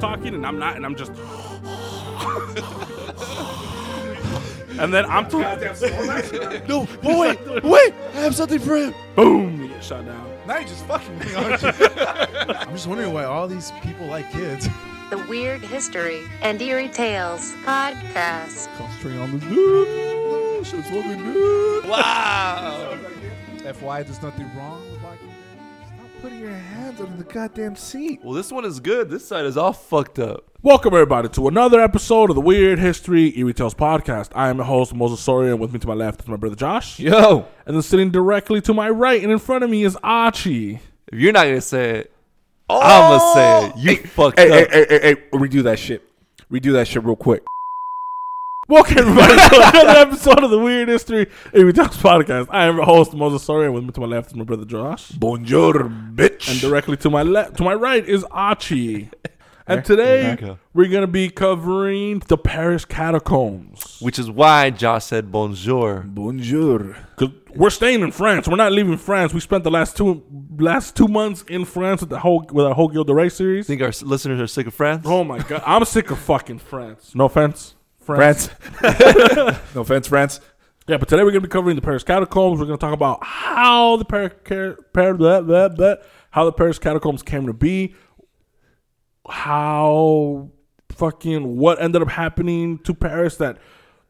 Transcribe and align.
talking 0.00 0.34
and 0.34 0.46
I'm 0.46 0.58
not, 0.58 0.76
and 0.76 0.84
I'm 0.84 0.96
just. 0.96 1.12
and 4.80 4.92
then 4.92 5.04
I'm 5.06 5.28
talking. 5.28 5.68
No, 6.66 6.88
wait, 7.02 7.38
wait, 7.64 7.94
I 8.14 8.20
have 8.20 8.34
something 8.34 8.58
for 8.58 8.76
him. 8.76 8.94
Boom! 9.14 9.62
You 9.62 9.68
get 9.68 9.84
shot 9.84 10.06
down. 10.06 10.26
Now 10.46 10.58
you're 10.58 10.68
just 10.68 10.84
fucking 10.86 11.18
me, 11.18 11.34
aren't 11.34 11.62
you? 11.62 11.68
I'm 11.78 12.72
just 12.72 12.86
wondering 12.86 13.12
why 13.12 13.24
all 13.24 13.46
these 13.46 13.70
people 13.82 14.06
like 14.06 14.30
kids. 14.32 14.68
The 15.10 15.18
Weird 15.28 15.60
History 15.60 16.22
and 16.40 16.60
Eerie 16.62 16.88
Tales 16.88 17.52
Podcast. 17.64 18.74
Concentrating 18.78 19.20
on 19.20 19.38
this 19.38 19.48
dude. 19.48 20.66
Shit's 20.66 20.88
fucking 20.88 21.24
good. 21.24 21.88
Wow. 21.88 22.96
FY, 23.64 24.02
there's 24.02 24.22
nothing 24.22 24.50
wrong 24.56 24.82
your 26.40 26.50
hands 26.50 26.98
under 27.00 27.16
the 27.18 27.24
goddamn 27.24 27.76
seat. 27.76 28.20
Well, 28.24 28.32
this 28.32 28.50
one 28.50 28.64
is 28.64 28.80
good. 28.80 29.10
This 29.10 29.26
side 29.26 29.44
is 29.44 29.58
all 29.58 29.74
fucked 29.74 30.18
up. 30.18 30.44
Welcome 30.62 30.94
everybody 30.94 31.28
to 31.30 31.48
another 31.48 31.80
episode 31.80 32.30
of 32.30 32.34
the 32.36 32.40
Weird 32.40 32.78
History 32.78 33.38
Eerie 33.38 33.52
Tales 33.52 33.74
podcast. 33.74 34.30
I 34.34 34.48
am 34.48 34.56
your 34.56 34.64
host 34.64 34.94
Moses 34.94 35.20
Soria, 35.20 35.50
and 35.52 35.60
with 35.60 35.72
me 35.74 35.78
to 35.80 35.86
my 35.86 35.92
left 35.92 36.22
is 36.22 36.28
my 36.28 36.36
brother 36.36 36.56
Josh, 36.56 36.98
Yo, 36.98 37.46
and 37.66 37.74
then 37.76 37.82
sitting 37.82 38.10
directly 38.10 38.62
to 38.62 38.72
my 38.72 38.88
right 38.88 39.22
and 39.22 39.30
in 39.30 39.38
front 39.38 39.64
of 39.64 39.70
me 39.70 39.82
is 39.84 39.98
Archie. 40.02 40.80
if 41.12 41.18
you're 41.18 41.32
not 41.32 41.44
gonna 41.44 41.60
say 41.60 41.98
it, 42.00 42.12
oh! 42.70 42.80
I'm 42.80 43.18
gonna 43.18 43.34
say 43.34 43.66
it. 43.92 44.00
You 44.02 44.08
fucked 44.08 44.38
Hey, 44.38 44.48
hey, 44.48 44.62
up. 44.64 44.70
hey, 44.70 44.86
hey, 44.88 45.00
hey, 45.02 45.14
redo 45.32 45.62
that 45.64 45.78
shit. 45.78 46.02
Redo 46.50 46.72
that 46.72 46.88
shit 46.88 47.04
real 47.04 47.16
quick. 47.16 47.42
Welcome 48.70 48.98
everybody 48.98 49.34
to 49.34 49.56
another 49.74 49.98
episode 49.98 50.44
of 50.44 50.50
the 50.52 50.58
Weird 50.60 50.86
History 50.88 51.26
Eerie 51.52 51.72
Tales 51.72 51.96
podcast. 51.96 52.46
I 52.50 52.66
am 52.66 52.76
your 52.76 52.84
host 52.84 53.12
Moses 53.14 53.42
Soria, 53.42 53.66
and 53.66 53.74
with 53.74 53.82
me 53.82 53.90
to 53.90 54.00
my 54.00 54.06
left 54.06 54.28
is 54.30 54.36
my 54.36 54.44
brother 54.44 54.64
Josh, 54.64 55.08
Bonjour, 55.10 55.72
bitch. 55.74 56.48
and 56.48 56.60
directly 56.60 56.96
to 56.98 57.10
my 57.10 57.24
left 57.24 57.56
to 57.56 57.64
my 57.64 57.74
right 57.74 58.06
is 58.08 58.22
Archie. 58.30 59.10
And 59.66 59.84
today 59.84 60.22
There 60.22 60.30
you 60.30 60.36
go. 60.36 60.58
we're 60.74 60.88
gonna 60.88 61.06
be 61.06 61.30
covering 61.30 62.20
the 62.26 62.36
Paris 62.36 62.84
catacombs. 62.84 63.98
Which 64.00 64.18
is 64.18 64.28
why 64.28 64.70
Josh 64.70 65.04
said 65.04 65.30
bonjour. 65.30 66.02
Bonjour. 66.08 66.96
Cause 67.14 67.28
we're 67.54 67.70
staying 67.70 68.00
in 68.00 68.10
France. 68.10 68.48
We're 68.48 68.56
not 68.56 68.72
leaving 68.72 68.96
France. 68.96 69.32
We 69.32 69.38
spent 69.38 69.62
the 69.62 69.70
last 69.70 69.96
two 69.96 70.24
last 70.58 70.96
two 70.96 71.06
months 71.06 71.42
in 71.42 71.64
France 71.64 72.00
with 72.00 72.10
the 72.10 72.18
whole 72.18 72.44
with 72.50 72.66
our 72.66 72.74
whole 72.74 72.90
Gilles 72.90 73.04
de 73.04 73.14
Rais 73.14 73.32
series. 73.32 73.68
Think 73.68 73.80
our 73.82 73.92
listeners 74.02 74.40
are 74.40 74.48
sick 74.48 74.66
of 74.66 74.74
France? 74.74 75.04
Oh 75.06 75.22
my 75.22 75.38
god, 75.38 75.62
I'm 75.64 75.84
sick 75.84 76.10
of 76.10 76.18
fucking 76.18 76.58
France. 76.58 77.12
No 77.14 77.26
offense, 77.26 77.76
France. 78.16 78.50
no 79.74 79.82
offense, 79.82 80.06
France. 80.06 80.40
Yeah, 80.86 80.96
but 80.96 81.08
today 81.08 81.22
we're 81.22 81.30
gonna 81.30 81.42
be 81.42 81.48
covering 81.48 81.76
the 81.76 81.82
Paris 81.82 82.02
catacombs. 82.02 82.58
We're 82.58 82.66
gonna 82.66 82.78
talk 82.78 82.94
about 82.94 83.22
how 83.22 83.96
the 83.96 84.04
Paris, 84.04 84.32
Paris 84.92 85.16
blah, 85.18 85.40
blah, 85.40 85.68
blah, 85.68 85.94
how 86.30 86.44
the 86.44 86.52
Paris 86.52 86.78
catacombs 86.78 87.22
came 87.22 87.46
to 87.46 87.52
be, 87.52 87.94
how 89.28 90.50
fucking 90.92 91.56
what 91.56 91.80
ended 91.80 92.02
up 92.02 92.08
happening 92.08 92.78
to 92.80 92.94
Paris 92.94 93.36
that 93.36 93.58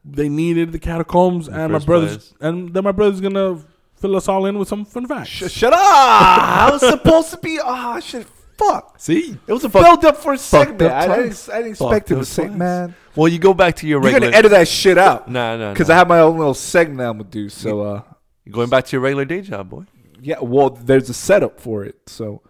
they 0.04 0.28
needed 0.28 0.72
the 0.72 0.78
catacombs, 0.78 1.46
the 1.46 1.60
and 1.60 1.72
my 1.72 1.78
brothers, 1.78 2.16
place. 2.16 2.34
and 2.40 2.72
then 2.72 2.84
my 2.84 2.92
brother's 2.92 3.20
gonna 3.20 3.58
fill 3.96 4.16
us 4.16 4.28
all 4.28 4.46
in 4.46 4.58
with 4.58 4.68
some 4.68 4.84
fun 4.84 5.06
facts. 5.06 5.28
Sh- 5.28 5.50
shut 5.50 5.72
up. 5.72 5.78
I 5.82 6.70
was 6.72 6.80
supposed 6.80 7.30
to 7.32 7.38
be. 7.38 7.58
Ah, 7.62 8.00
shit. 8.00 8.26
Fuck. 8.60 8.94
See? 9.00 9.36
It 9.46 9.52
was 9.52 9.64
a 9.64 9.70
Fuck- 9.70 9.84
build 9.84 10.04
up 10.04 10.16
for 10.18 10.34
a 10.34 10.38
segment. 10.38 10.82
I, 10.82 11.00
I 11.12 11.16
didn't, 11.22 11.48
I 11.52 11.56
didn't 11.58 11.70
expect 11.72 12.10
it 12.10 12.14
to 12.16 12.24
say, 12.24 12.48
man. 12.48 12.94
Well, 13.16 13.28
you 13.28 13.38
go 13.38 13.54
back 13.54 13.76
to 13.76 13.86
your 13.86 13.98
You're 14.02 14.12
regular. 14.12 14.26
gonna 14.28 14.36
edit 14.36 14.50
that 14.52 14.68
shit 14.68 14.98
out 15.08 15.28
Nah, 15.30 15.56
nah, 15.56 15.72
because. 15.72 15.88
I 15.90 15.94
have 15.96 16.08
my 16.08 16.20
own 16.20 16.36
little 16.38 16.54
segment 16.54 17.08
I'm 17.08 17.18
gonna 17.18 17.30
do. 17.30 17.48
So, 17.48 17.80
uh, 17.82 18.02
You're 18.44 18.52
going 18.52 18.68
back 18.70 18.84
to 18.86 18.92
your 18.92 19.00
regular 19.00 19.24
day 19.24 19.40
job, 19.40 19.70
boy. 19.70 19.84
yeah. 20.20 20.38
Well, 20.40 20.70
there's 20.70 21.08
a 21.10 21.14
setup 21.14 21.60
for 21.60 21.84
it. 21.84 21.96
So, 22.06 22.42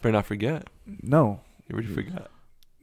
Better 0.00 0.12
not 0.12 0.26
forget. 0.26 0.68
no, 0.86 1.40
You 1.68 1.74
already 1.74 1.88
forgot. 1.94 2.30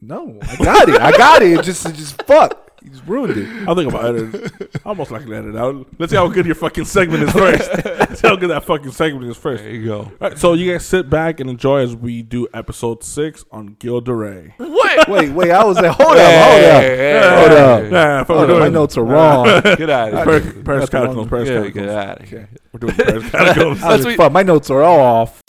no, 0.01 0.37
I 0.41 0.55
got 0.57 0.89
it. 0.89 1.01
I 1.01 1.11
got 1.17 1.41
it. 1.41 1.51
It 1.59 1.63
just, 1.63 1.85
it 1.85 1.95
just 1.95 2.21
fuck. 2.23 2.68
You 2.81 2.89
just 2.91 3.05
ruined 3.05 3.37
it. 3.37 3.67
I'll 3.67 3.75
think 3.75 3.91
about 3.93 4.15
it. 4.15 4.71
I 4.85 4.89
almost 4.89 5.11
like 5.11 5.25
to 5.25 5.35
edit 5.35 5.53
it 5.53 5.57
out. 5.57 5.85
Let's 5.97 6.11
see 6.11 6.15
how 6.15 6.27
good 6.29 6.45
your 6.45 6.55
fucking 6.55 6.85
segment 6.85 7.23
is 7.23 7.31
first. 7.31 7.69
Let's 7.85 8.21
see 8.21 8.27
how 8.27 8.35
good 8.37 8.49
that 8.51 8.63
fucking 8.63 8.91
segment 8.91 9.29
is 9.29 9.35
first. 9.37 9.63
There 9.63 9.71
you 9.73 9.85
go. 9.85 9.99
All 9.99 10.11
right, 10.21 10.37
so 10.37 10.53
you 10.53 10.71
guys 10.71 10.85
sit 10.85 11.09
back 11.09 11.39
and 11.41 11.49
enjoy 11.49 11.79
as 11.81 11.95
we 11.95 12.21
do 12.21 12.47
episode 12.53 13.03
six 13.03 13.43
on 13.51 13.75
Gilles 13.81 14.01
de 14.01 14.13
Rais. 14.13 14.51
What? 14.57 15.09
Wait, 15.09 15.31
wait. 15.31 15.51
I 15.51 15.63
was 15.65 15.77
like, 15.77 15.91
hold 15.91 16.15
Hey, 16.17 16.35
up, 16.35 16.49
hold 16.49 16.61
up. 16.71 16.81
hey, 16.81 17.37
Hold 17.39 17.51
up. 17.51 17.81
hey. 17.83 17.91
Yeah, 17.91 18.19
fuck, 18.23 18.29
we're 18.29 18.35
Hold 18.37 18.49
up. 18.49 18.55
My 18.57 18.63
doing 18.63 18.73
notes 18.73 18.97
are 18.97 19.03
wrong. 19.03 19.45
Get 19.45 19.89
out 19.89 20.13
of 20.13 20.43
here. 20.43 20.63
Paris 20.63 20.89
That's 20.89 20.89
the 20.89 20.97
wrong- 20.97 21.05
catacombs. 21.07 21.29
Paris 21.29 21.49
Yeah, 21.49 21.55
catacombs. 21.55 21.73
get 21.73 21.89
out 21.89 22.21
of 22.21 22.29
here. 22.29 22.49
We're 22.71 22.79
doing 22.79 22.93
Paris 22.95 23.29
catacombs. 23.31 23.57
I 23.59 23.71
was 23.71 23.79
That's 23.81 24.05
like, 24.05 24.17
what- 24.19 24.25
fuck, 24.25 24.31
my 24.31 24.43
notes 24.43 24.69
are 24.69 24.81
all 24.83 24.99
off. 24.99 25.41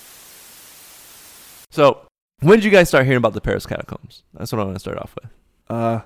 So, 1.71 2.07
when 2.41 2.59
did 2.59 2.65
you 2.65 2.71
guys 2.71 2.89
start 2.89 3.05
hearing 3.05 3.19
about 3.19 3.35
the 3.35 3.41
Paris 3.41 3.67
catacombs? 3.67 4.25
That's 4.35 4.51
what 4.53 4.61
I 4.61 4.65
want 4.65 4.77
to 4.77 4.81
start 4.81 4.99
off 4.99 5.15
with. 5.21 5.31
Uh, 5.69 6.01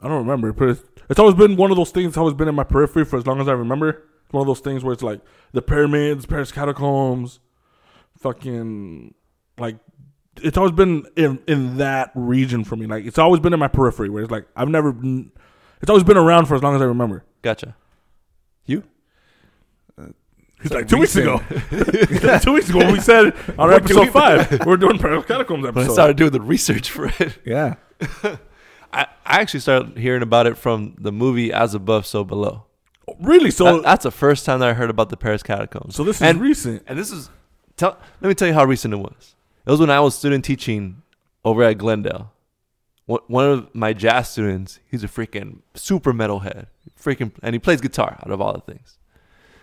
I 0.00 0.08
don't 0.08 0.18
remember, 0.18 0.52
but 0.52 0.68
it's, 0.70 0.82
it's 1.08 1.18
always 1.18 1.34
been 1.34 1.56
one 1.56 1.70
of 1.70 1.76
those 1.76 1.90
things. 1.90 2.08
It's 2.08 2.16
always 2.16 2.34
been 2.34 2.48
in 2.48 2.54
my 2.54 2.64
periphery 2.64 3.04
for 3.04 3.16
as 3.18 3.26
long 3.26 3.40
as 3.40 3.48
I 3.48 3.52
remember. 3.52 4.04
It's 4.24 4.32
one 4.32 4.40
of 4.40 4.46
those 4.46 4.60
things 4.60 4.84
where 4.84 4.92
it's 4.92 5.02
like 5.02 5.20
the 5.52 5.62
pyramids, 5.62 6.26
Paris 6.26 6.52
catacombs, 6.52 7.40
fucking 8.18 9.14
like. 9.58 9.76
It's 10.42 10.58
always 10.58 10.72
been 10.72 11.06
in 11.16 11.38
in 11.46 11.78
that 11.78 12.10
region 12.14 12.62
for 12.64 12.76
me. 12.76 12.86
Like 12.86 13.06
it's 13.06 13.18
always 13.18 13.40
been 13.40 13.54
in 13.54 13.58
my 13.58 13.68
periphery, 13.68 14.10
where 14.10 14.22
it's 14.22 14.30
like 14.30 14.46
I've 14.54 14.68
never. 14.68 14.92
Been, 14.92 15.32
it's 15.80 15.88
always 15.88 16.04
been 16.04 16.16
around 16.18 16.46
for 16.46 16.54
as 16.56 16.62
long 16.62 16.74
as 16.74 16.82
I 16.82 16.86
remember. 16.86 17.24
Gotcha. 17.42 17.74
You? 18.66 18.82
Uh, 19.98 20.06
He's 20.60 20.72
like 20.72 20.88
two 20.88 20.98
weeks 20.98 21.16
ago. 21.16 21.38
two 21.70 22.52
weeks 22.52 22.68
ago, 22.68 22.90
we 22.92 23.00
said 23.00 23.34
on 23.58 23.72
episode 23.72 24.00
we- 24.00 24.06
five, 24.08 24.66
we're 24.66 24.76
doing 24.76 24.98
Paris 24.98 25.24
catacombs 25.26 25.64
When 25.64 25.78
I 25.78 25.88
started 25.88 26.16
doing 26.16 26.32
the 26.32 26.40
research 26.40 26.90
for 26.90 27.06
it, 27.18 27.38
yeah. 27.44 27.76
I, 28.92 29.02
I 29.24 29.40
actually 29.40 29.60
started 29.60 29.98
hearing 29.98 30.22
about 30.22 30.46
it 30.46 30.56
from 30.56 30.94
the 30.98 31.12
movie 31.12 31.52
As 31.52 31.74
Above, 31.74 32.06
So 32.06 32.24
Below. 32.24 32.64
really? 33.20 33.50
So 33.50 33.64
That- 33.76 33.82
that's 33.82 34.02
the 34.04 34.10
first 34.10 34.44
time 34.46 34.60
that 34.60 34.68
I 34.68 34.72
heard 34.74 34.90
about 34.90 35.10
the 35.10 35.16
Paris 35.16 35.42
catacombs. 35.42 35.94
so 35.96 36.04
this 36.04 36.16
is 36.16 36.22
and, 36.22 36.40
recent. 36.40 36.82
and 36.86 36.98
this 36.98 37.10
is, 37.10 37.30
tell, 37.76 37.98
let 38.20 38.28
me 38.28 38.34
tell 38.34 38.48
you 38.48 38.54
how 38.54 38.64
recent 38.64 38.94
it 38.94 38.98
was. 38.98 39.34
It 39.66 39.70
was 39.70 39.80
when 39.80 39.90
I 39.90 40.00
was 40.00 40.14
student 40.16 40.44
teaching 40.44 41.02
over 41.44 41.62
at 41.64 41.78
Glendale. 41.78 42.32
One 43.06 43.20
one 43.28 43.44
of 43.48 43.72
my 43.74 43.92
jazz 43.92 44.28
students, 44.30 44.80
he's 44.90 45.04
a 45.04 45.08
freaking 45.08 45.60
super 45.74 46.12
metalhead, 46.12 46.66
freaking, 47.00 47.30
and 47.42 47.54
he 47.54 47.60
plays 47.60 47.80
guitar 47.80 48.18
out 48.24 48.32
of 48.32 48.40
all 48.40 48.52
the 48.52 48.60
things. 48.72 48.98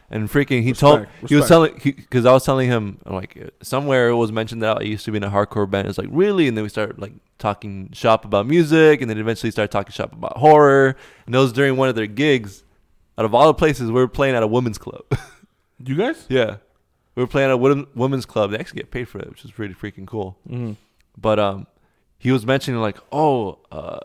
And 0.09 0.29
freaking, 0.29 0.61
he 0.63 0.73
told 0.73 1.01
Respect, 1.01 1.29
he 1.29 1.35
was 1.35 1.49
respect. 1.49 1.49
telling 1.49 1.95
because 1.97 2.25
I 2.25 2.31
was 2.33 2.45
telling 2.45 2.69
him 2.69 2.99
like 3.05 3.51
somewhere 3.63 4.09
it 4.09 4.15
was 4.15 4.31
mentioned 4.31 4.61
that 4.61 4.77
I 4.77 4.81
used 4.83 5.05
to 5.05 5.11
be 5.11 5.17
in 5.17 5.23
a 5.23 5.31
hardcore 5.31 5.69
band. 5.69 5.87
It's 5.87 5.97
like 5.97 6.09
really, 6.11 6.47
and 6.47 6.55
then 6.55 6.63
we 6.63 6.69
started 6.69 6.99
like 6.99 7.13
talking 7.39 7.89
shop 7.93 8.23
about 8.25 8.45
music, 8.45 9.01
and 9.01 9.09
then 9.09 9.17
eventually 9.17 9.49
started 9.51 9.71
talking 9.71 9.91
shop 9.91 10.13
about 10.13 10.37
horror. 10.37 10.95
And 11.25 11.33
it 11.33 11.37
was 11.39 11.51
during 11.51 11.77
one 11.77 11.89
of 11.89 11.95
their 11.95 12.07
gigs. 12.07 12.63
Out 13.17 13.25
of 13.25 13.33
all 13.33 13.47
the 13.47 13.53
places, 13.53 13.87
we 13.87 13.93
were 13.93 14.07
playing 14.07 14.35
at 14.35 14.43
a 14.43 14.47
women's 14.47 14.77
club. 14.77 15.03
You 15.85 15.95
guys? 15.95 16.25
yeah, 16.29 16.57
we 17.15 17.23
were 17.23 17.27
playing 17.27 17.49
at 17.49 17.53
a 17.53 17.57
women- 17.57 17.87
women's 17.95 18.25
club. 18.25 18.51
They 18.51 18.57
actually 18.57 18.77
get 18.81 18.91
paid 18.91 19.09
for 19.09 19.19
it, 19.19 19.29
which 19.29 19.43
is 19.43 19.51
pretty 19.51 19.73
freaking 19.73 20.07
cool. 20.07 20.37
Mm-hmm. 20.47 20.73
But 21.17 21.39
um, 21.39 21.67
he 22.17 22.31
was 22.31 22.45
mentioning 22.45 22.79
like, 22.79 22.97
oh, 23.11 23.59
uh, 23.71 23.99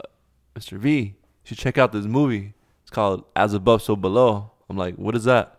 Mr. 0.58 0.76
V, 0.76 0.98
you 1.00 1.14
should 1.44 1.58
check 1.58 1.78
out 1.78 1.92
this 1.92 2.04
movie. 2.06 2.54
It's 2.82 2.90
called 2.90 3.24
As 3.36 3.54
Above, 3.54 3.82
So 3.82 3.94
Below. 3.94 4.50
I'm 4.68 4.76
like, 4.76 4.96
what 4.96 5.14
is 5.14 5.24
that? 5.24 5.57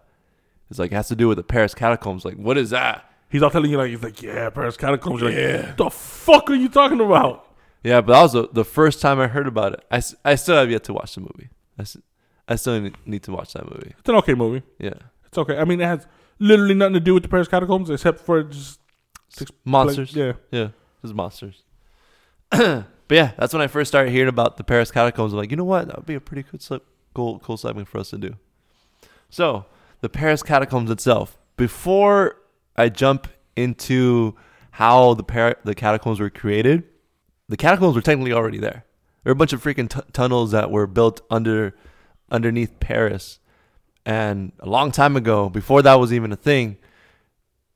It's 0.69 0.79
like 0.79 0.91
it 0.91 0.95
has 0.95 1.07
to 1.09 1.15
do 1.15 1.27
with 1.27 1.37
the 1.37 1.43
Paris 1.43 1.73
catacombs. 1.73 2.25
Like, 2.25 2.35
what 2.35 2.57
is 2.57 2.69
that? 2.71 3.05
He's 3.29 3.41
all 3.43 3.49
telling 3.49 3.69
you 3.71 3.77
like 3.77 3.89
he's 3.89 4.03
like, 4.03 4.21
yeah, 4.21 4.49
Paris 4.49 4.77
catacombs. 4.77 5.21
You're 5.21 5.31
like, 5.31 5.65
what 5.67 5.77
the 5.77 5.89
fuck 5.89 6.49
are 6.49 6.55
you 6.55 6.69
talking 6.69 6.99
about? 6.99 7.47
Yeah, 7.83 8.01
but 8.01 8.13
that 8.13 8.21
was 8.23 8.33
the, 8.33 8.49
the 8.51 8.65
first 8.65 9.01
time 9.01 9.19
I 9.19 9.27
heard 9.27 9.47
about 9.47 9.73
it. 9.73 9.83
I, 9.91 10.01
I 10.25 10.35
still 10.35 10.55
have 10.57 10.69
yet 10.69 10.83
to 10.85 10.93
watch 10.93 11.15
the 11.15 11.21
movie. 11.21 11.49
I, 11.77 11.85
I 12.47 12.55
still 12.55 12.79
need- 13.05 13.23
to 13.23 13.31
watch 13.31 13.53
that 13.53 13.65
movie. 13.69 13.93
It's 13.99 14.09
an 14.09 14.15
okay 14.15 14.33
movie. 14.33 14.63
Yeah, 14.79 14.93
It's 15.27 15.37
okay. 15.37 15.57
I 15.57 15.63
mean, 15.63 15.79
it 15.79 15.85
has 15.85 16.05
literally 16.39 16.73
nothing 16.73 16.95
to 16.95 16.99
do 16.99 17.13
with 17.13 17.23
the 17.23 17.29
Paris 17.29 17.47
catacombs 17.47 17.89
except 17.89 18.19
for 18.19 18.43
just 18.43 18.79
six 19.29 19.51
monsters. 19.63 20.13
yeah. 20.15 20.33
Yeah, 20.51 20.69
just 21.01 21.13
monsters. 21.13 21.63
but 22.49 22.85
yeah, 23.09 23.31
that's 23.37 23.53
when 23.53 23.61
I 23.61 23.67
first 23.67 23.89
started 23.89 24.11
hearing 24.11 24.29
about 24.29 24.57
the 24.57 24.63
Paris 24.63 24.91
catacombs. 24.91 25.33
I'm 25.33 25.37
like, 25.39 25.51
you 25.51 25.57
know 25.57 25.63
what? 25.63 25.87
That 25.87 25.97
would 25.97 26.05
be 26.05 26.15
a 26.15 26.19
pretty 26.21 26.43
cool, 26.43 26.59
slip, 26.59 26.85
cool, 27.13 27.39
cool 27.39 27.57
segment 27.57 27.87
for 27.87 27.99
us 27.99 28.09
to 28.09 28.17
do. 28.17 28.35
So, 29.29 29.65
the 30.01 30.09
Paris 30.09 30.43
catacombs 30.43 30.89
itself. 30.89 31.37
Before 31.57 32.37
I 32.75 32.89
jump 32.89 33.27
into 33.55 34.35
how 34.71 35.13
the 35.13 35.23
par- 35.23 35.57
the 35.63 35.75
catacombs 35.75 36.19
were 36.19 36.29
created, 36.29 36.83
the 37.47 37.57
catacombs 37.57 37.95
were 37.95 38.01
technically 38.01 38.33
already 38.33 38.59
there. 38.59 38.85
There 39.23 39.31
were 39.31 39.33
a 39.33 39.35
bunch 39.35 39.53
of 39.53 39.61
freaking 39.61 39.89
t- 39.89 39.99
tunnels 40.13 40.51
that 40.51 40.71
were 40.71 40.87
built 40.87 41.21
under 41.29 41.75
underneath 42.31 42.79
Paris, 42.79 43.39
and 44.05 44.53
a 44.59 44.69
long 44.69 44.91
time 44.91 45.15
ago, 45.15 45.49
before 45.49 45.81
that 45.81 45.95
was 45.95 46.13
even 46.13 46.31
a 46.31 46.35
thing, 46.35 46.77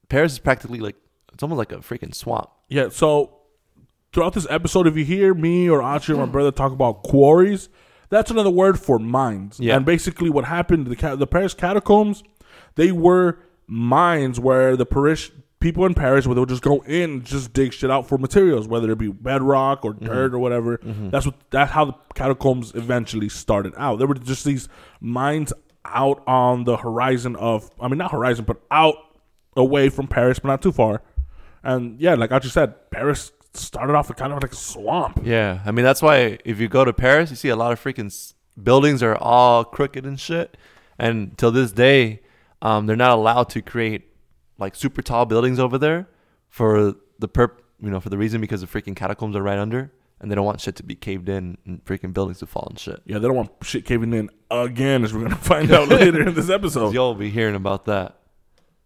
Paris 0.09 0.33
is 0.33 0.39
practically 0.39 0.79
like 0.79 0.95
it's 1.33 1.43
almost 1.43 1.57
like 1.57 1.71
a 1.71 1.77
freaking 1.77 2.13
swamp. 2.13 2.49
Yeah. 2.69 2.89
So 2.89 3.37
throughout 4.13 4.33
this 4.33 4.47
episode, 4.49 4.87
if 4.87 4.95
you 4.95 5.03
hear 5.03 5.33
me 5.33 5.69
or 5.69 5.81
Archie 5.81 6.13
or 6.13 6.17
my 6.17 6.25
brother 6.31 6.51
talk 6.51 6.71
about 6.71 7.03
quarries, 7.03 7.69
that's 8.09 8.31
another 8.31 8.49
word 8.49 8.79
for 8.79 8.99
mines. 8.99 9.59
Yeah. 9.59 9.75
And 9.75 9.85
basically, 9.85 10.29
what 10.29 10.45
happened 10.45 10.87
the 10.87 11.15
the 11.15 11.27
Paris 11.27 11.53
catacombs, 11.53 12.23
they 12.75 12.91
were 12.91 13.39
mines 13.67 14.39
where 14.39 14.75
the 14.75 14.85
Paris 14.85 15.31
people 15.63 15.85
in 15.85 15.93
Paris 15.93 16.27
where 16.27 16.35
they'll 16.35 16.45
just 16.45 16.61
go 16.61 16.81
in 16.81 17.09
and 17.09 17.25
just 17.25 17.53
dig 17.53 17.71
shit 17.71 17.89
out 17.89 18.05
for 18.05 18.17
materials, 18.17 18.67
whether 18.67 18.91
it 18.91 18.97
be 18.97 19.07
bedrock 19.07 19.85
or 19.85 19.93
mm-hmm. 19.93 20.05
dirt 20.05 20.33
or 20.33 20.39
whatever. 20.39 20.77
Mm-hmm. 20.77 21.09
That's 21.09 21.25
what 21.25 21.35
that's 21.49 21.71
how 21.71 21.85
the 21.85 21.93
catacombs 22.13 22.73
eventually 22.75 23.29
started 23.29 23.73
out. 23.77 23.97
There 23.97 24.07
were 24.07 24.15
just 24.15 24.43
these 24.43 24.67
mines 24.99 25.53
out 25.85 26.21
on 26.27 26.65
the 26.65 26.77
horizon 26.77 27.35
of 27.37 27.71
I 27.79 27.87
mean 27.87 27.97
not 27.97 28.11
horizon, 28.11 28.45
but 28.45 28.61
out 28.69 28.95
away 29.55 29.89
from 29.89 30.07
Paris, 30.07 30.37
but 30.37 30.49
not 30.49 30.61
too 30.61 30.73
far. 30.73 31.01
And 31.63 31.99
yeah, 31.99 32.15
like 32.15 32.33
I 32.33 32.39
just 32.39 32.53
said, 32.53 32.91
Paris 32.91 33.31
started 33.53 33.93
off 33.95 34.07
with 34.07 34.17
kind 34.17 34.33
of 34.33 34.41
like 34.41 34.51
a 34.53 34.55
swamp. 34.55 35.19
Yeah, 35.23 35.61
I 35.65 35.71
mean 35.71 35.85
that's 35.85 36.01
why 36.01 36.37
if 36.45 36.59
you 36.59 36.67
go 36.67 36.83
to 36.85 36.93
Paris, 36.93 37.29
you 37.29 37.35
see 37.35 37.49
a 37.49 37.55
lot 37.55 37.71
of 37.71 37.81
freaking 37.83 38.07
s- 38.07 38.33
buildings 38.61 39.01
are 39.03 39.15
all 39.17 39.63
crooked 39.63 40.05
and 40.05 40.19
shit. 40.19 40.57
And 40.99 41.37
till 41.37 41.51
this 41.51 41.71
day, 41.71 42.21
um, 42.61 42.85
they're 42.85 42.95
not 42.95 43.11
allowed 43.11 43.49
to 43.49 43.61
create 43.61 44.03
like 44.57 44.75
super 44.75 45.01
tall 45.01 45.25
buildings 45.25 45.59
over 45.59 45.77
there 45.77 46.07
for 46.49 46.95
the 47.19 47.27
perp, 47.27 47.57
you 47.81 47.89
know, 47.89 47.99
for 47.99 48.09
the 48.09 48.17
reason 48.17 48.39
because 48.41 48.61
the 48.61 48.67
freaking 48.67 48.95
catacombs 48.95 49.35
are 49.35 49.41
right 49.41 49.57
under, 49.57 49.91
and 50.19 50.29
they 50.31 50.35
don't 50.35 50.45
want 50.45 50.61
shit 50.61 50.75
to 50.77 50.83
be 50.83 50.95
caved 50.95 51.27
in 51.29 51.57
and 51.65 51.83
freaking 51.85 52.13
buildings 52.13 52.39
to 52.39 52.45
fall 52.45 52.67
and 52.69 52.79
shit. 52.79 53.01
Yeah, 53.05 53.17
they 53.19 53.27
don't 53.27 53.35
want 53.35 53.51
shit 53.63 53.85
caving 53.85 54.13
in 54.13 54.29
again, 54.51 55.03
as 55.03 55.13
we're 55.13 55.23
gonna 55.23 55.35
find 55.53 55.71
out 55.71 55.89
later 55.89 56.27
in 56.27 56.33
this 56.35 56.49
episode. 56.51 56.93
Y'all 56.93 57.09
will 57.13 57.19
be 57.19 57.29
hearing 57.29 57.55
about 57.55 57.85
that. 57.85 58.17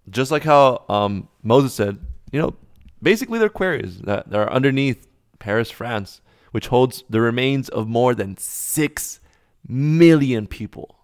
Just 0.10 0.32
like 0.32 0.44
how 0.44 0.86
um, 0.88 1.28
Moses 1.44 1.74
said, 1.74 2.00
you 2.32 2.40
know, 2.42 2.56
basically 3.02 3.40
they're 3.40 3.50
quarries 3.50 4.00
that, 4.02 4.34
are 4.34 4.52
underneath 4.52 5.08
Paris, 5.40 5.70
France, 5.72 6.22
which 6.52 6.68
holds 6.68 7.04
the 7.10 7.22
remains 7.22 7.70
of 7.70 7.88
more 7.88 8.16
than 8.16 8.38
six 8.38 9.20
million 9.68 10.48
people. 10.48 10.96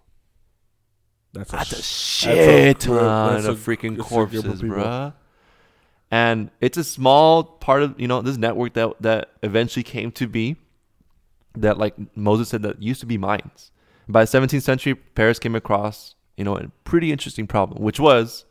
That's 1.32 1.50
That's 1.50 1.72
a 1.72 1.82
shit 1.82 2.36
that's 2.74 2.84
a- 2.86 2.88
ton 2.88 3.34
that's 3.34 3.46
of 3.46 3.68
a- 3.68 3.70
freaking 3.76 3.96
a 3.96 4.00
of 4.00 4.06
corpses, 4.06 4.62
bruh. 4.62 5.14
And 6.10 6.50
it's 6.60 6.78
a 6.78 6.84
small 6.84 7.42
part 7.42 7.82
of 7.82 7.98
you 8.00 8.06
know 8.06 8.22
this 8.22 8.36
network 8.36 8.74
that 8.74 8.90
that 9.00 9.30
eventually 9.42 9.82
came 9.82 10.12
to 10.12 10.28
be. 10.28 10.56
That 11.56 11.76
like 11.78 11.94
Moses 12.16 12.48
said 12.48 12.62
that 12.62 12.80
used 12.82 13.00
to 13.00 13.06
be 13.06 13.18
mines. 13.18 13.70
By 14.08 14.24
the 14.24 14.38
17th 14.38 14.62
century, 14.62 14.94
Paris 14.94 15.38
came 15.38 15.54
across 15.56 16.14
you 16.36 16.44
know 16.44 16.56
a 16.56 16.68
pretty 16.84 17.10
interesting 17.10 17.46
problem, 17.48 17.82
which 17.82 17.98
was 17.98 18.44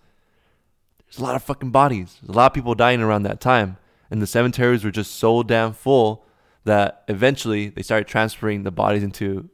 there's 1.13 1.21
a 1.21 1.25
lot 1.25 1.36
of 1.36 1.44
fucking 1.44 1.69
bodies. 1.69 2.18
There's 2.21 2.36
a 2.36 2.38
lot 2.38 2.48
of 2.48 2.54
people 2.54 2.74
dying 2.74 3.00
around 3.00 3.24
that 3.24 3.39
time, 3.39 3.77
and 4.10 4.19
the 4.19 4.27
cemeteries 4.27 4.83
were 4.83 4.92
just 4.92 5.15
so 5.15 5.44
damn 5.44 5.74
full 5.74 6.25
that 6.63 7.04
eventually 7.07 7.69
they 7.69 7.83
started 7.83 8.07
transferring 8.07 8.63
the 8.63 8.71
bodies 8.71 9.04
into 9.04 9.50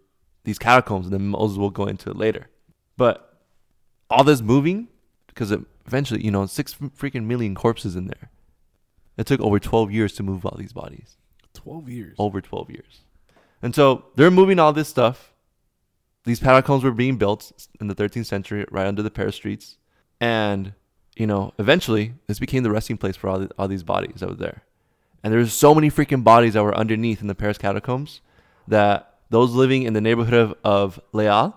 these 0.46 0.58
catacombs, 0.58 1.08
and 1.08 1.14
then 1.14 1.28
Moses 1.28 1.58
will 1.58 1.70
go 1.70 1.86
into 1.86 2.10
it 2.10 2.16
later. 2.16 2.48
But 2.96 3.44
all 4.10 4.24
this 4.24 4.42
moving, 4.42 4.88
because 5.28 5.52
eventually, 5.86 6.24
you 6.24 6.32
know, 6.32 6.46
six 6.46 6.76
freaking 6.76 7.26
million 7.26 7.56
corpses 7.56 7.98
in 7.98 8.08
there. 8.08 8.32
It 9.18 9.28
took 9.28 9.42
over 9.42 9.60
12 9.60 9.92
years 9.92 10.14
to 10.14 10.24
move 10.24 10.46
all 10.46 10.56
these 10.58 10.72
bodies. 10.72 11.18
Twelve 11.54 11.90
years. 11.90 12.16
Over 12.18 12.40
12 12.40 12.70
years. 12.70 13.02
And 13.62 13.76
so 13.76 14.06
they're 14.16 14.32
moving 14.32 14.60
all 14.60 14.72
this 14.72 14.88
stuff. 14.88 15.34
These 16.24 16.40
catacombs 16.40 16.86
were 16.86 16.92
being 16.92 17.18
built 17.18 17.52
in 17.82 17.88
the 17.88 17.96
13th 17.96 18.28
century 18.28 18.66
right 18.72 18.88
under 18.88 19.02
the 19.02 19.12
Paris 19.12 19.36
streets. 19.36 19.78
And, 20.22 20.74
you 21.20 21.28
know, 21.28 21.54
eventually 21.60 22.14
this 22.28 22.40
became 22.40 22.64
the 22.64 22.72
resting 22.72 22.98
place 22.98 23.18
for 23.18 23.30
all, 23.30 23.40
the, 23.40 23.50
all 23.60 23.68
these 23.68 23.84
bodies 23.84 24.22
that 24.22 24.30
were 24.30 24.36
there. 24.36 24.64
And 25.22 25.34
there's 25.34 25.54
so 25.54 25.76
many 25.76 25.92
freaking 25.92 26.24
bodies 26.24 26.54
that 26.54 26.64
were 26.64 26.74
underneath 26.74 27.22
in 27.22 27.28
the 27.28 27.36
Paris 27.36 27.58
catacombs 27.58 28.22
that 28.70 29.18
those 29.30 29.52
living 29.52 29.84
in 29.84 29.92
the 29.92 30.00
neighborhood 30.00 30.34
of, 30.34 30.56
of 30.64 31.00
Les 31.12 31.28
Halles, 31.28 31.54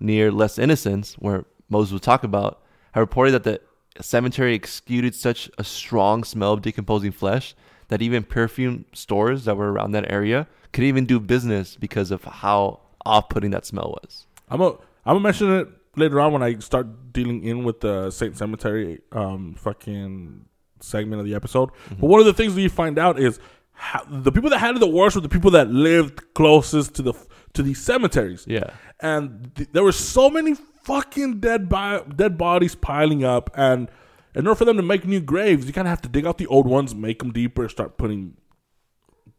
near 0.00 0.32
Les 0.32 0.58
Innocents, 0.58 1.14
where 1.18 1.44
Moses 1.68 1.92
will 1.92 2.00
talk 2.00 2.24
about, 2.24 2.62
have 2.92 3.02
reported 3.02 3.32
that 3.32 3.44
the 3.44 3.60
cemetery 4.02 4.54
exuded 4.54 5.14
such 5.14 5.50
a 5.58 5.62
strong 5.62 6.24
smell 6.24 6.54
of 6.54 6.62
decomposing 6.62 7.12
flesh 7.12 7.54
that 7.88 8.00
even 8.00 8.22
perfume 8.22 8.86
stores 8.94 9.44
that 9.44 9.58
were 9.58 9.70
around 9.70 9.92
that 9.92 10.10
area 10.10 10.48
could 10.72 10.84
even 10.84 11.04
do 11.04 11.20
business 11.20 11.76
because 11.76 12.10
of 12.10 12.24
how 12.24 12.80
off-putting 13.04 13.50
that 13.50 13.66
smell 13.66 13.98
was. 14.02 14.26
I'm 14.48 14.62
a, 14.62 14.70
I'm 14.70 15.16
gonna 15.16 15.20
mention 15.20 15.52
it 15.52 15.68
later 15.96 16.20
on 16.20 16.32
when 16.32 16.42
I 16.42 16.58
start 16.58 17.12
dealing 17.12 17.44
in 17.44 17.64
with 17.64 17.80
the 17.80 18.10
Saint 18.10 18.36
Cemetery 18.36 19.00
um 19.12 19.54
fucking 19.54 20.46
segment 20.80 21.20
of 21.20 21.26
the 21.26 21.34
episode. 21.34 21.70
But 21.90 22.06
one 22.06 22.20
of 22.20 22.26
the 22.26 22.34
things 22.34 22.54
that 22.54 22.60
you 22.60 22.68
find 22.68 22.98
out 22.98 23.18
is 23.18 23.38
how, 23.72 24.04
the 24.08 24.32
people 24.32 24.50
that 24.50 24.58
had 24.58 24.76
it 24.76 24.80
the 24.80 24.86
worst 24.86 25.14
were 25.16 25.22
the 25.22 25.28
people 25.28 25.50
that 25.52 25.68
lived 25.70 26.34
closest 26.34 26.94
to 26.96 27.02
the 27.02 27.14
to 27.54 27.62
these 27.62 27.80
cemeteries. 27.80 28.44
Yeah. 28.48 28.70
and 29.00 29.54
th- 29.54 29.68
there 29.72 29.82
were 29.84 29.92
so 29.92 30.30
many 30.30 30.54
fucking 30.84 31.38
dead 31.40 31.68
bi- 31.68 32.02
dead 32.16 32.36
bodies 32.36 32.74
piling 32.74 33.22
up 33.24 33.50
and 33.54 33.88
in 34.34 34.46
order 34.46 34.56
for 34.56 34.64
them 34.64 34.76
to 34.76 34.82
make 34.82 35.06
new 35.06 35.20
graves 35.20 35.64
you 35.66 35.72
kind 35.72 35.86
of 35.86 35.90
have 35.90 36.02
to 36.02 36.08
dig 36.08 36.26
out 36.26 36.38
the 36.38 36.46
old 36.46 36.66
ones 36.66 36.92
make 36.94 37.20
them 37.20 37.30
deeper 37.32 37.68
start 37.68 37.96
putting 37.98 38.36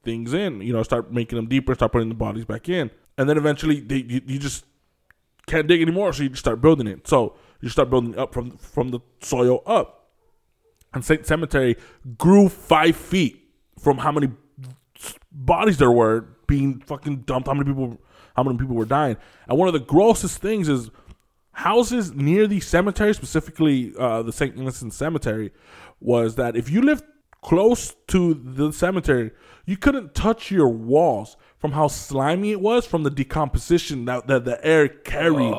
things 0.03 0.33
in 0.33 0.61
you 0.61 0.71
know 0.71 0.83
start 0.83 1.11
making 1.11 1.35
them 1.35 1.47
deeper 1.47 1.75
start 1.75 1.91
putting 1.91 2.07
the 2.07 2.15
bodies 2.15 2.45
back 2.45 2.69
in 2.69 2.89
and 3.17 3.27
then 3.27 3.37
eventually 3.37 3.81
they, 3.81 3.97
you, 3.97 4.21
you 4.25 4.39
just 4.39 4.63
can't 5.47 5.67
dig 5.67 5.81
anymore 5.81 6.13
so 6.13 6.23
you 6.23 6.29
just 6.29 6.39
start 6.39 6.61
building 6.61 6.87
it 6.87 7.07
so 7.07 7.35
you 7.61 7.69
start 7.69 7.89
building 7.89 8.17
up 8.17 8.33
from 8.33 8.57
from 8.57 8.89
the 8.89 8.99
soil 9.21 9.61
up 9.65 10.03
and 10.93 11.03
Saint 11.03 11.25
Cemetery 11.25 11.75
grew 12.17 12.49
five 12.49 12.95
feet 12.95 13.49
from 13.79 13.97
how 13.97 14.11
many 14.11 14.29
bodies 15.31 15.77
there 15.77 15.91
were 15.91 16.21
being 16.47 16.79
fucking 16.81 17.21
dumped, 17.21 17.47
how 17.47 17.53
many 17.53 17.65
people 17.65 17.99
how 18.35 18.43
many 18.43 18.57
people 18.57 18.75
were 18.75 18.85
dying. 18.85 19.17
And 19.47 19.57
one 19.57 19.67
of 19.67 19.73
the 19.73 19.79
grossest 19.79 20.39
things 20.39 20.67
is 20.67 20.89
houses 21.51 22.13
near 22.13 22.47
the 22.47 22.59
cemetery, 22.59 23.13
specifically 23.13 23.93
uh, 23.97 24.23
the 24.23 24.33
St. 24.33 24.57
Innocent 24.57 24.93
Cemetery, 24.93 25.51
was 25.99 26.35
that 26.35 26.55
if 26.55 26.69
you 26.69 26.81
lived 26.81 27.03
close 27.41 27.95
to 28.07 28.33
the 28.33 28.71
cemetery, 28.71 29.31
you 29.65 29.77
couldn't 29.77 30.15
touch 30.15 30.49
your 30.49 30.69
walls 30.69 31.37
from 31.63 31.71
how 31.71 31.87
slimy 31.87 32.51
it 32.51 32.59
was 32.59 32.85
from 32.85 33.03
the 33.03 33.09
decomposition 33.09 34.03
that, 34.03 34.27
that 34.27 34.43
the 34.43 34.59
air 34.67 34.89
carried. 34.89 35.53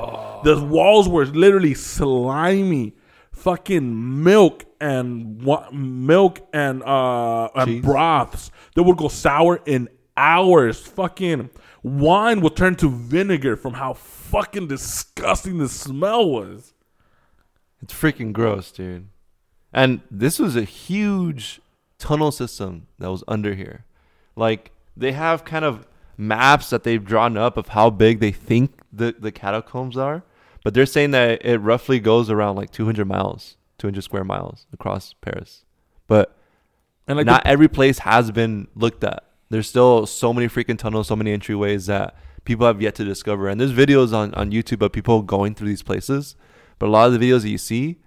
The 0.44 0.62
walls 0.62 1.08
were 1.08 1.24
literally 1.24 1.72
slimy. 1.72 2.92
Fucking 3.32 4.22
milk 4.22 4.66
and 4.82 5.42
wa- 5.42 5.70
milk 5.72 6.46
and 6.52 6.82
uh 6.82 7.48
and 7.54 7.66
Cheese. 7.66 7.82
broths 7.82 8.50
that 8.74 8.82
would 8.82 8.98
go 8.98 9.08
sour 9.08 9.62
in 9.64 9.88
hours. 10.14 10.78
Fucking 10.78 11.48
wine 11.82 12.42
would 12.42 12.54
turn 12.54 12.76
to 12.76 12.90
vinegar 12.90 13.56
from 13.56 13.72
how 13.72 13.94
fucking 13.94 14.66
disgusting 14.68 15.56
the 15.56 15.70
smell 15.70 16.28
was. 16.28 16.74
It's 17.80 17.94
freaking 17.94 18.34
gross, 18.34 18.70
dude. 18.70 19.08
And 19.72 20.02
this 20.10 20.38
was 20.38 20.54
a 20.54 20.64
huge 20.64 21.62
tunnel 21.96 22.30
system 22.30 22.88
that 22.98 23.10
was 23.10 23.24
under 23.26 23.54
here. 23.54 23.86
Like 24.36 24.70
they 24.94 25.12
have 25.12 25.46
kind 25.46 25.64
of 25.64 25.86
maps 26.16 26.70
that 26.70 26.84
they've 26.84 27.04
drawn 27.04 27.36
up 27.36 27.56
of 27.56 27.68
how 27.68 27.90
big 27.90 28.20
they 28.20 28.30
think 28.32 28.80
the, 28.92 29.14
the 29.18 29.32
catacombs 29.32 29.96
are, 29.96 30.22
but 30.62 30.74
they're 30.74 30.86
saying 30.86 31.10
that 31.12 31.44
it 31.44 31.58
roughly 31.58 32.00
goes 32.00 32.30
around 32.30 32.56
like 32.56 32.70
200 32.70 33.06
miles, 33.06 33.56
200 33.78 34.02
square 34.02 34.24
miles 34.24 34.66
across 34.72 35.14
Paris. 35.20 35.64
But 36.06 36.36
And 37.08 37.16
like 37.16 37.26
not 37.26 37.42
the- 37.44 37.48
every 37.50 37.68
place 37.68 37.98
has 38.00 38.30
been 38.30 38.68
looked 38.74 39.04
at. 39.04 39.24
There's 39.50 39.68
still 39.68 40.06
so 40.06 40.32
many 40.32 40.48
freaking 40.48 40.78
tunnels, 40.78 41.06
so 41.08 41.16
many 41.16 41.36
entryways 41.36 41.86
that 41.86 42.16
people 42.44 42.66
have 42.66 42.80
yet 42.80 42.94
to 42.96 43.04
discover. 43.04 43.48
And 43.48 43.60
there's 43.60 43.72
videos 43.72 44.12
on, 44.12 44.32
on 44.34 44.50
YouTube 44.50 44.82
of 44.82 44.92
people 44.92 45.22
going 45.22 45.54
through 45.54 45.68
these 45.68 45.82
places. 45.82 46.34
But 46.78 46.86
a 46.86 46.90
lot 46.90 47.06
of 47.06 47.12
the 47.12 47.18
videos 47.18 47.42
that 47.42 47.50
you 47.50 47.58
see 47.58 47.98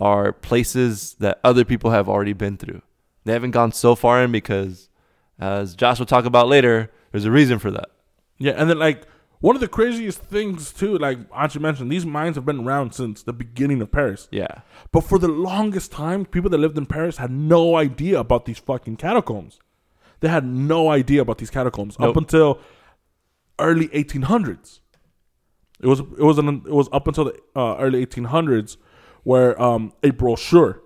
are 0.00 0.32
places 0.32 1.14
that 1.20 1.38
other 1.44 1.64
people 1.64 1.90
have 1.90 2.08
already 2.08 2.32
been 2.32 2.56
through. 2.56 2.80
They 3.24 3.32
haven't 3.34 3.50
gone 3.50 3.72
so 3.72 3.94
far 3.94 4.24
in 4.24 4.32
because, 4.32 4.88
as 5.38 5.74
Josh 5.74 5.98
will 5.98 6.06
talk 6.06 6.24
about 6.24 6.48
later, 6.48 6.90
there's 7.12 7.24
a 7.24 7.30
reason 7.30 7.58
for 7.58 7.70
that. 7.70 7.90
Yeah, 8.38 8.52
and 8.52 8.70
then 8.70 8.78
like 8.78 9.06
one 9.40 9.56
of 9.56 9.60
the 9.60 9.68
craziest 9.68 10.20
things 10.20 10.72
too, 10.72 10.98
like 10.98 11.18
Archie 11.30 11.58
mentioned, 11.58 11.90
these 11.90 12.04
mines 12.04 12.36
have 12.36 12.44
been 12.44 12.60
around 12.60 12.92
since 12.94 13.22
the 13.22 13.32
beginning 13.32 13.80
of 13.80 13.90
Paris. 13.90 14.28
Yeah. 14.30 14.60
But 14.92 15.02
for 15.02 15.18
the 15.18 15.28
longest 15.28 15.90
time, 15.90 16.26
people 16.26 16.50
that 16.50 16.58
lived 16.58 16.76
in 16.76 16.86
Paris 16.86 17.16
had 17.16 17.30
no 17.30 17.76
idea 17.76 18.20
about 18.20 18.44
these 18.44 18.58
fucking 18.58 18.96
catacombs. 18.96 19.58
They 20.20 20.28
had 20.28 20.44
no 20.44 20.90
idea 20.90 21.22
about 21.22 21.38
these 21.38 21.48
catacombs 21.48 21.98
Nope. 21.98 22.10
up 22.10 22.16
until 22.16 22.60
early 23.58 23.88
1800s. 23.88 24.80
It 25.80 25.86
was 25.86 26.00
it 26.00 26.22
was 26.22 26.36
an, 26.36 26.62
it 26.66 26.72
was 26.72 26.90
up 26.92 27.08
until 27.08 27.24
the 27.24 27.40
uh, 27.56 27.76
early 27.78 28.04
1800s 28.04 28.76
where 29.22 29.60
um, 29.60 29.94
a 30.02 30.10
brochure 30.10 30.82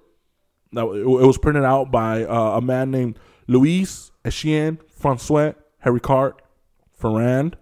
that 0.72 0.84
it, 0.86 1.06
was 1.06 1.38
printed 1.38 1.64
out 1.64 1.90
by 1.90 2.24
uh, 2.24 2.58
a 2.58 2.60
man 2.60 2.92
named 2.92 3.18
Louis 3.48 4.12
Etienne 4.24 4.78
Francois 5.84 5.98
Cart, 5.98 6.42
Ferrand, 6.94 7.56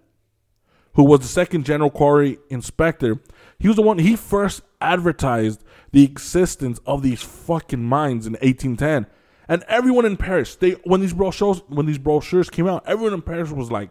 who 0.93 1.03
was 1.03 1.19
the 1.19 1.27
second 1.27 1.65
general 1.65 1.89
quarry 1.89 2.39
inspector. 2.49 3.19
He 3.59 3.67
was 3.67 3.75
the 3.75 3.81
one 3.81 3.99
he 3.99 4.15
first 4.15 4.61
advertised 4.79 5.61
the 5.91 6.05
existence 6.05 6.79
of 6.85 7.01
these 7.01 7.21
fucking 7.21 7.83
mines 7.83 8.25
in 8.25 8.33
1810. 8.33 9.07
And 9.49 9.63
everyone 9.67 10.05
in 10.05 10.15
Paris, 10.15 10.55
they 10.55 10.71
when 10.85 11.01
these 11.01 11.13
brochures 11.13 11.61
when 11.67 11.85
these 11.85 11.97
brochures 11.97 12.49
came 12.49 12.65
out, 12.65 12.83
everyone 12.87 13.13
in 13.13 13.21
Paris 13.21 13.51
was 13.51 13.69
like, 13.69 13.89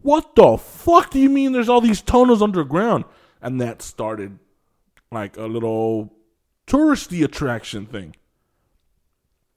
"What 0.00 0.36
the 0.36 0.56
fuck 0.58 1.10
do 1.10 1.18
you 1.18 1.28
mean? 1.28 1.50
There's 1.50 1.68
all 1.68 1.80
these 1.80 2.02
tunnels 2.02 2.40
underground?" 2.40 3.04
And 3.40 3.60
that 3.60 3.82
started 3.82 4.38
like 5.10 5.36
a 5.36 5.46
little 5.46 6.12
touristy 6.68 7.24
attraction 7.24 7.86
thing. 7.86 8.14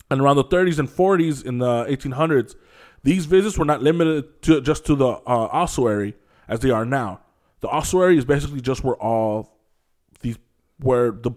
And 0.10 0.20
around 0.20 0.38
the 0.38 0.44
30s 0.44 0.79
and 0.79 0.89
40s 0.89 1.44
in 1.44 1.60
the 1.60 1.86
1800s, 1.86 2.55
these 3.06 3.28
visits 3.28 3.56
were 3.56 3.66
not 3.66 3.84
limited 3.84 4.42
to 4.42 4.62
just 4.62 4.84
to 4.88 4.96
the 4.96 5.08
uh, 5.08 5.20
ossuary 5.28 6.16
as 6.48 6.60
they 6.62 6.72
are 6.72 6.86
now. 6.86 7.22
The 7.62 7.68
ossuary 7.68 8.18
is 8.18 8.26
basically 8.26 8.62
just 8.62 8.84
where 8.84 8.96
all 8.96 9.60
these 10.22 10.38
where 10.80 11.12
the 11.12 11.32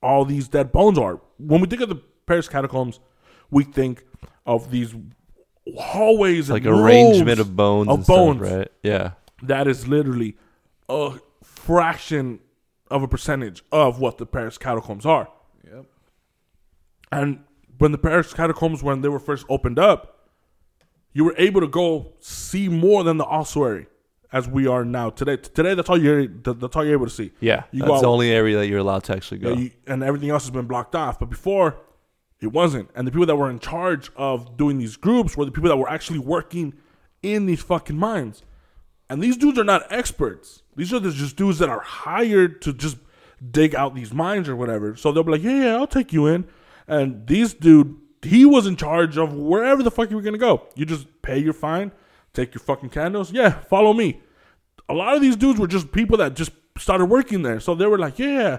all 0.00 0.24
these 0.24 0.46
dead 0.46 0.70
bones 0.70 0.96
are. 0.96 1.20
When 1.38 1.60
we 1.60 1.66
think 1.66 1.82
of 1.82 1.88
the 1.88 2.00
Paris 2.26 2.48
catacombs, 2.48 3.00
we 3.50 3.64
think 3.64 4.04
of 4.46 4.70
these 4.70 4.94
hallways 5.76 6.50
like 6.50 6.64
and 6.64 6.80
arrangement 6.80 7.40
of 7.40 7.56
bones, 7.56 7.88
of 7.88 7.94
and 7.96 8.04
stuff, 8.04 8.16
bones. 8.16 8.40
right? 8.40 8.68
Yeah, 8.84 9.10
That 9.42 9.66
is 9.66 9.88
literally 9.88 10.36
a 10.88 11.14
fraction 11.42 12.38
of 12.92 13.02
a 13.02 13.08
percentage 13.08 13.64
of 13.72 13.98
what 13.98 14.18
the 14.18 14.24
Paris 14.24 14.56
catacombs 14.56 15.04
are. 15.04 15.28
Yep. 15.64 15.84
And 17.10 17.40
when 17.78 17.90
the 17.90 17.98
Paris 17.98 18.32
catacombs, 18.32 18.84
when 18.84 19.00
they 19.00 19.08
were 19.08 19.18
first 19.18 19.44
opened 19.48 19.80
up, 19.80 20.17
you 21.12 21.24
were 21.24 21.34
able 21.38 21.60
to 21.60 21.68
go 21.68 22.12
see 22.20 22.68
more 22.68 23.04
than 23.04 23.16
the 23.16 23.24
ossuary 23.24 23.86
as 24.32 24.46
we 24.46 24.66
are 24.66 24.84
now 24.84 25.10
today. 25.10 25.36
Today, 25.36 25.74
that's 25.74 25.88
all 25.88 26.00
you're 26.00 26.26
that's 26.26 26.76
all 26.76 26.84
you're 26.84 26.94
able 26.94 27.06
to 27.06 27.12
see. 27.12 27.32
yeah. 27.40 27.64
You 27.72 27.80
That's 27.80 27.90
go 27.90 28.00
the 28.00 28.08
only 28.08 28.30
area 28.30 28.56
that 28.58 28.66
you're 28.66 28.78
allowed 28.78 29.04
to 29.04 29.14
actually 29.14 29.38
go. 29.38 29.54
You, 29.54 29.70
and 29.86 30.02
everything 30.02 30.30
else 30.30 30.44
has 30.44 30.50
been 30.50 30.66
blocked 30.66 30.94
off. 30.94 31.18
But 31.18 31.30
before, 31.30 31.76
it 32.40 32.48
wasn't. 32.48 32.90
And 32.94 33.06
the 33.06 33.10
people 33.10 33.26
that 33.26 33.36
were 33.36 33.50
in 33.50 33.58
charge 33.58 34.10
of 34.16 34.56
doing 34.56 34.78
these 34.78 34.96
groups 34.96 35.36
were 35.36 35.44
the 35.44 35.50
people 35.50 35.70
that 35.70 35.76
were 35.76 35.90
actually 35.90 36.18
working 36.18 36.74
in 37.22 37.46
these 37.46 37.62
fucking 37.62 37.96
mines. 37.96 38.42
And 39.10 39.22
these 39.22 39.36
dudes 39.36 39.58
are 39.58 39.64
not 39.64 39.90
experts. 39.90 40.62
These 40.76 40.92
are 40.92 41.00
just 41.00 41.36
dudes 41.36 41.58
that 41.58 41.70
are 41.70 41.80
hired 41.80 42.60
to 42.62 42.72
just 42.72 42.98
dig 43.50 43.74
out 43.74 43.94
these 43.94 44.12
mines 44.12 44.48
or 44.48 44.54
whatever. 44.56 44.94
So 44.96 45.10
they'll 45.10 45.24
be 45.24 45.32
like, 45.32 45.42
yeah, 45.42 45.62
yeah, 45.64 45.76
I'll 45.76 45.86
take 45.86 46.12
you 46.12 46.26
in. 46.26 46.46
And 46.86 47.26
these 47.26 47.54
dude, 47.54 47.96
he 48.22 48.44
was 48.44 48.66
in 48.66 48.76
charge 48.76 49.16
of 49.16 49.34
wherever 49.34 49.82
the 49.82 49.90
fuck 49.90 50.10
you 50.10 50.16
were 50.16 50.22
gonna 50.22 50.38
go. 50.38 50.66
You 50.74 50.86
just 50.86 51.06
pay 51.22 51.38
your 51.38 51.52
fine, 51.52 51.92
take 52.32 52.54
your 52.54 52.60
fucking 52.60 52.90
candles. 52.90 53.32
Yeah, 53.32 53.50
follow 53.50 53.92
me 53.92 54.20
a 54.88 54.94
lot 54.94 55.14
of 55.14 55.20
these 55.20 55.36
dudes 55.36 55.60
were 55.60 55.66
just 55.66 55.92
people 55.92 56.16
that 56.18 56.34
just 56.34 56.50
started 56.78 57.06
working 57.06 57.42
there. 57.42 57.60
So 57.60 57.74
they 57.74 57.86
were 57.86 57.98
like, 57.98 58.18
yeah, 58.18 58.58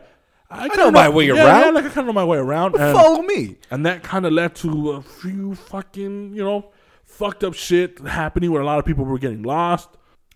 I, 0.49 0.69
kinda 0.69 0.85
know 0.85 0.91
my 0.91 1.09
way 1.09 1.27
yeah, 1.27 1.45
around. 1.45 1.65
Yeah, 1.65 1.69
like 1.71 1.85
I 1.85 1.89
kind 1.89 1.99
of 1.99 2.05
know 2.07 2.13
my 2.13 2.23
way 2.23 2.37
around. 2.37 2.75
And, 2.75 2.95
Follow 2.95 3.21
me. 3.21 3.57
and 3.71 3.85
that 3.85 4.03
kind 4.03 4.25
of 4.25 4.33
led 4.33 4.55
to 4.55 4.91
a 4.91 5.01
few 5.01 5.55
fucking, 5.55 6.33
you 6.35 6.43
know, 6.43 6.71
fucked 7.05 7.43
up 7.43 7.53
shit 7.53 7.99
happening 7.99 8.51
where 8.51 8.61
a 8.61 8.65
lot 8.65 8.79
of 8.79 8.85
people 8.85 9.05
were 9.05 9.17
getting 9.17 9.43
lost 9.43 9.89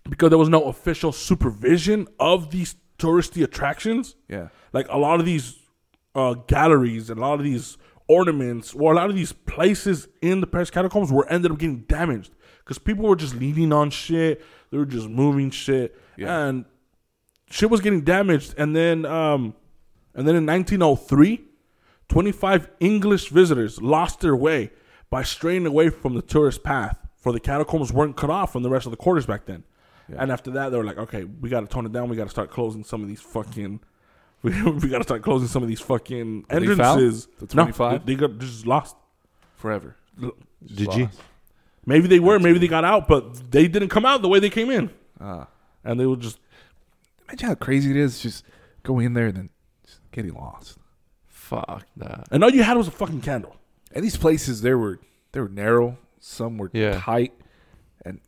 because 0.08 0.30
there 0.30 0.38
was 0.38 0.48
no 0.48 0.64
official 0.64 1.12
supervision 1.12 2.08
of 2.18 2.50
these 2.50 2.74
touristy 2.98 3.42
attractions. 3.44 4.16
Yeah. 4.28 4.48
Like 4.72 4.86
a 4.88 4.98
lot 4.98 5.20
of 5.20 5.26
these 5.26 5.56
uh, 6.14 6.34
galleries 6.34 7.10
and 7.10 7.18
a 7.18 7.22
lot 7.22 7.34
of 7.34 7.44
these 7.44 7.76
ornaments 8.08 8.74
or 8.74 8.92
a 8.92 8.96
lot 8.96 9.08
of 9.08 9.16
these 9.16 9.32
places 9.32 10.08
in 10.20 10.40
the 10.40 10.46
Paris 10.46 10.70
catacombs 10.70 11.10
were 11.10 11.26
ended 11.28 11.50
up 11.50 11.58
getting 11.58 11.80
damaged 11.80 12.32
because 12.58 12.78
people 12.78 13.06
were 13.06 13.16
just 13.16 13.34
leaning 13.34 13.72
on 13.72 13.90
shit. 13.90 14.44
They 14.70 14.78
were 14.78 14.86
just 14.86 15.08
moving 15.08 15.50
shit, 15.50 15.96
Yeah. 16.16 16.44
and 16.46 16.64
shit 17.50 17.70
was 17.70 17.80
getting 17.80 18.02
damaged. 18.02 18.54
And 18.58 18.74
then, 18.74 19.06
um, 19.06 19.54
and 20.14 20.26
then 20.28 20.36
in 20.36 20.44
1903, 20.46 21.44
25 22.08 22.68
English 22.80 23.28
visitors 23.30 23.80
lost 23.80 24.20
their 24.20 24.36
way 24.36 24.70
by 25.10 25.22
straying 25.22 25.66
away 25.66 25.88
from 25.90 26.14
the 26.14 26.22
tourist 26.22 26.62
path. 26.62 26.98
For 27.16 27.32
the 27.32 27.40
catacombs 27.40 27.92
weren't 27.92 28.16
cut 28.16 28.28
off 28.30 28.52
from 28.52 28.62
the 28.62 28.68
rest 28.70 28.84
of 28.86 28.90
the 28.90 28.96
quarters 28.98 29.24
back 29.26 29.46
then. 29.46 29.64
And 30.14 30.30
after 30.30 30.50
that, 30.50 30.68
they 30.68 30.76
were 30.76 30.84
like, 30.84 30.98
okay, 30.98 31.24
we 31.24 31.48
got 31.48 31.60
to 31.60 31.66
tone 31.66 31.86
it 31.86 31.92
down. 31.92 32.10
We 32.10 32.16
got 32.16 32.24
to 32.24 32.30
start 32.30 32.50
closing 32.50 32.84
some 32.84 33.00
of 33.02 33.08
these 33.08 33.22
fucking. 33.22 33.80
We, 34.64 34.70
we 34.72 34.88
got 34.90 34.98
to 34.98 35.04
start 35.04 35.22
closing 35.22 35.48
some 35.48 35.62
of 35.62 35.68
these 35.70 35.80
fucking 35.80 36.44
Were 36.50 36.60
they 36.60 36.66
found? 36.66 36.80
entrances. 37.00 37.26
The 37.38 37.46
No, 37.56 37.64
25? 37.64 38.04
they, 38.06 38.14
they 38.14 38.20
got 38.20 38.38
just 38.38 38.66
lost. 38.66 38.94
Forever. 39.56 39.96
Did 40.64 40.92
you? 40.94 41.08
Maybe 41.86 42.06
they 42.08 42.20
were, 42.20 42.38
maybe 42.38 42.58
they 42.58 42.68
got 42.68 42.84
out, 42.84 43.08
but 43.08 43.50
they 43.50 43.66
didn't 43.68 43.88
come 43.88 44.04
out 44.04 44.20
the 44.22 44.28
way 44.28 44.38
they 44.40 44.50
came 44.50 44.70
in, 44.70 44.90
Ah. 45.20 45.48
and 45.82 45.98
they 45.98 46.06
were 46.06 46.16
just 46.16 46.38
Imagine 47.28 47.48
how 47.48 47.54
crazy 47.54 47.90
it 47.90 47.96
is 47.96 48.20
just 48.20 48.44
going 48.82 49.06
in 49.06 49.14
there 49.14 49.28
and 49.28 49.36
then 49.36 49.50
just 49.86 50.00
getting 50.12 50.34
lost. 50.34 50.76
Fuck 51.26 51.86
that. 51.96 52.28
and 52.30 52.44
all 52.44 52.50
you 52.50 52.62
had 52.62 52.76
was 52.76 52.86
a 52.88 52.90
fucking 52.90 53.22
candle. 53.22 53.56
And 53.92 54.04
these 54.04 54.16
places, 54.18 54.60
they 54.60 54.74
were 54.74 54.98
they 55.32 55.40
were 55.40 55.48
narrow. 55.48 55.96
Some 56.20 56.58
were 56.58 56.70
Yeah. 56.74 56.98
tight. 57.00 57.32
And 58.04 58.20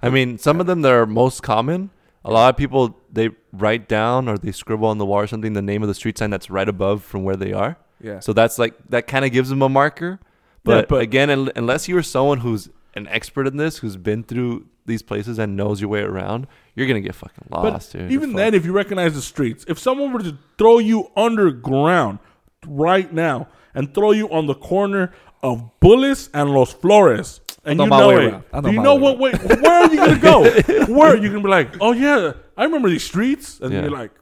I 0.00 0.08
mean, 0.10 0.38
some 0.38 0.60
of 0.60 0.66
them 0.66 0.82
that 0.82 0.92
are 0.92 1.04
most 1.06 1.42
common. 1.42 1.90
A 2.26 2.30
lot 2.32 2.50
of 2.52 2.56
people 2.56 2.96
they 3.12 3.30
write 3.52 3.88
down 3.88 4.28
or 4.28 4.36
they 4.36 4.52
scribble 4.52 4.88
on 4.88 4.98
the 4.98 5.06
wall 5.06 5.20
or 5.20 5.26
something 5.26 5.52
the 5.54 5.62
name 5.62 5.82
of 5.82 5.88
the 5.88 5.94
street 5.94 6.18
sign 6.18 6.30
that's 6.30 6.50
right 6.50 6.68
above 6.68 7.02
from 7.02 7.22
where 7.24 7.36
they 7.36 7.52
are. 7.52 7.76
yeah. 8.00 8.20
So 8.20 8.32
that's 8.32 8.58
like 8.58 8.74
that 8.90 9.06
kind 9.06 9.24
of 9.24 9.30
gives 9.32 9.48
them 9.48 9.62
a 9.62 9.68
marker. 9.68 10.18
But, 10.64 10.88
but- 10.88 11.00
again, 11.02 11.30
un- 11.30 11.52
unless 11.56 11.88
you 11.88 11.96
are 11.96 12.02
someone 12.02 12.38
who's 12.38 12.68
an 12.94 13.06
expert 13.08 13.46
in 13.46 13.56
this, 13.56 13.78
who's 13.78 13.96
been 13.96 14.24
through 14.24 14.66
these 14.86 15.02
places 15.02 15.38
and 15.38 15.56
knows 15.56 15.80
your 15.80 15.90
way 15.90 16.00
around, 16.00 16.46
you're 16.74 16.86
gonna 16.88 17.00
get 17.00 17.14
fucking 17.14 17.46
lost. 17.50 17.92
But 17.92 17.98
dude. 18.00 18.10
even 18.12 18.32
then, 18.34 18.54
if 18.54 18.64
you 18.64 18.72
recognize 18.72 19.14
the 19.14 19.22
streets, 19.22 19.64
if 19.68 19.78
someone 19.78 20.12
were 20.12 20.22
to 20.22 20.36
throw 20.58 20.78
you 20.78 21.10
underground 21.16 22.18
right 22.66 23.12
now 23.12 23.48
and 23.74 23.92
throw 23.94 24.10
you 24.12 24.28
on 24.30 24.46
the 24.46 24.54
corner 24.54 25.12
of 25.42 25.70
Bullis 25.80 26.28
and 26.34 26.50
Los 26.50 26.72
Flores, 26.72 27.40
and 27.66 27.78
you 27.80 27.86
know 27.86 28.10
it. 28.10 28.62
Do 28.62 28.72
you 28.72 28.80
know 28.80 28.94
what 28.94 29.18
way? 29.18 29.32
Where 29.32 29.82
are 29.82 29.90
you 29.92 29.96
gonna 29.96 30.18
go? 30.18 30.42
where 30.92 31.12
are 31.12 31.16
you 31.16 31.28
gonna 31.28 31.42
be 31.42 31.48
like? 31.48 31.76
Oh 31.80 31.92
yeah, 31.92 32.32
I 32.56 32.64
remember 32.64 32.88
these 32.88 33.04
streets, 33.04 33.60
and 33.60 33.72
Yeah. 33.72 33.82
you're 33.82 33.90
like, 33.90 34.12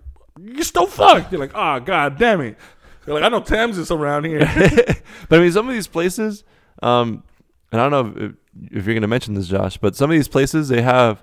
you're 0.40 0.64
still 0.64 0.86
fucked. 0.86 1.30
You're 1.30 1.40
like, 1.40 1.52
oh 1.54 1.78
god 1.80 2.18
damn 2.18 2.40
it. 2.40 2.58
You're 3.06 3.14
like, 3.20 3.24
I 3.24 3.28
know 3.28 3.40
Thames 3.40 3.76
is 3.78 3.90
around 3.90 4.24
here. 4.24 4.40
But 5.28 5.38
I 5.38 5.42
mean, 5.42 5.52
some 5.52 5.68
of 5.68 5.74
these 5.74 5.86
places, 5.86 6.42
um, 6.82 7.22
and 7.70 7.80
I 7.80 7.88
don't 7.88 8.16
know 8.16 8.24
if, 8.24 8.32
if 8.78 8.86
you're 8.86 8.94
going 8.94 9.02
to 9.02 9.08
mention 9.08 9.34
this, 9.34 9.48
Josh, 9.48 9.76
but 9.78 9.94
some 9.96 10.10
of 10.10 10.14
these 10.14 10.28
places 10.28 10.68
they 10.68 10.82
have 10.82 11.22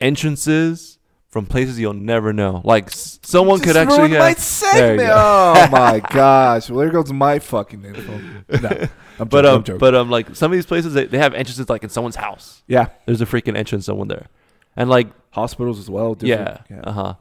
entrances 0.00 0.93
from 1.34 1.46
places 1.46 1.78
you'll 1.80 1.92
never 1.92 2.32
know. 2.32 2.62
Like 2.64 2.86
s- 2.86 3.18
someone 3.22 3.58
could 3.58 3.74
Just 3.74 3.76
actually 3.78 3.98
ruined 3.98 4.14
have, 4.14 4.20
my 4.22 4.34
There 4.72 4.94
you 4.94 5.00
segment. 5.00 5.10
Oh 5.12 5.68
my 5.70 6.00
gosh! 6.00 6.70
Well, 6.70 6.78
there 6.78 6.90
goes 6.90 7.12
my 7.12 7.38
fucking 7.40 7.84
info. 7.84 8.20
No, 8.62 8.88
I'm 9.18 9.28
but 9.28 9.42
joking, 9.42 9.46
um, 9.50 9.54
I'm 9.56 9.64
joking. 9.64 9.78
but 9.78 9.94
um, 9.94 10.10
like 10.10 10.34
some 10.36 10.50
of 10.52 10.56
these 10.56 10.66
places 10.66 10.94
they, 10.94 11.06
they 11.06 11.18
have 11.18 11.34
entrances 11.34 11.68
like 11.68 11.82
in 11.82 11.90
someone's 11.90 12.16
house. 12.16 12.62
yeah, 12.68 12.86
There's 13.06 13.20
a 13.20 13.26
freaking 13.26 13.56
entrance 13.56 13.84
someone 13.86 14.08
there, 14.08 14.26
and 14.76 14.88
like 14.88 15.08
hospitals 15.30 15.78
as 15.78 15.90
well. 15.90 16.16
yeah, 16.20 16.58
different- 16.68 16.86
uh 16.86 16.92
huh. 16.92 17.14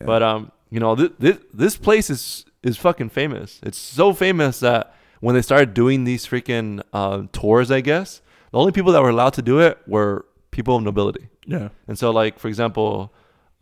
Yeah. 0.00 0.06
But 0.06 0.22
um, 0.22 0.52
you 0.70 0.80
know, 0.80 0.94
this, 0.96 1.10
this 1.18 1.38
this 1.52 1.76
place 1.76 2.10
is 2.10 2.44
is 2.64 2.76
fucking 2.76 3.10
famous. 3.10 3.60
It's 3.62 3.78
so 3.78 4.12
famous 4.12 4.60
that 4.60 4.94
when 5.20 5.34
they 5.36 5.42
started 5.42 5.74
doing 5.74 6.04
these 6.04 6.26
freaking 6.26 6.82
um, 6.92 7.28
tours, 7.28 7.70
I 7.70 7.80
guess 7.80 8.20
the 8.50 8.58
only 8.58 8.72
people 8.72 8.92
that 8.92 9.02
were 9.02 9.10
allowed 9.10 9.34
to 9.34 9.42
do 9.42 9.60
it 9.60 9.78
were 9.86 10.26
people 10.50 10.76
of 10.76 10.82
nobility. 10.82 11.28
yeah, 11.46 11.68
And 11.88 11.98
so, 11.98 12.10
like 12.10 12.38
for 12.38 12.48
example, 12.48 13.12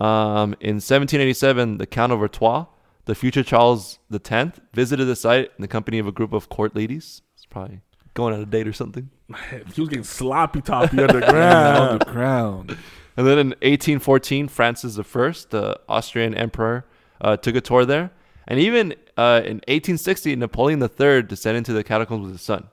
um, 0.03 0.55
in 0.61 0.77
1787, 0.83 1.79
the 1.79 1.87
Count 1.87 2.13
of 2.13 2.21
Artois, 2.21 2.67
the 3.05 3.15
future 3.15 3.45
Charles 3.45 4.01
X, 4.13 4.59
visited 4.75 5.05
the 5.05 5.15
site 5.15 5.53
in 5.57 5.63
the 5.63 5.69
company 5.69 6.01
of 6.01 6.09
a 6.09 6.13
group 6.13 6.33
of 6.33 6.49
court 6.49 6.75
ladies. 6.75 7.23
It's 7.35 7.47
probably 7.47 7.83
going 8.15 8.35
on 8.35 8.41
a 8.41 8.47
date 8.47 8.67
or 8.67 8.73
something. 8.73 9.11
he 9.51 9.81
was 9.81 9.89
getting 9.89 10.03
sloppy 10.03 10.61
toppy 10.61 10.99
on 10.99 11.11
underground. 11.11 12.01
the 12.07 12.07
ground. 12.07 12.77
And 13.17 13.27
then 13.27 13.39
in 13.39 13.49
1814, 13.61 14.49
Francis 14.49 14.99
I, 14.99 15.03
the 15.03 15.81
Austrian 15.89 16.35
emperor, 16.35 16.85
uh, 17.21 17.37
took 17.37 17.55
a 17.55 17.61
tour 17.61 17.85
there. 17.85 18.11
And 18.49 18.59
even 18.59 18.95
uh, 19.17 19.43
in 19.45 19.59
1860, 19.69 20.35
Napoleon 20.35 20.83
III 20.83 21.23
descended 21.23 21.59
into 21.59 21.73
the 21.73 21.85
catacombs 21.85 22.25
with 22.25 22.33
his 22.33 22.43
son. 22.43 22.69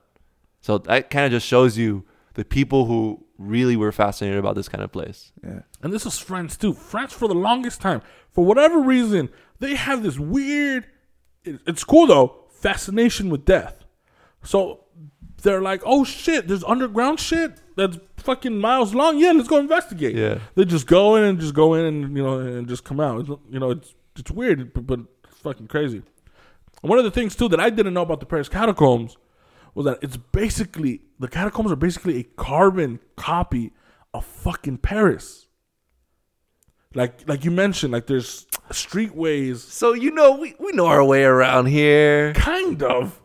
So 0.62 0.80
that 0.80 1.12
kind 1.12 1.28
of 1.28 1.32
just 1.32 1.46
shows 1.46 1.78
you 1.78 2.06
the 2.34 2.44
people 2.44 2.86
who 2.86 3.24
really 3.40 3.76
were 3.76 3.92
fascinated 3.92 4.38
about 4.38 4.54
this 4.56 4.70
kind 4.70 4.84
of 4.84 4.92
place. 4.92 5.32
Yeah, 5.44 5.62
And 5.82 5.92
this 5.92 6.06
is 6.06 6.20
France 6.20 6.58
too. 6.58 6.74
France 6.74 7.14
for 7.14 7.28
the 7.28 7.34
longest 7.34 7.82
time, 7.82 8.02
for 8.30 8.46
whatever 8.46 8.80
reason, 8.80 9.30
they 9.60 9.76
have 9.76 10.04
this 10.04 10.20
weird 10.20 10.86
it's 11.44 11.84
cool 11.84 12.08
though, 12.08 12.46
fascination 12.50 13.30
with 13.30 13.46
death. 13.46 13.86
So 14.44 14.86
they're 15.42 15.62
like, 15.62 15.82
"Oh 15.86 16.04
shit, 16.04 16.48
there's 16.48 16.64
underground 16.64 17.20
shit 17.20 17.62
that's 17.76 17.98
fucking 18.18 18.60
miles 18.60 18.94
long. 18.94 19.18
Yeah, 19.20 19.32
let's 19.32 19.48
go 19.48 19.58
investigate." 19.58 20.16
Yeah. 20.16 20.40
They 20.56 20.66
just 20.66 20.88
go 20.88 21.16
in 21.16 21.24
and 21.24 21.40
just 21.40 21.54
go 21.54 21.74
in 21.74 21.86
and 21.86 22.18
you 22.18 22.24
know 22.24 22.40
and 22.40 22.68
just 22.68 22.84
come 22.84 23.00
out. 23.00 23.22
It's, 23.22 23.30
you 23.50 23.60
know, 23.60 23.72
it's 23.72 23.96
it's 24.18 24.32
weird, 24.32 24.74
but, 24.74 24.86
but 24.86 25.00
it's 25.30 25.40
fucking 25.40 25.68
crazy. 25.68 26.04
One 26.82 26.98
of 26.98 27.04
the 27.06 27.12
things 27.12 27.36
too 27.36 27.50
that 27.50 27.60
I 27.60 27.70
didn't 27.70 27.94
know 27.94 28.04
about 28.04 28.20
the 28.20 28.26
Paris 28.26 28.50
catacombs 28.50 29.18
was 29.76 29.86
that 29.86 30.00
it's 30.02 30.18
basically 30.18 31.02
the 31.20 31.28
catacombs 31.28 31.72
are 31.72 31.76
basically 31.76 32.20
a 32.20 32.24
carbon 32.24 33.00
copy 33.16 33.72
of 34.14 34.26
fucking 34.26 34.78
Paris. 34.80 35.48
Like 36.96 37.28
like 37.28 37.46
you 37.46 37.52
mentioned, 37.52 37.94
like 37.94 38.08
there's 38.08 38.46
streetways, 38.72 39.58
So, 39.58 39.94
you 39.94 40.12
know, 40.12 40.36
we, 40.38 40.56
we 40.60 40.72
know 40.72 40.88
our 40.88 41.04
way 41.04 41.24
around 41.24 41.68
here. 41.68 42.34
kind 42.34 42.82
of, 42.82 43.22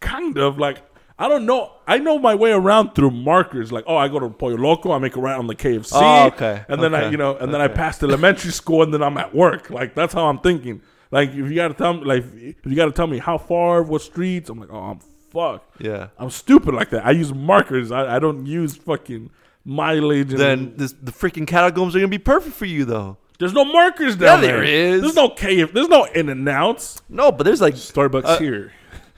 kind 0.00 0.38
of 0.38 0.58
like 0.58 0.78
I 1.20 1.26
don't 1.26 1.46
know. 1.46 1.72
I 1.88 1.98
know 1.98 2.16
my 2.20 2.36
way 2.36 2.52
around 2.52 2.94
through 2.94 3.10
markers. 3.10 3.72
Like, 3.72 3.82
oh, 3.88 3.96
I 3.96 4.06
go 4.06 4.20
to 4.20 4.28
Pollo 4.30 4.54
Loco, 4.54 4.92
I 4.92 4.98
make 4.98 5.16
a 5.16 5.20
right 5.20 5.36
on 5.36 5.48
the 5.48 5.56
KFC, 5.56 5.90
Oh, 5.94 6.26
okay, 6.28 6.64
and 6.68 6.80
then 6.80 6.94
I, 6.94 7.10
you 7.10 7.16
know, 7.16 7.36
and 7.36 7.52
then 7.52 7.60
I 7.60 7.66
pass 7.66 7.98
the 7.98 8.06
elementary 8.06 8.52
school, 8.52 8.84
and 8.84 8.94
then 8.94 9.02
I'm 9.02 9.18
at 9.18 9.34
work. 9.34 9.68
Like 9.68 9.96
that's 9.96 10.14
how 10.14 10.26
I'm 10.28 10.38
thinking. 10.38 10.80
Like 11.10 11.30
if 11.30 11.36
you 11.36 11.56
gotta 11.56 11.74
tell 11.74 11.94
me, 11.94 12.04
like 12.04 12.24
if 12.34 12.64
you 12.64 12.76
gotta 12.76 12.92
tell 12.92 13.08
me 13.08 13.18
how 13.18 13.36
far, 13.36 13.82
what 13.82 14.02
streets, 14.02 14.48
I'm 14.48 14.60
like, 14.60 14.70
oh, 14.70 14.78
I'm 14.78 15.00
fuck. 15.30 15.64
Yeah. 15.78 16.08
I'm 16.18 16.30
stupid 16.30 16.74
like 16.74 16.90
that. 16.90 17.06
I 17.06 17.10
use 17.12 17.32
markers. 17.32 17.90
I, 17.92 18.16
I 18.16 18.18
don't 18.18 18.46
use 18.46 18.76
fucking 18.76 19.30
mileage. 19.64 20.30
And 20.30 20.40
Then 20.40 20.72
this, 20.76 20.92
the 20.92 21.12
freaking 21.12 21.46
catacombs 21.46 21.94
are 21.94 21.98
gonna 21.98 22.08
be 22.08 22.18
perfect 22.18 22.54
for 22.56 22.66
you, 22.66 22.84
though. 22.84 23.16
there's 23.38 23.52
no 23.52 23.64
markers 23.64 24.16
down 24.16 24.42
Yeah, 24.42 24.48
there. 24.48 24.56
there 24.60 24.64
is. 24.64 25.02
There's 25.02 25.14
no 25.14 25.28
KF. 25.30 25.72
There's 25.72 25.88
no 25.88 26.04
in 26.04 26.28
and 26.28 26.48
outs. 26.48 27.00
No, 27.08 27.30
but 27.32 27.44
there's 27.44 27.60
like 27.60 27.74
Starbucks 27.74 28.24
Uh, 28.24 28.38
here. 28.38 28.72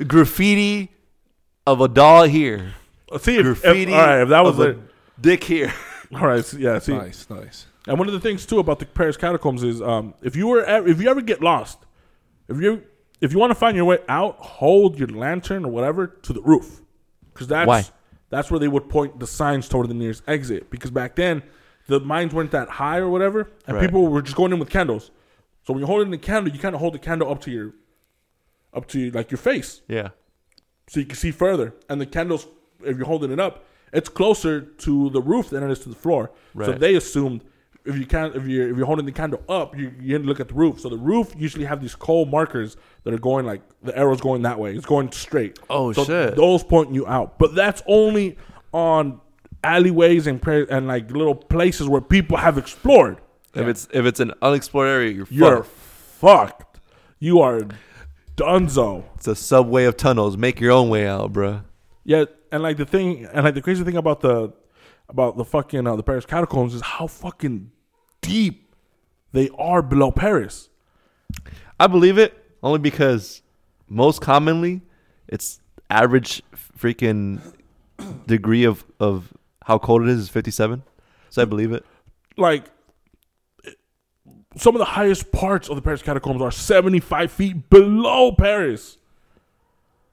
graffiti 0.06 0.90
of 1.66 1.80
a 1.80 1.88
doll 1.88 2.24
here, 2.24 2.74
See 3.20 3.36
if, 3.36 3.46
if 3.46 3.62
graffiti. 3.62 3.92
all 3.92 3.98
right. 4.00 4.22
If 4.22 4.28
that 4.30 4.42
was 4.44 4.58
of 4.58 4.66
a 4.66 4.68
it. 4.70 4.78
dick 5.20 5.44
here. 5.44 5.72
All 6.12 6.26
right. 6.26 6.44
so- 6.44 6.56
yeah. 6.58 6.78
See. 6.80 6.92
Nice, 6.92 7.30
nice. 7.30 7.66
And 7.86 7.96
one 7.98 8.08
of 8.08 8.12
the 8.14 8.18
things 8.20 8.44
too 8.44 8.58
about 8.58 8.78
the 8.80 8.86
Paris 8.86 9.16
catacombs 9.16 9.62
is, 9.62 9.80
um, 9.80 10.12
if 10.22 10.34
you 10.34 10.48
were 10.48 10.64
ever, 10.64 10.88
if 10.88 11.00
you 11.00 11.08
ever 11.08 11.20
get 11.20 11.40
lost, 11.40 11.78
if 12.48 12.56
you 12.60 12.82
if 13.20 13.32
you 13.32 13.38
want 13.38 13.50
to 13.50 13.54
find 13.54 13.76
your 13.76 13.84
way 13.86 13.98
out, 14.08 14.36
hold 14.38 14.98
your 14.98 15.08
lantern 15.08 15.64
or 15.64 15.70
whatever 15.70 16.06
to 16.06 16.32
the 16.32 16.40
roof, 16.42 16.80
because 17.32 17.46
that's 17.48 17.66
Why? 17.68 17.84
that's 18.30 18.50
where 18.50 18.60
they 18.60 18.68
would 18.68 18.88
point 18.88 19.18
the 19.20 19.26
signs 19.26 19.68
toward 19.68 19.88
the 19.88 19.94
nearest 19.94 20.22
exit. 20.26 20.70
Because 20.70 20.90
back 20.90 21.16
then 21.16 21.42
the 21.86 22.00
mines 22.00 22.32
weren't 22.32 22.52
that 22.52 22.68
high 22.68 22.98
or 22.98 23.08
whatever, 23.08 23.50
and 23.66 23.76
Right. 23.76 23.84
people 23.86 24.06
were 24.08 24.22
just 24.22 24.36
going 24.36 24.52
in 24.52 24.58
with 24.58 24.70
candles. 24.70 25.10
So 25.66 25.72
when 25.72 25.80
you're 25.80 25.88
holding 25.88 26.10
the 26.10 26.18
candle, 26.18 26.52
you 26.52 26.58
kind 26.60 26.74
of 26.74 26.80
hold 26.80 26.94
the 26.94 26.98
candle 26.98 27.30
up 27.30 27.40
to 27.42 27.50
your 27.50 27.74
up 28.72 28.86
to 28.88 29.10
like 29.10 29.30
your 29.30 29.38
face, 29.38 29.82
Yeah. 29.88 30.10
so 30.88 31.00
you 31.00 31.06
can 31.06 31.16
see 31.16 31.32
further. 31.32 31.74
And 31.88 32.00
the 32.00 32.06
candles, 32.06 32.46
if 32.84 32.96
you're 32.96 33.06
holding 33.06 33.32
it 33.32 33.40
up, 33.40 33.64
it's 33.92 34.08
closer 34.08 34.60
to 34.60 35.10
the 35.10 35.20
roof 35.20 35.50
than 35.50 35.64
it 35.64 35.70
is 35.70 35.80
to 35.80 35.88
the 35.88 35.96
floor. 35.96 36.30
So 36.64 36.72
they 36.72 36.94
assumed 36.94 37.42
if 37.84 37.96
you 37.96 38.04
can, 38.06 38.32
if 38.34 38.46
you're 38.46 38.68
if 38.70 38.76
you're 38.76 38.86
holding 38.86 39.06
the 39.06 39.12
candle 39.12 39.42
up, 39.48 39.76
you 39.76 39.92
you 40.00 40.16
need 40.18 40.24
to 40.24 40.28
look 40.28 40.40
at 40.40 40.48
the 40.48 40.54
roof. 40.54 40.80
So 40.80 40.88
the 40.88 40.98
roof 40.98 41.32
usually 41.36 41.64
have 41.64 41.80
these 41.80 41.94
coal 41.94 42.26
markers 42.26 42.76
that 43.04 43.14
are 43.14 43.18
going 43.18 43.46
like 43.46 43.62
the 43.82 43.96
arrow's 43.96 44.20
going 44.20 44.42
that 44.42 44.58
way. 44.58 44.74
It's 44.74 44.86
going 44.86 45.10
straight. 45.12 45.58
Oh, 45.70 45.92
so 45.92 46.04
shit. 46.04 46.36
Those 46.36 46.62
point 46.62 46.92
you 46.94 47.06
out, 47.06 47.38
but 47.38 47.54
that's 47.54 47.82
only 47.86 48.36
on 48.72 49.20
alleyways 49.64 50.26
and 50.26 50.40
pra- 50.40 50.66
and 50.70 50.86
like 50.88 51.10
little 51.10 51.34
places 51.34 51.88
where 51.88 52.00
people 52.00 52.36
have 52.36 52.58
explored. 52.58 53.18
If 53.54 53.66
it's 53.66 53.88
if 53.92 54.04
it's 54.06 54.20
an 54.20 54.32
unexplored 54.42 54.88
area, 54.88 55.10
you're, 55.12 55.26
You're 55.30 55.62
fucked. 55.64 56.60
fucked. 56.60 56.80
You 57.18 57.40
are 57.40 57.62
dunzo. 58.36 59.04
It's 59.16 59.26
a 59.28 59.34
subway 59.34 59.84
of 59.84 59.96
tunnels. 59.96 60.36
Make 60.36 60.60
your 60.60 60.72
own 60.72 60.88
way 60.88 61.06
out, 61.06 61.32
bruh. 61.32 61.64
Yeah, 62.04 62.24
and 62.52 62.62
like 62.62 62.76
the 62.76 62.86
thing, 62.86 63.26
and 63.26 63.44
like 63.44 63.54
the 63.54 63.62
crazy 63.62 63.84
thing 63.84 63.96
about 63.96 64.20
the 64.20 64.52
about 65.10 65.36
the 65.36 65.44
fucking 65.44 65.86
uh, 65.86 65.96
the 65.96 66.02
Paris 66.02 66.24
catacombs 66.24 66.74
is 66.74 66.82
how 66.82 67.06
fucking 67.06 67.70
deep 68.22 68.74
they 69.32 69.50
are 69.58 69.82
below 69.82 70.10
Paris. 70.10 70.68
I 71.78 71.86
believe 71.86 72.18
it 72.18 72.34
only 72.62 72.78
because 72.78 73.42
most 73.88 74.20
commonly 74.20 74.82
it's 75.28 75.60
average 75.88 76.42
freaking 76.78 77.40
degree 78.26 78.64
of 78.64 78.84
of 78.98 79.32
how 79.64 79.78
cold 79.78 80.02
it 80.02 80.08
is 80.08 80.20
is 80.20 80.28
57. 80.28 80.82
So 81.28 81.42
I 81.42 81.44
believe 81.44 81.72
it. 81.72 81.84
Like 82.36 82.64
some 84.56 84.74
of 84.74 84.78
the 84.78 84.84
highest 84.84 85.30
parts 85.32 85.68
of 85.68 85.76
the 85.76 85.82
Paris 85.82 86.02
catacombs 86.02 86.42
are 86.42 86.50
seventy 86.50 87.00
five 87.00 87.30
feet 87.30 87.70
below 87.70 88.32
Paris. 88.32 88.98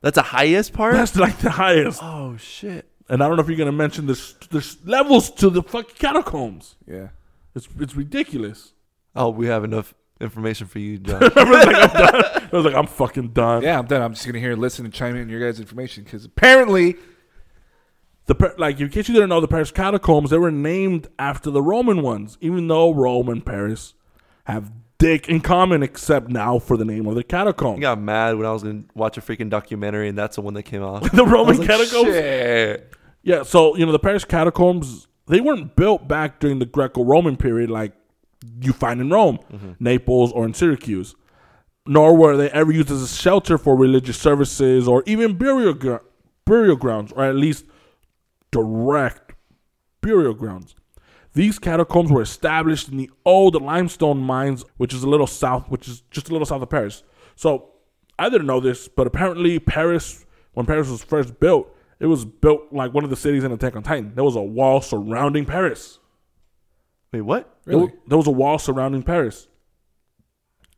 That's 0.01 0.15
the 0.15 0.21
highest 0.21 0.73
part. 0.73 0.93
That's 0.93 1.15
like 1.15 1.39
the 1.39 1.51
highest. 1.51 1.99
oh 2.03 2.37
shit. 2.37 2.87
And 3.09 3.23
I 3.23 3.27
don't 3.27 3.37
know 3.37 3.41
if 3.43 3.47
you're 3.49 3.57
gonna 3.57 3.71
mention 3.71 4.05
this. 4.07 4.33
There's 4.51 4.77
levels 4.85 5.31
to 5.31 5.49
the 5.49 5.63
fucking 5.63 5.95
catacombs. 5.97 6.75
Yeah. 6.85 7.09
It's 7.55 7.67
it's 7.79 7.95
ridiculous. 7.95 8.73
Oh, 9.15 9.29
we 9.29 9.47
have 9.47 9.63
enough 9.63 9.93
information 10.19 10.67
for 10.67 10.79
you, 10.79 10.97
John. 10.99 11.21
I 11.23 12.49
was 12.51 12.65
like, 12.65 12.75
I'm 12.75 12.87
fucking 12.87 13.29
done. 13.29 13.63
Yeah, 13.63 13.79
I'm 13.79 13.85
done. 13.87 14.01
I'm 14.01 14.13
just 14.13 14.25
gonna 14.25 14.39
hear, 14.39 14.55
listen, 14.55 14.85
and 14.85 14.93
chime 14.93 15.15
in 15.15 15.29
your 15.29 15.39
guys' 15.39 15.59
information 15.59 16.03
because 16.03 16.25
apparently, 16.25 16.95
The 18.25 18.35
Par- 18.35 18.55
like 18.57 18.79
in 18.79 18.89
case 18.89 19.07
you 19.07 19.13
didn't 19.13 19.29
know, 19.29 19.39
the 19.39 19.47
Paris 19.47 19.71
catacombs 19.71 20.29
they 20.29 20.37
were 20.37 20.51
named 20.51 21.07
after 21.17 21.49
the 21.49 21.61
Roman 21.61 22.01
ones, 22.01 22.37
even 22.41 22.67
though 22.67 22.93
Rome 22.93 23.29
and 23.29 23.45
Paris 23.45 23.93
have 24.45 24.71
dick 24.99 25.29
in 25.29 25.39
common, 25.41 25.81
except 25.83 26.27
now 26.29 26.57
for 26.59 26.75
the 26.75 26.85
name 26.85 27.05
of 27.07 27.15
the 27.15 27.23
catacomb. 27.23 27.77
I 27.77 27.79
got 27.79 27.99
mad 28.01 28.35
when 28.35 28.45
I 28.45 28.51
was 28.51 28.63
gonna 28.63 28.83
watch 28.95 29.17
a 29.17 29.21
freaking 29.21 29.49
documentary, 29.49 30.09
and 30.09 30.17
that's 30.17 30.35
the 30.35 30.41
one 30.41 30.53
that 30.55 30.63
came 30.63 30.83
out. 30.83 31.03
the 31.13 31.23
Roman 31.25 31.55
I 31.55 31.57
was 31.57 31.59
like, 31.59 31.67
catacombs. 31.69 32.07
Shit. 32.13 32.93
Yeah, 33.27 33.43
so 33.43 33.75
you 33.75 33.85
know 33.85 33.91
the 33.91 33.99
Paris 33.99 34.23
catacombs 34.23 35.09
they 35.27 35.41
weren't 35.41 35.75
built 35.75 36.07
back 36.07 36.39
during 36.39 36.59
the 36.59 36.65
Greco-Roman 36.65 37.35
period 37.35 37.69
like 37.69 37.91
you 38.61 38.71
find 38.71 39.01
in 39.01 39.09
Rome, 39.09 39.39
mm-hmm. 39.51 39.71
Naples, 39.81 40.31
or 40.31 40.45
in 40.45 40.53
Syracuse. 40.53 41.13
Nor 41.85 42.15
were 42.15 42.37
they 42.37 42.49
ever 42.51 42.71
used 42.71 42.89
as 42.89 43.01
a 43.01 43.07
shelter 43.07 43.57
for 43.57 43.75
religious 43.75 44.17
services 44.17 44.87
or 44.87 45.03
even 45.05 45.37
burial 45.37 45.73
gr- 45.73 45.97
burial 46.45 46.77
grounds, 46.77 47.11
or 47.11 47.25
at 47.25 47.35
least 47.35 47.65
direct 48.49 49.33
burial 49.99 50.33
grounds. 50.33 50.73
These 51.33 51.59
catacombs 51.59 52.09
were 52.09 52.21
established 52.21 52.87
in 52.87 52.95
the 52.95 53.11
old 53.25 53.61
limestone 53.61 54.19
mines, 54.19 54.63
which 54.77 54.93
is 54.93 55.03
a 55.03 55.09
little 55.09 55.27
south, 55.27 55.67
which 55.67 55.89
is 55.89 55.99
just 56.11 56.29
a 56.29 56.31
little 56.31 56.45
south 56.45 56.61
of 56.61 56.69
Paris. 56.69 57.03
So 57.35 57.73
I 58.17 58.29
didn't 58.29 58.47
know 58.47 58.61
this, 58.61 58.87
but 58.87 59.05
apparently 59.05 59.59
Paris, 59.59 60.25
when 60.53 60.65
Paris 60.65 60.87
was 60.87 61.03
first 61.03 61.41
built, 61.41 61.73
it 61.99 62.05
was 62.07 62.25
built 62.25 62.71
like 62.71 62.93
one 62.93 63.03
of 63.03 63.09
the 63.09 63.15
cities 63.15 63.43
in 63.43 63.51
Attack 63.51 63.75
on 63.75 63.83
Titan. 63.83 64.13
There 64.15 64.23
was 64.23 64.35
a 64.35 64.41
wall 64.41 64.81
surrounding 64.81 65.45
Paris. 65.45 65.99
Wait, 67.11 67.21
what? 67.21 67.57
There 67.65 67.77
was, 67.77 67.89
there 68.07 68.17
was 68.17 68.27
a 68.27 68.31
wall 68.31 68.59
surrounding 68.59 69.03
Paris, 69.03 69.47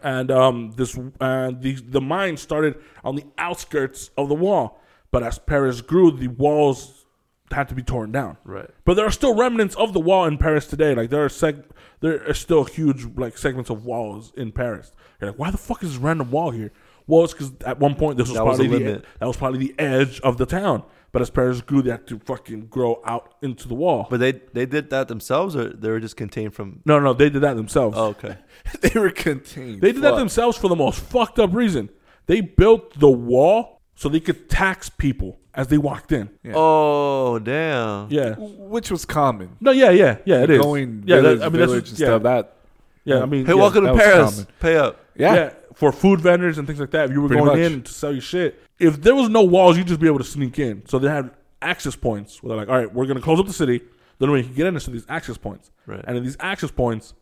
and 0.01 0.32
um, 0.32 0.73
this 0.77 0.97
uh, 1.19 1.51
the 1.60 1.73
the 1.88 2.01
mine 2.01 2.38
started 2.38 2.75
on 3.03 3.15
the 3.15 3.25
outskirts 3.38 4.12
of 4.17 4.29
the 4.29 4.36
wall. 4.36 4.79
But 5.12 5.23
as 5.23 5.39
Paris 5.39 5.82
grew, 5.82 6.12
the 6.12 6.27
walls 6.27 7.05
had 7.51 7.67
to 7.69 7.75
be 7.75 7.82
torn 7.82 8.12
down. 8.12 8.38
Right. 8.45 8.69
But 8.86 8.93
there 8.93 9.05
are 9.08 9.12
still 9.12 9.36
remnants 9.36 9.75
of 9.75 9.93
the 9.93 9.99
wall 9.99 10.25
in 10.25 10.38
Paris 10.38 10.67
today. 10.67 10.93
Like 10.93 11.10
there 11.10 11.25
are 11.25 11.29
seg- 11.29 11.65
there 11.99 12.27
are 12.29 12.34
still 12.36 12.63
huge 12.63 13.05
like 13.17 13.38
segments 13.38 13.69
of 13.71 13.86
walls 13.86 14.32
in 14.38 14.51
Paris. 14.51 14.91
You're 15.19 15.32
like, 15.32 15.39
why 15.39 15.51
the 15.51 15.58
fuck 15.58 15.84
is 15.84 15.93
this 15.93 15.97
random 15.99 16.29
wall 16.32 16.51
here? 16.51 16.71
Well, 17.08 17.23
it's 17.23 17.34
because 17.34 17.51
at 17.65 17.79
one 17.79 17.95
point 17.95 18.17
this 18.17 18.27
was 18.27 18.36
That 18.38 18.43
probably 18.43 18.67
the 18.67 18.77
the, 18.77 18.86
limit. 18.86 19.05
that 19.19 19.25
was 19.25 19.36
probably 19.38 19.60
the 19.60 19.75
edge 19.79 20.19
of 20.21 20.38
the 20.38 20.45
town. 20.45 20.84
But 21.11 21.21
as 21.23 21.29
Paris 21.29 21.61
grew, 21.61 21.81
they 21.81 21.91
had 21.91 22.05
to 22.07 22.19
fucking 22.19 22.67
grow 22.67 23.01
out 23.03 23.33
into 23.41 23.67
the 23.67 23.73
wall. 23.73 24.07
But 24.09 24.19
they 24.19 24.33
they 24.53 24.65
did 24.65 24.89
that 24.91 25.07
themselves, 25.07 25.55
or 25.55 25.69
they 25.69 25.89
were 25.89 25.99
just 25.99 26.17
contained 26.17 26.53
from? 26.53 26.81
no, 26.85 26.99
no, 26.99 27.13
they 27.13 27.29
did 27.29 27.41
that 27.41 27.55
themselves. 27.55 27.97
Oh, 27.97 28.07
okay. 28.07 28.37
they 28.81 28.99
were 28.99 29.09
contained. 29.09 29.81
They 29.81 29.91
did 29.91 30.01
that 30.03 30.15
themselves 30.15 30.57
for 30.57 30.67
the 30.67 30.75
most 30.75 30.99
fucked 30.99 31.39
up 31.39 31.53
reason. 31.53 31.89
They 32.27 32.41
built 32.41 32.99
the 32.99 33.09
wall 33.09 33.81
so 33.95 34.07
they 34.07 34.19
could 34.19 34.49
tax 34.49 34.89
people 34.89 35.39
as 35.53 35.67
they 35.67 35.77
walked 35.77 36.11
in. 36.11 36.29
Yeah. 36.43 36.53
Oh 36.55 37.39
damn. 37.39 38.09
Yeah. 38.11 38.35
which 38.35 38.91
was 38.91 39.03
common. 39.05 39.57
No, 39.59 39.71
yeah, 39.71 39.89
yeah, 39.89 40.17
yeah. 40.25 40.43
It 40.43 40.51
is. 40.51 40.61
Going 40.61 41.03
yeah, 41.05 41.17
village, 41.21 41.39
that, 41.39 41.45
I 41.45 41.49
mean 41.49 41.57
village 41.57 41.79
that's 41.79 41.89
and 41.91 41.99
yeah, 41.99 42.05
stuff. 42.05 42.23
That 42.23 42.55
yeah. 43.03 43.21
I 43.21 43.25
mean, 43.25 43.45
Hey, 43.45 43.53
yeah, 43.53 43.59
welcome 43.59 43.85
to 43.85 43.95
Paris. 43.95 44.45
Pay 44.59 44.77
up. 44.77 45.03
yeah. 45.15 45.33
yeah. 45.33 45.53
for 45.73 45.91
food 45.91 46.21
vendors 46.21 46.57
and 46.57 46.67
things 46.67 46.79
like 46.79 46.91
that. 46.91 47.09
If 47.09 47.11
you 47.11 47.21
were 47.21 47.27
Pretty 47.27 47.43
going 47.43 47.61
much. 47.61 47.71
in 47.71 47.83
to 47.83 47.91
sell 47.91 48.11
your 48.11 48.21
shit, 48.21 48.61
if 48.79 49.01
there 49.01 49.15
was 49.15 49.29
no 49.29 49.43
walls, 49.43 49.77
you'd 49.77 49.87
just 49.87 49.99
be 49.99 50.07
able 50.07 50.19
to 50.19 50.23
sneak 50.23 50.57
in. 50.59 50.85
So 50.87 50.99
they 50.99 51.09
had 51.09 51.31
access 51.61 51.95
points 51.95 52.41
where 52.41 52.49
they're 52.49 52.57
like, 52.57 52.69
all 52.69 52.77
right, 52.77 52.93
we're 52.93 53.05
gonna 53.05 53.21
close 53.21 53.39
up 53.39 53.47
the 53.47 53.53
city. 53.53 53.81
Then 54.19 54.31
we 54.31 54.43
can 54.43 54.53
get 54.53 54.67
into 54.67 54.91
these 54.91 55.05
access 55.09 55.37
points. 55.37 55.71
Right. 55.85 56.03
And 56.05 56.17
in 56.17 56.23
these 56.23 56.37
access 56.39 56.71
points, 56.71 57.13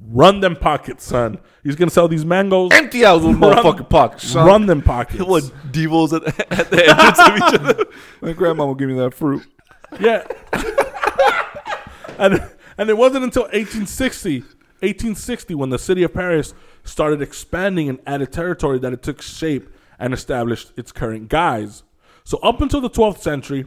run 0.00 0.40
them 0.40 0.56
pockets, 0.56 1.04
son. 1.04 1.38
He's 1.62 1.76
gonna 1.76 1.90
sell 1.90 2.08
these 2.08 2.24
mangoes. 2.24 2.70
Empty 2.72 3.04
out 3.04 3.22
those 3.22 3.36
motherfucking 3.36 3.88
pockets. 3.88 4.28
son. 4.28 4.46
Run 4.46 4.66
them 4.66 4.82
pockets. 4.82 5.24
What 5.24 5.50
devils 5.72 6.12
at, 6.12 6.24
at 6.52 6.70
the 6.70 6.88
entrance 6.88 7.18
of 7.18 7.36
each 7.36 7.60
other? 7.60 7.84
My 8.20 8.32
grandma 8.32 8.66
will 8.66 8.74
give 8.74 8.88
me 8.88 8.96
that 8.96 9.14
fruit. 9.14 9.46
Yeah. 10.00 10.26
and 12.18 12.50
and 12.76 12.90
it 12.90 12.96
wasn't 12.96 13.24
until 13.24 13.42
1860, 13.44 14.40
1860 14.40 15.54
when 15.54 15.70
the 15.70 15.78
city 15.78 16.02
of 16.02 16.14
Paris 16.14 16.54
started 16.84 17.20
expanding 17.22 17.88
and 17.88 17.98
added 18.06 18.32
territory 18.32 18.78
that 18.78 18.92
it 18.92 19.02
took 19.02 19.20
shape 19.20 19.68
and 19.98 20.14
established 20.14 20.72
its 20.76 20.92
current 20.92 21.28
guise. 21.28 21.82
So 22.24 22.38
up 22.38 22.60
until 22.60 22.80
the 22.80 22.90
12th 22.90 23.18
century, 23.18 23.66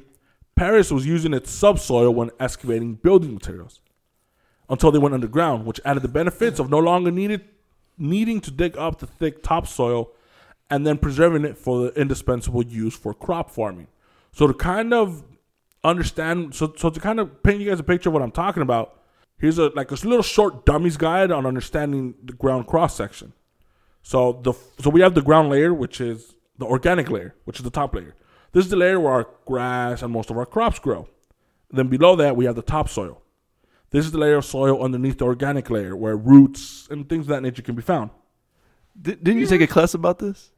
Paris 0.56 0.92
was 0.92 1.06
using 1.06 1.34
its 1.34 1.50
subsoil 1.50 2.14
when 2.14 2.30
excavating 2.40 2.96
building 2.96 3.34
materials 3.34 3.80
until 4.70 4.92
they 4.92 5.00
went 5.00 5.14
underground, 5.14 5.66
which 5.66 5.80
added 5.84 6.04
the 6.04 6.08
benefits 6.08 6.60
of 6.60 6.70
no 6.70 6.80
longer 6.80 7.12
needed 7.12 7.44
needing 7.98 8.42
to 8.42 8.52
dig 8.52 8.78
up 8.78 9.00
the 9.00 9.08
thick 9.08 9.44
topsoil 9.44 10.12
and 10.70 10.88
then 10.88 10.98
preserving 10.98 11.46
it 11.46 11.58
for 11.58 11.84
the 11.84 12.00
indispensable 12.00 12.64
use 12.64 12.96
for 12.96 13.14
crop 13.14 13.50
farming. 13.50 13.88
So 14.32 14.48
to 14.48 14.54
kind 14.54 14.94
of 14.94 15.24
understand, 15.84 16.56
so 16.56 16.74
so 16.78 16.90
to 16.90 17.00
kind 17.00 17.20
of 17.20 17.44
paint 17.44 17.60
you 17.62 17.70
guys 17.70 17.80
a 17.80 17.84
picture 17.84 18.10
of 18.10 18.14
what 18.14 18.22
I'm 18.22 18.32
talking 18.32 18.64
about, 18.64 19.00
here's 19.38 19.60
a 19.60 19.68
like 19.76 19.92
a 19.92 19.96
little 19.96 20.24
short 20.24 20.66
dummies 20.66 20.98
guide 20.98 21.32
on 21.32 21.46
understanding 21.46 22.16
the 22.24 22.34
ground 22.34 22.68
cross 22.68 22.96
section. 22.96 23.34
So 24.04 24.40
the 24.44 24.54
so 24.82 24.90
we 24.90 25.02
have 25.02 25.14
the 25.14 25.22
ground 25.22 25.50
layer, 25.50 25.74
which 25.74 26.02
is 26.02 26.36
the 26.58 26.66
organic 26.66 27.10
layer, 27.10 27.36
which 27.46 27.58
is 27.60 27.64
the 27.64 27.70
top 27.70 27.94
layer. 27.96 28.16
This 28.52 28.66
is 28.66 28.72
the 28.72 28.78
layer 28.78 29.00
where 29.00 29.14
our 29.14 29.28
grass 29.46 30.02
and 30.02 30.12
most 30.12 30.30
of 30.30 30.38
our 30.38 30.46
crops 30.46 30.80
grow. 30.80 31.08
Then 31.70 31.88
below 31.88 32.16
that 32.18 32.36
we 32.36 32.46
have 32.46 32.56
the 32.56 32.62
topsoil. 32.62 33.22
This 33.92 34.06
is 34.06 34.12
the 34.12 34.18
layer 34.18 34.38
of 34.38 34.46
soil 34.46 34.82
underneath 34.84 35.18
the 35.20 35.26
organic 35.26 35.70
layer, 35.70 35.96
where 35.96 36.16
roots 36.18 36.88
and 36.90 37.08
things 37.08 37.26
of 37.26 37.28
that 37.30 37.42
nature 37.44 37.62
can 37.62 37.76
be 37.76 37.82
found. 37.82 38.10
Di- 39.02 39.16
Didn't 39.16 39.40
you 39.40 39.48
take 39.48 39.62
a 39.62 39.68
class 39.68 39.94
about 39.94 40.20
this? 40.20 40.52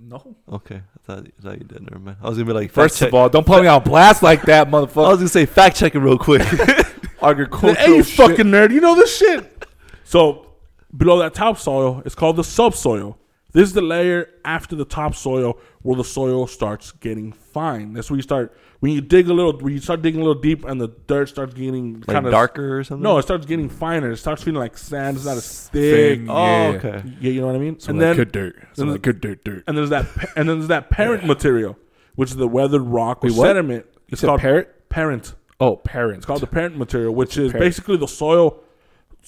No. 0.00 0.36
Okay, 0.52 0.76
I 0.76 0.98
thought, 1.04 1.26
I 1.38 1.42
thought 1.42 1.58
you 1.58 1.64
did. 1.64 1.82
Never 1.82 2.00
mind. 2.00 2.16
I 2.20 2.28
was 2.28 2.36
gonna 2.38 2.46
be 2.46 2.52
like, 2.52 2.72
First 2.72 2.98
fact 2.98 3.08
of 3.10 3.14
all, 3.14 3.28
don't 3.28 3.46
put 3.46 3.62
me 3.62 3.68
on 3.68 3.82
blast 3.84 4.22
like 4.22 4.42
that, 4.42 4.68
motherfucker. 4.68 5.04
I 5.06 5.10
was 5.10 5.18
gonna 5.18 5.28
say 5.28 5.46
fact 5.46 5.76
checking 5.76 6.02
real 6.02 6.18
quick. 6.18 6.42
Agricultural 7.22 7.74
Hey, 7.86 7.96
you 7.96 8.02
shit. 8.02 8.16
fucking 8.16 8.46
nerd, 8.46 8.72
you 8.72 8.80
know 8.80 8.94
this 8.96 9.16
shit. 9.16 9.64
So 10.04 10.47
below 10.96 11.18
that 11.18 11.34
topsoil, 11.34 12.02
it's 12.04 12.14
called 12.14 12.36
the 12.36 12.44
subsoil. 12.44 13.18
This 13.52 13.68
is 13.68 13.72
the 13.72 13.80
layer 13.82 14.28
after 14.44 14.76
the 14.76 14.84
topsoil 14.84 15.58
where 15.80 15.96
the 15.96 16.04
soil 16.04 16.46
starts 16.46 16.92
getting 16.92 17.32
fine. 17.32 17.94
That's 17.94 18.10
where 18.10 18.16
you 18.16 18.22
start 18.22 18.54
when 18.80 18.92
you 18.92 19.00
dig 19.00 19.28
a 19.30 19.32
little. 19.32 19.56
When 19.58 19.72
you 19.72 19.80
start 19.80 20.02
digging 20.02 20.20
a 20.20 20.24
little 20.24 20.40
deep 20.40 20.66
and 20.66 20.78
the 20.78 20.88
dirt 21.06 21.30
starts 21.30 21.54
getting 21.54 21.94
like 21.94 22.06
kind 22.08 22.26
of 22.26 22.32
darker 22.32 22.78
or 22.78 22.84
something. 22.84 23.02
No, 23.02 23.16
it 23.16 23.22
starts 23.22 23.46
getting 23.46 23.70
finer. 23.70 24.10
It 24.10 24.18
starts 24.18 24.42
feeling 24.42 24.60
like 24.60 24.76
sand. 24.76 25.16
It's 25.16 25.24
not 25.24 25.38
as 25.38 25.68
thick. 25.70 26.20
Oh, 26.28 26.34
Yeah. 26.44 26.76
okay. 26.76 27.02
Yeah, 27.20 27.30
you 27.30 27.40
know 27.40 27.46
what 27.46 27.56
I 27.56 27.58
mean. 27.58 27.80
Some 27.80 27.92
and 27.92 27.98
like 28.00 28.08
then 28.08 28.16
good 28.16 28.32
dirt. 28.32 28.68
Some 28.74 28.90
like 28.90 29.02
good 29.02 29.20
dirt. 29.22 29.44
Dirt. 29.44 29.64
and 29.66 29.78
there's 29.78 29.90
that 29.90 30.04
and 30.36 30.46
then 30.46 30.58
there's 30.58 30.68
that 30.68 30.90
parent 30.90 31.24
material, 31.24 31.78
which 32.16 32.30
is 32.30 32.36
the 32.36 32.48
weathered 32.48 32.82
rock 32.82 33.24
or 33.24 33.28
Wait, 33.28 33.34
sediment. 33.36 33.86
It's 34.08 34.20
called 34.20 34.40
parent. 34.40 34.68
parent. 34.90 35.34
Oh, 35.58 35.76
parent. 35.76 36.18
It's 36.18 36.26
called 36.26 36.42
the 36.42 36.46
parent 36.46 36.76
material, 36.76 37.14
which 37.14 37.38
is 37.38 37.50
parent? 37.52 37.64
basically 37.66 37.96
the 37.96 38.06
soil. 38.08 38.60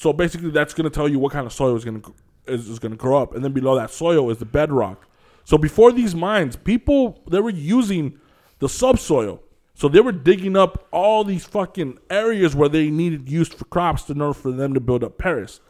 So 0.01 0.15
basically, 0.15 0.49
that's 0.49 0.73
going 0.73 0.85
to 0.85 0.91
tell 0.91 1.07
you 1.11 1.19
what 1.19 1.31
kind 1.31 1.47
of 1.47 1.53
soil 1.53 1.77
is 1.77 1.85
going 1.85 2.01
to 2.01 2.15
is, 2.47 2.71
is 2.71 2.79
going 2.79 2.93
to 2.93 2.97
grow 2.97 3.21
up, 3.21 3.35
and 3.35 3.45
then 3.45 3.53
below 3.53 3.75
that 3.77 3.91
soil 3.91 4.31
is 4.31 4.39
the 4.39 4.47
bedrock. 4.47 5.07
So 5.45 5.59
before 5.59 5.93
these 5.93 6.15
mines, 6.15 6.57
people 6.57 7.23
they 7.31 7.39
were 7.39 7.51
using 7.51 8.19
the 8.61 8.69
subsoil. 8.71 9.43
So 9.75 9.89
they 9.89 10.01
were 10.01 10.13
digging 10.13 10.57
up 10.57 10.89
all 10.91 11.23
these 11.23 11.45
fucking 11.45 11.99
areas 12.09 12.57
where 12.57 12.71
they 12.71 12.89
needed 12.89 13.29
used 13.29 13.53
for 13.53 13.67
crops 13.67 14.09
in 14.09 14.23
order 14.23 14.33
for 14.33 14.51
them 14.51 14.73
to 14.73 14.81
build 14.81 15.05
up 15.05 15.19
Paris. 15.19 15.61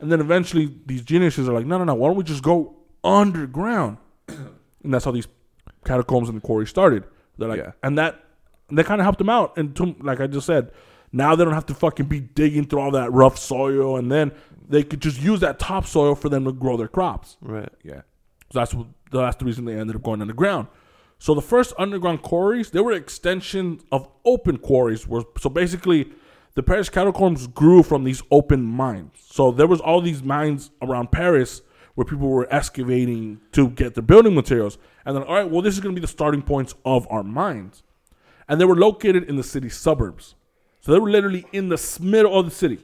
And 0.00 0.10
then 0.10 0.20
eventually, 0.20 0.74
these 0.84 1.02
geniuses 1.02 1.48
are 1.48 1.52
like, 1.52 1.64
no, 1.64 1.78
no, 1.78 1.84
no. 1.84 1.94
Why 1.94 2.08
don't 2.08 2.16
we 2.16 2.24
just 2.24 2.42
go 2.42 2.74
underground? 3.04 3.98
and 4.28 4.92
that's 4.92 5.04
how 5.04 5.12
these 5.12 5.28
catacombs 5.84 6.28
and 6.28 6.38
the 6.38 6.42
quarry 6.44 6.66
started. 6.66 7.04
They're 7.38 7.48
like, 7.48 7.60
Yeah. 7.60 7.72
and 7.84 7.96
that 7.98 8.24
and 8.68 8.76
they 8.76 8.82
kind 8.82 9.00
of 9.00 9.04
helped 9.04 9.18
them 9.18 9.28
out. 9.28 9.56
And 9.56 9.76
to, 9.76 9.94
like 10.00 10.20
I 10.20 10.26
just 10.26 10.46
said, 10.46 10.72
now 11.16 11.34
they 11.34 11.44
don't 11.44 11.54
have 11.54 11.66
to 11.66 11.74
fucking 11.74 12.06
be 12.06 12.20
digging 12.20 12.66
through 12.66 12.80
all 12.80 12.90
that 12.92 13.12
rough 13.12 13.38
soil, 13.38 13.96
and 13.96 14.10
then 14.10 14.32
they 14.68 14.82
could 14.82 15.00
just 15.00 15.20
use 15.20 15.40
that 15.40 15.58
topsoil 15.58 16.14
for 16.14 16.28
them 16.28 16.44
to 16.44 16.52
grow 16.52 16.76
their 16.76 16.88
crops. 16.88 17.36
Right. 17.40 17.72
Yeah. 17.82 18.02
So 18.52 18.60
that's 18.60 18.74
what 18.74 18.86
that's 19.10 19.36
the 19.36 19.44
reason 19.44 19.64
they 19.64 19.78
ended 19.78 19.96
up 19.96 20.02
going 20.02 20.20
underground. 20.20 20.68
So 21.18 21.34
the 21.34 21.42
first 21.42 21.72
underground 21.78 22.22
quarries, 22.22 22.70
they 22.70 22.80
were 22.80 22.92
extensions 22.92 23.82
of 23.90 24.08
open 24.24 24.58
quarries. 24.58 25.06
Were 25.06 25.24
so 25.38 25.48
basically, 25.48 26.12
the 26.54 26.62
Paris 26.62 26.88
catacombs 26.88 27.46
grew 27.46 27.82
from 27.82 28.04
these 28.04 28.22
open 28.30 28.62
mines. 28.62 29.24
So 29.30 29.50
there 29.50 29.66
was 29.66 29.80
all 29.80 30.00
these 30.00 30.22
mines 30.22 30.70
around 30.82 31.12
Paris 31.12 31.62
where 31.94 32.04
people 32.04 32.28
were 32.28 32.46
excavating 32.50 33.40
to 33.52 33.70
get 33.70 33.94
their 33.94 34.02
building 34.02 34.34
materials. 34.34 34.76
And 35.06 35.16
then, 35.16 35.22
all 35.22 35.34
right, 35.34 35.50
well, 35.50 35.62
this 35.62 35.74
is 35.74 35.80
going 35.80 35.94
to 35.94 35.98
be 35.98 36.04
the 36.04 36.12
starting 36.12 36.42
points 36.42 36.74
of 36.84 37.06
our 37.10 37.22
mines. 37.22 37.82
And 38.48 38.60
they 38.60 38.66
were 38.66 38.76
located 38.76 39.24
in 39.24 39.36
the 39.36 39.42
city 39.42 39.70
suburbs. 39.70 40.34
So 40.86 40.92
they 40.92 41.00
were 41.00 41.10
literally 41.10 41.44
in 41.52 41.68
the 41.68 41.98
middle 42.00 42.38
of 42.38 42.44
the 42.44 42.52
city. 42.52 42.78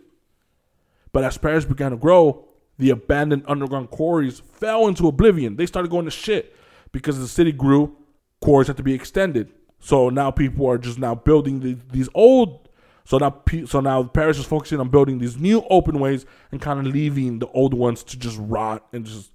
But 1.12 1.22
as 1.22 1.38
Paris 1.38 1.64
began 1.64 1.92
to 1.92 1.96
grow, 1.96 2.44
the 2.76 2.90
abandoned 2.90 3.44
underground 3.46 3.90
quarries 3.90 4.40
fell 4.40 4.88
into 4.88 5.06
oblivion. 5.06 5.54
They 5.54 5.66
started 5.66 5.88
going 5.88 6.06
to 6.06 6.10
shit 6.10 6.56
because 6.90 7.20
the 7.20 7.28
city 7.28 7.52
grew. 7.52 7.96
Quarries 8.40 8.66
had 8.66 8.76
to 8.78 8.82
be 8.82 8.92
extended. 8.92 9.52
So 9.78 10.08
now 10.08 10.32
people 10.32 10.66
are 10.66 10.78
just 10.78 10.98
now 10.98 11.14
building 11.14 11.60
the, 11.60 11.76
these 11.92 12.08
old. 12.12 12.68
So 13.04 13.18
now, 13.18 13.40
so 13.66 13.78
now 13.78 14.02
Paris 14.02 14.36
is 14.36 14.46
focusing 14.46 14.80
on 14.80 14.88
building 14.88 15.20
these 15.20 15.36
new 15.36 15.64
open 15.70 16.00
ways 16.00 16.26
and 16.50 16.60
kind 16.60 16.80
of 16.80 16.92
leaving 16.92 17.38
the 17.38 17.46
old 17.50 17.72
ones 17.72 18.02
to 18.02 18.18
just 18.18 18.36
rot 18.40 18.84
and 18.92 19.06
just 19.06 19.30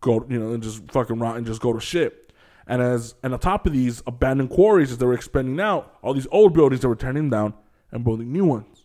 go, 0.00 0.24
you 0.30 0.38
know, 0.38 0.54
and 0.54 0.62
just 0.62 0.90
fucking 0.92 1.18
rot 1.18 1.36
and 1.36 1.44
just 1.44 1.60
go 1.60 1.74
to 1.74 1.80
shit. 1.80 2.32
And 2.66 2.80
as 2.80 3.16
and 3.22 3.34
on 3.34 3.38
top 3.38 3.66
of 3.66 3.74
these 3.74 4.02
abandoned 4.06 4.48
quarries, 4.48 4.92
as 4.92 4.96
they 4.96 5.04
were 5.04 5.12
expanding 5.12 5.60
out, 5.60 5.94
all 6.00 6.14
these 6.14 6.26
old 6.32 6.54
buildings 6.54 6.80
that 6.80 6.88
were 6.88 6.96
tearing 6.96 7.28
down 7.28 7.52
and 7.90 8.04
building 8.04 8.32
new 8.32 8.44
ones 8.44 8.84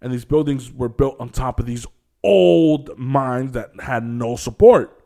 and 0.00 0.12
these 0.12 0.24
buildings 0.24 0.72
were 0.72 0.88
built 0.88 1.16
on 1.18 1.30
top 1.30 1.58
of 1.60 1.66
these 1.66 1.86
old 2.22 2.96
mines 2.98 3.52
that 3.52 3.70
had 3.80 4.04
no 4.04 4.36
support. 4.36 5.04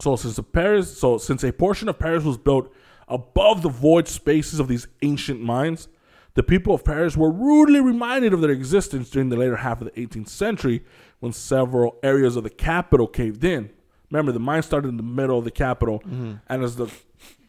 So 0.00 0.16
since 0.16 0.36
the 0.36 0.42
Paris, 0.42 0.98
so 0.98 1.18
since 1.18 1.42
a 1.42 1.52
portion 1.52 1.88
of 1.88 1.98
Paris 1.98 2.24
was 2.24 2.36
built 2.36 2.72
above 3.08 3.62
the 3.62 3.68
void 3.68 4.08
spaces 4.08 4.60
of 4.60 4.68
these 4.68 4.86
ancient 5.02 5.40
mines, 5.40 5.88
the 6.34 6.42
people 6.42 6.74
of 6.74 6.84
Paris 6.84 7.16
were 7.16 7.30
rudely 7.30 7.80
reminded 7.80 8.34
of 8.34 8.42
their 8.42 8.50
existence 8.50 9.08
during 9.08 9.30
the 9.30 9.36
later 9.36 9.56
half 9.56 9.80
of 9.80 9.86
the 9.86 10.06
18th 10.06 10.28
century 10.28 10.84
when 11.20 11.32
several 11.32 11.96
areas 12.02 12.36
of 12.36 12.44
the 12.44 12.50
capital 12.50 13.06
caved 13.06 13.42
in. 13.42 13.70
Remember, 14.10 14.32
the 14.32 14.38
mine 14.38 14.62
started 14.62 14.88
in 14.88 14.98
the 14.98 15.02
middle 15.02 15.38
of 15.38 15.44
the 15.44 15.50
capital, 15.50 16.00
mm-hmm. 16.00 16.34
and 16.48 16.62
as 16.62 16.76
the 16.76 16.92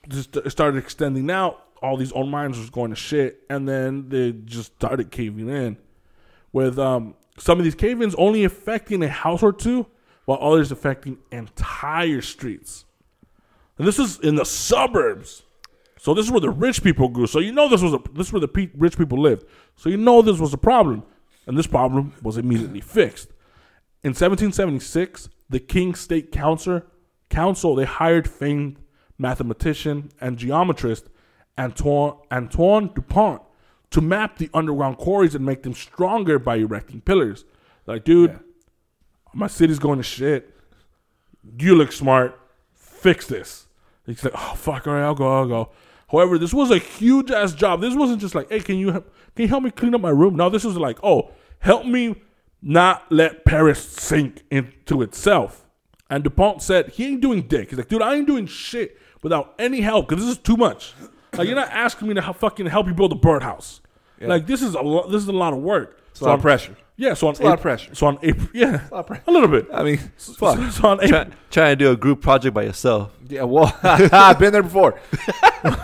just 0.08 0.50
started 0.50 0.78
extending 0.78 1.30
out, 1.30 1.67
all 1.82 1.98
these 1.98 2.12
old 2.12 2.30
mines 2.30 2.58
was 2.58 2.70
going 2.70 2.90
to 2.90 2.96
shit, 2.96 3.44
and 3.50 3.68
then 3.68 4.10
they 4.10 4.32
just 4.32 4.74
started 4.76 5.12
caving 5.12 5.50
in 5.50 5.78
with 6.52 6.80
um, 6.80 7.16
some 7.38 7.60
of 7.60 7.64
these 7.64 7.76
cave-ins 7.76 8.16
only 8.16 8.44
affecting 8.44 9.04
a 9.04 9.10
house 9.10 9.44
or 9.44 9.54
two, 9.54 9.86
while 10.26 10.40
others 10.42 10.72
affecting 10.72 11.18
entire 11.32 12.22
streets. 12.22 12.86
And 13.78 13.88
this 13.88 14.00
is 14.00 14.20
in 14.20 14.36
the 14.36 14.46
suburbs. 14.46 15.44
So 16.00 16.14
this 16.14 16.26
is 16.26 16.32
where 16.32 16.42
the 16.42 16.50
rich 16.50 16.84
people 16.84 17.10
grew. 17.10 17.28
So 17.28 17.40
you 17.40 17.52
know 17.52 17.70
this 17.70 17.82
was 17.82 17.94
a, 17.94 18.00
this 18.14 18.28
is 18.28 18.34
where 18.34 18.40
the 18.40 18.48
pe- 18.48 18.70
rich 18.76 18.98
people 18.98 19.22
lived. 19.22 19.46
So 19.76 19.90
you 19.90 19.98
know 19.98 20.22
this 20.22 20.40
was 20.40 20.54
a 20.54 20.58
problem, 20.58 21.04
and 21.46 21.58
this 21.58 21.68
problem 21.68 22.14
was 22.22 22.38
immediately 22.38 22.82
fixed. 22.82 23.30
In 24.04 24.10
1776, 24.10 25.30
the 25.50 25.60
King 25.60 25.96
State 25.96 26.32
Council 26.32 26.82
Council 27.30 27.76
they 27.76 27.86
hired 27.86 28.30
famed 28.30 28.80
mathematician 29.18 30.10
and 30.22 30.38
geometrist 30.38 31.04
Antoine 31.58 32.18
Antoine 32.32 32.92
Dupont 32.94 33.42
to 33.92 34.02
map 34.02 34.38
the 34.38 34.50
underground 34.54 34.98
quarries 34.98 35.34
and 35.36 35.46
make 35.46 35.64
them 35.64 35.74
stronger 35.74 36.38
by 36.40 36.58
erecting 36.58 37.02
pillars. 37.02 37.46
Like, 37.86 38.04
dude, 38.04 38.32
Yeah. 38.32 38.38
my 39.34 39.48
city's 39.48 39.80
going 39.80 39.98
to 39.98 40.04
shit. 40.04 40.54
You 41.60 41.76
look 41.76 41.92
smart. 41.92 42.40
Fix 42.74 43.28
this. 43.28 43.68
He's 44.06 44.24
like, 44.24 44.34
oh 44.36 44.56
fuck, 44.56 44.88
all 44.88 44.94
right, 44.94 45.04
I'll 45.04 45.16
go, 45.16 45.28
I'll 45.32 45.48
go. 45.48 45.70
However, 46.10 46.38
this 46.38 46.54
was 46.54 46.72
a 46.72 46.78
huge 46.78 47.32
ass 47.32 47.54
job. 47.54 47.82
This 47.82 47.94
wasn't 47.96 48.22
just 48.22 48.34
like, 48.36 48.50
hey, 48.50 48.60
can 48.62 48.78
you 48.78 48.92
help, 48.92 49.14
can 49.36 49.44
you 49.44 49.50
help 49.50 49.64
me 49.64 49.72
clean 49.72 49.94
up 49.94 50.02
my 50.02 50.10
room? 50.10 50.36
No, 50.36 50.50
this 50.50 50.64
was 50.64 50.78
like, 50.78 50.98
oh, 51.04 51.32
help 51.60 51.86
me 51.86 52.16
not 52.62 53.04
let 53.12 53.44
Paris 53.46 53.80
sink 53.84 54.44
into 54.50 55.02
itself. 55.02 55.66
And 56.10 56.24
Dupont 56.24 56.62
said 56.62 56.90
he 56.92 57.06
ain't 57.08 57.22
doing 57.22 57.42
dick. 57.44 57.70
He's 57.70 57.78
like, 57.78 57.90
dude, 57.90 58.02
I 58.02 58.16
ain't 58.16 58.28
doing 58.28 58.46
shit 58.48 58.98
without 59.22 59.54
any 59.60 59.82
help 59.82 60.08
because 60.08 60.24
this 60.26 60.38
is 60.38 60.42
too 60.42 60.56
much. 60.58 60.94
Like, 61.34 61.48
you're 61.48 61.56
not 61.56 61.70
asking 61.70 62.08
me 62.08 62.14
to 62.16 62.22
help, 62.22 62.38
fucking 62.38 62.66
help 62.68 62.88
you 62.88 62.94
build 62.94 63.12
a 63.12 63.16
birdhouse. 63.16 63.82
Yeah. 64.20 64.28
Like, 64.28 64.48
this 64.48 64.62
is 64.62 64.74
a 64.76 64.82
lot. 64.82 65.12
This 65.12 65.22
is 65.22 65.28
a 65.28 65.34
lot 65.34 65.54
of 65.54 65.60
work. 65.60 66.00
It's 66.12 66.22
a 66.22 66.26
lot 66.26 66.36
of 66.36 66.42
pressure. 66.42 66.76
Yeah, 66.96 67.14
so 67.14 67.28
on 67.28 67.36
a 67.36 67.44
lot 67.44 67.54
of 67.54 67.62
pressure. 67.62 67.94
So 67.94 68.08
on 68.08 68.18
April, 68.24 68.48
yeah, 68.56 68.88
lot 68.92 69.02
of 69.02 69.08
pressure. 69.08 69.24
a 69.28 69.32
little 69.32 69.48
bit. 69.50 69.68
I 69.72 69.84
mean, 69.84 70.00
So, 70.18 70.34
fuck. 70.34 70.72
so 70.72 70.88
on 70.88 71.04
April, 71.04 71.26
Try, 71.26 71.34
trying 71.52 71.72
to 71.74 71.76
do 71.76 71.92
a 71.92 71.96
group 71.96 72.22
project 72.22 72.56
by 72.56 72.64
yourself. 72.64 73.12
Yeah, 73.28 73.44
well, 73.44 73.78
I've 73.84 74.40
been 74.40 74.52
there 74.54 74.64
before. 74.64 75.00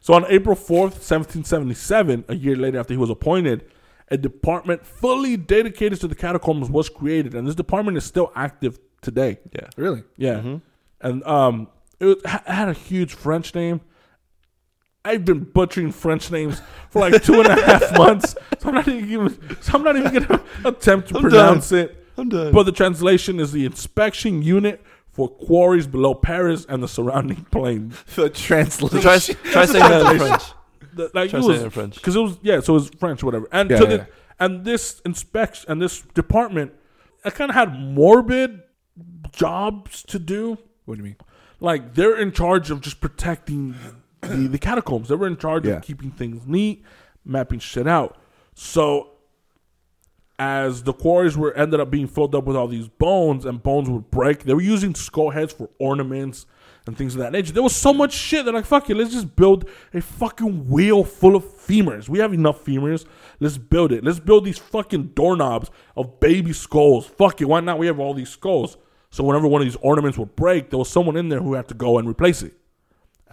So 0.00 0.14
on 0.14 0.24
April 0.28 0.54
4th, 0.54 1.02
1777, 1.02 2.26
a 2.28 2.36
year 2.36 2.54
later 2.54 2.78
after 2.78 2.94
he 2.94 2.96
was 2.98 3.10
appointed, 3.10 3.68
a 4.08 4.16
department 4.16 4.86
fully 4.86 5.36
dedicated 5.36 6.00
to 6.00 6.06
the 6.06 6.14
catacombs 6.14 6.70
was 6.70 6.88
created, 6.88 7.34
and 7.34 7.44
this 7.44 7.56
department 7.56 7.96
is 7.96 8.04
still 8.04 8.30
active 8.36 8.78
today. 9.02 9.38
Yeah. 9.52 9.66
Really? 9.76 10.04
Yeah, 10.16 10.58
and 11.00 11.24
um, 11.24 11.66
it, 12.00 12.04
was, 12.04 12.16
ha- 12.26 12.42
had 12.46 12.68
a 12.68 12.72
huge 12.72 13.14
French 13.14 13.54
name. 13.54 13.80
I've 15.04 15.24
been 15.24 15.44
butchering 15.44 15.92
French 15.92 16.30
names 16.32 16.60
for 16.90 16.98
like 17.00 17.22
two 17.22 17.34
and 17.40 17.46
a 17.46 17.62
half 17.64 17.96
months, 17.98 18.34
so 18.58 18.68
I'm 18.68 18.74
not 18.74 18.88
even. 18.88 19.38
So 19.62 19.74
I'm 19.78 19.84
not 19.84 19.96
even 19.96 20.12
gonna 20.12 20.42
attempt 20.64 21.08
to 21.10 21.16
I'm 21.16 21.22
pronounce 21.22 21.70
it. 21.72 22.04
I'm 22.18 22.28
done. 22.28 22.52
But 22.52 22.64
the 22.64 22.72
translation 22.72 23.38
is 23.38 23.52
the 23.52 23.64
inspection 23.64 24.42
unit 24.42 24.82
for 25.12 25.28
quarries 25.28 25.86
below 25.86 26.14
Paris 26.14 26.66
and 26.68 26.82
the 26.82 26.88
surrounding 26.88 27.44
plain. 27.50 27.92
The 28.16 28.30
translation. 28.30 29.00
try 29.00 29.18
try 29.52 29.64
saying 29.66 29.84
that 29.88 30.12
in 30.12 30.18
French. 30.18 30.42
The- 30.94 31.10
like 31.14 31.30
Try 31.30 31.38
it 31.38 31.42
saying 31.42 31.44
was 31.46 31.60
it 31.60 31.64
in 31.66 31.70
French. 31.70 31.94
because 31.96 32.16
it 32.16 32.20
was 32.20 32.38
yeah, 32.42 32.58
so 32.60 32.72
it 32.72 32.78
was 32.78 32.88
French, 32.98 33.22
whatever. 33.22 33.46
And 33.52 33.70
Yeah, 33.70 33.76
to 33.78 33.82
yeah. 33.84 33.96
the 33.98 34.06
and 34.40 34.64
this 34.64 35.00
inspection 35.04 35.70
and 35.70 35.80
this 35.80 36.00
department, 36.14 36.72
it 37.24 37.34
kind 37.34 37.48
of 37.50 37.54
had 37.54 37.78
morbid 37.78 38.62
jobs 39.32 40.02
to 40.04 40.18
do. 40.18 40.58
What 40.84 40.94
do 40.94 40.98
you 40.98 41.04
mean? 41.04 41.16
Like 41.60 41.94
they're 41.94 42.16
in 42.16 42.32
charge 42.32 42.70
of 42.70 42.80
just 42.80 43.00
protecting 43.00 43.74
the, 44.20 44.48
the 44.48 44.58
catacombs. 44.58 45.08
They 45.08 45.14
were 45.14 45.26
in 45.26 45.36
charge 45.36 45.66
Yeah. 45.66 45.74
of 45.76 45.82
keeping 45.82 46.10
things 46.10 46.46
neat, 46.46 46.84
mapping 47.24 47.58
shit 47.60 47.86
out. 47.86 48.16
So 48.54 49.10
as 50.38 50.82
the 50.82 50.92
quarries 50.92 51.36
were 51.36 51.54
ended 51.54 51.80
up 51.80 51.90
being 51.90 52.06
filled 52.06 52.34
up 52.34 52.44
with 52.44 52.56
all 52.56 52.68
these 52.68 52.88
bones 52.88 53.46
and 53.46 53.62
bones 53.62 53.88
would 53.88 54.10
break, 54.10 54.42
they 54.44 54.52
were 54.52 54.60
using 54.60 54.94
skull 54.94 55.30
heads 55.30 55.52
for 55.52 55.70
ornaments 55.78 56.44
and 56.86 56.96
things 56.96 57.14
of 57.14 57.20
that 57.20 57.32
nature. 57.32 57.52
There 57.52 57.62
was 57.62 57.74
so 57.74 57.92
much 57.94 58.12
shit. 58.12 58.44
They're 58.44 58.52
like, 58.54 58.66
fuck 58.66 58.88
it, 58.90 58.96
let's 58.96 59.12
just 59.12 59.34
build 59.34 59.68
a 59.94 60.00
fucking 60.02 60.68
wheel 60.68 61.04
full 61.04 61.36
of 61.36 61.44
femurs. 61.44 62.08
We 62.08 62.18
have 62.18 62.34
enough 62.34 62.62
femurs. 62.64 63.06
Let's 63.40 63.56
build 63.56 63.92
it. 63.92 64.04
Let's 64.04 64.20
build 64.20 64.44
these 64.44 64.58
fucking 64.58 65.08
doorknobs 65.14 65.70
of 65.96 66.20
baby 66.20 66.52
skulls. 66.52 67.06
Fuck 67.06 67.40
it, 67.40 67.46
why 67.46 67.60
not? 67.60 67.78
We 67.78 67.86
have 67.86 67.98
all 67.98 68.12
these 68.12 68.28
skulls. 68.28 68.76
So 69.16 69.24
whenever 69.24 69.48
one 69.48 69.62
of 69.62 69.66
these 69.66 69.76
ornaments 69.76 70.18
would 70.18 70.36
break, 70.36 70.68
there 70.68 70.78
was 70.78 70.90
someone 70.90 71.16
in 71.16 71.30
there 71.30 71.40
who 71.40 71.54
had 71.54 71.68
to 71.68 71.74
go 71.74 71.96
and 71.96 72.06
replace 72.06 72.42
it. 72.42 72.52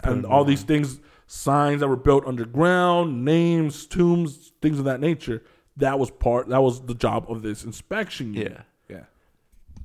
And 0.02 0.24
all 0.24 0.42
these 0.42 0.62
things, 0.62 0.98
signs 1.26 1.80
that 1.80 1.88
were 1.88 1.96
built 1.96 2.26
underground, 2.26 3.22
names, 3.22 3.84
tombs, 3.84 4.52
things 4.62 4.78
of 4.78 4.86
that 4.86 4.98
nature. 5.00 5.42
That 5.76 5.98
was 5.98 6.10
part. 6.10 6.48
That 6.48 6.62
was 6.62 6.80
the 6.86 6.94
job 6.94 7.26
of 7.28 7.42
this 7.42 7.64
inspection. 7.64 8.32
unit. 8.32 8.62
Yeah. 8.88 8.96
Yeah. 8.96 9.04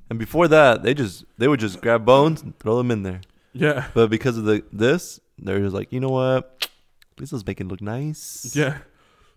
And 0.10 0.18
before 0.18 0.48
that, 0.48 0.84
they 0.84 0.94
just 0.94 1.26
they 1.38 1.50
would 1.50 1.60
just 1.60 1.82
grab 1.82 2.06
bones 2.06 2.42
and 2.44 2.58
throw 2.60 2.78
them 2.78 2.92
in 2.92 3.04
there. 3.04 3.20
yeah, 3.52 3.88
But 3.94 4.10
because 4.10 4.38
of 4.38 4.46
the 4.46 4.64
this, 4.72 5.20
they're 5.38 5.60
just 5.60 5.76
like, 5.76 5.92
you 5.92 6.00
know 6.00 6.12
what? 6.12 6.70
This 7.18 7.34
is 7.34 7.46
making 7.46 7.68
it 7.68 7.72
look 7.72 7.82
nice. 7.82 8.54
yeah. 8.56 8.78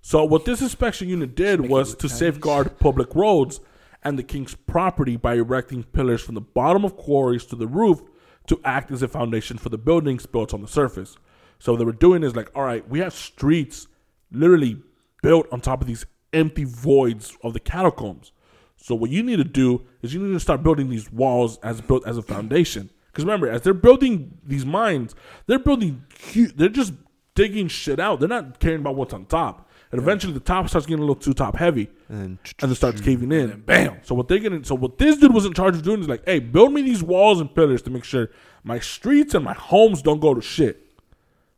So 0.00 0.22
what 0.24 0.44
this 0.44 0.62
inspection 0.62 1.08
unit 1.08 1.34
did 1.34 1.58
Make 1.58 1.70
it 1.70 1.72
was 1.72 1.90
look 1.90 1.98
to 2.00 2.06
nice. 2.06 2.18
safeguard 2.18 2.78
public 2.78 3.12
roads 3.16 3.58
and 4.04 4.18
the 4.18 4.22
king's 4.22 4.54
property 4.54 5.16
by 5.16 5.34
erecting 5.34 5.84
pillars 5.84 6.22
from 6.22 6.34
the 6.34 6.40
bottom 6.40 6.84
of 6.84 6.96
quarries 6.96 7.44
to 7.46 7.56
the 7.56 7.66
roof 7.66 8.02
to 8.46 8.60
act 8.64 8.90
as 8.90 9.02
a 9.02 9.08
foundation 9.08 9.58
for 9.58 9.68
the 9.68 9.78
buildings 9.78 10.26
built 10.26 10.52
on 10.52 10.60
the 10.60 10.68
surface. 10.68 11.16
So 11.58 11.72
what 11.72 11.78
they 11.78 11.84
were 11.84 11.92
doing 11.92 12.24
is 12.24 12.34
like, 12.34 12.50
all 12.54 12.64
right, 12.64 12.88
we 12.88 12.98
have 12.98 13.14
streets 13.14 13.86
literally 14.32 14.82
built 15.22 15.46
on 15.52 15.60
top 15.60 15.80
of 15.80 15.86
these 15.86 16.04
empty 16.32 16.64
voids 16.64 17.36
of 17.44 17.52
the 17.52 17.60
catacombs. 17.60 18.32
So 18.76 18.96
what 18.96 19.10
you 19.10 19.22
need 19.22 19.36
to 19.36 19.44
do 19.44 19.86
is 20.02 20.12
you 20.12 20.20
need 20.20 20.32
to 20.32 20.40
start 20.40 20.64
building 20.64 20.90
these 20.90 21.12
walls 21.12 21.58
as 21.58 21.80
built 21.80 22.04
as 22.06 22.18
a 22.18 22.22
foundation. 22.22 22.90
Because 23.06 23.24
remember, 23.24 23.48
as 23.48 23.62
they're 23.62 23.74
building 23.74 24.38
these 24.44 24.66
mines, 24.66 25.14
they're 25.46 25.58
building. 25.58 26.04
They're 26.34 26.68
just 26.68 26.94
digging 27.34 27.68
shit 27.68 28.00
out. 28.00 28.18
They're 28.18 28.28
not 28.28 28.58
caring 28.58 28.80
about 28.80 28.96
what's 28.96 29.12
on 29.12 29.26
top. 29.26 29.68
And 29.92 30.00
eventually, 30.00 30.32
the 30.32 30.40
top 30.40 30.68
starts 30.70 30.86
getting 30.86 31.02
a 31.02 31.06
little 31.06 31.14
too 31.14 31.34
top 31.34 31.56
heavy, 31.56 31.88
And 32.08 32.38
and 32.62 32.72
it 32.72 32.74
starts 32.76 33.02
caving 33.02 33.30
in. 33.30 33.50
And 33.50 33.66
bam! 33.66 33.98
So 34.02 34.14
what 34.14 34.26
they're 34.26 34.38
getting. 34.38 34.64
So 34.64 34.74
what 34.74 34.96
this 34.98 35.18
dude 35.18 35.34
was 35.34 35.44
in 35.44 35.52
charge 35.52 35.74
of 35.76 35.82
doing 35.82 36.00
is 36.00 36.08
like, 36.08 36.24
hey, 36.24 36.38
build 36.38 36.72
me 36.72 36.80
these 36.80 37.02
walls 37.02 37.40
and 37.40 37.54
pillars 37.54 37.82
to 37.82 37.90
make 37.90 38.02
sure 38.04 38.30
my 38.64 38.78
streets 38.78 39.34
and 39.34 39.44
my 39.44 39.52
homes 39.52 40.00
don't 40.00 40.20
go 40.20 40.32
to 40.32 40.40
shit. 40.40 40.90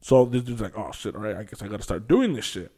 So 0.01 0.25
this 0.25 0.43
dude's 0.43 0.61
like, 0.61 0.77
oh 0.77 0.91
shit, 0.93 1.15
all 1.15 1.23
right, 1.23 1.37
I 1.37 1.45
guess 1.45 1.63
I 1.63 1.69
got 1.69 1.77
to 1.79 1.83
start 1.85 2.09
doing 2.09 2.35
this 2.35 2.45
shit. 2.45 2.73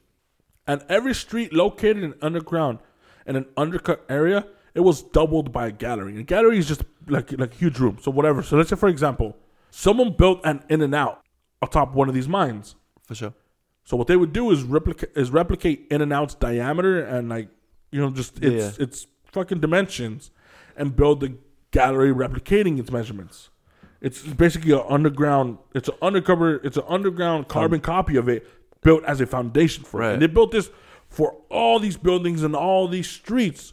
And 0.67 0.85
every 0.89 1.15
street 1.15 1.53
located 1.53 2.03
in 2.05 2.15
underground 2.21 2.79
in 3.27 3.35
an 3.35 3.47
undercut 3.57 4.05
area, 4.09 4.47
it 4.75 4.81
was 4.81 5.03
doubled 5.03 5.53
by 5.53 5.69
a 5.69 5.73
gallery. 5.73 6.13
And 6.13 6.21
a 6.21 6.25
gallery 6.25 6.59
is 6.59 6.69
just 6.69 6.85
like 7.09 7.33
like 7.33 7.55
a 7.55 7.57
huge 7.57 7.79
room. 7.79 7.97
So 8.03 8.11
whatever. 8.11 8.43
So 8.43 8.57
let's 8.59 8.69
say 8.69 8.77
for 8.77 8.91
example, 8.91 9.37
someone 9.71 10.13
built 10.13 10.41
an 10.45 10.63
in 10.69 10.83
and 10.83 10.95
out 10.95 11.23
atop 11.63 11.95
one 11.95 12.11
of 12.11 12.15
these 12.15 12.29
mines. 12.29 12.77
for 13.05 13.15
sure. 13.15 13.33
So 13.87 13.97
what 13.97 14.09
they 14.09 14.17
would 14.17 14.33
do 14.33 14.51
is 14.51 14.65
replicate 14.65 15.11
is 15.15 15.31
replicate 15.31 15.87
in 15.91 16.03
and 16.03 16.13
out's 16.13 16.35
diameter 16.35 17.01
and 17.03 17.29
like 17.29 17.49
you 17.93 18.01
know 18.01 18.11
just 18.11 18.43
its 18.43 18.79
Yeah. 18.79 18.83
its 18.85 19.07
fucking 19.27 19.61
dimensions 19.61 20.31
and 20.77 20.95
build 20.95 21.21
the 21.21 21.35
gallery 21.71 22.13
replicating 22.13 22.79
its 22.81 22.91
measurements. 22.91 23.49
It's 24.01 24.23
basically 24.23 24.73
an 24.73 24.83
underground. 24.89 25.59
It's 25.73 25.89
an 25.89 25.95
undercover. 26.03 26.57
It's 26.65 26.77
an 26.77 26.83
underground 26.89 27.47
carbon 27.49 27.81
copy 27.81 28.17
of 28.17 28.29
it 28.29 28.47
built 28.83 29.05
as 29.05 29.21
a 29.21 29.27
foundation 29.27 29.85
for 29.85 30.03
it. 30.03 30.15
And 30.15 30.23
they 30.23 30.27
built 30.27 30.51
this 30.51 30.69
for 31.09 31.37
all 31.49 31.79
these 31.79 31.97
buildings 31.97 32.43
and 32.43 32.55
all 32.57 32.89
these 32.89 33.09
streets 33.09 33.73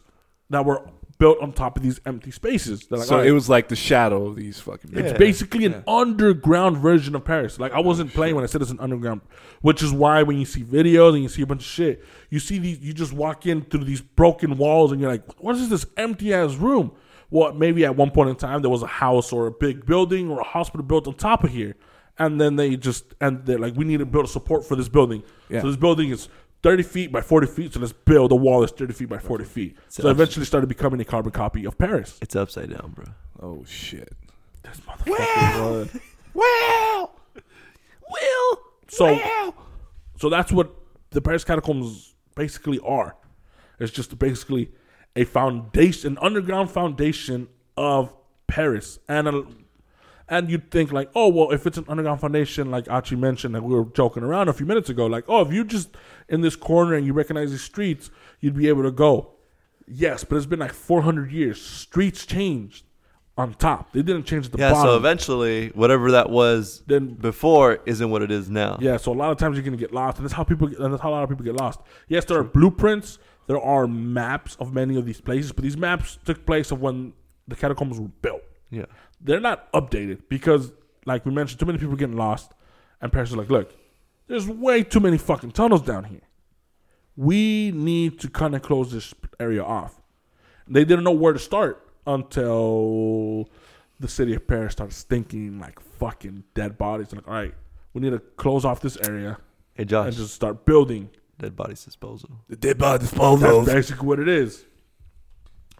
that 0.50 0.64
were 0.64 0.88
built 1.18 1.38
on 1.40 1.52
top 1.52 1.76
of 1.76 1.82
these 1.82 2.00
empty 2.06 2.30
spaces. 2.30 2.86
They're 2.86 2.98
like, 2.98 3.08
so 3.08 3.14
all 3.14 3.20
right, 3.20 3.28
it 3.28 3.32
was 3.32 3.48
like 3.48 3.68
the 3.68 3.76
shadow 3.76 4.26
of 4.26 4.36
these 4.36 4.60
fucking. 4.60 4.90
it's 4.96 5.12
Yeah. 5.12 5.18
basically 5.18 5.64
an 5.64 5.82
underground 5.86 6.78
version 6.78 7.14
of 7.14 7.24
Paris. 7.24 7.58
Like 7.58 7.72
I 7.72 7.80
wasn't 7.80 8.12
playing 8.12 8.34
when 8.34 8.44
I 8.44 8.46
said 8.46 8.62
it's 8.62 8.70
an 8.70 8.80
underground, 8.80 9.20
which 9.62 9.82
is 9.82 9.92
why 9.92 10.22
when 10.22 10.38
you 10.38 10.44
see 10.44 10.62
videos 10.62 11.14
and 11.14 11.22
you 11.22 11.28
see 11.28 11.42
a 11.42 11.46
bunch 11.46 11.62
of 11.62 11.66
shit, 11.66 12.04
you 12.30 12.38
see 12.38 12.58
these. 12.58 12.78
You 12.80 12.92
just 12.92 13.12
walk 13.12 13.46
in 13.46 13.62
through 13.62 13.84
these 13.84 14.00
broken 14.00 14.56
walls 14.58 14.92
and 14.92 15.00
you're 15.00 15.10
like, 15.10 15.22
"What 15.42 15.56
is 15.56 15.68
this 15.68 15.86
empty 15.96 16.34
ass 16.34 16.54
room?" 16.56 16.92
Well, 17.30 17.52
maybe 17.52 17.84
at 17.84 17.96
one 17.96 18.10
point 18.10 18.30
in 18.30 18.36
time 18.36 18.60
there 18.62 18.70
was 18.70 18.82
a 18.82 18.86
house 18.86 19.32
or 19.32 19.46
a 19.46 19.50
big 19.50 19.86
building 19.86 20.30
or 20.30 20.40
a 20.40 20.44
hospital 20.44 20.84
built 20.84 21.06
on 21.08 21.14
top 21.14 21.42
of 21.44 21.50
here, 21.50 21.74
and 22.18 22.40
then 22.40 22.56
they 22.56 22.76
just 22.76 23.14
and 23.20 23.44
they're 23.46 23.58
like, 23.58 23.74
"We 23.76 23.84
need 23.84 23.98
to 23.98 24.06
build 24.06 24.24
a 24.26 24.28
support 24.28 24.64
for 24.64 24.76
this 24.76 24.88
building." 24.88 25.22
Yeah. 25.48 25.60
So 25.62 25.68
this 25.68 25.76
building 25.76 26.10
is. 26.10 26.28
30 26.64 26.82
feet 26.82 27.12
by 27.12 27.20
40 27.20 27.46
feet, 27.46 27.74
so 27.74 27.78
let's 27.80 27.92
build 27.92 28.32
a 28.32 28.34
wall 28.34 28.60
that's 28.60 28.72
30 28.72 28.94
feet 28.94 29.08
by 29.10 29.18
40 29.18 29.44
feet. 29.44 29.76
So, 29.88 30.02
So- 30.04 30.08
eventually 30.08 30.46
started 30.46 30.66
becoming 30.66 30.98
a 31.00 31.04
carbon 31.04 31.30
copy 31.30 31.66
of 31.66 31.76
Paris. 31.76 32.18
It's 32.22 32.34
upside 32.34 32.70
down, 32.70 32.92
bro. 32.96 33.04
Oh 33.40 33.64
shit. 33.66 34.10
This 34.62 34.80
motherfucker 34.80 35.60
was- 35.60 36.00
Well, 36.32 37.20
Will. 38.10 38.58
So, 38.88 39.54
so 40.18 40.28
that's 40.30 40.50
what 40.50 40.74
the 41.10 41.20
Paris 41.20 41.44
catacombs 41.44 42.14
basically 42.34 42.80
are. 42.80 43.14
It's 43.78 43.92
just 43.92 44.18
basically 44.18 44.70
a 45.14 45.24
foundation, 45.24 46.12
an 46.12 46.18
underground 46.22 46.70
foundation 46.70 47.48
of 47.76 48.14
Paris, 48.46 48.98
and 49.08 49.28
a, 49.28 49.44
and 50.28 50.50
you'd 50.50 50.70
think 50.70 50.92
like, 50.92 51.10
oh 51.14 51.28
well, 51.28 51.50
if 51.50 51.66
it's 51.66 51.78
an 51.78 51.84
underground 51.88 52.20
foundation, 52.20 52.70
like 52.70 52.90
Archie 52.90 53.16
mentioned, 53.16 53.54
that 53.54 53.62
we 53.62 53.74
were 53.74 53.84
joking 53.86 54.22
around 54.22 54.48
a 54.48 54.52
few 54.52 54.66
minutes 54.66 54.88
ago, 54.90 55.06
like, 55.06 55.24
oh, 55.28 55.42
if 55.42 55.52
you 55.52 55.64
just 55.64 55.90
in 56.28 56.40
this 56.40 56.56
corner 56.56 56.94
and 56.94 57.06
you 57.06 57.12
recognize 57.12 57.50
the 57.52 57.58
streets, 57.58 58.10
you'd 58.40 58.56
be 58.56 58.68
able 58.68 58.82
to 58.82 58.90
go. 58.90 59.32
Yes, 59.86 60.24
but 60.24 60.36
it's 60.36 60.46
been 60.46 60.60
like 60.60 60.72
400 60.72 61.30
years. 61.30 61.60
Streets 61.60 62.24
changed 62.24 62.84
on 63.36 63.52
top. 63.54 63.92
They 63.92 64.00
didn't 64.00 64.24
change 64.24 64.46
at 64.46 64.52
the 64.52 64.58
Yeah. 64.58 64.70
bottom. 64.72 64.90
So 64.92 64.96
eventually, 64.96 65.68
whatever 65.74 66.12
that 66.12 66.30
was 66.30 66.82
Then- 66.86 67.14
before 67.14 67.80
isn't 67.84 68.08
what 68.08 68.22
it 68.22 68.30
is 68.30 68.48
now. 68.48 68.78
Yeah, 68.80 68.96
so 68.96 69.12
a 69.12 69.14
lot 69.14 69.30
of 69.32 69.36
times 69.38 69.56
you're 69.56 69.64
gonna 69.64 69.76
get 69.76 69.92
lost, 69.92 70.16
and 70.18 70.24
that's 70.24 70.32
how 70.34 70.44
people. 70.44 70.68
And 70.68 70.92
that's 70.92 71.02
how 71.02 71.10
a 71.10 71.12
lot 71.12 71.22
of 71.24 71.28
people 71.28 71.44
get 71.44 71.56
lost. 71.56 71.80
Yes, 72.08 72.24
there 72.24 72.38
are 72.38 72.44
blueprints. 72.44 73.18
There 73.46 73.60
are 73.60 73.86
maps 73.86 74.56
of 74.58 74.72
many 74.72 74.96
of 74.96 75.04
these 75.04 75.20
places, 75.20 75.52
but 75.52 75.64
these 75.64 75.76
maps 75.76 76.18
took 76.24 76.46
place 76.46 76.70
of 76.70 76.80
when 76.80 77.12
the 77.46 77.56
catacombs 77.56 78.00
were 78.00 78.08
built. 78.22 78.40
Yeah. 78.70 78.86
They're 79.24 79.40
not 79.40 79.72
updated 79.72 80.22
because, 80.28 80.70
like 81.06 81.24
we 81.26 81.32
mentioned, 81.32 81.58
too 81.58 81.66
many 81.66 81.78
people 81.78 81.96
getting 81.96 82.16
lost, 82.16 82.52
and 83.00 83.10
parents 83.10 83.32
are 83.32 83.36
like, 83.36 83.50
"Look, 83.50 83.74
there's 84.28 84.46
way 84.46 84.82
too 84.84 85.00
many 85.00 85.18
fucking 85.18 85.52
tunnels 85.52 85.82
down 85.82 86.04
here. 86.04 86.20
We 87.16 87.72
need 87.72 88.20
to 88.20 88.28
kind 88.28 88.54
of 88.54 88.62
close 88.62 88.92
this 88.92 89.14
area 89.40 89.64
off." 89.64 90.00
They 90.68 90.84
didn't 90.84 91.04
know 91.04 91.10
where 91.12 91.32
to 91.32 91.38
start 91.38 91.86
until 92.06 93.48
the 94.00 94.08
city 94.08 94.34
of 94.34 94.46
Paris 94.46 94.72
started 94.72 94.94
stinking 94.94 95.58
like 95.58 95.80
fucking 95.80 96.44
dead 96.54 96.76
bodies. 96.78 97.08
They're 97.08 97.18
like, 97.20 97.28
all 97.28 97.34
right, 97.34 97.54
we 97.92 98.00
need 98.00 98.10
to 98.10 98.18
close 98.18 98.64
off 98.64 98.80
this 98.80 98.96
area 98.98 99.38
Hey, 99.74 99.84
Josh. 99.84 100.08
and 100.08 100.16
just 100.16 100.34
start 100.34 100.64
building. 100.64 101.10
dead 101.38 101.56
bodies 101.56 101.84
disposal. 101.84 102.30
The 102.48 102.56
dead 102.56 102.78
body 102.78 103.00
disposal. 103.00 103.62
That's 103.62 103.74
basically 103.74 104.06
what 104.06 104.18
it 104.20 104.28
is. 104.28 104.64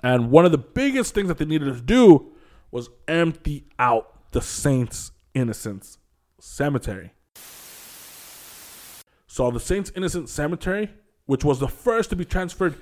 And 0.02 0.30
one 0.30 0.44
of 0.44 0.52
the 0.52 0.58
biggest 0.58 1.14
things 1.14 1.28
that 1.28 1.38
they 1.38 1.44
needed 1.44 1.72
to 1.74 1.80
do 1.80 2.32
was 2.74 2.90
empty 3.06 3.64
out 3.78 4.32
the 4.32 4.40
Saints 4.40 5.12
Innocents 5.32 5.98
Cemetery. 6.40 7.12
So 9.28 9.48
the 9.52 9.60
Saints 9.60 9.92
Innocent 9.94 10.28
Cemetery, 10.28 10.90
which 11.26 11.44
was 11.44 11.60
the 11.60 11.68
first 11.68 12.10
to 12.10 12.16
be 12.16 12.24
transferred 12.24 12.74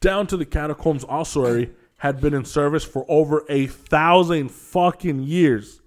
down 0.00 0.26
to 0.28 0.38
the 0.38 0.46
catacombs 0.46 1.04
ossuary, 1.04 1.70
had 1.98 2.22
been 2.22 2.32
in 2.32 2.46
service 2.46 2.84
for 2.84 3.04
over 3.06 3.44
a 3.50 3.66
thousand 3.66 4.50
fucking 4.50 5.20
years. 5.20 5.82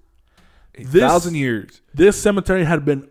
A 0.75 0.83
This- 0.83 1.01
thousand 1.01 1.33
years. 1.33 1.81
This 1.95 2.21
cemetery 2.21 2.63
had 2.63 2.85
been 2.85 3.09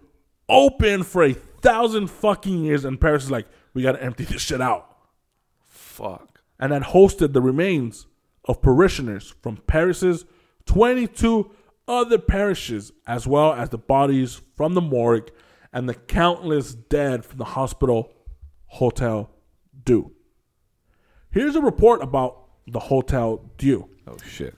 open 0.48 1.02
for 1.02 1.24
a 1.24 1.32
thousand 1.32 2.06
fucking 2.06 2.62
years, 2.62 2.84
and 2.84 3.00
Paris 3.00 3.24
is 3.24 3.32
like, 3.32 3.48
we 3.74 3.82
gotta 3.82 4.00
empty 4.00 4.22
this 4.22 4.42
shit 4.42 4.60
out. 4.60 4.96
Fuck. 5.64 6.40
And 6.60 6.72
had 6.72 6.84
hosted 6.84 7.32
the 7.32 7.42
remains 7.42 8.06
of 8.44 8.62
parishioners 8.62 9.34
from 9.42 9.56
Paris's 9.66 10.24
22 10.66 11.50
other 11.88 12.18
parishes, 12.18 12.92
as 13.06 13.26
well 13.26 13.52
as 13.52 13.70
the 13.70 13.78
bodies 13.78 14.40
from 14.56 14.74
the 14.74 14.80
morgue 14.80 15.30
and 15.72 15.88
the 15.88 15.94
countless 15.94 16.74
dead 16.74 17.24
from 17.24 17.38
the 17.38 17.44
hospital 17.44 18.12
Hotel 18.66 19.30
Dieu. 19.84 20.12
Here's 21.30 21.56
a 21.56 21.60
report 21.60 22.02
about 22.02 22.48
the 22.66 22.80
Hotel 22.80 23.50
Dieu. 23.58 23.88
Oh 24.06 24.16
shit. 24.26 24.54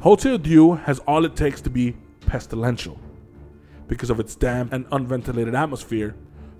Hotel 0.00 0.36
Dieu 0.36 0.74
has 0.74 0.98
all 1.00 1.24
it 1.24 1.34
takes 1.34 1.62
to 1.62 1.70
be 1.70 1.96
pestilential. 2.26 2.98
Because 3.88 4.10
of 4.10 4.20
its 4.20 4.34
damp 4.34 4.72
and 4.72 4.86
unventilated 4.92 5.54
atmosphere, 5.54 6.14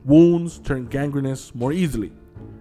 wounds 0.05 0.59
turn 0.59 0.87
gangrenous 0.87 1.55
more 1.55 1.73
easily, 1.73 2.13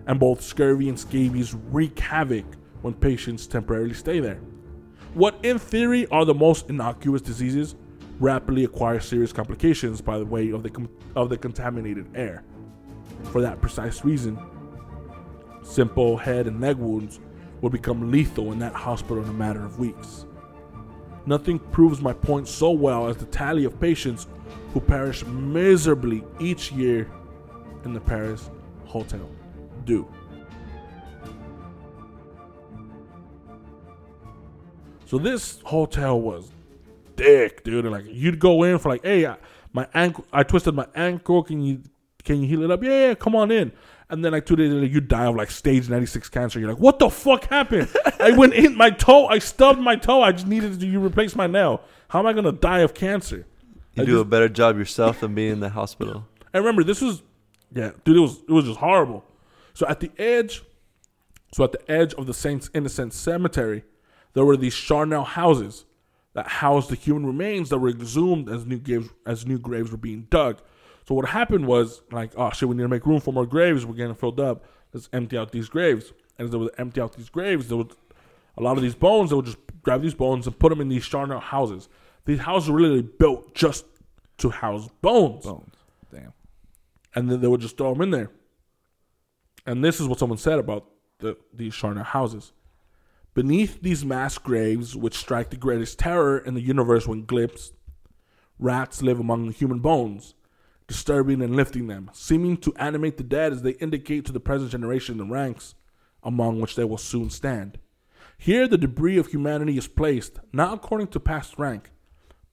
and 0.08 0.20
both 0.20 0.42
scurvy 0.42 0.90
and 0.90 1.00
scabies 1.00 1.54
wreak 1.54 2.00
havoc 2.00 2.46
when 2.82 2.94
patients 2.94 3.48
temporarily 3.48 3.94
stay 3.94 4.20
there. 4.20 4.40
What 5.14 5.36
in 5.44 5.60
theory 5.60 6.08
are 6.08 6.26
the 6.26 6.34
most 6.34 6.70
innocuous 6.70 7.22
diseases 7.22 7.76
rapidly 8.20 8.64
acquire 8.64 9.00
serious 9.00 9.34
complications 9.34 10.02
by 10.02 10.18
the 10.18 10.26
way 10.26 10.52
of 10.52 10.64
the 10.64 10.70
com- 10.70 10.90
of 11.16 11.30
the 11.30 11.38
contaminated 11.38 12.08
air. 12.16 12.44
For 13.32 13.42
that 13.42 13.62
precise 13.62 14.04
reason, 14.06 14.40
simple 15.62 16.18
head 16.18 16.48
and 16.48 16.62
leg 16.62 16.78
wounds 16.78 17.20
would 17.62 17.72
become 17.72 18.12
lethal 18.12 18.52
in 18.52 18.60
that 18.60 18.74
hospital 18.74 19.24
in 19.24 19.30
a 19.30 19.34
matter 19.34 19.64
of 19.64 19.80
weeks. 19.80 20.26
Nothing 21.26 21.60
proves 21.60 22.02
my 22.02 22.14
point 22.14 22.48
so 22.48 22.72
well 22.72 23.08
as 23.08 23.18
the 23.18 23.26
tally 23.26 23.64
of 23.64 23.80
patients 23.80 24.28
who 24.74 24.82
perish 24.82 25.26
miserably 25.26 26.24
each 26.40 26.72
year 26.72 27.10
in 27.86 27.94
the 27.94 28.00
Paris 28.00 28.50
Hotel 28.86 29.30
do? 29.86 30.08
So 35.06 35.18
this 35.18 35.60
hotel 35.62 36.20
was 36.20 36.52
dick, 37.16 37.64
dude. 37.64 37.86
And 37.86 37.94
like 37.94 38.06
you'd 38.08 38.40
go 38.40 38.64
in 38.64 38.80
for 38.80 38.90
like, 38.90 39.04
hey, 39.04 39.28
I, 39.28 39.38
my 39.72 39.88
ankle, 39.94 40.26
I 40.34 40.44
twisted 40.44 40.74
my 40.74 40.88
ankle. 40.96 41.44
Can 41.44 41.62
you 41.62 41.82
can 42.24 42.42
you 42.42 42.48
heal 42.48 42.64
it 42.64 42.72
up? 42.72 42.82
Yeah, 42.84 43.08
yeah, 43.08 43.16
come 43.16 43.36
on 43.36 43.52
in. 43.52 43.72
And 44.10 44.24
then 44.24 44.32
like 44.32 44.46
two 44.46 44.56
days 44.56 44.72
later, 44.72 44.86
you 44.86 45.02
die 45.02 45.26
of 45.26 45.36
like 45.36 45.52
stage 45.52 45.90
ninety 45.90 46.06
six 46.06 46.30
cancer. 46.30 46.60
You're 46.60 46.70
like, 46.70 46.80
what 46.80 47.00
the 47.00 47.10
fuck 47.10 47.46
happened? 47.46 47.90
I 48.20 48.32
went 48.32 48.54
in 48.54 48.76
my 48.78 48.90
toe. 48.90 49.28
I 49.28 49.40
stubbed 49.40 49.80
my 49.80 49.96
toe. 49.96 50.22
I 50.22 50.32
just 50.32 50.48
needed 50.48 50.80
to 50.80 50.86
you 50.86 51.04
replace 51.04 51.36
my 51.36 51.48
nail. 51.48 51.82
How 52.08 52.20
am 52.20 52.26
I 52.26 52.34
gonna 52.34 52.52
die 52.52 52.80
of 52.80 52.94
cancer? 52.94 53.46
You 53.94 54.04
I 54.04 54.06
do 54.06 54.20
a 54.20 54.26
better 54.26 54.50
job 54.50 54.78
yourself 54.78 55.20
than 55.20 55.36
being 55.36 55.52
in 55.52 55.60
the 55.60 55.70
hospital. 55.70 56.26
And 56.54 56.64
remember, 56.64 56.84
this 56.84 57.02
was, 57.02 57.22
yeah, 57.74 57.92
dude, 58.04 58.18
it 58.18 58.20
was 58.20 58.40
it 58.48 58.52
was 58.52 58.66
just 58.66 58.80
horrible. 58.80 59.24
So 59.74 59.88
at 59.88 60.00
the 60.00 60.12
edge, 60.18 60.62
so 61.54 61.64
at 61.64 61.72
the 61.72 61.92
edge 61.92 62.14
of 62.14 62.28
the 62.28 62.34
Saints 62.34 62.70
Innocent 62.74 63.14
Cemetery, 63.14 63.84
there 64.34 64.46
were 64.46 64.58
these 64.58 64.76
charnel 64.76 65.24
houses 65.24 65.86
that 66.34 66.48
housed 66.48 66.90
the 66.90 66.96
human 66.96 67.26
remains 67.26 67.70
that 67.70 67.78
were 67.78 67.90
exhumed 67.90 68.50
as 68.50 68.66
new 68.66 68.80
graves 68.80 69.10
as 69.26 69.46
new 69.46 69.60
graves 69.60 69.92
were 69.92 69.98
being 69.98 70.28
dug. 70.30 70.60
So 71.08 71.16
what 71.16 71.28
happened 71.30 71.68
was 71.68 72.02
like, 72.12 72.32
oh 72.38 72.52
shit, 72.52 72.70
we 72.70 72.76
need 72.76 72.84
to 72.84 72.88
make 72.88 73.06
room 73.06 73.20
for 73.20 73.34
more 73.34 73.46
graves. 73.46 73.86
We're 73.86 73.96
getting 73.96 74.16
filled 74.16 74.40
up. 74.40 74.64
Let's 74.94 75.10
empty 75.12 75.38
out 75.38 75.52
these 75.52 75.70
graves. 75.70 76.14
And 76.38 76.46
as 76.46 76.52
they 76.52 76.58
would 76.58 76.74
empty 76.78 77.02
out 77.02 77.14
these 77.14 77.30
graves, 77.30 77.68
there 77.68 77.78
was 77.78 77.88
a 78.58 78.62
lot 78.62 78.78
of 78.78 78.84
these 78.84 78.96
bones. 78.96 79.30
They 79.30 79.36
would 79.36 79.46
just 79.46 79.58
grab 79.82 80.02
these 80.02 80.14
bones 80.14 80.48
and 80.48 80.58
put 80.58 80.70
them 80.70 80.82
in 80.82 80.90
these 80.90 81.06
charnel 81.06 81.40
houses. 81.40 81.90
These 82.26 82.40
houses 82.40 82.70
were 82.70 82.80
literally 82.80 83.04
built 83.04 83.54
just 83.54 83.86
to 84.38 84.50
house 84.50 84.88
bones 85.02 85.46
Bones. 85.46 85.74
Damn. 86.12 86.34
And 87.16 87.30
then 87.30 87.42
they 87.42 87.48
would 87.48 87.62
just 87.62 87.78
throw 87.78 87.94
them 87.94 88.02
in 88.02 88.12
there. 88.12 88.32
And 89.66 89.84
this 89.84 90.00
is 90.00 90.08
what 90.08 90.20
someone 90.20 90.38
said 90.38 90.60
about 90.60 90.90
the, 91.20 91.38
these 91.54 91.76
charnel 91.76 92.04
houses. 92.04 92.52
Beneath 93.34 93.82
these 93.82 94.06
mass 94.06 94.38
graves, 94.38 94.96
which 94.96 95.18
strike 95.18 95.50
the 95.50 95.58
greatest 95.58 95.98
terror 95.98 96.38
in 96.38 96.54
the 96.54 96.62
universe 96.62 97.08
when 97.08 97.26
glimpsed, 97.26 97.74
rats 98.60 99.02
live 99.02 99.20
among 99.20 99.48
the 99.48 99.54
human 99.54 99.80
bones, 99.80 100.36
disturbing 100.88 101.42
and 101.42 101.56
lifting 101.56 101.88
them, 101.88 102.12
seeming 102.14 102.58
to 102.58 102.74
animate 102.76 103.18
the 103.18 103.24
dead 103.24 103.52
as 103.52 103.62
they 103.62 103.72
indicate 103.72 104.26
to 104.26 104.32
the 104.32 104.40
present 104.40 104.72
generation 104.72 105.18
the 105.18 105.26
ranks 105.26 105.76
among 106.22 106.62
which 106.62 106.76
they 106.76 106.84
will 106.84 106.98
soon 106.98 107.30
stand. 107.30 107.80
Here, 108.38 108.68
the 108.68 108.78
debris 108.78 109.18
of 109.18 109.28
humanity 109.28 109.78
is 109.78 109.88
placed, 109.88 110.40
not 110.52 110.74
according 110.74 111.08
to 111.08 111.20
past 111.20 111.58
rank, 111.58 111.92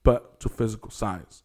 but 0.03 0.39
to 0.39 0.49
physical 0.49 0.89
size. 0.89 1.43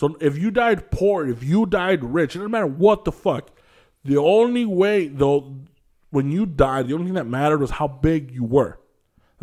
So 0.00 0.16
if 0.18 0.38
you 0.38 0.50
died 0.50 0.90
poor, 0.90 1.28
if 1.28 1.44
you 1.44 1.66
died 1.66 2.02
rich, 2.02 2.34
it 2.34 2.38
doesn't 2.38 2.50
matter 2.50 2.66
what 2.66 3.04
the 3.04 3.12
fuck. 3.12 3.50
The 4.02 4.16
only 4.16 4.64
way, 4.64 5.08
though, 5.08 5.58
when 6.08 6.30
you 6.30 6.46
died, 6.46 6.88
the 6.88 6.94
only 6.94 7.04
thing 7.04 7.14
that 7.16 7.26
mattered 7.26 7.58
was 7.58 7.72
how 7.72 7.86
big 7.86 8.30
you 8.30 8.42
were. 8.42 8.80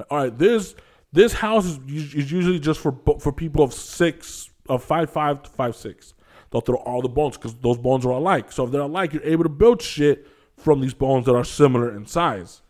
All 0.10 0.18
right, 0.18 0.36
this 0.36 0.74
this 1.14 1.34
house 1.34 1.68
is, 1.68 1.78
is 1.88 2.32
usually 2.32 2.58
just 2.58 2.80
for 2.80 3.00
for 3.20 3.32
people 3.32 3.64
of 3.64 3.72
six, 3.72 4.50
of 4.68 4.84
five 4.84 5.12
five 5.12 5.44
to 5.44 5.50
five 5.52 5.76
six. 5.76 6.16
They'll 6.50 6.62
throw 6.62 6.78
all 6.78 7.04
the 7.04 7.08
bones 7.08 7.38
because 7.38 7.54
those 7.58 7.78
bones 7.78 8.04
are 8.04 8.10
alike. 8.10 8.52
So 8.52 8.66
if 8.66 8.72
they're 8.72 8.82
alike, 8.82 9.14
you're 9.14 9.22
able 9.22 9.44
to 9.44 9.50
build 9.50 9.80
shit 9.84 10.28
from 10.56 10.82
these 10.82 10.96
bones 10.96 11.28
that 11.28 11.36
are 11.36 11.44
similar 11.44 11.96
in 11.96 12.08
size. 12.08 12.64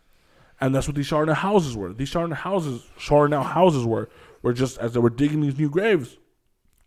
And 0.60 0.76
that's 0.76 0.90
what 0.90 0.98
these 0.98 1.08
Charnel 1.08 1.36
houses 1.36 1.78
were. 1.78 1.94
These 1.94 2.10
Charnel 2.10 2.36
houses, 2.36 2.86
Charnel 2.98 3.44
houses 3.44 3.86
were, 3.86 4.10
were 4.42 4.52
just 4.52 4.78
as 4.78 4.92
they 4.92 5.00
were 5.00 5.10
digging 5.10 5.40
these 5.40 5.58
new 5.58 5.70
graves, 5.70 6.18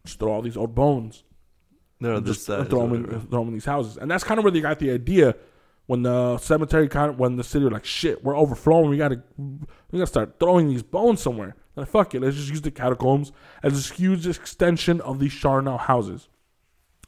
just 0.04 0.18
throw 0.18 0.32
all 0.32 0.42
these 0.42 0.56
old 0.56 0.74
bones 0.74 1.24
No, 2.00 2.16
and 2.16 2.26
just 2.26 2.48
is 2.48 2.68
throw 2.68 2.86
them, 2.88 2.94
in, 2.94 3.20
throw 3.28 3.42
'em 3.42 3.48
in 3.48 3.54
these 3.54 3.64
houses. 3.64 3.96
And 3.96 4.10
that's 4.10 4.24
kind 4.24 4.38
of 4.38 4.44
where 4.44 4.50
they 4.50 4.60
got 4.60 4.78
the 4.78 4.90
idea 4.90 5.36
when 5.86 6.02
the 6.02 6.38
cemetery 6.38 6.88
kind 6.88 7.10
of 7.10 7.18
when 7.18 7.36
the 7.36 7.44
city 7.44 7.64
were 7.64 7.70
like, 7.70 7.84
shit, 7.84 8.22
we're 8.22 8.36
overflowing. 8.36 8.90
We 8.90 8.96
gotta 8.96 9.22
we 9.38 9.98
gotta 9.98 10.06
start 10.06 10.38
throwing 10.38 10.68
these 10.68 10.82
bones 10.82 11.20
somewhere. 11.20 11.56
Like 11.76 11.88
fuck 11.88 12.14
it, 12.14 12.20
let's 12.20 12.36
just 12.36 12.48
use 12.48 12.60
the 12.60 12.70
catacombs 12.70 13.32
as 13.62 13.72
this 13.74 13.90
huge 13.90 14.26
extension 14.26 15.00
of 15.00 15.18
these 15.18 15.32
Charnel 15.32 15.78
houses. 15.78 16.28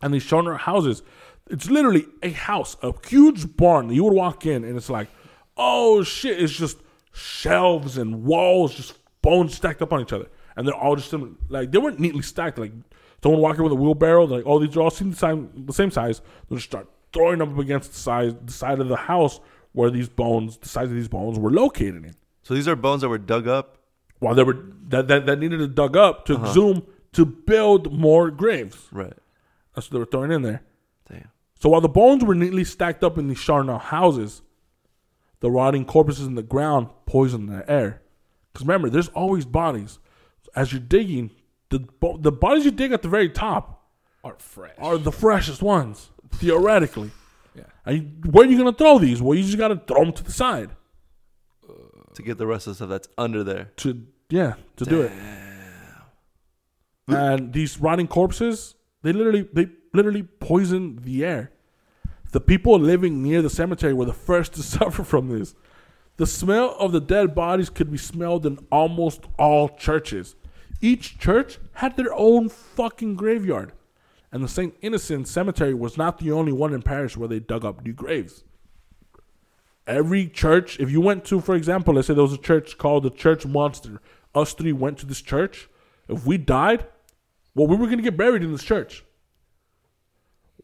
And 0.03 0.13
these 0.13 0.25
Charnel 0.25 0.57
houses, 0.57 1.03
it's 1.49 1.71
literally 1.71 2.07
a 2.23 2.31
house, 2.31 2.77
a 2.83 2.93
huge 3.07 3.57
barn. 3.57 3.91
You 3.91 4.05
would 4.05 4.15
walk 4.15 4.47
in 4.47 4.65
and 4.65 4.77
it's 4.77 4.91
like, 4.91 5.09
oh 5.57 6.03
shit, 6.03 6.43
it's 6.43 6.53
just 6.53 6.79
shelves 7.13 7.97
and 7.97 8.25
walls, 8.25 8.75
just 8.75 8.95
bones 9.23 9.55
stacked 9.55 9.83
up 9.83 9.93
on 9.93 10.01
each 10.01 10.13
other. 10.13 10.27
And 10.57 10.67
they're 10.67 10.75
all 10.75 10.97
just 10.97 11.11
similar. 11.11 11.33
Like 11.49 11.73
they 11.73 11.79
weren't 11.79 12.01
neatly 12.01 12.23
stacked. 12.23 12.59
Like 12.59 12.73
someone 13.23 13.41
walking 13.41 13.63
with 13.63 13.73
a 13.73 13.77
wheelbarrow, 13.77 14.27
they're 14.27 14.39
like, 14.39 14.47
oh, 14.47 14.59
these 14.59 14.77
are 14.77 14.83
all 14.83 14.91
seem 14.91 15.11
the 15.11 15.17
same, 15.17 15.51
the 15.67 15.73
same 15.73 15.91
size. 15.91 16.21
They'll 16.49 16.59
just 16.59 16.69
start 16.69 16.89
throwing 17.13 17.39
them 17.39 17.55
up 17.55 17.59
against 17.59 17.93
the 17.93 17.99
side, 17.99 18.47
the 18.47 18.53
side 18.53 18.81
of 18.81 18.89
the 18.89 18.97
house 18.97 19.41
where 19.73 19.91
these 19.91 20.09
bones, 20.09 20.59
the 20.59 20.69
size 20.69 20.89
of 20.89 20.95
these 20.95 21.09
bones, 21.09 21.39
were 21.39 21.51
located 21.51 22.05
in. 22.05 22.15
So 22.43 22.55
these 22.55 22.69
are 22.69 22.77
bones 22.77 23.03
that 23.03 23.09
were 23.09 23.19
dug 23.19 23.49
up. 23.49 23.79
While 24.19 24.35
they 24.35 24.45
were 24.45 24.67
that 24.89 25.09
that, 25.09 25.27
that 25.27 25.39
needed 25.39 25.59
to 25.59 25.69
dug 25.69 25.97
up 25.97 26.27
to 26.27 26.35
uh-huh. 26.35 26.47
exhume 26.47 26.87
to 27.13 27.27
build 27.27 27.93
more 27.93 28.31
graves. 28.31 28.87
Right. 28.93 29.13
That's 29.75 29.89
what 29.89 29.93
they 29.93 29.99
were 29.99 30.07
throwing 30.07 30.33
in 30.33 30.43
there. 30.43 30.63
Damn. 31.09 31.31
So 31.61 31.69
while 31.69 31.81
the 31.81 31.89
bones 31.89 32.25
were 32.25 32.35
neatly 32.35 32.65
stacked 32.65 33.03
up 33.03 33.19
in 33.19 33.29
these 33.29 33.41
Charnel 33.41 33.79
houses, 33.79 34.43
the 35.41 35.51
rotting 35.51 35.85
corpses 35.85 36.27
in 36.27 36.35
the 36.35 36.43
ground 36.43 36.89
poisoned 37.07 37.49
the 37.49 37.69
air. 37.71 38.03
Because 38.53 38.67
remember, 38.67 38.91
there's 38.91 39.09
always 39.09 39.45
bodies. 39.45 39.99
As 40.55 40.73
you're 40.73 40.81
digging, 40.81 41.31
the 41.71 41.79
bo- 41.81 42.19
the 42.19 42.33
bodies 42.33 42.65
you 42.65 42.71
dig 42.71 42.93
at 42.93 43.03
the 43.03 43.09
very 43.09 43.29
top 43.31 43.89
Are 44.25 44.37
fresh. 44.39 44.75
are 44.79 44.99
the 44.99 45.13
freshest 45.13 45.63
ones, 45.63 46.11
theoretically. 46.33 47.11
Yeah. 47.55 47.65
And 47.87 47.97
you- 47.97 48.31
where 48.31 48.47
are 48.47 48.51
you 48.51 48.59
gonna 48.59 48.73
throw 48.73 48.99
these? 48.99 49.23
Well, 49.23 49.37
you 49.37 49.45
just 49.45 49.59
gotta 49.59 49.77
throw 49.87 50.05
them 50.05 50.13
to 50.15 50.23
the 50.25 50.33
side 50.33 50.71
To 52.15 52.23
get 52.23 52.37
the 52.37 52.47
rest 52.47 52.67
of 52.67 52.73
the 52.73 52.75
stuff 52.77 52.89
that's 52.91 53.09
under 53.17 53.43
there. 53.43 53.71
to 53.77 54.03
yeah 54.29 54.55
to 54.77 54.85
do 54.85 55.01
it. 55.03 55.13
And 57.09 57.53
these 57.53 57.79
rotting 57.81 58.07
corpses, 58.09 58.75
they 59.03 59.13
literally 59.13 59.49
they 59.53 59.69
literally 59.93 60.23
poison 60.23 60.99
the 61.03 61.25
air. 61.25 61.51
The 62.33 62.41
people 62.41 62.79
living 62.79 63.23
near 63.23 63.43
the 63.43 63.51
cemetery 63.51 63.93
were 63.93 64.05
the 64.07 64.13
first 64.13 64.55
to 64.55 64.63
suffer 64.77 65.03
from 65.05 65.29
this. 65.29 65.55
The 66.17 66.27
smell 66.27 66.77
of 66.79 66.93
the 66.93 67.01
dead 67.01 67.35
bodies 67.35 67.71
could 67.71 67.91
be 67.91 67.99
smelled 67.99 68.47
in 68.47 68.59
almost 68.71 69.25
all 69.39 69.69
churches. 69.71 70.35
Each 70.83 71.17
church 71.17 71.59
had 71.75 71.97
their 71.97 72.13
own 72.13 72.49
fucking 72.49 73.15
graveyard. 73.15 73.73
And 74.33 74.43
the 74.43 74.49
St. 74.49 74.75
Innocent 74.83 75.29
Cemetery 75.29 75.75
was 75.75 75.97
not 75.97 76.19
the 76.19 76.33
only 76.33 76.53
one 76.53 76.75
in 76.75 76.83
Paris 76.83 77.17
where 77.17 77.29
they 77.29 77.39
dug 77.39 77.65
up 77.65 77.85
new 77.85 77.93
graves. 77.93 78.45
Every 79.87 80.27
church, 80.27 80.81
if 80.81 80.91
you 80.91 81.01
went 81.01 81.25
to, 81.27 81.41
for 81.41 81.55
example, 81.55 81.95
let's 81.95 82.07
say 82.09 82.15
there 82.15 82.23
was 82.23 82.33
a 82.33 82.39
church 82.39 82.79
called 82.79 83.05
the 83.05 83.11
Church 83.11 83.47
Monster. 83.47 84.01
Us 84.35 84.55
three 84.55 84.73
went 84.73 84.99
to 84.99 85.07
this 85.07 85.21
church. 85.21 85.69
If 86.09 86.27
we 86.27 86.39
died, 86.39 86.87
well, 87.55 87.67
we 87.67 87.77
were 87.77 87.87
going 87.87 87.99
to 87.99 88.03
get 88.03 88.17
buried 88.17 88.43
in 88.43 88.51
this 88.53 88.65
church. 88.65 89.05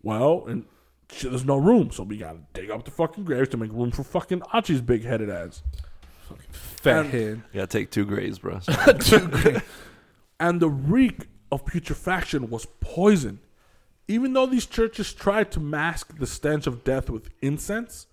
Well, 0.03 0.45
and 0.47 0.65
shit, 1.13 1.31
there's 1.31 1.45
no 1.45 1.57
room, 1.59 1.91
so 1.91 2.03
we 2.05 2.17
got 2.17 2.33
to 2.33 2.39
dig 2.55 2.71
up 2.71 2.85
the 2.85 2.91
fucking 2.91 3.25
graves 3.25 3.51
to 3.51 3.57
make 3.57 3.73
room 3.73 3.91
for 3.91 4.03
fucking 4.03 4.43
Archie's 4.53 4.81
big 4.81 5.05
headed 5.05 5.31
ass. 5.31 5.63
Fucking 6.29 6.47
fat 6.53 7.01
and- 7.07 7.11
head. 7.11 7.43
You 7.53 7.61
gotta 7.61 7.67
take 7.67 7.91
two 7.91 8.05
graves, 8.05 8.39
bro. 8.39 8.61
and 10.41 10.61
the 10.61 10.69
reek 10.69 11.29
of 11.51 11.65
putrefaction 11.65 12.51
was 12.51 12.67
poison. 12.81 13.41
Even 14.07 14.33
though 14.33 14.47
these 14.47 14.67
churches 14.67 15.13
tried 15.13 15.51
to 15.53 15.61
mask 15.61 16.19
the 16.19 16.27
stench 16.27 16.67
of 16.67 16.85
death 16.85 17.11
with 17.11 17.29
incense, 17.43 18.07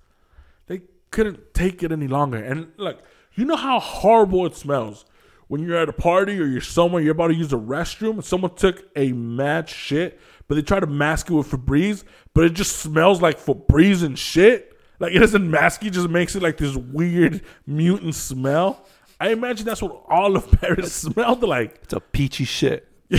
they 0.67 0.81
couldn't 1.11 1.53
take 1.53 1.83
it 1.83 1.91
any 1.91 2.07
longer. 2.07 2.37
And 2.37 2.71
look, 2.77 3.01
you 3.33 3.45
know 3.45 3.55
how 3.55 3.79
horrible 3.79 4.45
it 4.45 4.55
smells 4.55 5.05
when 5.47 5.61
you're 5.61 5.77
at 5.77 5.89
a 5.89 5.93
party 5.93 6.39
or 6.39 6.45
you're 6.45 6.61
somewhere, 6.61 7.01
you're 7.01 7.11
about 7.11 7.27
to 7.27 7.35
use 7.35 7.53
a 7.53 7.57
restroom, 7.57 8.15
and 8.15 8.25
someone 8.25 8.55
took 8.55 8.83
a 8.95 9.11
mad 9.11 9.69
shit, 9.69 10.19
but 10.47 10.55
they 10.55 10.61
try 10.61 10.79
to 10.79 10.87
mask 10.87 11.29
it 11.29 11.33
with 11.33 11.49
Febreze, 11.49 12.03
but 12.33 12.45
it 12.45 12.53
just 12.53 12.77
smells 12.77 13.21
like 13.21 13.39
Febreze 13.39 14.03
and 14.03 14.17
shit. 14.17 14.77
Like 14.99 15.13
it 15.13 15.19
doesn't 15.19 15.49
mask 15.49 15.83
it, 15.83 15.91
just 15.91 16.09
makes 16.09 16.35
it 16.35 16.41
like 16.41 16.57
this 16.57 16.75
weird 16.75 17.41
mutant 17.67 18.15
smell. 18.15 18.85
I 19.19 19.29
imagine 19.29 19.65
that's 19.65 19.81
what 19.81 20.03
all 20.09 20.35
of 20.35 20.49
Paris 20.61 20.93
smelled 20.93 21.41
like. 21.43 21.79
it's 21.83 21.93
a 21.93 21.99
peachy 21.99 22.45
shit. 22.45 22.87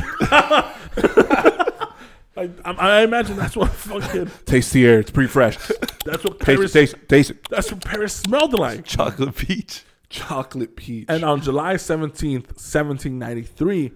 Like 2.37 2.51
I, 2.67 2.73
I 2.73 3.01
imagine 3.03 3.37
that's 3.37 3.57
what 3.57 3.71
fucking 3.73 4.31
Taste 4.45 4.75
the 4.75 4.85
air. 4.87 4.99
It's 5.01 5.11
pretty 5.11 5.29
fresh. 5.29 5.57
that's 6.05 6.23
what 6.23 6.39
Paris 6.39 6.77
it. 6.77 6.81
Taste. 6.81 6.95
Taste 7.09 7.31
it. 7.31 7.49
that's 7.49 7.73
what 7.73 7.83
Paris 7.83 8.15
smelled 8.15 8.53
like. 8.53 8.85
Chocolate 8.85 9.35
peach. 9.35 9.85
Chocolate 10.11 10.77
peach. 10.77 11.07
And 11.09 11.25
on 11.25 11.41
July 11.41 11.79
seventeenth, 11.79 12.61
seventeen 12.61 13.19
ninety 13.19 13.41
three, 13.43 13.93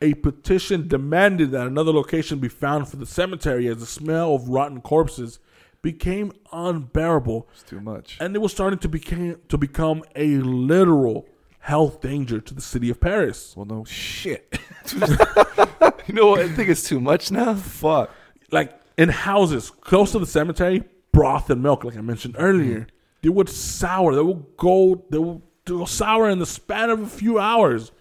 a 0.00 0.14
petition 0.14 0.86
demanded 0.86 1.50
that 1.50 1.66
another 1.66 1.92
location 1.92 2.38
be 2.38 2.48
found 2.48 2.86
for 2.88 2.94
the 2.96 3.06
cemetery 3.06 3.66
as 3.66 3.78
the 3.78 3.86
smell 3.86 4.36
of 4.36 4.48
rotten 4.48 4.80
corpses 4.80 5.40
became 5.82 6.30
unbearable, 6.52 7.48
it's 7.52 7.64
too 7.64 7.80
much. 7.80 8.18
and 8.20 8.36
it 8.36 8.38
was 8.38 8.52
starting 8.52 8.78
to 8.78 8.88
became 8.88 9.36
to 9.48 9.58
become 9.58 10.04
a 10.14 10.36
literal 10.36 11.26
health 11.60 12.00
danger 12.00 12.40
to 12.40 12.54
the 12.54 12.60
city 12.60 12.90
of 12.90 13.00
Paris. 13.00 13.54
well, 13.56 13.66
no 13.66 13.84
shit. 13.84 14.58
You 16.10 16.16
know 16.16 16.26
what? 16.26 16.40
I 16.40 16.48
think 16.48 16.68
it's 16.68 16.88
too 16.88 17.00
much 17.00 17.30
now. 17.30 17.54
Fuck. 17.54 18.10
Like 18.50 18.80
in 18.98 19.10
houses 19.10 19.70
close 19.70 20.10
to 20.10 20.18
the 20.18 20.26
cemetery, 20.26 20.82
broth 21.12 21.48
and 21.50 21.62
milk, 21.62 21.84
like 21.84 21.96
I 21.96 22.00
mentioned 22.00 22.34
earlier, 22.36 22.80
mm. 22.80 22.86
they 23.22 23.28
would 23.28 23.48
sour. 23.48 24.16
They 24.16 24.22
would 24.22 24.44
go. 24.56 25.04
They 25.08 25.18
would 25.18 25.40
sour 25.86 26.28
in 26.28 26.40
the 26.40 26.46
span 26.46 26.90
of 26.90 27.00
a 27.00 27.06
few 27.06 27.38
hours. 27.38 27.92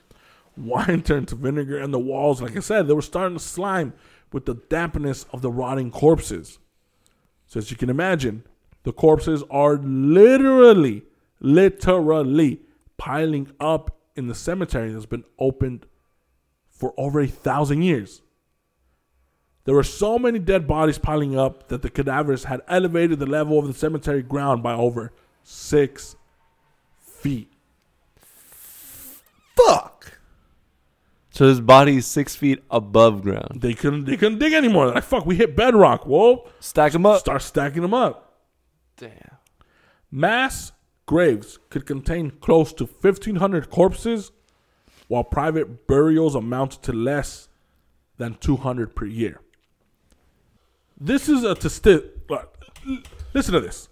Wine 0.57 1.01
turned 1.03 1.27
to 1.27 1.35
vinegar, 1.35 1.77
and 1.77 1.93
the 1.93 1.99
walls, 1.99 2.41
like 2.41 2.57
I 2.57 2.61
said, 2.61 2.87
they 2.87 2.95
were 2.95 3.03
starting 3.03 3.37
to 3.37 3.43
slime 3.43 3.93
with 4.31 4.47
the 4.47 4.55
dampness 4.55 5.27
of 5.31 5.43
the 5.43 5.51
rotting 5.51 5.91
corpses. 5.91 6.57
So 7.45 7.59
as 7.59 7.69
you 7.69 7.77
can 7.77 7.91
imagine, 7.91 8.43
the 8.83 8.91
corpses 8.91 9.43
are 9.51 9.75
literally, 9.77 11.03
literally 11.39 12.61
piling 12.99 13.51
up 13.59 13.97
in 14.15 14.27
the 14.27 14.35
cemetery 14.35 14.91
that's 14.91 15.07
been 15.07 15.23
opened 15.39 15.87
for 16.69 16.93
over 16.97 17.19
a 17.21 17.27
thousand 17.27 17.81
years. 17.81 18.21
There 19.65 19.73
were 19.75 19.83
so 19.83 20.19
many 20.19 20.37
dead 20.39 20.67
bodies 20.67 20.97
piling 20.99 21.37
up 21.37 21.69
that 21.69 21.81
the 21.81 21.89
cadavers 21.89 22.43
had 22.45 22.61
elevated 22.67 23.19
the 23.19 23.25
level 23.25 23.57
of 23.59 23.67
the 23.67 23.73
cemetery 23.73 24.21
ground 24.21 24.61
by 24.61 24.73
over 24.73 25.11
six 25.43 26.15
feet. 26.99 27.51
Fuck. 29.55 30.19
So 31.31 31.47
his 31.47 31.61
body 31.61 31.97
is 31.97 32.05
six 32.07 32.35
feet 32.35 32.63
above 32.69 33.21
ground. 33.21 33.61
They 33.61 33.73
couldn't 33.73 34.05
they 34.05 34.17
couldn't 34.17 34.39
dig 34.39 34.53
anymore. 34.53 34.87
They're 34.87 34.95
like 34.95 35.03
fuck, 35.03 35.25
we 35.25 35.35
hit 35.35 35.55
bedrock. 35.55 36.05
Whoa, 36.05 36.49
Stack 36.59 36.91
them 36.93 37.05
up. 37.05 37.19
start 37.19 37.41
stacking 37.41 37.81
them 37.81 37.93
up. 37.93 38.39
Damn. 38.97 39.37
Mass 40.11 40.71
graves 41.09 41.57
could 41.71 41.87
contain 41.87 42.29
close 42.29 42.71
to 42.71 42.85
1,500 42.85 43.71
corpses, 43.71 44.31
while 45.07 45.23
private 45.23 45.87
burials 45.87 46.35
amounted 46.35 46.83
to 46.83 46.93
less 46.93 47.47
than 48.17 48.35
200 48.35 48.95
per 48.95 49.05
year. 49.05 49.41
This 50.95 51.27
is 51.27 51.43
a 51.43 51.55
testi- 51.55 52.11
Listen 53.33 53.53
to 53.55 53.59
this. 53.59 53.89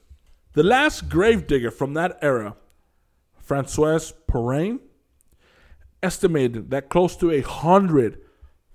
The 0.53 0.61
last 0.61 1.09
grave 1.09 1.47
digger 1.47 1.72
from 1.72 1.95
that 1.95 2.20
era, 2.22 2.55
Francois 3.41 4.11
Perrin, 4.28 4.80
estimated 6.03 6.70
that 6.70 6.88
close 6.88 7.15
to 7.15 7.32
a 7.32 7.41
hundred 7.41 8.22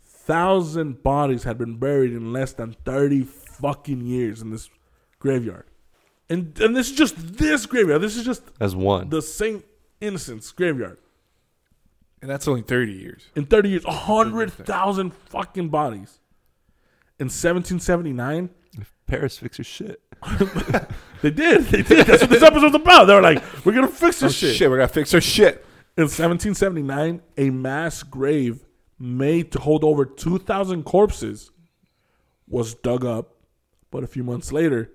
thousand 0.05 1.05
bodies 1.05 1.45
had 1.45 1.59
been 1.59 1.77
buried 1.77 2.13
in 2.13 2.33
less 2.33 2.53
than 2.53 2.75
30 2.85 3.23
fucking 3.23 4.01
years 4.01 4.43
in 4.43 4.51
this 4.51 4.69
graveyard. 5.21 5.67
And 6.33 6.59
and 6.61 6.75
this 6.77 6.91
is 6.91 6.97
just 6.97 7.37
this 7.39 7.67
graveyard. 7.67 8.01
This 8.03 8.17
is 8.17 8.25
just 8.25 8.43
As 8.61 8.75
one. 8.75 9.11
the 9.11 9.21
Saint 9.23 9.65
Innocents 10.01 10.51
graveyard. 10.53 10.99
And 12.21 12.31
that's 12.31 12.47
only 12.47 12.63
30 12.63 12.93
years. 12.93 13.27
In 13.35 13.47
30 13.47 13.69
years, 13.69 13.85
100,000 13.85 15.13
fucking 15.13 15.69
bodies. 15.71 16.21
In 17.19 17.27
1779, 17.27 18.51
Paris 19.07 19.39
fix 19.39 19.59
your 19.59 19.65
shit. 19.65 20.01
they 21.21 21.31
did. 21.31 21.63
They 21.65 21.83
did. 21.83 22.07
That's 22.07 22.23
what 22.23 22.31
this 22.31 22.43
episode's 22.43 22.77
about. 22.77 23.05
They 23.07 23.15
were 23.15 23.21
like, 23.23 23.43
we're 23.65 23.73
going 23.73 23.87
to 23.87 23.93
fix 23.93 24.23
Oh, 24.23 24.27
this 24.27 24.37
shit. 24.37 24.57
shit. 24.57 24.71
we 24.71 24.77
gotta 24.77 24.93
fix 24.93 25.13
our 25.15 25.21
shit. 25.21 25.65
In 25.97 26.05
1779, 26.05 27.21
a 27.37 27.51
mass 27.51 28.03
grave 28.05 28.65
made 28.99 29.51
to 29.53 29.59
hold 29.61 29.83
over 29.85 30.05
2,000 30.07 30.85
corpses 30.85 31.51
was 32.49 32.75
dug 32.75 33.05
up. 33.05 33.35
But 33.91 34.05
a 34.05 34.07
few 34.07 34.23
months 34.25 34.53
later, 34.53 34.91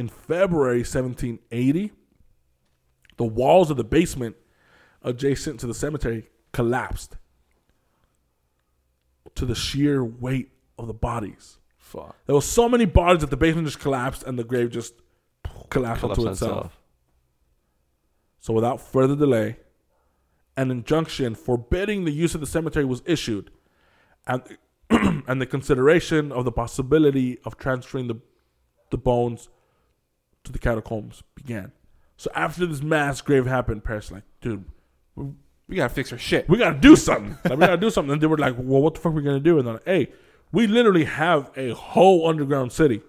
in 0.00 0.08
February 0.08 0.78
1780, 0.78 1.92
the 3.18 3.24
walls 3.24 3.70
of 3.70 3.76
the 3.76 3.84
basement 3.84 4.34
adjacent 5.02 5.60
to 5.60 5.66
the 5.66 5.74
cemetery 5.74 6.30
collapsed 6.54 7.18
to 9.34 9.44
the 9.44 9.54
sheer 9.54 10.02
weight 10.02 10.52
of 10.78 10.86
the 10.86 10.94
bodies. 10.94 11.58
Fuck. 11.76 12.16
There 12.24 12.34
were 12.34 12.40
so 12.40 12.66
many 12.66 12.86
bodies 12.86 13.20
that 13.20 13.28
the 13.28 13.36
basement 13.36 13.66
just 13.66 13.78
collapsed 13.78 14.22
and 14.22 14.38
the 14.38 14.44
grave 14.44 14.70
just 14.70 14.94
collapsed 15.68 16.00
Collapse 16.00 16.02
onto 16.02 16.30
itself. 16.30 16.32
itself. 16.32 16.78
So 18.40 18.54
without 18.54 18.80
further 18.80 19.14
delay, 19.14 19.58
an 20.56 20.70
injunction 20.70 21.34
forbidding 21.34 22.06
the 22.06 22.10
use 22.10 22.34
of 22.34 22.40
the 22.40 22.46
cemetery 22.46 22.86
was 22.86 23.02
issued, 23.04 23.50
and 24.26 24.42
and 24.90 25.42
the 25.42 25.46
consideration 25.46 26.32
of 26.32 26.46
the 26.46 26.52
possibility 26.52 27.38
of 27.44 27.58
transferring 27.58 28.06
the 28.08 28.16
the 28.90 28.98
bones 28.98 29.50
to 30.44 30.52
the 30.52 30.58
catacombs 30.58 31.22
began. 31.34 31.72
So 32.16 32.30
after 32.34 32.66
this 32.66 32.82
mass 32.82 33.20
grave 33.20 33.46
happened, 33.46 33.84
Paris 33.84 34.10
like, 34.10 34.24
dude, 34.40 34.64
We 35.16 35.76
gotta 35.76 35.92
fix 35.94 36.12
our 36.12 36.18
shit. 36.18 36.48
we 36.48 36.58
gotta 36.58 36.78
do 36.78 36.96
something. 36.96 37.36
Like, 37.44 37.58
we 37.58 37.66
gotta 37.66 37.76
do 37.76 37.90
something. 37.90 38.12
And 38.12 38.20
they 38.20 38.26
were 38.26 38.38
like, 38.38 38.54
well, 38.58 38.82
what 38.82 38.94
the 38.94 39.00
fuck 39.00 39.12
are 39.12 39.14
we 39.16 39.22
gonna 39.22 39.40
do? 39.40 39.58
And 39.58 39.66
they're 39.66 39.74
like, 39.74 39.84
hey, 39.86 40.08
we 40.52 40.66
literally 40.66 41.04
have 41.04 41.50
a 41.56 41.70
whole 41.74 42.28
underground 42.28 42.72
city. 42.72 43.02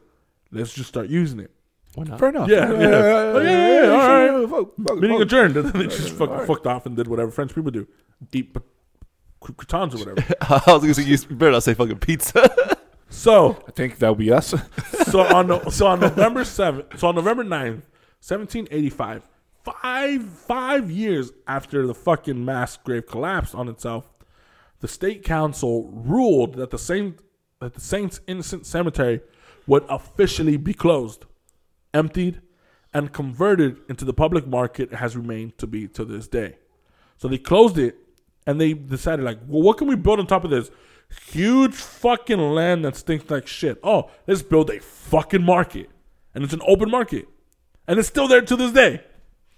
Let's 0.52 0.74
just 0.74 0.90
start 0.90 1.08
using 1.08 1.40
it. 1.40 1.52
Why 1.96 2.06
not? 2.06 2.20
Fair 2.20 2.30
enough. 2.30 2.48
Yeah, 2.50 2.70
yeah. 2.72 2.76
Oh, 2.78 3.40
yeah, 3.40 3.50
yeah, 3.50 3.84
yeah, 3.84 3.90
all 3.90 3.98
right. 3.98 4.28
sure, 4.28 4.48
fuck, 4.48 4.70
fuck, 4.86 4.96
Meeting 5.00 5.18
fuck. 5.18 5.22
adjourned. 5.26 5.56
And 5.58 5.70
then 5.70 5.82
they 5.82 5.88
just 5.88 6.10
fuck, 6.14 6.30
All 6.30 6.38
right. 6.38 6.48
fucked 6.48 6.68
off 6.68 6.86
and 6.86 6.96
did 6.96 7.08
whatever 7.08 7.32
French 7.32 7.54
people 7.56 7.72
do. 7.72 7.88
Eat 8.32 8.54
but 8.54 8.64
croutons 9.42 9.96
or 9.96 10.00
whatever. 10.00 10.24
I 10.42 10.62
was 10.68 10.82
gonna 10.84 10.94
say 10.94 11.04
you 11.04 11.18
better 11.36 11.52
not 11.52 11.64
say 11.64 11.74
fucking 11.74 11.98
pizza. 12.00 12.78
So 13.12 13.64
I 13.68 13.72
think 13.72 14.00
that'll 14.00 14.16
be 14.16 14.32
us. 14.32 14.56
so 15.08 15.20
on 15.20 15.48
no- 15.48 15.70
so 15.70 15.88
on 15.88 16.00
November 16.00 16.44
seventh, 16.44 16.98
so 16.98 17.10
on 17.10 17.16
November 17.16 17.44
9th, 17.44 17.84
seventeen 18.20 18.68
eighty 18.72 18.90
five, 18.90 19.28
five 19.64 20.24
five 20.24 20.90
years 20.90 21.32
after 21.48 21.86
the 21.86 21.94
fucking 21.94 22.44
mass 22.44 22.78
grave 22.78 23.06
collapsed 23.06 23.54
on 23.54 23.68
itself, 23.68 24.10
the 24.80 24.88
state 24.88 25.24
council 25.24 25.92
ruled 25.94 26.56
that 26.56 26.72
the 26.72 26.80
Saint 26.80 27.20
that 27.60 27.74
the 27.74 27.82
Saints 27.82 28.22
Innocent 28.28 28.66
Cemetery 28.66 29.22
would 29.68 29.86
officially 29.90 30.58
be 30.58 30.74
closed, 30.74 31.26
emptied, 31.94 32.42
and 32.94 33.14
converted 33.14 33.78
into 33.90 34.06
the 34.06 34.14
public 34.14 34.48
market 34.48 34.92
it 34.92 34.96
has 34.96 35.16
remained 35.16 35.58
to 35.58 35.68
be 35.68 35.88
to 35.90 36.04
this 36.04 36.28
day. 36.28 36.58
So 37.18 37.28
they 37.28 37.38
closed 37.38 37.78
it 37.78 37.98
and 38.48 38.60
they 38.60 38.74
decided 38.74 39.24
like, 39.24 39.38
well, 39.48 39.62
what 39.62 39.78
can 39.78 39.88
we 39.88 39.96
build 39.96 40.20
on 40.20 40.26
top 40.28 40.44
of 40.44 40.50
this 40.50 40.72
huge 41.32 41.74
fucking 41.76 42.40
land 42.40 42.86
that 42.86 42.96
stinks 42.96 43.30
like 43.30 43.48
shit? 43.48 43.80
Oh, 43.84 44.10
let's 44.28 44.42
build 44.42 44.70
a 44.70 44.80
fucking 44.80 45.44
market. 45.44 45.90
And 46.34 46.44
it's 46.44 46.54
an 46.54 46.62
open 46.68 46.90
market. 46.90 47.28
And 47.88 48.00
it's 48.00 48.08
still 48.08 48.28
there 48.28 48.42
to 48.42 48.56
this 48.56 48.72
day. 48.72 49.02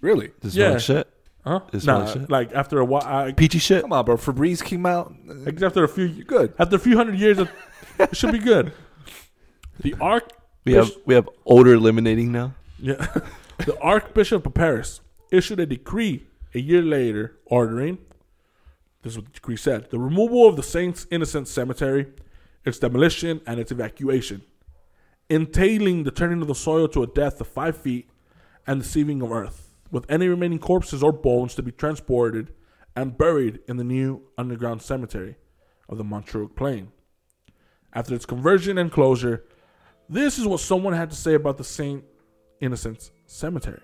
really? 0.00 0.32
This 0.40 0.54
Yeah. 0.54 0.72
yeah. 0.72 0.78
shit. 0.78 1.10
Huh? 1.44 1.60
It's 1.74 1.84
nah, 1.84 1.98
not 1.98 2.12
shit. 2.14 2.30
like 2.30 2.52
after 2.54 2.78
a 2.78 2.84
while, 2.84 3.02
I, 3.04 3.32
Peachy 3.32 3.58
shit. 3.58 3.82
Come 3.82 3.92
on, 3.92 4.04
bro. 4.06 4.16
Febreze 4.16 4.62
came 4.64 4.86
out. 4.86 5.14
after 5.62 5.84
a 5.84 5.88
few 5.88 6.06
You're 6.06 6.24
good. 6.24 6.54
after 6.58 6.76
a 6.76 6.78
few 6.78 6.96
hundred 6.96 7.18
years, 7.18 7.38
it 7.38 7.48
it 7.98 8.16
should 8.16 8.32
be 8.32 8.38
good. 8.38 8.72
The 9.80 9.94
arc 10.00 10.32
We 10.64 10.72
have 10.72 10.90
we 11.04 11.14
have 11.14 11.28
odor 11.44 11.74
eliminating 11.74 12.32
now. 12.32 12.54
Yeah. 12.78 12.94
the 13.58 13.78
Archbishop 13.80 14.46
of 14.46 14.54
Paris 14.54 15.00
issued 15.30 15.60
a 15.60 15.66
decree 15.66 16.26
a 16.54 16.58
year 16.60 16.80
later 16.82 17.36
ordering 17.44 17.98
this 19.04 19.12
is 19.12 19.18
what 19.18 19.26
the 19.26 19.32
decree 19.32 19.56
said 19.56 19.90
the 19.90 19.98
removal 19.98 20.48
of 20.48 20.56
the 20.56 20.62
Saints 20.62 21.06
Innocent 21.10 21.46
Cemetery, 21.46 22.06
its 22.64 22.78
demolition, 22.78 23.42
and 23.46 23.60
its 23.60 23.70
evacuation, 23.70 24.42
entailing 25.28 26.02
the 26.02 26.10
turning 26.10 26.40
of 26.40 26.48
the 26.48 26.54
soil 26.54 26.88
to 26.88 27.02
a 27.02 27.06
depth 27.06 27.40
of 27.40 27.46
five 27.46 27.76
feet 27.76 28.08
and 28.66 28.80
the 28.80 28.84
sieving 28.84 29.22
of 29.22 29.30
earth, 29.30 29.76
with 29.90 30.10
any 30.10 30.26
remaining 30.26 30.58
corpses 30.58 31.02
or 31.02 31.12
bones 31.12 31.54
to 31.54 31.62
be 31.62 31.70
transported 31.70 32.52
and 32.96 33.18
buried 33.18 33.60
in 33.68 33.76
the 33.76 33.84
new 33.84 34.22
underground 34.38 34.80
cemetery 34.80 35.36
of 35.88 35.98
the 35.98 36.04
Montrouge 36.04 36.56
Plain. 36.56 36.90
After 37.92 38.14
its 38.14 38.24
conversion 38.24 38.78
and 38.78 38.90
closure, 38.90 39.44
this 40.08 40.38
is 40.38 40.46
what 40.46 40.60
someone 40.60 40.94
had 40.94 41.10
to 41.10 41.16
say 41.16 41.34
about 41.34 41.58
the 41.58 41.64
Saint 41.64 42.04
Innocents 42.60 43.10
Cemetery. 43.26 43.82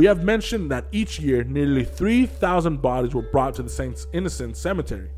We 0.00 0.06
have 0.06 0.24
mentioned 0.24 0.70
that 0.70 0.86
each 0.92 1.20
year 1.20 1.44
nearly 1.44 1.84
3,000 1.84 2.80
bodies 2.80 3.14
were 3.14 3.20
brought 3.20 3.56
to 3.56 3.62
the 3.62 3.68
Saint 3.68 4.06
Innocent 4.14 4.56
Cemetery. 4.56 5.10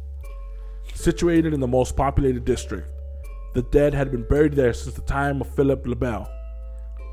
Situated 0.92 1.54
in 1.54 1.60
the 1.60 1.68
most 1.68 1.96
populated 1.96 2.44
district, 2.44 2.88
the 3.54 3.62
dead 3.62 3.94
had 3.94 4.10
been 4.10 4.24
buried 4.24 4.54
there 4.54 4.72
since 4.72 4.96
the 4.96 5.02
time 5.02 5.40
of 5.40 5.54
Philip 5.54 5.86
le 5.86 5.94
Bel. 5.94 6.28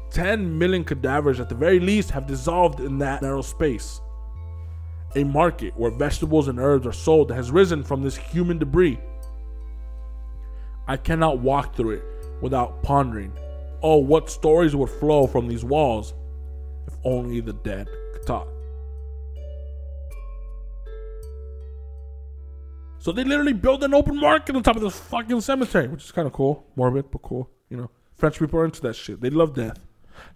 10 0.10 0.58
million 0.58 0.84
cadavers 0.84 1.40
at 1.40 1.48
the 1.48 1.54
very 1.54 1.80
least 1.80 2.10
have 2.10 2.26
dissolved 2.26 2.80
in 2.80 2.98
that 2.98 3.22
narrow 3.22 3.44
space. 3.44 4.02
A 5.16 5.24
market 5.24 5.78
where 5.78 5.92
vegetables 5.92 6.48
and 6.48 6.60
herbs 6.60 6.88
are 6.88 6.92
sold 6.92 7.32
has 7.32 7.52
risen 7.52 7.84
from 7.84 8.02
this 8.02 8.18
human 8.18 8.58
debris. 8.58 9.00
I 10.88 10.98
cannot 10.98 11.38
walk 11.38 11.76
through 11.76 11.98
it 11.98 12.04
without 12.42 12.82
pondering, 12.82 13.32
oh, 13.84 13.98
what 13.98 14.32
stories 14.32 14.76
would 14.76 14.90
flow 14.90 15.28
from 15.28 15.48
these 15.48 15.64
walls 15.64 16.16
only 17.04 17.40
the 17.42 17.54
dead 17.54 17.88
could 18.14 18.26
talk. 18.26 18.48
So 23.00 23.12
they 23.14 23.24
literally 23.24 23.54
built 23.54 23.82
an 23.84 23.94
open 23.94 24.18
market 24.18 24.56
on 24.56 24.64
top 24.64 24.76
of 24.76 24.82
this 24.82 25.00
fucking 25.00 25.40
cemetery, 25.42 25.88
which 25.88 26.04
is 26.04 26.12
kind 26.12 26.28
of 26.28 26.34
cool, 26.34 26.66
morbid 26.76 27.10
but 27.12 27.22
cool. 27.22 27.50
You 27.70 27.78
know, 27.78 27.90
French 28.16 28.38
people 28.40 28.60
are 28.60 28.66
into 28.66 28.82
that 28.82 28.96
shit. 28.96 29.22
They 29.22 29.30
love 29.30 29.54
death. 29.56 29.80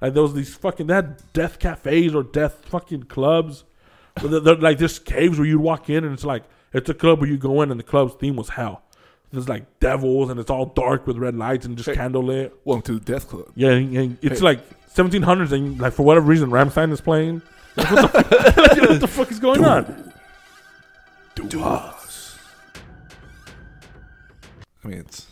Like 0.02 0.14
there 0.14 0.24
was 0.24 0.34
these 0.34 0.56
fucking 0.56 0.88
they 0.88 0.94
had 0.94 1.22
death 1.34 1.60
cafes 1.60 2.16
or 2.16 2.24
death 2.24 2.64
fucking 2.70 3.04
clubs. 3.04 3.66
Where 4.22 4.30
they're, 4.32 4.40
they're 4.40 4.56
like 4.56 4.78
there's 4.78 4.98
caves 5.00 5.38
where 5.38 5.48
you'd 5.48 5.60
walk 5.60 5.90
in 5.90 6.06
and 6.06 6.14
it's 6.14 6.24
like 6.24 6.44
It's 6.72 6.90
a 6.90 6.94
club 6.94 7.20
where 7.20 7.30
you 7.30 7.38
go 7.38 7.62
in 7.62 7.70
and 7.70 7.80
the 7.80 7.84
club's 7.84 8.14
theme 8.14 8.38
was 8.38 8.50
hell. 8.50 8.84
There's 9.32 9.50
like 9.50 9.80
devils 9.80 10.30
and 10.30 10.40
it's 10.40 10.50
all 10.52 10.68
dark 10.68 11.06
with 11.06 11.18
red 11.18 11.36
lights 11.36 11.66
and 11.66 11.76
just 11.76 11.90
Hey. 11.90 11.96
candlelit. 11.96 12.52
Welcome 12.64 12.84
to 12.84 13.00
the 13.00 13.12
Death 13.14 13.28
Club. 13.28 13.52
Yeah, 13.56 13.72
and- 13.72 13.98
and 13.98 14.18
it's 14.22 14.40
Hey. 14.40 14.46
like 14.46 14.60
1700s 14.96 15.52
and 15.52 15.80
like 15.80 15.94
for 15.94 16.04
whatever 16.04 16.26
reason 16.26 16.50
Rammstein 16.50 16.92
is 16.92 17.02
playing. 17.02 17.42
Like, 17.76 17.90
what, 17.92 18.12
the, 18.14 18.54
like, 18.58 18.90
what 18.90 19.00
the 19.02 19.08
fuck 19.08 19.32
is 19.32 19.40
going 19.40 19.66
on? 19.66 20.14
Do 21.34 21.64
us. 21.64 22.38
I 24.84 24.88
mean, 24.88 25.00
it's 25.00 25.32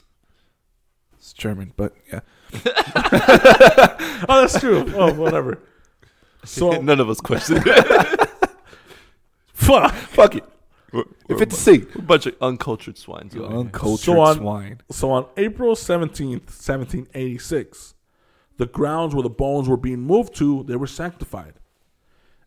it's 1.20 1.34
German, 1.34 1.74
but 1.78 1.93
yeah. 2.12 2.22
Oh, 4.28 4.41
that's 4.41 4.59
true. 4.59 4.91
Oh, 4.95 5.14
whatever. 5.14 5.59
So 6.45 6.72
None 6.82 6.99
of 6.99 7.09
us 7.12 7.22
questioned 7.22 7.62
it. 7.66 8.30
fuck. 9.53 9.93
Fuck 9.93 10.36
it. 10.38 10.43
We're, 10.91 11.01
If 11.30 11.38
we're 11.38 11.43
it's 11.43 11.57
C, 11.59 11.86
a 11.95 12.01
bunch 12.01 12.26
of 12.26 12.36
uncultured 12.41 12.97
swines. 12.97 13.36
you 13.36 13.45
uncultured 13.45 14.03
So 14.05 14.20
on- 14.20 14.38
swine. 14.38 14.82
So 14.89 15.12
on 15.12 15.28
April 15.38 15.76
17th, 15.76 16.49
1786, 16.49 17.93
the 18.62 18.68
grounds 18.68 19.16
where 19.16 19.24
the 19.24 19.30
bones 19.30 19.68
were 19.68 19.76
being 19.76 20.01
moved 20.01 20.36
to, 20.36 20.62
they 20.68 20.76
were 20.76 20.86
sanctified. 20.86 21.55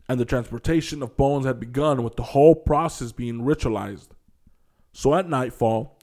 And 0.09 0.21
the 0.21 0.25
transportation 0.25 1.03
of 1.03 1.17
bones 1.17 1.45
had 1.45 1.59
begun 1.59 2.05
with 2.05 2.15
the 2.15 2.23
whole 2.23 2.55
process 2.55 3.11
being 3.11 3.41
ritualized. 3.41 4.11
So 4.93 5.13
at 5.17 5.29
nightfall, 5.29 5.99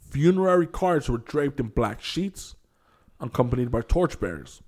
funerary 0.00 0.66
carts 0.66 1.10
were 1.10 1.18
draped 1.18 1.60
in 1.60 1.66
black 1.68 2.00
sheets, 2.00 2.54
accompanied 3.20 3.70
by 3.70 3.82
torchbearers, 3.82 4.62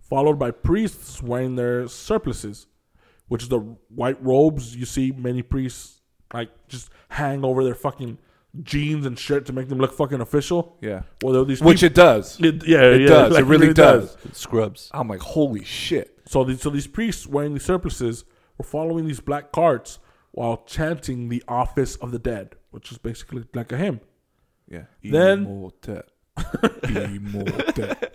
followed 0.00 0.38
by 0.38 0.50
priests 0.50 1.22
wearing 1.22 1.56
their 1.56 1.86
surplices, 1.86 2.68
which 3.28 3.42
is 3.42 3.50
the 3.50 3.60
white 3.94 4.24
robes 4.24 4.74
you 4.74 4.86
see 4.86 5.12
many 5.12 5.42
priests 5.42 6.00
like 6.32 6.48
just 6.68 6.88
hang 7.10 7.44
over 7.44 7.62
their 7.62 7.74
fucking 7.74 8.16
jeans 8.62 9.06
and 9.06 9.18
shirt 9.18 9.46
to 9.46 9.52
make 9.52 9.68
them 9.68 9.78
look 9.78 9.94
fucking 9.94 10.20
official. 10.20 10.76
Yeah. 10.80 11.02
Well, 11.22 11.32
there 11.32 11.44
these 11.44 11.60
Which 11.60 11.82
it 11.82 11.94
does. 11.94 12.38
it, 12.40 12.66
yeah, 12.66 12.82
It 12.82 13.02
yeah, 13.02 13.06
does. 13.06 13.32
like, 13.32 13.42
it 13.42 13.46
really 13.46 13.72
does. 13.72 14.16
Scrubs. 14.32 14.90
I'm 14.92 15.08
like, 15.08 15.20
holy 15.20 15.64
shit. 15.64 16.18
So 16.26 16.44
these, 16.44 16.60
so 16.60 16.70
these 16.70 16.86
priests 16.86 17.26
wearing 17.26 17.54
these 17.54 17.64
surplices 17.64 18.24
were 18.58 18.64
following 18.64 19.06
these 19.06 19.20
black 19.20 19.52
carts 19.52 19.98
while 20.32 20.64
chanting 20.66 21.28
the 21.28 21.42
office 21.48 21.96
of 21.96 22.10
the 22.12 22.18
dead, 22.18 22.56
which 22.70 22.92
is 22.92 22.98
basically 22.98 23.44
like 23.54 23.72
a 23.72 23.76
hymn. 23.76 24.00
Yeah. 24.68 24.84
Then-. 25.02 25.44
Immortal. 25.46 26.02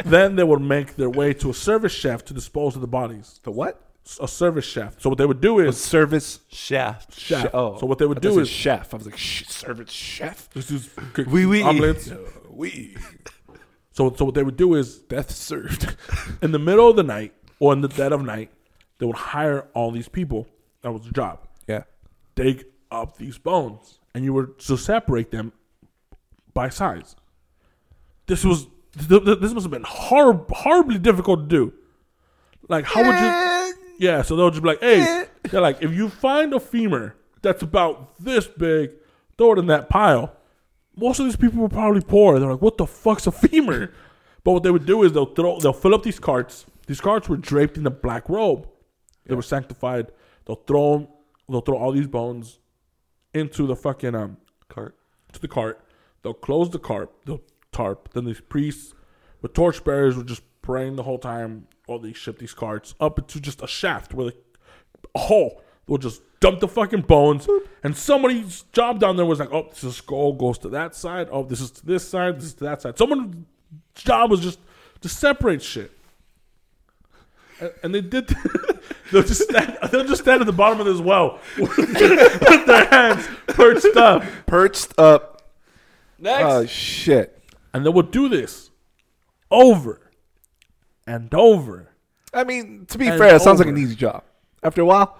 then 0.05 0.35
they 0.35 0.43
would 0.43 0.61
make 0.61 0.95
their 0.95 1.09
way 1.09 1.33
to 1.35 1.51
a 1.51 1.53
service 1.53 1.91
shaft 1.91 2.27
to 2.27 2.33
dispose 2.33 2.75
of 2.75 2.81
the 2.81 2.87
bodies. 2.87 3.39
The 3.43 3.51
what? 3.51 3.86
A 4.21 4.27
service 4.27 4.65
chef. 4.65 4.99
So 5.01 5.09
what 5.09 5.17
they 5.17 5.25
would 5.25 5.41
do 5.41 5.59
is 5.59 5.75
A 5.75 5.79
service 5.79 6.39
chef. 6.47 7.13
shaft. 7.17 7.53
oh. 7.53 7.77
So 7.79 7.85
what 7.85 7.97
they 7.97 8.05
would 8.05 8.21
do 8.21 8.39
is 8.39 8.47
chef. 8.49 8.93
I 8.93 8.97
was 8.97 9.05
like, 9.05 9.17
Sh- 9.17 9.45
service 9.47 9.91
chef. 9.91 10.47
use 10.55 10.89
quick 11.13 11.27
Oui, 11.29 11.45
oui. 11.45 11.61
omelets. 11.61 12.11
We 12.49 12.95
So 13.91 14.13
so 14.15 14.25
what 14.25 14.35
they 14.35 14.43
would 14.43 14.57
do 14.57 14.75
is 14.75 14.99
death 14.99 15.31
served. 15.31 15.95
in 16.41 16.51
the 16.51 16.59
middle 16.59 16.89
of 16.89 16.95
the 16.95 17.03
night 17.03 17.33
or 17.59 17.73
in 17.73 17.81
the 17.81 17.87
dead 17.87 18.13
of 18.13 18.23
night, 18.23 18.49
they 18.99 19.05
would 19.05 19.15
hire 19.15 19.67
all 19.73 19.91
these 19.91 20.07
people. 20.07 20.47
That 20.83 20.91
was 20.91 21.01
the 21.03 21.11
job. 21.11 21.47
yeah. 21.67 21.83
dig 22.35 22.65
up 22.91 23.17
these 23.17 23.37
bones, 23.37 23.99
and 24.13 24.23
you 24.23 24.31
were 24.33 24.45
to 24.67 24.77
separate 24.77 25.31
them 25.31 25.51
by 26.53 26.69
size. 26.69 27.15
This 28.27 28.45
was 28.45 28.67
th- 29.09 29.23
th- 29.25 29.39
this 29.39 29.53
must 29.53 29.65
have 29.65 29.71
been 29.71 29.83
hor- 29.85 30.45
horribly 30.49 30.97
difficult 30.99 31.49
to 31.49 31.55
do. 31.55 31.73
Like, 32.69 32.85
how 32.85 33.01
would 33.03 33.19
you? 33.19 33.56
Yeah, 33.99 34.21
so 34.21 34.35
they'll 34.35 34.49
just 34.51 34.61
be 34.63 34.69
like, 34.69 34.79
"Hey, 34.81 35.25
they're 35.43 35.61
like, 35.61 35.81
if 35.81 35.93
you 35.93 36.09
find 36.09 36.53
a 36.53 36.59
femur 36.59 37.15
that's 37.41 37.61
about 37.63 38.17
this 38.23 38.47
big, 38.47 38.91
throw 39.37 39.53
it 39.53 39.59
in 39.59 39.67
that 39.67 39.89
pile." 39.89 40.33
Most 40.95 41.19
of 41.19 41.25
these 41.25 41.35
people 41.35 41.61
were 41.61 41.69
probably 41.69 42.01
poor. 42.01 42.39
They're 42.39 42.51
like, 42.51 42.61
"What 42.61 42.77
the 42.77 42.87
fuck's 42.87 43.27
a 43.27 43.31
femur?" 43.31 43.91
But 44.43 44.53
what 44.53 44.63
they 44.63 44.71
would 44.71 44.85
do 44.85 45.03
is 45.03 45.11
they'll 45.11 45.25
throw, 45.25 45.59
they'll 45.59 45.73
fill 45.73 45.93
up 45.93 46.03
these 46.03 46.19
carts. 46.19 46.65
These 46.85 47.01
carts 47.01 47.27
were 47.27 47.35
draped 47.35 47.77
in 47.77 47.85
a 47.85 47.89
black 47.89 48.29
robe. 48.29 48.65
They 49.25 49.35
were 49.35 49.41
sanctified. 49.41 50.09
They'll 50.45 50.55
throw 50.65 50.93
'em- 50.95 51.07
they'll 51.49 51.59
throw 51.59 51.77
all 51.77 51.91
these 51.91 52.07
bones 52.07 52.59
into 53.33 53.67
the 53.67 53.75
fucking 53.75 54.15
um 54.15 54.37
Cart. 54.69 54.95
to 55.33 55.41
the 55.41 55.49
cart. 55.49 55.81
They'll 56.21 56.33
close 56.33 56.69
the 56.69 56.79
cart, 56.79 57.11
the 57.25 57.39
tarp. 57.73 58.13
Then 58.13 58.23
these 58.23 58.39
priests 58.39 58.93
with 59.41 59.53
torchbearers 59.53 60.15
were 60.15 60.23
just 60.23 60.43
praying 60.61 60.95
the 60.95 61.03
whole 61.03 61.19
time 61.19 61.67
while 61.87 61.99
they 61.99 62.13
ship 62.13 62.37
these 62.37 62.53
carts 62.53 62.93
up 62.99 63.17
into 63.17 63.39
just 63.39 63.63
a 63.63 63.67
shaft 63.67 64.13
where 64.13 64.29
they, 64.29 64.37
a 65.15 65.19
hole. 65.19 65.63
They'll 65.87 65.97
just 65.97 66.21
dump 66.39 66.59
the 66.59 66.67
fucking 66.67 67.01
bones. 67.01 67.47
And 67.83 67.95
somebody's 67.95 68.63
job 68.73 68.99
down 68.99 69.15
there 69.15 69.25
was 69.25 69.39
like, 69.39 69.51
oh, 69.51 69.69
this 69.79 69.95
skull 69.95 70.33
goes 70.33 70.57
to 70.59 70.69
that 70.69 70.95
side. 70.95 71.29
Oh, 71.31 71.43
this 71.43 71.61
is 71.61 71.71
to 71.71 71.85
this 71.85 72.07
side. 72.07 72.37
This 72.37 72.45
is 72.45 72.53
to 72.55 72.65
that 72.65 72.81
side. 72.81 72.97
Someone's 72.97 73.35
job 73.95 74.29
was 74.29 74.41
just 74.41 74.59
to 75.01 75.09
separate 75.09 75.63
shit. 75.63 75.91
And, 77.59 77.71
and 77.83 77.95
they 77.95 78.01
did. 78.01 78.27
they'll 79.11 79.23
just 79.23 79.43
stand. 79.43 79.77
They'll 79.91 80.05
just 80.05 80.23
stand 80.23 80.41
at 80.41 80.45
the 80.45 80.53
bottom 80.53 80.79
of 80.79 80.85
this 80.85 80.99
well 80.99 81.39
with 81.57 82.65
their 82.65 82.85
hands 82.85 83.27
perched 83.47 83.95
up. 83.95 84.23
Perched 84.45 84.93
up. 84.97 85.53
Next. 86.19 86.43
Oh 86.45 86.65
shit. 86.65 87.33
And 87.73 87.85
they 87.85 87.89
will 87.89 88.03
do 88.03 88.27
this 88.27 88.71
over 89.49 90.06
and 91.07 91.33
over 91.33 91.89
I 92.33 92.43
mean, 92.43 92.85
to 92.89 92.97
be 92.97 93.07
And 93.07 93.17
fair, 93.17 93.35
it 93.35 93.41
sounds 93.41 93.57
like 93.59 93.69
an 93.69 93.77
easy 93.77 93.95
job. 93.95 94.23
After 94.61 94.81
a 94.81 94.85
while, 94.85 95.17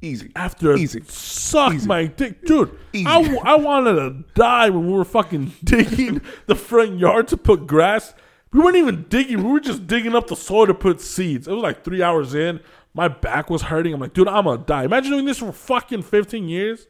easy. 0.00 0.30
after 0.36 0.74
Easy. 0.76 1.02
suck 1.08 1.74
Easy. 1.74 1.86
my 1.86 2.06
dick. 2.06 2.46
Dude, 2.46 2.78
Easy. 2.92 3.04
I, 3.06 3.20
w- 3.22 3.40
I 3.44 3.56
wanted 3.56 3.94
to 3.94 4.24
die 4.34 4.70
when 4.70 4.86
we 4.86 4.92
were 4.92 5.04
fucking 5.04 5.52
digging 5.64 6.20
the 6.46 6.54
front 6.54 6.98
yard 6.98 7.28
to 7.28 7.36
put 7.36 7.66
grass. 7.66 8.14
We 8.52 8.60
weren't 8.60 8.76
even 8.76 9.06
digging. 9.08 9.42
We 9.44 9.50
were 9.52 9.60
just 9.60 9.86
digging 9.86 10.14
up 10.14 10.28
the 10.28 10.36
soil 10.36 10.66
to 10.68 10.74
put 10.74 11.00
seeds. 11.00 11.48
It 11.48 11.52
was 11.52 11.62
like 11.62 11.84
three 11.84 12.02
hours 12.02 12.34
in. 12.34 12.60
My 12.94 13.08
back 13.08 13.50
was 13.50 13.62
hurting. 13.62 13.92
I'm 13.92 14.00
like, 14.00 14.14
dude, 14.14 14.28
I'm 14.28 14.44
to 14.44 14.56
die. 14.58 14.84
Imagine 14.84 15.12
doing 15.12 15.24
this 15.26 15.38
for 15.38 15.52
fucking 15.52 16.02
15 16.02 16.48
years. 16.48 16.86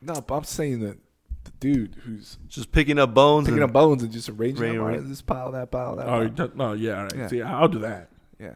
No, 0.00 0.14
but 0.20 0.34
I'm 0.36 0.44
saying 0.44 0.80
that 0.80 0.98
the 1.46 1.52
dude 1.58 1.96
who's 2.04 2.38
Just 2.48 2.70
picking 2.72 2.98
up 2.98 3.14
bones. 3.14 3.46
picking 3.46 3.62
and 3.62 3.70
up 3.70 3.72
bones 3.72 4.02
and 4.02 4.12
just 4.12 4.28
arranging 4.28 4.62
Right, 4.62 4.72
them. 4.72 4.80
All 4.80 4.86
right. 4.88 4.98
right, 4.98 5.08
this 5.08 5.22
pile, 5.22 5.52
that 5.52 5.70
pile, 5.70 5.96
that 5.96 6.06
Oh, 6.06 6.10
pile. 6.10 6.24
you 6.24 6.52
no, 6.54 6.70
oh, 6.70 6.72
yeah, 6.74 6.96
all 6.98 7.02
right. 7.04 7.16
Yeah. 7.16 7.28
See, 7.28 7.42
I'll 7.42 7.68
do 7.68 7.78
that. 7.80 8.10
Yeah. 8.38 8.54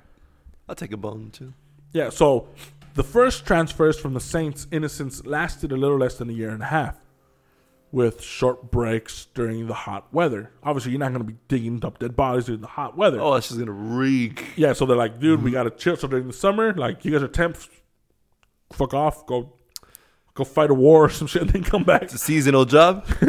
I'll 0.68 0.74
take 0.74 0.92
a 0.92 0.96
bone 0.96 1.30
too. 1.30 1.52
Yeah, 1.92 2.10
so 2.10 2.48
the 2.94 3.02
first 3.02 3.46
transfers 3.46 3.98
from 3.98 4.14
the 4.14 4.20
Saints' 4.20 4.66
innocence 4.70 5.24
lasted 5.26 5.72
a 5.72 5.76
little 5.76 5.98
less 5.98 6.16
than 6.18 6.30
a 6.30 6.32
year 6.32 6.50
and 6.50 6.62
a 6.62 6.66
half, 6.66 6.96
with 7.92 8.22
short 8.22 8.70
breaks 8.70 9.26
during 9.34 9.66
the 9.66 9.74
hot 9.74 10.06
weather. 10.14 10.52
Obviously, 10.62 10.92
you're 10.92 11.00
not 11.00 11.08
going 11.08 11.26
to 11.26 11.32
be 11.32 11.38
digging 11.48 11.84
up 11.84 11.98
dead 11.98 12.14
bodies 12.14 12.44
during 12.44 12.60
the 12.60 12.68
hot 12.68 12.96
weather. 12.96 13.20
Oh, 13.20 13.34
that's 13.34 13.48
just 13.48 13.58
gonna 13.58 13.72
reek. 13.72 14.44
Yeah, 14.54 14.74
so 14.74 14.86
they're 14.86 14.96
like, 14.96 15.18
dude, 15.18 15.42
we 15.42 15.50
mm-hmm. 15.50 15.54
got 15.54 15.62
to 15.64 15.70
chill. 15.70 15.96
So 15.96 16.06
during 16.06 16.28
the 16.28 16.32
summer, 16.32 16.72
like, 16.74 17.04
you 17.04 17.10
guys 17.10 17.22
are 17.22 17.28
temps, 17.28 17.68
fuck 18.72 18.94
off, 18.94 19.26
go 19.26 19.52
go 20.34 20.44
fight 20.44 20.70
a 20.70 20.74
war 20.74 21.04
or 21.04 21.10
some 21.10 21.26
shit, 21.26 21.42
and 21.42 21.50
then 21.50 21.64
come 21.64 21.84
back. 21.84 22.02
It's 22.02 22.14
a 22.14 22.18
seasonal 22.18 22.64
job. 22.64 23.06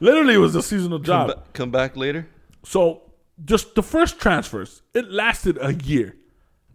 Literally, 0.00 0.34
it 0.34 0.38
was 0.38 0.54
a 0.54 0.62
seasonal 0.62 0.98
come, 0.98 1.04
job. 1.04 1.26
ba- 1.28 1.42
come 1.52 1.70
back 1.70 1.96
later. 1.96 2.28
So 2.64 3.02
just 3.44 3.74
the 3.74 3.82
first 3.82 4.18
transfers, 4.20 4.82
it 4.94 5.10
lasted 5.10 5.58
a 5.60 5.74
year. 5.74 6.16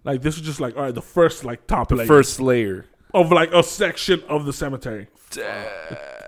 Like 0.03 0.21
this 0.21 0.37
was 0.37 0.45
just 0.45 0.59
like 0.59 0.75
all 0.75 0.83
right, 0.83 0.95
the 0.95 1.01
first 1.01 1.43
like 1.45 1.67
top 1.67 1.89
The 1.89 1.95
layer 1.95 2.07
first 2.07 2.39
layer. 2.39 2.85
of 3.13 3.31
like 3.31 3.51
a 3.53 3.61
section 3.63 4.23
of 4.27 4.45
the 4.45 4.53
cemetery. 4.53 5.07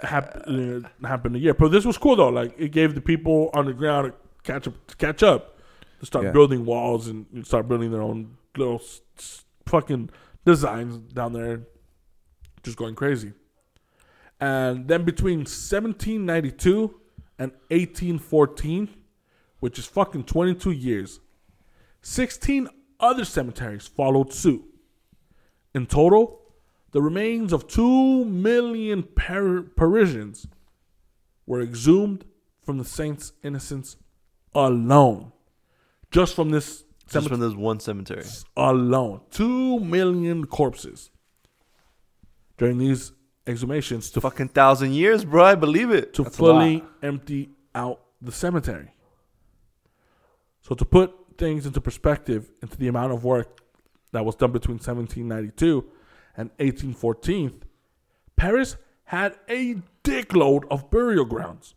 Hap- 0.04 0.44
uh, 0.48 0.82
happened 1.08 1.36
a 1.36 1.40
year, 1.40 1.54
but 1.54 1.70
this 1.70 1.86
was 1.86 1.98
cool 1.98 2.16
though. 2.16 2.30
Like 2.30 2.54
it 2.58 2.72
gave 2.72 2.94
the 2.96 3.02
people 3.02 3.50
on 3.54 3.66
the 3.66 3.74
ground 3.74 4.12
to 4.12 4.14
catch 4.52 4.68
up, 4.68 4.88
to 4.88 4.96
catch 4.98 5.24
up, 5.24 5.58
to 6.00 6.06
start 6.06 6.26
Yeah. 6.26 6.32
building 6.32 6.66
walls 6.66 7.08
and 7.08 7.26
start 7.46 7.68
building 7.68 7.92
their 7.92 8.02
own 8.02 8.38
little 8.58 8.76
s- 8.76 9.02
s- 9.18 9.46
fucking 9.66 10.10
designs 10.46 10.98
down 11.14 11.34
there, 11.34 11.62
just 12.64 12.78
going 12.78 12.96
crazy. 12.96 13.34
And 14.40 14.88
then 14.88 15.04
between 15.04 15.40
1792 15.40 17.00
and 17.40 17.52
1814, 17.70 18.90
which 19.60 19.80
is 19.80 19.86
fucking 19.86 20.24
22 20.26 20.72
years, 20.72 21.20
16 22.02 22.68
other 23.00 23.26
cemeteries 23.26 23.88
followed 23.88 24.34
suit. 24.34 24.64
In 25.74 25.86
total, 25.86 26.42
the 26.92 27.02
remains 27.02 27.54
of 27.54 27.68
2 27.68 28.26
million 28.26 29.04
Par- 29.04 29.64
Parisians 29.76 30.48
were 31.46 31.62
exhumed 31.62 32.26
from 32.62 32.78
the 32.78 32.86
Saints' 32.86 33.34
Innocents 33.44 33.98
alone. 34.54 35.32
Just 36.12 36.36
from 36.36 36.52
this 36.52 36.84
Just 37.10 37.28
from 37.28 37.40
this 37.40 37.54
one 37.54 37.80
cemetery. 37.80 38.24
alone. 38.56 39.22
2 39.32 39.80
million 39.80 40.46
corpses. 40.46 41.10
During 42.58 42.78
these 42.78 43.12
exhumations 43.46 44.12
to 44.14 44.22
Fucking 44.22 44.50
thousand 44.50 44.94
years, 44.94 45.26
bro. 45.26 45.44
I 45.44 45.56
believe 45.56 45.92
it. 45.92 46.14
to 46.16 46.24
That's 46.24 46.36
a 46.36 46.38
fully 46.38 46.78
lot. 46.78 46.92
empty 47.02 47.50
out 47.76 48.00
the 48.22 48.32
cemetery. 48.32 48.92
So 50.62 50.76
to 50.76 50.86
put 50.86 51.14
things 51.38 51.66
into 51.66 51.82
perspective, 51.82 52.52
into 52.62 52.78
the 52.78 52.88
amount 52.88 53.12
of 53.12 53.24
work 53.24 53.60
that 54.12 54.24
was 54.24 54.36
done 54.36 54.52
between 54.52 54.76
1792 54.78 55.84
and 56.38 56.50
1814, 56.52 57.64
Paris 58.36 58.78
had 59.06 59.36
a 59.50 59.78
dickload 60.04 60.66
of 60.72 60.90
burial 60.90 61.26
grounds. 61.26 61.76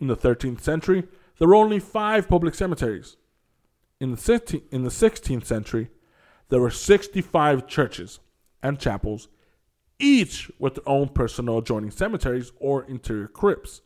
In 0.00 0.06
the 0.08 0.16
13th 0.16 0.60
century, 0.60 1.04
there 1.38 1.48
were 1.48 1.54
only 1.54 1.78
five 1.78 2.28
public 2.28 2.54
cemeteries. 2.54 3.16
In 4.00 4.10
the 4.10 4.16
16th, 4.16 4.62
in 4.70 4.82
the 4.82 4.90
16th 4.90 5.44
century, 5.46 5.88
there 6.48 6.60
were 6.60 6.70
65 6.70 7.66
churches 7.66 8.18
and 8.62 8.78
chapels, 8.78 9.28
each 10.00 10.50
with 10.58 10.74
their 10.74 10.88
own 10.88 11.08
personal 11.08 11.58
adjoining 11.58 11.90
cemeteries 11.90 12.52
or 12.58 12.84
interior 12.84 13.28
crypts. 13.28 13.82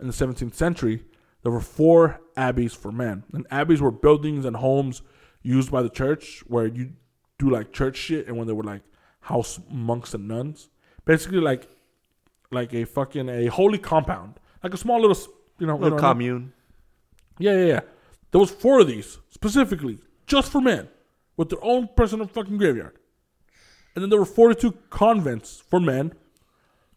In 0.00 0.06
the 0.06 0.12
17th 0.12 0.54
century, 0.54 1.04
there 1.42 1.52
were 1.52 1.60
four 1.60 2.20
abbeys 2.36 2.74
for 2.74 2.92
men. 2.92 3.24
And 3.32 3.46
abbeys 3.50 3.80
were 3.80 3.90
buildings 3.90 4.44
and 4.44 4.56
homes 4.56 5.02
used 5.42 5.70
by 5.70 5.82
the 5.82 5.88
church 5.90 6.42
where 6.46 6.66
you 6.66 6.92
do 7.38 7.50
like 7.50 7.72
church 7.72 7.96
shit 7.96 8.26
and 8.26 8.36
when 8.36 8.46
they 8.46 8.52
were 8.52 8.64
like 8.64 8.82
house 9.20 9.60
monks 9.70 10.12
and 10.14 10.26
nuns. 10.28 10.68
Basically 11.04 11.38
like 11.38 11.68
like 12.50 12.74
a 12.74 12.84
fucking 12.84 13.28
a 13.28 13.46
holy 13.46 13.78
compound. 13.78 14.40
Like 14.62 14.74
a 14.74 14.76
small 14.76 15.00
little 15.00 15.16
you 15.58 15.66
know, 15.66 15.74
you 15.74 15.80
know 15.80 15.96
Little 15.96 15.98
I 15.98 16.02
mean? 16.02 16.10
commune. 16.12 16.52
Yeah, 17.38 17.52
yeah, 17.56 17.64
yeah. 17.64 17.80
There 18.32 18.40
was 18.40 18.50
four 18.50 18.80
of 18.80 18.88
these 18.88 19.18
specifically 19.30 19.98
just 20.26 20.50
for 20.50 20.60
men 20.60 20.88
with 21.36 21.50
their 21.50 21.62
own 21.62 21.88
personal 21.96 22.26
fucking 22.26 22.58
graveyard. 22.58 22.98
And 23.96 24.02
then 24.02 24.10
there 24.10 24.18
were 24.18 24.26
42 24.26 24.72
convents 24.90 25.62
for 25.70 25.80
men, 25.80 26.12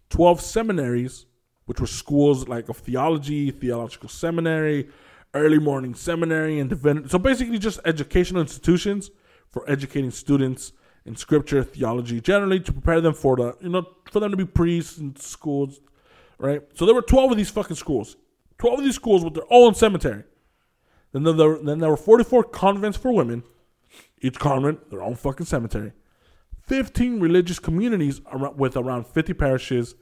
12 0.10 0.42
seminaries, 0.42 1.26
which 1.66 1.80
were 1.80 1.88
schools 1.88 2.50
like 2.50 2.68
of 2.68 2.76
theology, 2.78 3.52
theological 3.52 4.10
seminary, 4.10 4.90
early 5.34 5.60
morning 5.60 5.96
seminary, 5.96 6.60
and 6.60 6.70
divinity. 6.70 7.08
So 7.08 7.18
basically, 7.18 7.58
just 7.58 7.80
educational 7.86 8.42
institutions 8.42 9.12
for 9.48 9.64
educating 9.70 10.12
students 10.12 10.74
in 11.06 11.16
scripture, 11.16 11.64
theology, 11.64 12.20
generally 12.20 12.60
to 12.60 12.74
prepare 12.74 13.00
them 13.00 13.14
for 13.14 13.38
the, 13.38 13.56
you 13.62 13.70
know, 13.70 13.88
for 14.12 14.20
them 14.20 14.32
to 14.32 14.38
be 14.38 14.46
priests 14.46 14.98
in 14.98 15.16
schools, 15.16 15.80
right? 16.38 16.62
So 16.74 16.86
there 16.86 16.94
were 16.94 17.02
12 17.02 17.32
of 17.32 17.38
these 17.38 17.50
fucking 17.50 17.78
schools, 17.78 18.18
12 18.58 18.80
of 18.80 18.86
these 18.86 18.96
schools 18.96 19.24
with 19.24 19.36
their 19.36 19.44
own 19.50 19.74
cemetery. 19.74 20.24
Then 21.14 21.24
there, 21.24 21.34
there- 21.34 21.60
then 21.64 21.80
there 21.80 21.90
were 21.90 21.98
44 21.98 22.44
convents 22.44 22.98
for 22.98 23.14
women, 23.14 23.44
each 24.22 24.38
convent 24.38 24.90
their 24.90 25.02
own 25.02 25.16
fucking 25.16 25.46
cemetery. 25.46 25.94
15 26.70 27.20
religious 27.20 27.60
communities 27.60 28.22
with 28.56 28.78
around 28.78 29.08
50 29.08 29.34
parishes, 29.34 29.96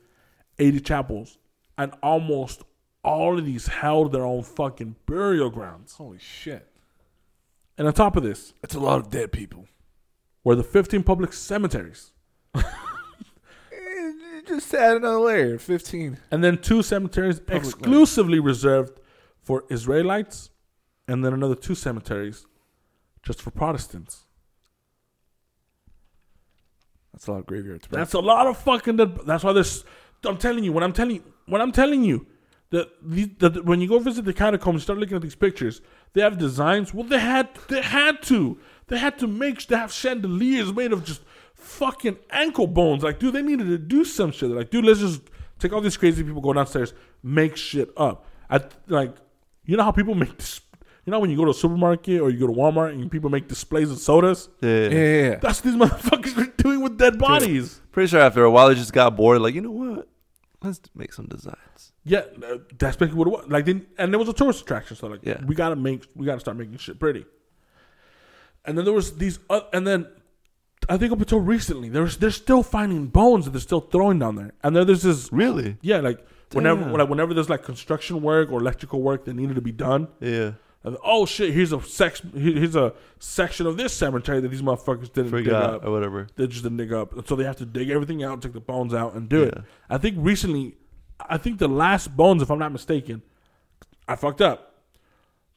80 0.59 0.79
chapels, 0.81 1.39
and 1.77 1.93
almost 2.03 2.61
all 3.03 3.39
of 3.39 3.45
these 3.45 3.67
held 3.67 4.11
their 4.11 4.25
own 4.25 4.43
fucking 4.43 4.95
burial 5.05 5.49
grounds. 5.49 5.93
Holy 5.93 6.19
shit. 6.19 6.67
And 7.77 7.87
on 7.87 7.93
top 7.93 8.15
of 8.17 8.23
this, 8.23 8.53
That's 8.61 8.75
a 8.75 8.79
lot 8.79 8.99
of 8.99 9.09
dead 9.09 9.31
people. 9.31 9.65
were 10.43 10.55
the 10.55 10.63
15 10.63 11.03
public 11.03 11.31
cemeteries, 11.33 12.11
Eh, 12.55 14.11
Just 14.47 14.73
add 14.73 14.97
another 14.97 15.19
layer. 15.19 15.57
15. 15.59 16.17
and 16.31 16.43
then 16.43 16.57
two 16.57 16.81
cemeteries 16.81 17.39
Public 17.39 17.63
land. 17.63 17.73
exclusively 17.75 18.39
reserved 18.39 18.99
for 19.41 19.63
Israelites, 19.69 20.49
and 21.07 21.23
then 21.23 21.33
another 21.33 21.55
two 21.55 21.75
cemeteries 21.75 22.45
just 23.23 23.41
for 23.41 23.51
Protestants. 23.51 24.25
That's 27.17 27.27
a 27.27 27.31
lot 27.31 27.39
of 27.39 27.45
graveyards, 27.47 27.87
bro. 27.87 27.97
That's 27.97 28.13
a 28.13 28.19
lot 28.19 28.45
of 28.45 28.59
fucking. 28.59 28.97
That's 29.25 29.43
why 29.43 29.51
there's. 29.51 29.83
I'm 30.23 30.37
telling 30.37 30.63
you 30.63 30.71
when 30.71 30.83
I'm 30.83 30.93
telling 30.93 31.15
you, 31.15 31.23
when 31.47 31.61
I'm 31.61 31.71
telling 31.71 32.03
you 32.03 32.27
that, 32.69 32.89
these, 33.01 33.29
that 33.39 33.65
when 33.65 33.81
you 33.81 33.87
go 33.87 33.97
visit 33.97 34.23
the 34.23 34.33
catacombs, 34.33 34.83
start 34.83 34.99
looking 34.99 35.15
at 35.15 35.23
these 35.23 35.33
pictures. 35.33 35.81
They 36.13 36.21
have 36.21 36.37
designs. 36.37 36.93
Well, 36.93 37.05
they 37.05 37.19
had 37.19 37.49
they 37.69 37.81
had 37.81 38.21
to 38.23 38.59
they 38.85 38.99
had 38.99 39.17
to 39.17 39.25
make 39.25 39.65
they 39.65 39.77
have 39.77 39.91
chandeliers 39.91 40.71
made 40.71 40.93
of 40.93 41.03
just 41.03 41.21
fucking 41.55 42.19
ankle 42.29 42.67
bones. 42.67 43.01
Like, 43.01 43.17
dude, 43.17 43.33
they 43.33 43.41
needed 43.41 43.65
to 43.65 43.79
do 43.79 44.05
some 44.05 44.31
shit. 44.31 44.51
Like, 44.51 44.69
dude, 44.69 44.85
let's 44.85 44.99
just 44.99 45.23
take 45.57 45.73
all 45.73 45.81
these 45.81 45.97
crazy 45.97 46.23
people 46.23 46.41
go 46.41 46.53
downstairs, 46.53 46.93
make 47.23 47.57
shit 47.57 47.89
up. 47.97 48.27
I 48.47 48.61
like, 48.85 49.15
you 49.65 49.75
know 49.75 49.83
how 49.83 49.91
people 49.91 50.13
make 50.13 50.37
this. 50.37 50.61
You 51.07 51.11
know 51.11 51.19
when 51.19 51.29
you 51.29 51.37
go 51.37 51.45
to 51.45 51.51
a 51.51 51.53
supermarket 51.53 52.19
or 52.19 52.29
you 52.29 52.37
go 52.37 52.47
to 52.47 52.53
Walmart 52.53 52.91
and 52.91 53.09
people 53.09 53.29
make 53.29 53.47
displays 53.47 53.89
of 53.89 53.97
sodas. 53.97 54.49
Yeah. 54.59 54.69
yeah, 54.69 54.89
yeah, 54.89 55.21
yeah. 55.29 55.35
That's 55.37 55.63
what 55.63 55.71
these 55.71 55.81
motherfuckers 55.89 56.37
are 56.37 56.51
doing 56.57 56.81
with 56.81 56.97
dead 56.97 57.17
bodies. 57.17 57.79
Pretty 57.93 58.09
sure 58.09 58.19
after 58.19 58.43
a 58.43 58.51
while 58.51 58.67
they 58.67 58.75
just 58.75 58.91
got 58.91 59.15
bored. 59.15 59.39
Like, 59.41 59.55
you 59.55 59.61
know 59.61 59.71
what? 59.71 60.09
Let's 60.61 60.81
make 60.93 61.13
some 61.13 61.27
designs. 61.27 61.93
Yeah, 62.03 62.19
uh, 62.43 62.57
that's 62.77 62.97
basically 62.97 63.13
what 63.19 63.27
it 63.29 63.31
was. 63.31 63.45
Like, 63.47 63.65
then, 63.65 63.85
and 63.97 64.11
there 64.11 64.19
was 64.19 64.27
a 64.27 64.33
tourist 64.33 64.63
attraction, 64.63 64.97
so 64.97 65.07
like, 65.07 65.21
Yeah. 65.23 65.41
we 65.45 65.55
gotta 65.55 65.77
make, 65.77 66.03
we 66.13 66.25
gotta 66.25 66.41
start 66.41 66.57
making 66.57 66.75
shit 66.77 66.99
pretty. 66.99 67.25
And 68.65 68.77
then 68.77 68.83
there 68.83 68.93
was 68.93 69.15
these, 69.15 69.39
uh, 69.49 69.61
and 69.71 69.87
then 69.87 70.07
I 70.89 70.97
think 70.97 71.13
up 71.13 71.19
until 71.19 71.39
recently, 71.39 71.87
there's 71.87 72.17
they're 72.17 72.31
still 72.31 72.63
finding 72.63 73.07
bones 73.07 73.45
that 73.45 73.51
they're 73.51 73.61
still 73.61 73.79
throwing 73.79 74.19
down 74.19 74.35
there. 74.35 74.51
And 74.61 74.75
then 74.75 74.85
there's 74.87 75.03
this, 75.03 75.31
Really? 75.31 75.77
yeah, 75.81 75.99
like 76.01 76.19
whenever, 76.51 76.81
Damn. 76.81 76.91
like, 76.93 77.07
whenever 77.09 77.33
there's 77.33 77.49
like 77.49 77.63
construction 77.63 78.21
work 78.21 78.51
or 78.51 78.59
electrical 78.59 79.01
work 79.01 79.23
that 79.23 79.35
needed 79.35 79.55
to 79.55 79.61
be 79.61 79.71
done, 79.71 80.09
Yeah. 80.19 80.51
And, 80.87 80.97
oh 81.03 81.25
shit, 81.25 81.53
here's 81.53 81.73
a 81.73 81.81
sex, 81.81 82.21
here's 82.33 82.75
a 82.75 82.93
section 83.19 83.67
of 83.67 83.77
this 83.77 83.93
cemetery 83.93 84.39
that 84.39 84.47
these 84.47 84.61
motherfuckers 84.61 85.11
didn't 85.11 85.31
dig 85.31 85.49
up. 85.49 85.85
or 85.85 85.91
whatever. 85.91 86.27
They 86.35 86.47
just 86.47 86.63
didn't 86.63 86.77
dig 86.77 86.93
up, 86.93 87.13
and 87.13 87.27
so 87.27 87.35
they 87.35 87.43
have 87.43 87.57
to 87.57 87.65
dig 87.65 87.89
everything 87.89 88.23
out, 88.23 88.41
take 88.41 88.53
the 88.53 88.59
bones 88.59 88.93
out, 88.93 89.13
and 89.13 89.27
do 89.27 89.43
it. 89.43 89.57
I 89.89 89.97
think 89.97 90.15
recently, 90.19 90.75
I 91.19 91.37
think 91.37 91.59
the 91.59 91.67
last 91.67 92.15
bones, 92.15 92.41
if 92.41 92.49
I'm 92.49 92.59
not 92.59 92.71
mistaken, 92.71 93.21
I 94.07 94.15
fucked 94.15 94.41
up 94.41 94.75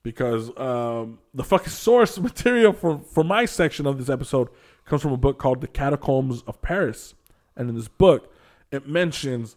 because 0.02 0.48
um, 0.58 1.18
the 1.34 1.44
fucking 1.44 1.68
source 1.68 2.18
material 2.30 2.72
for 2.72 2.98
for 3.00 3.24
my 3.24 3.44
section 3.44 3.86
of 3.86 3.98
this 3.98 4.08
episode 4.08 4.48
comes 4.84 5.02
from 5.02 5.12
a 5.12 5.16
book 5.16 5.38
called 5.38 5.60
The 5.60 5.68
Catacombs 5.68 6.42
of 6.46 6.60
Paris, 6.62 7.14
and 7.56 7.68
in 7.68 7.76
this 7.76 7.88
book, 7.88 8.32
it 8.70 8.88
mentions 8.88 9.56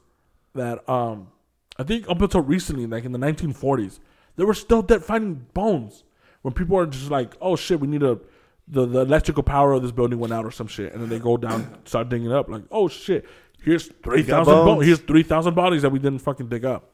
that 0.53 0.87
um, 0.87 1.29
I 1.77 1.83
think 1.83 2.07
up 2.09 2.21
until 2.21 2.41
recently, 2.41 2.85
like 2.85 3.05
in 3.05 3.11
the 3.11 3.19
1940s, 3.19 3.99
they 4.35 4.43
were 4.43 4.53
still 4.53 4.81
dead 4.81 5.03
finding 5.03 5.45
bones 5.53 6.03
when 6.41 6.53
people 6.53 6.77
are 6.77 6.85
just 6.85 7.09
like, 7.09 7.35
oh 7.41 7.55
shit, 7.55 7.79
we 7.79 7.87
need 7.87 8.03
a 8.03 8.19
the, 8.67 8.85
the 8.85 8.99
electrical 8.99 9.43
power 9.43 9.73
of 9.73 9.81
this 9.81 9.91
building 9.91 10.19
went 10.19 10.31
out 10.31 10.45
or 10.45 10.51
some 10.51 10.67
shit, 10.67 10.93
and 10.93 11.01
then 11.01 11.09
they 11.09 11.19
go 11.19 11.35
down, 11.37 11.77
start 11.85 12.09
digging 12.09 12.27
it 12.27 12.33
up, 12.33 12.49
like, 12.49 12.63
oh 12.71 12.87
shit, 12.87 13.25
here's 13.61 13.87
three 14.03 14.23
thousand, 14.23 14.53
bo- 14.53 14.65
bones. 14.65 14.85
here's 14.85 14.99
three 14.99 15.23
thousand 15.23 15.53
bodies 15.53 15.81
that 15.81 15.89
we 15.89 15.99
didn't 15.99 16.19
fucking 16.19 16.47
dig 16.47 16.65
up, 16.65 16.91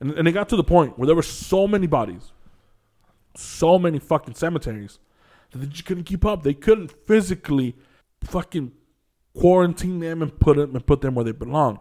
and 0.00 0.12
and 0.12 0.26
it 0.26 0.32
got 0.32 0.48
to 0.48 0.56
the 0.56 0.64
point 0.64 0.98
where 0.98 1.06
there 1.06 1.16
were 1.16 1.22
so 1.22 1.66
many 1.66 1.86
bodies, 1.86 2.32
so 3.34 3.78
many 3.78 3.98
fucking 3.98 4.34
cemeteries 4.34 4.98
that 5.50 5.58
they 5.58 5.66
just 5.66 5.84
couldn't 5.84 6.04
keep 6.04 6.24
up. 6.24 6.42
They 6.42 6.54
couldn't 6.54 6.92
physically 7.06 7.76
fucking 8.22 8.72
quarantine 9.34 10.00
them 10.00 10.22
and 10.22 10.38
put 10.38 10.56
them 10.56 10.74
and 10.74 10.86
put 10.86 11.00
them 11.00 11.14
where 11.14 11.24
they 11.24 11.32
belong. 11.32 11.80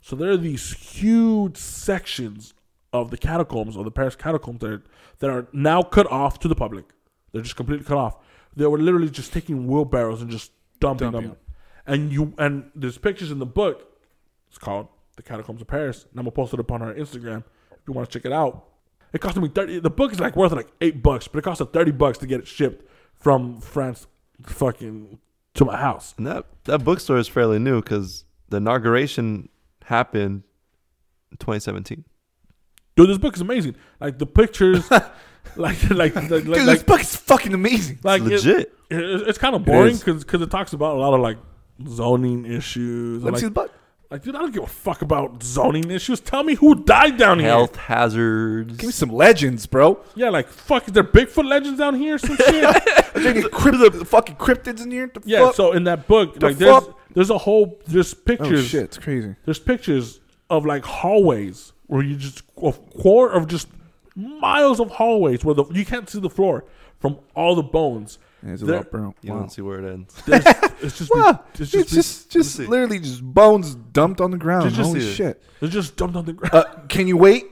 So 0.00 0.16
there 0.16 0.30
are 0.30 0.36
these 0.36 0.72
huge 0.72 1.56
sections 1.56 2.54
of 2.92 3.10
the 3.10 3.18
catacombs 3.18 3.76
or 3.76 3.84
the 3.84 3.90
Paris 3.90 4.16
catacombs 4.16 4.60
that 4.60 4.70
are, 4.70 4.82
that 5.18 5.30
are 5.30 5.46
now 5.52 5.82
cut 5.82 6.10
off 6.10 6.38
to 6.40 6.48
the 6.48 6.54
public. 6.54 6.86
They're 7.32 7.42
just 7.42 7.56
completely 7.56 7.84
cut 7.84 7.98
off. 7.98 8.16
They 8.56 8.66
were 8.66 8.78
literally 8.78 9.10
just 9.10 9.32
taking 9.32 9.66
wheelbarrows 9.66 10.22
and 10.22 10.30
just 10.30 10.52
dumping, 10.80 11.10
Dumping 11.12 11.28
them. 11.30 11.30
them. 11.30 11.38
And 11.86 12.12
you 12.12 12.34
and 12.38 12.70
there's 12.74 12.98
pictures 12.98 13.30
in 13.30 13.38
the 13.38 13.46
book. 13.46 13.84
It's 14.48 14.58
called 14.58 14.88
The 15.16 15.22
Catacombs 15.22 15.60
of 15.60 15.66
Paris, 15.68 16.06
and 16.10 16.18
I'm 16.18 16.24
gonna 16.24 16.32
post 16.32 16.52
it 16.54 16.60
up 16.60 16.70
on 16.72 16.82
our 16.82 16.94
Instagram 16.94 17.44
if 17.72 17.80
you 17.86 17.92
want 17.94 18.10
to 18.10 18.18
check 18.18 18.24
it 18.26 18.32
out. 18.32 18.64
It 19.12 19.20
cost 19.20 19.36
me 19.38 19.48
thirty. 19.48 19.78
The 19.80 19.90
book 19.90 20.12
is 20.12 20.20
like 20.20 20.36
worth 20.36 20.52
like 20.52 20.68
eight 20.80 21.02
bucks, 21.02 21.28
but 21.28 21.38
it 21.38 21.42
cost 21.42 21.60
us 21.62 21.68
thirty 21.72 21.90
bucks 21.92 22.18
to 22.18 22.26
get 22.26 22.40
it 22.40 22.46
shipped 22.46 22.86
from 23.14 23.60
France, 23.60 24.06
fucking 24.44 25.18
to 25.54 25.64
my 25.64 25.76
house. 25.78 26.14
And 26.18 26.26
that 26.26 26.44
that 26.64 26.84
bookstore 26.84 27.18
is 27.18 27.28
fairly 27.28 27.58
new 27.58 27.80
because 27.80 28.24
the 28.50 28.58
inauguration 28.58 29.48
happened 29.84 30.42
in 31.30 31.36
2017. 31.38 32.04
Dude, 32.98 33.08
this 33.10 33.18
book 33.18 33.34
is 33.36 33.40
amazing. 33.40 33.76
Like 34.00 34.18
the 34.18 34.26
pictures, 34.26 34.90
like 34.90 35.04
like 35.56 35.90
like 35.90 36.14
like, 36.14 36.28
Dude, 36.28 36.48
like, 36.48 36.64
this 36.66 36.82
book 36.82 37.00
is 37.00 37.16
fucking 37.16 37.54
amazing. 37.54 38.00
like 38.02 38.22
It's 38.22 38.44
legit. 38.44 38.74
it- 38.90 39.28
it's 39.28 39.38
kind 39.38 39.54
of 39.54 39.64
boring 39.64 39.92
is. 39.94 40.02
because 40.02 40.42
it 40.42 40.50
talks 40.50 40.72
about 40.72 40.96
a 40.96 41.00
lot 41.00 41.14
of 41.14 41.20
like 41.20 41.38
zoning 41.86 42.44
issues. 42.44 43.22
Let 43.22 43.28
and, 43.28 43.34
me 43.34 43.38
see 43.40 43.46
like, 43.46 43.54
the 43.54 43.60
book. 43.60 43.72
like, 44.10 44.22
dude, 44.22 44.34
I 44.34 44.40
don't 44.40 44.52
give 44.52 44.62
a 44.64 44.66
fuck 44.66 45.02
about 45.02 45.42
zoning 45.42 45.90
issues. 45.90 46.20
Tell 46.20 46.42
me 46.42 46.54
who 46.54 46.74
died 46.84 47.16
down 47.18 47.38
here. 47.38 47.48
Health 47.48 47.76
hazards. 47.76 48.76
Give 48.76 48.86
me 48.88 48.92
some 48.92 49.10
legends, 49.10 49.66
bro. 49.66 50.00
Yeah, 50.16 50.30
like 50.30 50.48
fuck. 50.48 50.86
Is 50.88 50.94
there 50.94 51.04
Bigfoot 51.04 51.44
legends 51.48 51.78
down 51.78 51.94
here? 51.94 52.14
or 52.16 52.18
Some 52.18 52.36
shit. 52.36 52.64
Are 53.14 53.20
there 53.20 53.42
crypt- 53.48 53.78
the 53.98 54.04
fucking 54.04 54.36
cryptids 54.36 54.82
in 54.82 54.90
here? 54.90 55.10
The 55.12 55.20
yeah. 55.24 55.46
fuck? 55.46 55.54
So 55.54 55.72
in 55.72 55.84
that 55.84 56.06
book, 56.06 56.38
The 56.40 56.46
like 56.46 56.56
there's 56.56 56.84
fuck? 56.84 56.98
there's 57.14 57.30
a 57.30 57.38
whole 57.38 57.78
there's 57.86 58.14
pictures. 58.14 58.46
oh 58.46 58.50
pictures. 58.50 58.66
shit, 58.68 58.82
it's 58.84 58.98
crazy. 58.98 59.34
There's 59.44 59.58
pictures 59.58 60.20
of 60.50 60.64
like 60.66 60.84
hallways 60.84 61.72
where 61.88 62.02
you 62.02 62.16
just 62.16 62.42
a 62.62 62.72
core 62.72 63.30
of 63.30 63.48
just 63.48 63.68
miles 64.14 64.80
of 64.80 64.90
hallways 64.92 65.44
where 65.44 65.54
the 65.54 65.64
you 65.72 65.84
can't 65.84 66.08
see 66.08 66.20
the 66.20 66.30
floor 66.30 66.64
from 67.00 67.18
all 67.34 67.54
the 67.54 67.62
bones. 67.62 68.18
Yeah, 68.44 68.52
it's 68.52 68.62
a 68.62 68.66
lot, 68.66 68.90
bro. 68.92 69.14
You 69.22 69.32
Wow. 69.32 69.40
don't 69.40 69.50
see 69.50 69.62
where 69.62 69.80
it 69.84 69.92
ends. 69.92 70.14
There's, 70.26 70.44
it's 70.80 70.98
just 70.98 71.10
Wow, 71.14 71.42
it's 71.54 71.60
it's 71.60 71.70
just, 71.72 71.90
just, 71.90 72.30
just, 72.30 72.54
see. 72.54 72.66
literally 72.66 73.00
just 73.00 73.22
bones 73.22 73.74
dumped 73.74 74.20
on 74.20 74.30
the 74.30 74.36
ground. 74.38 74.64
Just- 74.64 74.76
just 74.76 74.86
Holy 74.88 75.00
see 75.00 75.10
it. 75.10 75.14
shit! 75.14 75.42
it's 75.60 75.72
just 75.72 75.96
dumped 75.96 76.14
on 76.16 76.24
the 76.24 76.32
ground. 76.34 76.54
Uh, 76.54 76.64
can 76.88 77.06
you 77.08 77.16
wait, 77.16 77.46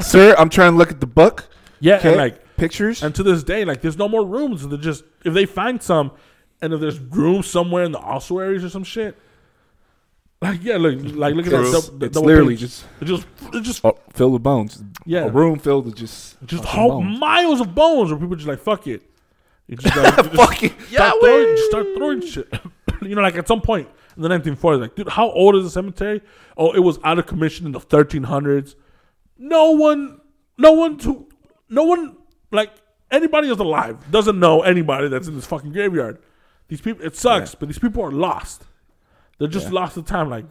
sir? 0.00 0.34
I'm 0.38 0.48
trying 0.48 0.72
to 0.72 0.78
look 0.78 0.90
at 0.90 1.00
the 1.00 1.06
book. 1.06 1.48
yeah, 1.80 1.96
Okay, 1.96 2.08
and 2.08 2.16
like 2.16 2.56
pictures. 2.56 3.02
and 3.02 3.14
to 3.14 3.22
this 3.22 3.42
day, 3.42 3.64
like 3.66 3.82
there's 3.82 3.98
no 3.98 4.08
more 4.08 4.24
rooms. 4.24 4.62
And 4.62 4.72
they're 4.72 4.78
just 4.78 5.04
if 5.24 5.34
they 5.34 5.44
find 5.46 5.82
some, 5.82 6.12
and 6.62 6.72
if 6.72 6.80
there's 6.80 6.98
rooms 6.98 7.46
somewhere 7.46 7.84
in 7.84 7.92
the 7.92 7.98
ossuaries 7.98 8.64
or 8.64 8.70
some 8.70 8.84
shit, 8.84 9.18
Like 10.42 10.62
yeah, 10.62 10.76
look, 10.76 10.98
like 11.14 11.34
look 11.34 11.46
at 11.46 11.52
that. 11.52 11.60
It's, 11.62 11.88
dou- 11.88 12.04
it's 12.04 12.14
double 12.14 12.26
literally 12.26 12.54
page. 12.54 12.60
just 12.60 12.84
It's 13.00 13.10
just 13.10 13.26
it's 13.54 13.66
just 13.66 13.84
oh, 13.84 13.98
filled 14.12 14.34
with 14.34 14.42
bones. 14.42 14.82
Yeah. 15.06 15.24
a 15.24 15.30
room 15.30 15.58
filled 15.58 15.86
with 15.86 15.96
just 15.96 16.36
just 16.44 16.62
whole 16.62 17.00
bones. 17.00 17.18
miles 17.18 17.60
of 17.62 17.74
bones 17.74 18.10
where 18.10 18.20
people 18.20 18.36
just 18.36 18.46
like 18.46 18.60
fuck 18.60 18.86
it. 18.86 19.02
You 19.66 19.76
just, 19.76 19.96
like, 19.96 20.16
just 20.16 20.34
Fucking 20.34 20.74
start 20.90 21.14
throwing, 21.20 21.56
just 21.56 21.70
start 21.70 21.86
throwing 21.96 22.20
shit. 22.20 22.52
you 23.02 23.14
know, 23.14 23.22
like 23.22 23.36
at 23.36 23.48
some 23.48 23.60
point 23.60 23.88
in 24.16 24.22
the 24.22 24.28
1940s, 24.28 24.80
like, 24.80 24.94
dude, 24.94 25.08
how 25.08 25.30
old 25.30 25.56
is 25.56 25.64
the 25.64 25.70
cemetery? 25.70 26.22
Oh, 26.56 26.72
it 26.72 26.80
was 26.80 26.98
out 27.04 27.18
of 27.18 27.26
commission 27.26 27.66
in 27.66 27.72
the 27.72 27.80
1300s. 27.80 28.74
No 29.38 29.72
one, 29.72 30.20
no 30.56 30.72
one 30.72 30.98
to, 30.98 31.26
no 31.68 31.84
one, 31.84 32.16
like 32.52 32.72
anybody 33.10 33.48
who's 33.48 33.58
alive 33.58 34.10
doesn't 34.10 34.38
know 34.38 34.62
anybody 34.62 35.08
that's 35.08 35.28
in 35.28 35.34
this 35.34 35.46
fucking 35.46 35.72
graveyard. 35.72 36.18
These 36.68 36.80
people, 36.80 37.04
it 37.04 37.16
sucks, 37.16 37.54
but 37.54 37.68
these 37.68 37.78
people 37.78 38.02
are 38.04 38.12
lost. 38.12 38.64
They're 39.38 39.48
just 39.48 39.66
Yeah. 39.66 39.72
lost 39.80 39.94
the 39.94 40.02
time. 40.02 40.30
Like, 40.30 40.44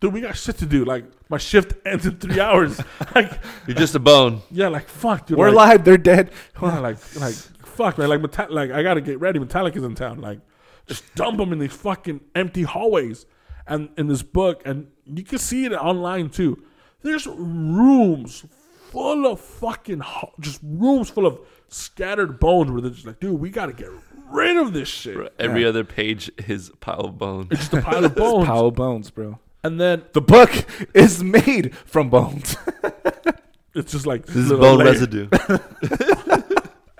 dude, 0.00 0.12
we 0.12 0.20
got 0.20 0.36
shit 0.36 0.58
to 0.58 0.66
do. 0.66 0.84
Like, 0.84 1.04
my 1.28 1.38
shift 1.38 1.74
ends 1.86 2.06
in 2.06 2.16
three 2.18 2.40
hours. 2.40 2.80
like, 3.14 3.32
You're 3.66 3.76
just 3.76 3.94
a 3.94 3.98
bone. 4.00 4.42
yeah, 4.50 4.68
like 4.68 4.88
fuck, 4.88 5.26
dude. 5.26 5.38
We're 5.38 5.46
like, 5.50 5.54
alive. 5.54 5.84
They're 5.84 5.98
dead. 5.98 6.30
yeah, 6.60 6.78
like, 6.80 7.16
like, 7.20 7.34
fuck, 7.34 7.98
man. 7.98 8.08
Like, 8.08 8.20
Meta- 8.22 8.48
like, 8.50 8.70
I 8.70 8.82
gotta 8.82 9.00
get 9.00 9.20
ready. 9.20 9.38
Metallica's 9.38 9.84
in 9.84 9.94
town. 9.94 10.20
Like, 10.20 10.40
just 10.86 11.14
dump 11.14 11.38
them 11.38 11.52
in 11.52 11.58
these 11.58 11.72
fucking 11.72 12.20
empty 12.34 12.62
hallways, 12.62 13.26
and 13.66 13.90
in 13.96 14.08
this 14.08 14.22
book, 14.22 14.62
and 14.64 14.88
you 15.04 15.22
can 15.22 15.38
see 15.38 15.64
it 15.64 15.72
online 15.72 16.30
too. 16.30 16.60
There's 17.02 17.26
rooms 17.28 18.44
full 18.90 19.26
of 19.26 19.40
fucking, 19.40 20.00
ho- 20.00 20.32
just 20.40 20.60
rooms 20.64 21.08
full 21.08 21.26
of 21.26 21.38
scattered 21.68 22.40
bones 22.40 22.70
where 22.72 22.80
they're 22.80 22.90
just 22.90 23.06
like, 23.06 23.20
dude, 23.20 23.38
we 23.38 23.48
gotta 23.50 23.72
get 23.72 23.88
rid 24.30 24.56
of 24.56 24.72
this 24.72 24.88
shit. 24.88 25.32
Every 25.38 25.64
other 25.64 25.84
page 25.84 26.30
is 26.48 26.70
pile 26.80 27.00
of 27.00 27.18
bones. 27.18 27.48
It's 27.50 27.60
just 27.68 27.72
a 27.74 27.82
pile 27.82 28.04
of 28.04 28.14
bones, 28.14 28.46
Pile 28.46 28.66
of 28.66 28.74
bones, 28.74 29.10
bro. 29.10 29.38
and 29.64 29.80
then 29.80 30.04
The 30.12 30.20
book 30.20 30.50
is 30.94 31.22
made 31.22 31.74
from 31.76 32.10
bones. 32.10 32.56
it's 33.74 33.92
just 33.92 34.06
like 34.06 34.26
This 34.26 34.36
is 34.36 34.50
little 34.50 34.64
bone 34.64 34.78
layer. 34.78 34.92
residue. 34.92 35.28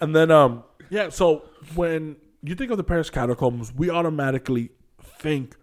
And 0.03 0.17
then, 0.17 0.31
um, 0.31 0.65
yeah. 0.89 1.11
So 1.11 1.43
when 1.75 2.17
you 2.43 2.55
think 2.55 2.71
of 2.71 2.79
the 2.79 2.85
Paris 2.85 3.11
catacombs, 3.11 3.71
we 3.75 3.91
automatically 3.91 4.71
think 5.03 5.57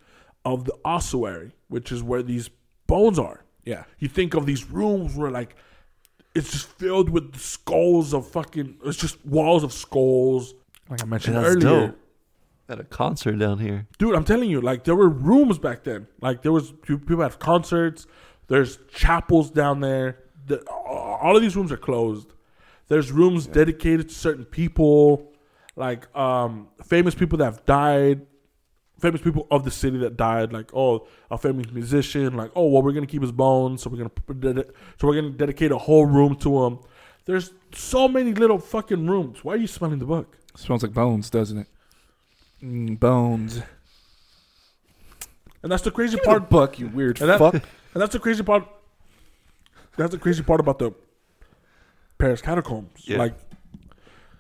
of 0.46 0.66
the 0.66 0.74
ossuary, 0.86 1.54
which 1.70 1.92
is 1.92 2.04
where 2.04 2.22
these 2.22 2.50
bones 2.86 3.18
are. 3.18 3.44
yeah. 3.66 3.86
You 3.98 4.08
think 4.08 4.36
of 4.36 4.46
these 4.46 4.70
rooms 4.70 5.16
where 5.16 5.32
like 5.32 5.56
it's 6.36 6.52
just 6.52 6.68
filled 6.68 7.10
with 7.10 7.36
skulls 7.40 8.14
of 8.14 8.30
fucking. 8.30 8.78
It's 8.86 8.98
just 8.98 9.26
walls 9.26 9.64
of 9.64 9.74
skulls. 9.74 10.54
Like 10.90 11.02
I 11.02 11.06
mentioned 11.06 11.38
That's 11.38 11.48
earlier, 11.48 11.88
dope. 11.88 12.00
At 12.70 12.80
a 12.80 12.84
concert 12.84 13.40
down 13.40 13.60
here. 13.60 13.88
dude. 13.98 14.14
I'm 14.14 14.26
telling 14.26 14.50
you, 14.50 14.60
like 14.60 14.84
there 14.84 14.96
were 14.96 15.10
rooms 15.10 15.58
back 15.58 15.84
then. 15.84 16.08
Like 16.22 16.42
there 16.42 16.52
was 16.52 16.74
people 16.86 17.22
have 17.22 17.40
concerts. 17.40 18.08
There's 18.48 18.80
chapels 18.94 19.52
down 19.52 19.80
there. 19.80 20.20
The, 20.46 20.62
all 20.70 21.36
of 21.36 21.42
these 21.42 21.56
rooms 21.56 21.72
are 21.72 21.78
closed. 21.78 22.34
There's 22.88 23.12
rooms 23.12 23.48
dedicated 23.48 24.10
to 24.10 24.16
certain 24.16 24.46
people, 24.46 25.34
like 25.76 26.14
um, 26.16 26.70
famous 26.86 27.16
people 27.16 27.38
that 27.40 27.46
have 27.46 27.66
died, 27.66 28.26
famous 29.00 29.22
people 29.22 29.48
of 29.52 29.66
the 29.66 29.72
city 29.72 29.98
that 30.00 30.16
died. 30.16 30.54
Like 30.54 30.74
oh, 30.74 31.08
a 31.30 31.38
famous 31.38 31.72
musician. 31.72 32.36
Like 32.36 32.52
oh, 32.56 32.68
well, 32.68 32.82
we're 32.82 32.94
gonna 32.94 33.08
keep 33.08 33.22
his 33.22 33.32
bones, 33.32 33.82
so 33.82 33.90
we're 33.90 33.98
gonna 33.98 34.66
so 35.00 35.08
we're 35.08 35.16
gonna 35.16 35.32
dedicate 35.32 35.72
a 35.72 35.78
whole 35.78 36.06
room 36.06 36.36
to 36.38 36.66
him. 36.66 36.80
There's 37.26 37.52
so 37.74 38.08
many 38.08 38.34
little 38.34 38.58
fucking 38.58 39.06
rooms. 39.08 39.44
Why 39.44 39.54
are 39.54 39.58
you 39.58 39.68
smelling 39.68 40.00
the 40.00 40.06
book? 40.06 40.38
Smells 40.58 40.82
like 40.84 40.94
bones, 40.94 41.30
doesn't 41.30 41.60
it? 41.60 41.68
Mm, 42.64 43.00
bones. 43.00 43.62
And 45.64 45.72
that's 45.72 45.84
the 45.84 45.92
crazy 45.92 46.18
Give 46.18 46.26
me 46.26 46.34
the 46.34 46.40
part. 46.40 46.50
book, 46.50 46.80
you 46.80 46.88
weird 46.88 47.22
And 47.22 47.30
that- 47.30 47.40
fuck. 47.40 47.54
And 47.54 48.02
that's 48.02 48.14
the 48.14 48.20
crazy 48.20 48.44
part. 48.44 48.68
That's 49.98 50.12
the 50.12 50.18
crazy 50.20 50.44
part 50.44 50.60
about 50.60 50.80
the 50.80 50.92
Paris 52.18 52.42
catacombs. 52.42 52.90
Yeah. 53.08 53.18
Like, 53.20 53.36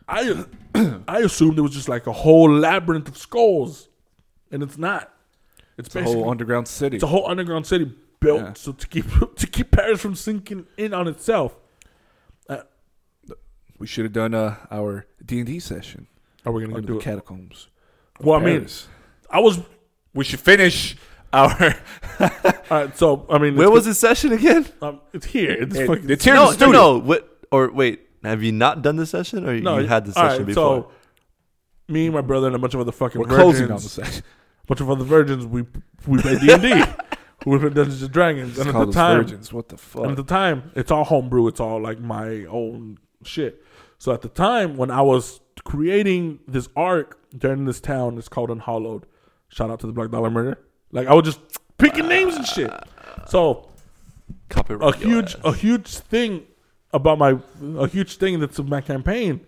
I 0.07 0.45
I 1.07 1.19
assumed 1.19 1.57
it 1.57 1.61
was 1.61 1.71
just 1.71 1.89
like 1.89 2.07
a 2.07 2.11
whole 2.11 2.51
labyrinth 2.51 3.07
of 3.07 3.17
skulls, 3.17 3.89
and 4.51 4.61
it's 4.63 4.77
not. 4.77 5.13
It's, 5.77 5.87
It's 5.87 5.95
a 5.95 6.03
whole 6.03 6.29
underground 6.29 6.67
city. 6.67 6.97
it's 6.97 7.03
a 7.03 7.07
whole 7.07 7.27
underground 7.29 7.67
city 7.67 7.91
built 8.19 8.41
Yeah. 8.41 8.53
so 8.53 8.71
to 8.71 8.87
keep 8.87 9.05
to 9.35 9.47
keep 9.47 9.69
Paris 9.71 10.01
from 10.01 10.15
sinking 10.15 10.65
in 10.77 10.93
on 10.93 11.07
itself. 11.07 11.55
We 13.79 13.87
should 13.87 14.05
have 14.05 14.13
done 14.13 14.33
uh, 14.33 14.55
our 14.71 15.05
D 15.25 15.37
and 15.39 15.47
D 15.47 15.59
session 15.59 16.07
Are 16.45 16.51
we 16.51 16.65
gonna 16.65 16.81
do 16.81 16.93
the 16.93 16.99
it? 16.99 17.03
catacombs. 17.03 17.67
of 18.19 18.25
Well, 18.25 18.39
I 18.39 18.43
mean, 18.43 18.57
Paris. 18.59 18.87
I 19.29 19.39
was. 19.39 19.59
we 20.13 20.23
should 20.23 20.39
finish 20.39 20.95
our. 21.33 21.75
All 22.19 22.29
right, 22.71 22.97
so 22.97 23.25
I 23.29 23.37
mean, 23.37 23.55
Where 23.55 23.69
was 23.71 23.85
this 23.85 23.99
session 23.99 24.33
again? 24.33 24.65
Um, 24.81 25.01
it's 25.13 25.25
here. 25.27 25.51
It's, 25.51 25.75
It- 25.75 25.87
fucking, 25.87 26.09
it's 26.09 26.23
here 26.23 26.33
in 26.35 26.39
no, 26.39 26.45
the 26.45 26.51
no, 26.51 26.55
studio. 26.57 26.71
no. 26.71 26.97
What? 26.99 27.45
Or 27.51 27.71
wait, 27.71 28.01
have 28.23 28.43
you 28.43 28.51
not 28.51 28.81
done 28.81 28.95
this 28.97 29.09
session, 29.11 29.47
or 29.47 29.57
No, 29.59 29.77
you 29.77 29.87
had 29.87 30.05
this 30.05 30.15
session 30.15 30.37
right, 30.39 30.45
before? 30.45 30.81
So, 30.83 30.91
me, 31.87 32.09
my 32.09 32.21
brother, 32.21 32.47
and 32.47 32.55
a 32.55 32.59
bunch 32.59 32.73
of 32.73 32.79
other 32.81 32.91
fucking 32.91 33.21
We're 33.21 33.27
virgins, 33.27 33.41
closing 33.43 33.71
on 33.71 33.77
the 33.77 33.89
session. 33.89 34.23
bunch 34.67 34.81
of 34.81 34.89
other 34.89 35.05
virgins. 35.05 35.45
We 35.45 35.63
we 36.05 36.21
play 36.21 36.37
D 36.39 36.51
and 36.51 36.61
D. 36.61 36.83
We 37.45 37.57
play 37.59 37.69
Dungeons 37.69 38.01
and 38.01 38.11
Dragons, 38.11 38.57
It's 38.57 38.67
and 38.67 38.75
at 38.75 38.85
the 38.87 38.91
time, 38.91 39.17
virgins. 39.19 39.53
What 39.53 39.69
the 39.69 39.77
fuck? 39.77 40.01
and 40.01 40.11
at 40.11 40.17
the 40.17 40.23
time, 40.23 40.71
it's 40.75 40.91
all 40.91 41.05
homebrew. 41.05 41.47
It's 41.47 41.59
all 41.61 41.79
like 41.81 41.99
my 41.99 42.43
own 42.45 42.97
shit. 43.23 43.63
So 43.97 44.11
at 44.13 44.21
the 44.21 44.29
time 44.29 44.77
when 44.77 44.91
I 44.91 45.01
was 45.01 45.39
creating 45.63 46.39
this 46.47 46.69
arc 46.75 47.19
during 47.37 47.65
this 47.65 47.79
town, 47.79 48.17
it's 48.17 48.29
called 48.29 48.49
Unhallowed. 48.51 49.05
Shout 49.49 49.69
out 49.69 49.79
to 49.81 49.87
the 49.87 49.93
Black 49.93 50.11
Dahlia 50.11 50.29
Murder. 50.29 50.59
Like 50.91 51.07
I 51.07 51.13
was 51.13 51.25
just 51.25 51.39
picking 51.77 52.07
names 52.07 52.35
and 52.35 52.45
shit. 52.45 52.71
So 53.27 53.69
Copyright 54.49 54.95
a 54.95 54.97
huge 54.97 55.35
ass. 55.35 55.41
a 55.43 55.53
huge 55.53 55.87
thing 55.97 56.45
about 56.93 57.17
my 57.17 57.37
a 57.77 57.87
huge 57.87 58.17
thing 58.17 58.39
that's 58.39 58.59
of 58.59 58.69
my 58.69 58.81
campaign 58.81 59.45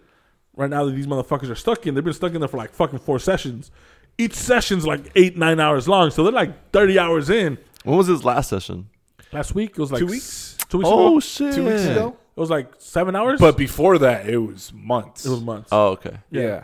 right 0.55 0.69
now 0.69 0.83
that 0.85 0.91
these 0.91 1.07
motherfuckers 1.07 1.49
are 1.49 1.55
stuck 1.55 1.87
in. 1.87 1.95
They've 1.95 2.03
been 2.03 2.13
stuck 2.13 2.33
in 2.33 2.39
there 2.41 2.47
for 2.47 2.57
like 2.57 2.71
fucking 2.73 2.99
four 2.99 3.19
sessions. 3.19 3.71
Each 4.17 4.33
session's 4.33 4.85
like 4.85 5.11
eight 5.15 5.37
nine 5.37 5.59
hours 5.59 5.87
long, 5.87 6.11
so 6.11 6.23
they're 6.23 6.33
like 6.33 6.71
thirty 6.71 6.99
hours 6.99 7.29
in. 7.29 7.57
When 7.83 7.97
was 7.97 8.07
his 8.07 8.25
last 8.25 8.49
session? 8.49 8.89
Last 9.31 9.55
week 9.55 9.71
it 9.71 9.77
was 9.79 9.91
like 9.91 9.99
Two 9.99 10.07
s- 10.07 10.11
weeks? 10.11 10.57
Two 10.69 10.77
weeks 10.79 10.89
Oh 10.91 11.07
ago. 11.07 11.19
shit! 11.21 11.55
Two 11.55 11.65
weeks 11.65 11.85
ago. 11.85 12.17
It 12.39 12.41
was 12.41 12.49
like 12.49 12.71
seven 12.77 13.17
hours. 13.17 13.41
But 13.41 13.57
before 13.57 13.97
that, 13.97 14.29
it 14.29 14.37
was 14.37 14.71
months. 14.71 15.25
it 15.25 15.29
was 15.29 15.41
months. 15.41 15.67
Oh, 15.73 15.89
okay. 15.89 16.19
yeah. 16.31 16.63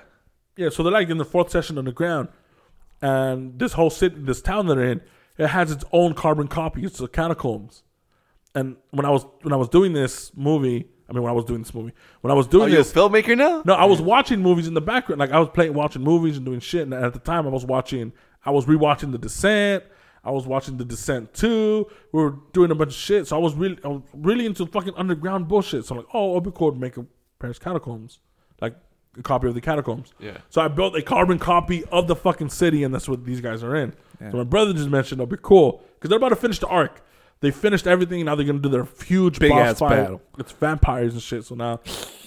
Yeah, 0.55 0.69
so 0.69 0.83
they're 0.83 0.93
like 0.93 1.09
in 1.09 1.17
the 1.17 1.25
fourth 1.25 1.49
session 1.51 1.77
on 1.77 1.83
the 1.83 1.91
ground, 1.91 2.29
and 3.01 3.59
this 3.59 3.73
whole 3.73 3.89
city, 3.89 4.15
this 4.19 4.41
town 4.41 4.67
they're 4.67 4.81
in, 4.81 5.01
it 5.37 5.47
has 5.47 5.69
its 5.71 5.83
own 5.91 6.13
carbon 6.13 6.47
copy. 6.47 6.85
It's 6.85 6.97
the 6.99 7.09
catacombs. 7.09 7.83
And 8.53 8.77
when 8.91 9.05
I 9.05 9.09
was 9.09 9.25
when 9.41 9.51
I 9.51 9.57
was 9.57 9.67
doing 9.67 9.91
this 9.91 10.31
movie, 10.33 10.87
I 11.09 11.11
mean 11.11 11.23
when 11.23 11.29
I 11.29 11.35
was 11.35 11.43
doing 11.43 11.61
this 11.61 11.73
movie, 11.73 11.91
when 12.21 12.31
I 12.31 12.35
was 12.35 12.47
Are 12.47 12.51
doing 12.51 12.69
you 12.69 12.75
a 12.75 12.77
this, 12.77 12.93
filmmaker 12.93 13.37
now? 13.37 13.63
no, 13.65 13.73
I 13.73 13.83
was 13.83 14.01
watching 14.01 14.39
movies 14.41 14.69
in 14.69 14.75
the 14.75 14.81
background. 14.81 15.19
Like 15.19 15.31
I 15.31 15.39
was 15.39 15.49
playing, 15.49 15.73
watching 15.73 16.03
movies 16.03 16.37
and 16.37 16.45
doing 16.45 16.61
shit. 16.61 16.83
And 16.83 16.93
at 16.93 17.11
the 17.11 17.19
time, 17.19 17.45
I 17.45 17.49
was 17.49 17.65
watching, 17.65 18.13
I 18.45 18.51
was 18.51 18.65
rewatching 18.65 19.11
The 19.11 19.17
Descent. 19.17 19.83
I 20.25 20.31
was 20.31 20.47
watching 20.47 20.77
The 20.77 20.85
Descent 20.85 21.33
2. 21.35 21.85
We 22.11 22.21
were 22.23 22.35
doing 22.51 22.71
a 22.71 22.75
bunch 22.75 22.89
of 22.89 22.95
shit. 22.97 23.27
So 23.27 23.35
I 23.35 23.39
was 23.39 23.53
really, 23.53 23.77
I 23.83 23.89
was 23.89 24.01
really 24.13 24.45
into 24.45 24.65
fucking 24.65 24.93
underground 24.97 25.47
bullshit. 25.47 25.85
So 25.85 25.93
I'm 25.95 25.99
like, 25.99 26.07
oh, 26.13 26.31
it'd 26.31 26.43
be 26.43 26.51
cool 26.55 26.71
to 26.71 26.77
make 26.77 26.97
a 26.97 27.05
Paris 27.39 27.59
Catacombs, 27.59 28.19
like 28.59 28.75
a 29.17 29.21
copy 29.21 29.47
of 29.47 29.53
the 29.53 29.61
catacombs. 29.61 30.13
Yeah. 30.19 30.37
So 30.49 30.61
I 30.61 30.67
built 30.67 30.95
a 30.95 31.01
carbon 31.01 31.37
copy 31.37 31.83
of 31.85 32.07
the 32.07 32.15
fucking 32.15 32.49
city, 32.49 32.83
and 32.83 32.93
that's 32.93 33.07
what 33.07 33.23
these 33.23 33.39
guys 33.39 33.63
are 33.63 33.75
in. 33.75 33.93
Yeah. 34.19 34.31
So 34.31 34.37
my 34.37 34.43
brother 34.43 34.73
just 34.73 34.89
mentioned 34.89 35.21
it'll 35.21 35.29
be 35.29 35.37
cool 35.41 35.83
because 35.95 36.09
they're 36.09 36.17
about 36.17 36.29
to 36.29 36.35
finish 36.35 36.59
the 36.59 36.67
arc. 36.67 37.01
They 37.41 37.51
finished 37.51 37.85
everything. 37.85 38.25
Now 38.25 38.35
they're 38.35 38.45
gonna 38.45 38.59
do 38.59 38.69
their 38.69 38.87
huge 39.05 39.37
Big 39.39 39.51
boss 39.51 39.71
ass 39.71 39.79
fight. 39.79 39.89
battle. 39.89 40.21
It's 40.39 40.51
vampires 40.53 41.13
and 41.13 41.21
shit. 41.21 41.43
So 41.45 41.53
now 41.53 41.81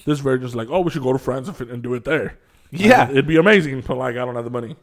this 0.04 0.20
version's 0.20 0.54
like, 0.54 0.68
oh, 0.70 0.80
we 0.80 0.90
should 0.90 1.02
go 1.02 1.12
to 1.12 1.18
France 1.18 1.48
and, 1.48 1.70
and 1.70 1.82
do 1.82 1.94
it 1.94 2.04
there. 2.04 2.38
Yeah. 2.70 3.02
And 3.02 3.12
it'd 3.12 3.26
be 3.26 3.36
amazing, 3.38 3.80
but 3.80 3.96
like 3.96 4.12
I 4.16 4.24
don't 4.24 4.36
have 4.36 4.44
the 4.44 4.50
money. 4.50 4.76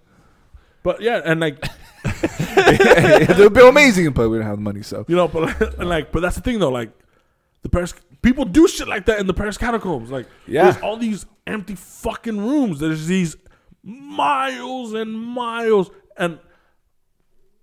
But 0.85 1.01
yeah, 1.01 1.19
and 1.25 1.39
like 1.39 1.57
it 2.05 3.37
would 3.39 3.53
be 3.55 3.67
amazing, 3.67 4.11
but 4.11 4.29
we 4.29 4.37
don't 4.37 4.45
have 4.45 4.57
the 4.57 4.61
money, 4.61 4.83
so. 4.83 5.03
you 5.07 5.15
know, 5.15 5.27
but 5.27 5.59
and 5.79 5.89
like, 5.89 6.11
but 6.11 6.21
that's 6.21 6.35
the 6.35 6.41
thing 6.41 6.59
though. 6.59 6.69
Like 6.69 6.91
the 7.63 7.69
Paris 7.69 7.93
people 8.21 8.45
do 8.45 8.67
shit 8.67 8.87
like 8.87 9.05
that 9.07 9.19
in 9.19 9.25
the 9.25 9.33
Paris 9.33 9.57
catacombs. 9.57 10.11
Like 10.11 10.27
Yeah. 10.47 10.63
there's 10.69 10.81
all 10.83 10.97
these 10.97 11.25
empty 11.47 11.73
fucking 11.75 12.37
rooms. 12.37 12.79
There's 12.79 13.07
these 13.07 13.35
miles 13.83 14.93
and 14.93 15.11
miles. 15.19 15.89
And 16.17 16.37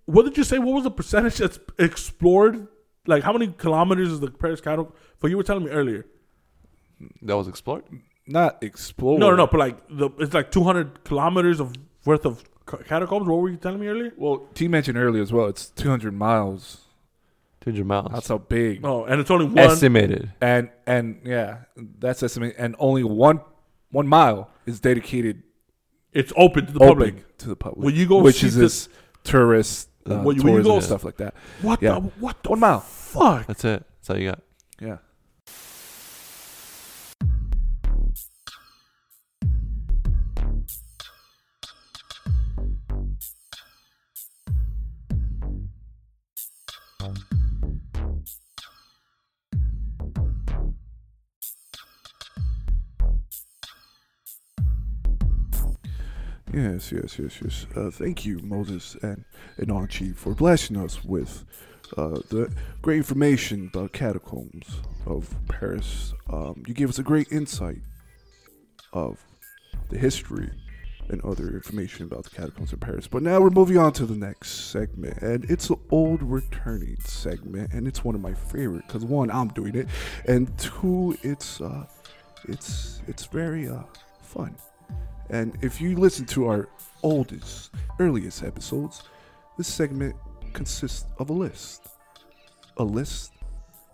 what 0.07 0.25
did 0.25 0.37
you 0.37 0.43
say? 0.45 0.59
What 0.59 0.75
was 0.75 0.85
the 0.85 0.91
percentage 0.91 1.37
that's 1.39 1.61
explored? 1.79 2.67
Like 3.07 3.23
how 3.23 3.33
many 3.33 3.49
kilometers 3.49 4.11
is 4.11 4.19
the 4.21 4.31
Paris 4.33 4.61
catacomb? 4.61 4.93
For 5.19 5.29
you 5.29 5.37
were 5.37 5.45
telling 5.45 5.65
me 5.65 5.71
earlier. 5.71 6.07
That 7.23 7.37
was 7.37 7.47
explored. 7.47 7.85
Not 8.27 8.63
explored. 8.65 9.21
No, 9.21 9.31
no, 9.31 9.37
no. 9.37 9.47
But 9.47 9.59
like 9.61 9.79
the 9.89 10.11
it's 10.19 10.35
like 10.35 10.51
200 10.51 11.05
kilometers 11.05 11.61
of 11.61 11.73
worth 12.05 12.25
of 12.27 12.43
ca- 12.43 12.51
catacombs. 12.67 13.27
What 13.29 13.41
were 13.41 13.49
you 13.51 13.57
telling 13.57 13.81
me 13.81 13.87
earlier? 13.89 14.13
Well, 14.17 14.47
T 14.55 14.69
mentioned 14.69 14.97
earlier 14.99 15.23
as 15.23 15.33
well. 15.33 15.47
It's 15.47 15.71
200 15.71 16.13
miles. 16.15 16.79
Two 17.61 17.71
hundred 17.71 17.87
miles. 17.87 18.09
That's 18.13 18.27
how 18.27 18.39
big. 18.39 18.81
Oh, 18.85 19.05
and 19.05 19.21
it's 19.21 19.31
only 19.31 19.45
one. 19.47 19.57
Estimated. 19.59 20.33
And 20.41 20.71
and 20.85 21.21
yeah, 21.25 21.59
that's 21.77 22.21
estimated. 22.25 22.57
And 22.59 22.75
only 22.81 23.05
one 23.05 23.41
one 23.93 24.09
mile 24.09 24.51
is 24.67 24.81
dedicated 24.81 25.45
It's 26.13 26.33
open 26.37 26.67
to 26.67 26.73
the 26.73 26.81
open 26.81 26.89
public. 26.89 27.39
to 27.39 27.49
the 27.49 27.55
public. 27.55 27.85
Will 27.85 27.93
you 27.93 28.07
go 28.09 28.19
Which 28.21 28.41
see 28.41 28.49
is 28.49 28.57
this- 28.57 28.87
this 28.87 28.95
tourist 29.23 29.89
uh, 30.07 30.23
What, 30.23 30.35
you- 30.37 30.43
where 30.43 30.55
you 30.55 30.63
tourism 30.65 30.73
go? 30.73 30.81
stuff 30.81 31.05
like 31.05 31.19
that. 31.19 31.35
What 31.61 31.81
Yeah. 31.81 31.95
the 31.95 32.01
what 32.19 32.43
the 32.43 32.49
One 32.51 32.59
mile. 32.59 32.81
fuck? 32.81 33.47
That's 33.47 33.65
it. 33.65 33.85
That's 34.01 34.11
all 34.11 34.19
you 34.19 34.31
got. 34.31 34.41
Yeah. 34.81 34.97
Yes, 56.53 56.93
yes, 56.93 57.19
yes, 57.19 57.39
yes. 57.43 57.67
Uh, 57.75 57.91
thank 57.91 58.27
you, 58.27 58.39
Moses 58.41 58.95
and, 59.03 59.25
and 59.57 60.17
for 60.17 60.35
blessing 60.35 60.77
us 60.77 61.03
with 61.03 61.47
uh, 61.97 62.21
the 62.29 62.53
great 62.83 62.99
information 62.99 63.71
about 63.73 63.93
catacombs 63.93 64.67
of 65.07 65.35
Paris. 65.49 66.13
Um, 66.31 66.63
you 66.67 66.75
gave 66.75 66.91
us 66.91 66.99
a 66.99 67.03
great 67.03 67.33
insight 67.33 67.81
of 68.93 69.25
the 69.89 69.97
history 69.97 70.51
and 71.09 71.23
other 71.23 71.49
information 71.49 72.05
about 72.05 72.25
the 72.25 72.31
catacombs 72.31 72.73
of 72.75 72.81
Paris. 72.81 73.07
But 73.07 73.23
now 73.23 73.41
we're 73.41 73.51
moving 73.51 73.79
on 73.79 73.95
to 73.95 74.05
the 74.05 74.15
next 74.15 74.71
segment, 74.71 75.23
and 75.23 75.51
it's 75.51 75.71
an 75.71 75.81
old 75.91 76.23
returning 76.23 76.99
segment, 77.01 77.73
and 77.73 77.89
it's 77.89 78.05
one 78.05 78.15
of 78.15 78.21
my 78.21 78.35
favorite 78.35 78.87
because 78.87 79.05
one, 79.05 79.31
I'm 79.31 79.49
doing 79.49 79.75
it, 79.75 79.89
and 80.27 80.57
two, 80.59 81.17
it's 81.23 81.63
uh, 81.63 81.87
it's 82.45 83.01
it's 83.09 83.25
very 83.25 83.69
uh, 83.69 83.83
fun. 84.21 84.55
And 85.33 85.57
if 85.63 85.81
you 85.81 85.97
listen 85.97 86.27
to 86.27 86.47
our 86.47 86.69
oldest, 87.03 87.71
earliest 87.99 88.45
episodes, 88.45 89.03
this 89.57 89.67
segment 89.67 90.15
consists 90.53 91.07
of 91.19 91.31
a 91.31 91.33
list. 91.33 91.89
A 92.77 92.85
list 92.85 93.33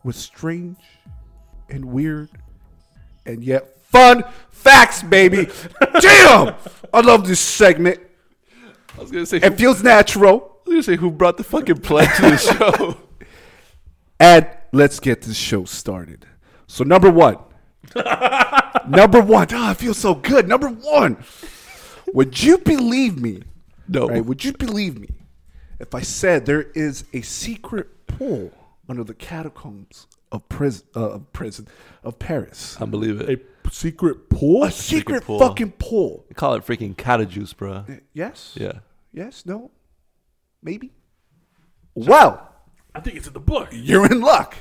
with 0.03 0.17
strange 0.17 0.79
and 1.71 1.85
weird 1.85 2.29
and 3.25 3.45
yet 3.45 3.81
fun 3.85 4.25
facts, 4.51 5.03
baby. 5.03 5.49
Damn! 6.01 6.55
I 6.93 7.01
love 7.01 7.27
this 7.27 7.41
segment. 7.41 8.01
I 8.97 9.01
was 9.01 9.11
gonna 9.11 9.27
say. 9.27 9.37
It 9.37 9.57
feels 9.57 9.83
natural. 9.83 10.57
I 10.67 10.71
was 10.71 10.73
gonna 10.75 10.83
say 10.83 10.97
who 10.97 11.11
brought 11.11 11.37
the 11.37 11.45
fucking 11.45 11.79
plague 11.79 12.13
to 12.17 12.23
the 12.23 12.37
show. 12.59 12.97
And 14.19 14.49
let's 14.73 14.99
get 14.99 15.23
this 15.23 15.37
show 15.37 15.65
started. 15.65 16.27
So, 16.67 16.83
number 16.83 17.11
one. 17.11 17.39
number 18.89 19.21
one. 19.21 19.49
Ah, 19.53 19.71
I 19.71 19.75
feel 19.75 19.95
so 19.95 20.15
good. 20.15 20.49
Number 20.49 20.69
one. 20.69 21.23
Would 22.15 22.43
you 22.43 22.59
believe 22.59 23.21
me? 23.21 23.43
No. 23.87 24.09
Right? 24.09 24.25
Would 24.25 24.45
you 24.45 24.53
believe 24.53 24.99
me 24.99 25.09
if 25.79 25.95
I 25.95 26.01
said 26.01 26.47
there 26.47 26.63
is 26.75 27.05
a 27.13 27.21
secret 27.23 28.07
pool 28.07 28.53
under 28.89 29.05
the 29.05 29.15
catacombs 29.15 30.07
of 30.33 30.49
prison, 30.49 30.87
uh, 30.97 31.11
of 31.11 31.33
prison 31.33 31.69
of 32.03 32.19
Paris? 32.19 32.77
I 32.81 32.85
believe 32.87 33.21
it. 33.21 33.41
A 33.65 33.71
secret 33.71 34.31
pool? 34.31 34.65
A 34.65 34.71
secret 34.71 35.25
pool. 35.25 35.39
fucking 35.39 35.73
pool. 35.73 36.25
They 36.29 36.35
call 36.35 36.55
it 36.55 36.65
freaking 36.67 36.97
cata 36.97 37.27
juice, 37.27 37.53
bro. 37.53 37.85
Yes. 38.13 38.55
Yeah. 38.59 38.81
Yes. 39.13 39.45
No. 39.47 39.71
Maybe. 40.63 40.93
Well, 41.95 42.49
I 42.95 43.01
think 43.01 43.17
it's 43.17 43.27
in 43.27 43.33
the 43.33 43.41
book. 43.41 43.69
you're 43.73 44.07
in 44.07 44.21
luck. 44.21 44.57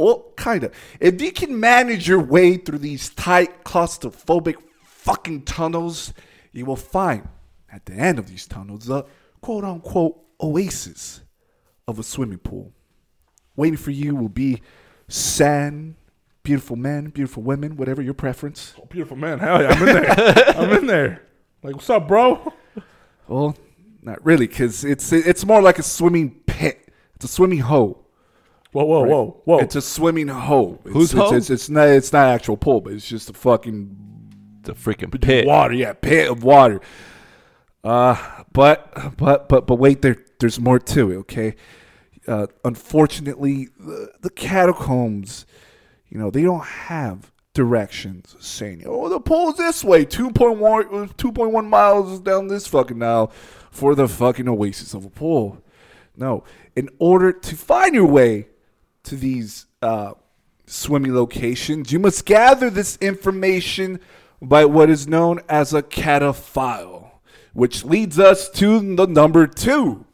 Oh, 0.00 0.04
well, 0.04 0.32
kind 0.36 0.64
of. 0.64 0.74
If 0.98 1.20
you 1.20 1.30
can 1.30 1.60
manage 1.60 2.08
your 2.08 2.20
way 2.20 2.56
through 2.56 2.78
these 2.78 3.10
tight, 3.10 3.64
claustrophobic 3.64 4.56
fucking 4.82 5.42
tunnels, 5.42 6.14
you 6.52 6.64
will 6.64 6.76
find 6.76 7.28
at 7.70 7.84
the 7.84 7.92
end 7.92 8.18
of 8.18 8.28
these 8.28 8.46
tunnels 8.46 8.88
a 8.88 9.04
quote 9.42 9.64
unquote 9.64 10.18
oasis 10.40 11.20
of 11.86 11.98
a 11.98 12.02
swimming 12.02 12.38
pool. 12.38 12.72
Waiting 13.56 13.76
for 13.76 13.90
you 13.90 14.16
will 14.16 14.30
be 14.30 14.62
sand, 15.08 15.96
beautiful 16.42 16.76
men, 16.76 17.10
beautiful 17.10 17.42
women, 17.42 17.76
whatever 17.76 18.00
your 18.00 18.14
preference. 18.14 18.74
Oh, 18.80 18.86
beautiful 18.86 19.18
man. 19.18 19.38
Hell 19.38 19.60
yeah, 19.60 19.68
I'm 19.68 19.86
in 19.88 19.94
there. 19.94 20.48
I'm 20.56 20.72
in 20.78 20.86
there. 20.86 21.22
Like, 21.62 21.74
what's 21.74 21.90
up, 21.90 22.08
bro? 22.08 22.54
Well, 23.28 23.54
not 24.00 24.24
really, 24.24 24.46
because 24.46 24.82
it's 24.82 25.12
it's 25.12 25.44
more 25.44 25.60
like 25.60 25.78
a 25.78 25.82
swimming 25.82 26.40
pit. 26.46 26.90
It's 27.16 27.26
a 27.26 27.28
swimming 27.28 27.58
hole. 27.58 28.09
Whoa, 28.72 28.84
whoa, 28.84 29.02
whoa, 29.04 29.40
whoa. 29.44 29.58
It's 29.58 29.74
a 29.76 29.82
swimming 29.82 30.28
hole. 30.28 30.80
It's, 30.84 30.94
Whose 30.94 31.14
it's? 31.14 31.32
It's, 31.32 31.50
it's 31.50 31.68
not. 31.68 31.88
It's 31.88 32.12
not 32.12 32.28
actual 32.28 32.56
pool, 32.56 32.80
but 32.80 32.92
it's 32.92 33.08
just 33.08 33.28
a 33.28 33.32
fucking 33.32 33.96
The 34.62 34.74
freaking 34.74 35.20
pit. 35.20 35.46
water. 35.46 35.74
Yeah, 35.74 35.92
pit 35.92 36.30
of 36.30 36.44
water. 36.44 36.80
Uh, 37.82 38.16
but 38.52 39.16
but 39.16 39.48
but 39.48 39.66
but 39.66 39.76
wait, 39.76 40.02
there 40.02 40.16
there's 40.38 40.60
more 40.60 40.78
to 40.78 41.10
it. 41.12 41.16
Okay. 41.16 41.56
Uh, 42.28 42.46
unfortunately, 42.64 43.68
the, 43.78 44.12
the 44.20 44.30
catacombs, 44.30 45.46
you 46.10 46.18
know, 46.18 46.30
they 46.30 46.42
don't 46.42 46.64
have 46.64 47.32
directions 47.54 48.36
saying, 48.38 48.84
"Oh, 48.86 49.08
the 49.08 49.18
pool's 49.18 49.56
this 49.56 49.82
way, 49.82 50.04
2.1 50.04 50.60
uh, 50.60 51.12
2.1 51.14 51.66
miles 51.68 52.20
down 52.20 52.46
this 52.48 52.66
fucking 52.68 53.02
aisle 53.02 53.32
for 53.72 53.94
the 53.96 54.06
fucking 54.06 54.48
oasis 54.48 54.94
of 54.94 55.04
a 55.04 55.10
pool." 55.10 55.64
No, 56.16 56.44
in 56.76 56.90
order 56.98 57.32
to 57.32 57.56
find 57.56 57.94
your 57.94 58.06
way 58.06 58.48
to 59.04 59.16
these 59.16 59.66
uh, 59.82 60.12
swimming 60.66 61.14
locations, 61.14 61.92
you 61.92 61.98
must 61.98 62.24
gather 62.24 62.70
this 62.70 62.96
information 63.00 64.00
by 64.40 64.64
what 64.64 64.88
is 64.88 65.06
known 65.06 65.40
as 65.48 65.74
a 65.74 65.82
cataphile, 65.82 67.10
which 67.52 67.84
leads 67.84 68.18
us 68.18 68.48
to 68.50 68.96
the 68.96 69.06
number 69.06 69.46
two. 69.46 70.06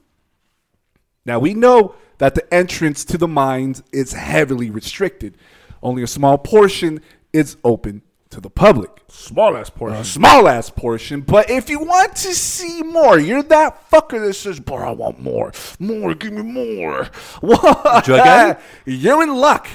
Now, 1.24 1.38
we 1.38 1.54
know 1.54 1.94
that 2.18 2.34
the 2.34 2.54
entrance 2.54 3.04
to 3.06 3.18
the 3.18 3.28
mines 3.28 3.82
is 3.92 4.12
heavily 4.12 4.70
restricted, 4.70 5.36
only 5.82 6.02
a 6.02 6.06
small 6.06 6.38
portion 6.38 7.00
is 7.32 7.56
open 7.62 8.02
to 8.30 8.40
the 8.40 8.50
public 8.50 8.90
Small 9.08 9.56
ass 9.56 9.70
portion. 9.70 10.00
a 10.00 10.04
small 10.04 10.48
ass 10.48 10.68
portion. 10.68 11.20
But 11.20 11.48
if 11.48 11.70
you 11.70 11.78
want 11.78 12.16
to 12.16 12.34
see 12.34 12.82
more, 12.82 13.18
you're 13.18 13.42
that 13.44 13.88
fucker 13.90 14.24
that 14.26 14.34
says, 14.34 14.58
"Bro, 14.60 14.78
I 14.78 14.90
want 14.90 15.20
more, 15.20 15.52
more, 15.78 16.14
give 16.14 16.32
me 16.32 16.42
more." 16.42 17.08
What? 17.40 18.04
Drug 18.04 18.20
addict? 18.20 18.62
You're 18.84 19.22
in 19.22 19.34
luck. 19.34 19.68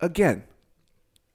Again, 0.00 0.44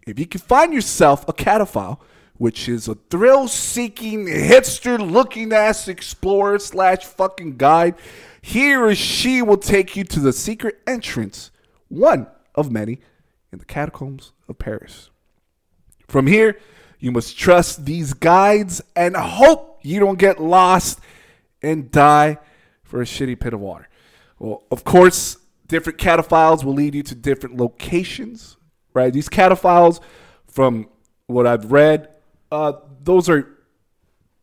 if 0.06 0.20
you 0.20 0.28
can 0.28 0.42
find 0.42 0.74
yourself 0.74 1.28
a 1.28 1.34
cataphile, 1.34 2.00
which 2.38 2.68
is 2.70 2.88
a 2.88 2.96
thrill-seeking, 2.96 4.28
hipster-looking 4.28 5.52
ass 5.54 5.88
explorer 5.88 6.60
slash 6.60 7.04
fucking 7.06 7.58
guide, 7.58 7.96
he 8.42 8.76
or 8.76 8.94
she 8.94 9.42
will 9.42 9.58
take 9.58 9.96
you 9.96 10.04
to 10.04 10.20
the 10.20 10.34
secret 10.34 10.80
entrance, 10.86 11.50
one 11.88 12.28
of 12.54 12.72
many, 12.72 13.00
in 13.52 13.60
the 13.60 13.66
catacombs 13.66 14.32
of 14.48 14.60
Paris. 14.60 15.10
From 16.08 16.28
here, 16.28 16.60
you 17.00 17.12
must 17.12 17.38
trust 17.38 17.86
these 17.86 18.14
guides 18.14 18.82
and 18.96 19.16
hope 19.16 19.80
you 19.84 20.00
don't 20.00 20.18
get 20.20 20.42
lost 20.42 21.00
and 21.62 21.92
die 21.92 22.38
for 22.84 23.02
a 23.02 23.06
shitty 23.06 23.40
pit 23.40 23.54
of 23.54 23.60
water. 23.60 23.88
Well, 24.40 24.64
of 24.72 24.84
course, 24.84 25.38
different 25.68 26.00
cataphiles 26.00 26.64
will 26.64 26.74
lead 26.74 26.96
you 26.96 27.04
to 27.04 27.16
different 27.16 27.58
locations, 27.58 28.58
right? 28.94 29.12
These 29.12 29.30
cataphiles, 29.30 30.00
from 30.48 30.88
what 31.28 31.48
I've 31.48 31.72
read, 31.72 32.10
uh, 32.52 32.74
those 33.04 33.30
are 33.30 33.50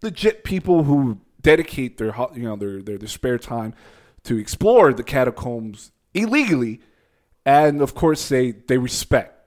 legit 0.02 0.44
people 0.44 0.84
who 0.84 1.20
dedicate 1.40 1.98
their 1.98 2.14
you 2.34 2.42
know 2.42 2.56
their, 2.56 2.82
their 2.82 2.98
their 2.98 3.08
spare 3.08 3.38
time 3.38 3.74
to 4.24 4.36
explore 4.38 4.92
the 4.92 5.02
catacombs 5.02 5.92
illegally, 6.14 6.80
and 7.44 7.80
of 7.80 7.94
course 7.94 8.28
they 8.28 8.52
they 8.52 8.78
respect 8.78 9.41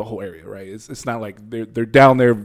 the 0.00 0.08
whole 0.08 0.20
area, 0.22 0.44
right? 0.46 0.66
It's, 0.68 0.88
it's 0.88 1.04
not 1.06 1.20
like 1.20 1.36
they're 1.50 1.66
they're 1.66 1.86
down 2.00 2.16
there 2.16 2.36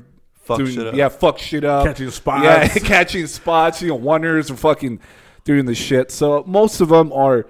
Fuck 0.43 0.57
doing 0.59 0.73
shit 0.75 0.87
up. 0.87 0.93
yeah 0.95 1.09
fuck 1.09 1.39
shit 1.39 1.63
up, 1.63 1.85
Catching 1.85 2.11
spots. 2.11 2.43
yeah, 2.43 2.67
catching 2.93 3.25
spots, 3.27 3.81
you 3.81 3.87
know, 3.89 3.95
wonders 3.95 4.51
or 4.51 4.55
fucking 4.57 4.99
doing 5.43 5.65
the 5.65 5.73
shit. 5.75 6.11
So 6.11 6.43
most 6.45 6.81
of 6.81 6.89
them 6.89 7.11
are, 7.13 7.47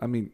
I 0.00 0.06
mean, 0.06 0.30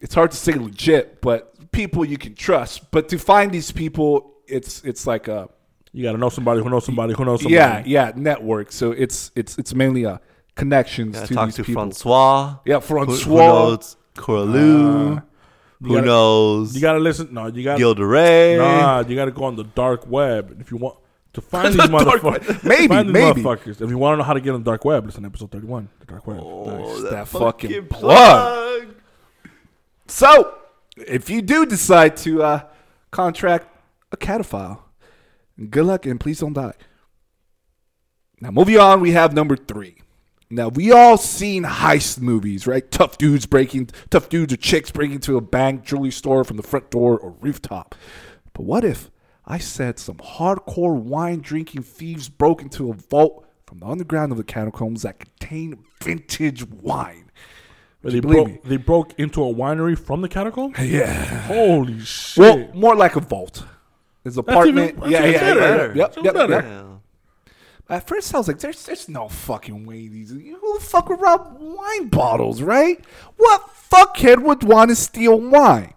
it's 0.00 0.14
hard 0.14 0.30
to 0.30 0.36
say 0.36 0.52
legit, 0.54 1.20
but 1.20 1.70
people 1.72 2.04
you 2.04 2.16
can 2.18 2.34
trust. 2.34 2.90
But 2.90 3.08
to 3.10 3.18
find 3.18 3.52
these 3.52 3.70
people, 3.72 4.34
it's 4.46 4.82
it's 4.84 5.06
like 5.06 5.28
a 5.28 5.48
You 5.92 6.02
gotta 6.04 6.18
know 6.18 6.30
somebody 6.30 6.62
who 6.62 6.70
knows 6.70 6.84
somebody 6.86 7.12
who 7.14 7.24
knows 7.24 7.40
somebody. 7.42 7.54
yeah 7.54 7.82
yeah 7.86 8.12
network. 8.16 8.72
So 8.72 8.92
it's 8.92 9.30
it's 9.34 9.58
it's 9.58 9.74
mainly 9.74 10.06
uh 10.06 10.18
connections 10.54 11.14
Gotta 11.16 11.26
to 11.28 11.34
talk 11.34 11.46
these 11.48 11.56
to 11.56 11.64
people. 11.64 11.82
Francois. 11.82 12.56
Yeah, 12.64 12.80
Francois. 12.80 13.14
who 13.24 13.36
knows 13.36 13.96
Coralou? 14.14 15.18
Uh, 15.18 15.20
who 15.88 15.94
gotta- 15.94 16.06
knows 16.06 16.74
You 16.74 16.80
gotta 16.80 16.98
listen. 16.98 17.28
No, 17.32 17.46
you 17.46 17.62
gotta. 17.64 17.78
Gilda 17.78 18.04
Ray? 18.06 18.56
Nah, 18.56 19.00
you 19.06 19.14
gotta 19.16 19.30
go 19.30 19.44
on 19.44 19.56
the 19.56 19.64
dark 19.64 20.06
web 20.06 20.56
if 20.60 20.70
you 20.70 20.76
want 20.76 20.96
to 21.34 21.40
find 21.40 21.74
these 21.74 21.80
motherfuckers. 21.82 22.62
Maybe, 22.64 22.88
find 22.88 23.08
these 23.08 23.12
maybe. 23.12 23.42
motherfuckers. 23.42 23.80
If 23.80 23.90
you 23.90 23.98
want 23.98 24.14
to 24.14 24.18
know 24.18 24.24
how 24.24 24.34
to 24.34 24.40
get 24.40 24.54
on 24.54 24.60
the 24.62 24.70
dark 24.70 24.84
web, 24.84 25.04
listen 25.06 25.22
to 25.22 25.28
episode 25.28 25.50
thirty-one. 25.50 25.88
The 26.00 26.06
dark 26.06 26.26
web. 26.26 26.38
Oh, 26.40 26.64
Nice. 26.92 27.02
that, 27.02 27.10
that 27.10 27.28
fucking, 27.28 27.70
fucking 27.70 27.86
plug. 27.88 28.82
plug. 28.82 28.94
So, 30.06 30.58
if 30.96 31.30
you 31.30 31.42
do 31.42 31.64
decide 31.66 32.16
to 32.18 32.42
uh, 32.42 32.60
contract 33.10 33.68
a 34.12 34.16
cataphile, 34.16 34.80
good 35.70 35.86
luck 35.86 36.06
and 36.06 36.20
please 36.20 36.40
don't 36.40 36.52
die. 36.52 36.74
Now, 38.40 38.50
moving 38.50 38.78
on, 38.78 39.00
we 39.00 39.12
have 39.12 39.32
number 39.32 39.56
three. 39.56 39.96
Now 40.50 40.68
we 40.68 40.92
all 40.92 41.16
seen 41.16 41.64
heist 41.64 42.20
movies, 42.20 42.66
right? 42.66 42.88
Tough 42.90 43.18
dudes 43.18 43.46
breaking, 43.46 43.90
tough 44.10 44.28
dudes 44.28 44.52
or 44.52 44.56
chicks 44.56 44.90
breaking 44.90 45.16
into 45.16 45.36
a 45.36 45.40
bank, 45.40 45.84
jewelry 45.84 46.10
store 46.10 46.44
from 46.44 46.56
the 46.56 46.62
front 46.62 46.90
door 46.90 47.18
or 47.18 47.34
rooftop. 47.40 47.94
But 48.52 48.62
what 48.64 48.84
if 48.84 49.10
I 49.46 49.58
said 49.58 49.98
some 49.98 50.16
hardcore 50.18 50.94
wine 51.00 51.40
drinking 51.40 51.82
thieves 51.82 52.28
broke 52.28 52.62
into 52.62 52.90
a 52.90 52.94
vault 52.94 53.46
from 53.66 53.78
the 53.78 53.86
underground 53.86 54.32
of 54.32 54.38
the 54.38 54.44
catacombs 54.44 55.02
that 55.02 55.18
contained 55.18 55.78
vintage 56.02 56.64
wine? 56.68 57.30
They 58.02 58.20
broke, 58.20 58.62
they 58.64 58.76
broke 58.76 59.18
into 59.18 59.42
a 59.42 59.52
winery 59.52 59.98
from 59.98 60.20
the 60.20 60.28
catacomb. 60.28 60.74
Yeah. 60.78 61.10
Holy 61.46 61.98
shit! 62.00 62.38
Well, 62.38 62.68
more 62.74 62.94
like 62.94 63.16
a 63.16 63.20
vault. 63.20 63.64
Even- 64.26 64.38
apartment. 64.40 65.00
that's 65.00 65.10
yeah, 65.10 65.18
even 65.20 65.32
yeah, 65.32 65.54
better. 65.54 65.86
yeah, 65.94 66.02
Yep, 66.14 66.16
yep, 66.24 66.34
yep. 66.50 66.83
At 67.88 68.08
first, 68.08 68.34
I 68.34 68.38
was 68.38 68.48
like, 68.48 68.60
"There's, 68.60 68.84
there's 68.86 69.08
no 69.08 69.28
fucking 69.28 69.84
way 69.84 70.08
these. 70.08 70.30
Who 70.30 70.78
the 70.78 70.84
fuck 70.84 71.08
would 71.08 71.20
rob 71.20 71.58
wine 71.60 72.08
bottles, 72.08 72.62
right? 72.62 73.04
What 73.36 73.68
fuckhead 73.90 74.42
would 74.42 74.64
want 74.64 74.90
to 74.90 74.96
steal 74.96 75.38
wine?" 75.38 75.94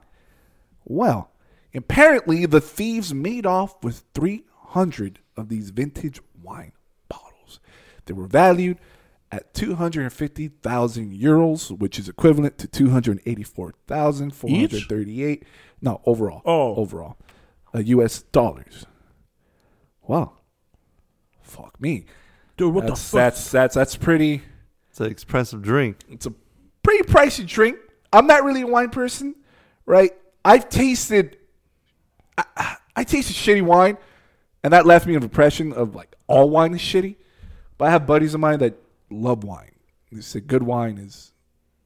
Well, 0.83 1.31
apparently, 1.73 2.45
the 2.45 2.61
thieves 2.61 3.13
made 3.13 3.45
off 3.45 3.81
with 3.83 4.03
300 4.13 5.19
of 5.35 5.49
these 5.49 5.69
vintage 5.69 6.21
wine 6.41 6.71
bottles. 7.09 7.59
They 8.05 8.13
were 8.13 8.27
valued 8.27 8.77
at 9.31 9.53
250,000 9.53 11.13
euros, 11.13 11.77
which 11.77 11.99
is 11.99 12.07
equivalent 12.07 12.57
to 12.57 12.67
284,438. 12.67 15.43
No, 15.81 15.99
overall. 16.05 16.41
Oh. 16.45 16.75
overall, 16.75 17.17
uh, 17.75 17.79
U.S. 17.79 18.21
dollars. 18.21 18.85
Wow. 20.03 20.36
Fuck 21.47 21.79
me. 21.81 22.05
Dude, 22.57 22.73
what 22.73 22.87
that's, 22.87 23.01
the 23.01 23.07
fuck? 23.09 23.17
That's 23.17 23.51
that's 23.51 23.75
that's 23.75 23.95
pretty. 23.95 24.41
It's 24.89 24.99
an 24.99 25.11
expensive 25.11 25.61
drink. 25.61 25.97
It's 26.09 26.25
a 26.25 26.33
pretty 26.83 27.03
pricey 27.03 27.45
drink. 27.45 27.77
I'm 28.11 28.27
not 28.27 28.43
really 28.43 28.61
a 28.61 28.67
wine 28.67 28.89
person, 28.89 29.35
right? 29.85 30.11
I've 30.43 30.69
tasted. 30.69 31.37
I, 32.37 32.77
I 32.95 33.03
tasted 33.03 33.35
shitty 33.35 33.61
wine, 33.61 33.97
and 34.63 34.73
that 34.73 34.85
left 34.85 35.05
me 35.07 35.15
an 35.15 35.23
impression 35.23 35.73
of 35.73 35.95
like 35.95 36.15
all 36.27 36.49
wine 36.49 36.73
is 36.73 36.81
shitty. 36.81 37.15
But 37.77 37.85
I 37.85 37.91
have 37.91 38.05
buddies 38.07 38.33
of 38.33 38.39
mine 38.39 38.59
that 38.59 38.75
love 39.09 39.43
wine. 39.43 39.71
They 40.11 40.21
say 40.21 40.39
good 40.39 40.63
wine 40.63 40.97
is 40.97 41.31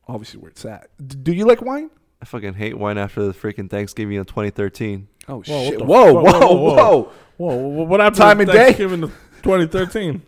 obviously 0.08 0.40
where 0.40 0.52
it's 0.52 0.64
at. 0.66 0.90
D- 1.06 1.18
do 1.22 1.34
you 1.34 1.46
like 1.46 1.62
wine? 1.62 1.90
I 2.22 2.26
fucking 2.26 2.54
hate 2.54 2.78
wine 2.78 2.98
after 2.98 3.26
the 3.26 3.34
freaking 3.34 3.70
Thanksgiving 3.70 4.18
of 4.18 4.28
2013. 4.28 5.08
Oh 5.28 5.36
Whoa, 5.36 5.44
shit! 5.44 5.80
the 5.80 5.86
Whoa, 5.86 6.24
fuck? 6.24 6.42
whoa, 6.42 6.54
whoa, 6.56 7.12
Whoa, 7.38 7.56
whoa, 7.56 7.84
what 7.84 8.00
happened 8.00 8.18
Time 8.18 8.38
to 8.38 8.44
and 8.44 8.52
day? 8.52 9.12
Thanksgiving 9.44 9.62
of 9.62 9.72
2013? 9.72 10.22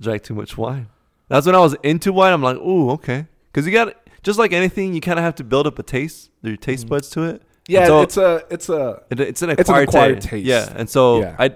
Drank 0.00 0.22
too 0.22 0.34
much 0.34 0.56
wine. 0.56 0.88
That's 1.28 1.46
when 1.46 1.54
I 1.54 1.58
was 1.58 1.74
into 1.82 2.12
wine. 2.12 2.32
I'm 2.32 2.42
like, 2.42 2.56
ooh, 2.56 2.90
okay. 2.90 3.26
Because 3.52 3.66
you 3.66 3.72
got 3.72 3.94
just 4.22 4.38
like 4.38 4.52
anything, 4.52 4.92
you 4.94 5.00
kind 5.00 5.18
of 5.18 5.24
have 5.24 5.36
to 5.36 5.44
build 5.44 5.66
up 5.66 5.78
a 5.78 5.82
taste, 5.82 6.30
your 6.42 6.56
taste 6.56 6.86
mm. 6.86 6.90
buds 6.90 7.08
to 7.10 7.22
it. 7.22 7.42
Yeah, 7.68 7.86
so 7.86 8.02
it's 8.02 8.16
a 8.16 8.44
it's 8.50 8.68
a 8.68 9.02
it- 9.10 9.20
it's 9.20 9.42
an 9.42 9.50
it's 9.50 9.68
an 9.68 9.74
acquired, 9.74 9.88
acquired 9.88 10.20
taste. 10.20 10.28
taste. 10.28 10.46
Yeah, 10.46 10.72
and 10.76 10.88
so 10.88 11.20
Yeah. 11.20 11.36
I 11.38 11.54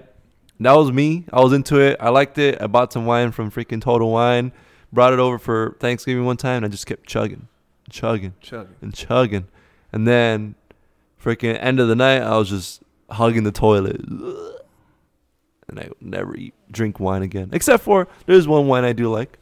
that 0.59 0.73
was 0.73 0.91
me. 0.91 1.25
I 1.31 1.41
was 1.41 1.53
into 1.53 1.79
it. 1.79 1.97
I 1.99 2.09
liked 2.09 2.37
it. 2.37 2.61
I 2.61 2.67
bought 2.67 2.93
some 2.93 3.05
wine 3.05 3.31
from 3.31 3.49
freaking 3.49 3.81
Total 3.81 4.09
Wine, 4.11 4.51
brought 4.91 5.13
it 5.13 5.19
over 5.19 5.39
for 5.39 5.75
Thanksgiving 5.79 6.25
one 6.25 6.37
time, 6.37 6.57
and 6.57 6.65
I 6.65 6.69
just 6.69 6.85
kept 6.85 7.07
chugging, 7.07 7.47
chugging, 7.89 8.33
chugging. 8.41 8.75
and 8.81 8.93
chugging, 8.93 9.47
and 9.91 10.07
then 10.07 10.55
freaking 11.23 11.57
end 11.59 11.79
of 11.79 11.87
the 11.87 11.95
night, 11.95 12.21
I 12.21 12.37
was 12.37 12.49
just 12.49 12.83
hugging 13.09 13.43
the 13.43 13.51
toilet. 13.51 14.01
And 15.71 15.79
I 15.79 15.87
would 15.87 16.01
never 16.01 16.35
eat 16.35 16.53
drink 16.69 16.99
wine 16.99 17.23
again, 17.23 17.49
except 17.53 17.83
for 17.83 18.07
there's 18.27 18.47
one 18.47 18.67
wine 18.67 18.83
I 18.83 18.93
do 18.93 19.09
like, 19.09 19.39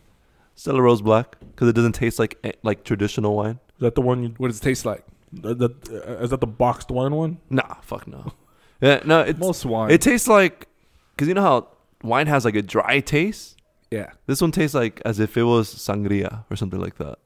Stella 0.56 0.82
Rosa 0.82 1.04
Black, 1.04 1.36
because 1.40 1.68
it 1.68 1.74
doesn't 1.74 1.94
taste 1.94 2.20
like 2.20 2.38
eh, 2.44 2.52
like 2.64 2.84
traditional 2.84 3.36
wine. 3.36 3.60
Is 3.76 3.82
that 3.82 3.96
the 3.96 4.02
one 4.02 4.24
you? 4.24 4.30
What 4.38 4.48
does 4.50 4.60
it 4.60 4.64
taste 4.64 4.86
like? 4.86 5.04
That, 5.34 5.58
that, 5.60 5.90
uh, 5.92 6.24
is 6.24 6.30
that 6.32 6.40
the 6.42 6.48
boxed 6.48 6.90
wine 6.92 7.14
one? 7.16 7.40
Nah, 7.50 7.76
fuck 7.82 8.08
no. 8.08 8.34
Yeah, 8.82 9.02
no, 9.06 9.20
it's 9.22 9.40
Most 9.40 9.66
wine. 9.66 9.92
it 9.92 10.02
tastes 10.02 10.28
like 10.28 10.68
because 11.16 11.28
you 11.28 11.34
know 11.34 11.42
how 11.42 11.68
wine 12.04 12.28
has 12.28 12.46
like 12.46 12.56
a 12.56 12.62
dry 12.62 13.00
taste. 13.02 13.58
yeah. 13.92 14.12
This 14.28 14.40
one 14.42 14.52
tastes 14.52 14.74
like 14.76 15.02
as 15.06 15.20
if 15.20 15.36
it 15.36 15.44
was 15.44 15.74
sangria 15.74 16.46
or 16.50 16.56
something 16.56 16.80
like 16.80 16.96
that. 16.98 17.20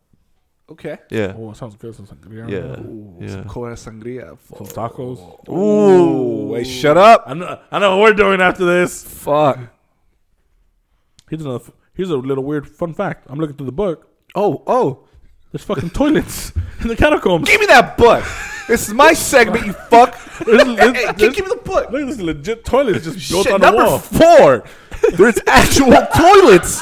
Okay. 0.73 0.97
Yeah, 1.09 1.33
Oh, 1.37 1.51
it 1.51 1.57
sounds 1.57 1.75
good. 1.75 1.93
Sounds 1.95 2.09
like 2.11 2.19
yeah, 2.49 2.79
Ooh, 2.79 3.17
yeah. 3.21 3.27
Some 3.29 3.43
cola 3.45 3.71
sangria. 3.73 4.37
Some 4.57 4.67
tacos. 4.67 5.19
Ooh, 5.49 6.47
wait, 6.47 6.65
shut 6.65 6.97
up. 6.97 7.23
I 7.27 7.33
know. 7.33 7.59
I 7.71 7.79
know 7.79 7.97
what 7.97 8.03
we're 8.11 8.13
doing 8.17 8.41
after 8.41 8.65
this. 8.65 9.03
Fuck. 9.03 9.59
Here's 11.29 11.41
another. 11.43 11.71
Here's 11.93 12.09
a 12.09 12.17
little 12.17 12.43
weird 12.43 12.67
fun 12.67 12.93
fact. 12.93 13.27
I'm 13.29 13.39
looking 13.39 13.55
through 13.55 13.67
the 13.67 13.71
book. 13.71 14.07
Oh, 14.35 14.63
oh. 14.67 15.07
There's 15.51 15.63
fucking 15.63 15.91
toilets 15.91 16.51
in 16.81 16.87
the 16.87 16.95
catacombs. 16.95 17.47
Give 17.47 17.59
me 17.59 17.67
that 17.67 17.95
book. 17.97 18.23
This 18.67 18.87
is 18.87 18.93
my 18.93 19.13
segment, 19.13 19.65
you 19.67 19.73
fuck. 19.73 20.17
There's- 20.45 20.63
Hey, 20.65 20.75
there's- 20.75 20.95
hey, 20.97 21.11
there's- 21.17 21.35
give 21.35 21.45
me 21.45 21.49
the 21.55 21.61
book. 21.63 21.91
Look 21.91 22.01
at 22.01 22.07
this 22.07 22.19
legit 22.19 22.65
toilet 22.65 23.03
just 23.03 23.29
built 23.29 23.43
Shit, 23.45 23.53
on 23.53 23.59
the 23.61 23.69
number 23.69 23.83
wall. 23.85 23.99
four. 23.99 24.63
There's 25.17 25.37
actual 25.45 25.91
toilets 26.15 26.81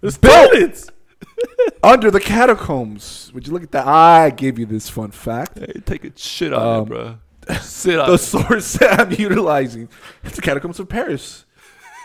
There's 0.00 0.18
built. 0.18 0.52
toilets. 0.52 0.90
under 1.82 2.10
the 2.10 2.20
catacombs. 2.20 3.30
Would 3.34 3.46
you 3.46 3.52
look 3.52 3.62
at 3.62 3.72
that? 3.72 3.86
I 3.86 4.30
gave 4.30 4.58
you 4.58 4.66
this 4.66 4.88
fun 4.88 5.10
fact. 5.10 5.58
Hey, 5.58 5.80
take 5.84 6.04
a 6.04 6.12
shit 6.16 6.52
on 6.52 6.62
Um, 6.76 6.82
it, 6.82 6.88
bro. 6.88 7.18
Sit 7.60 7.98
on 8.00 8.08
The 8.08 8.14
it. 8.14 8.18
source 8.18 8.72
that 8.74 9.00
I'm 9.00 9.12
utilizing. 9.12 9.88
It's 10.22 10.36
the 10.36 10.42
catacombs 10.42 10.80
of 10.80 10.88
Paris. 10.88 11.44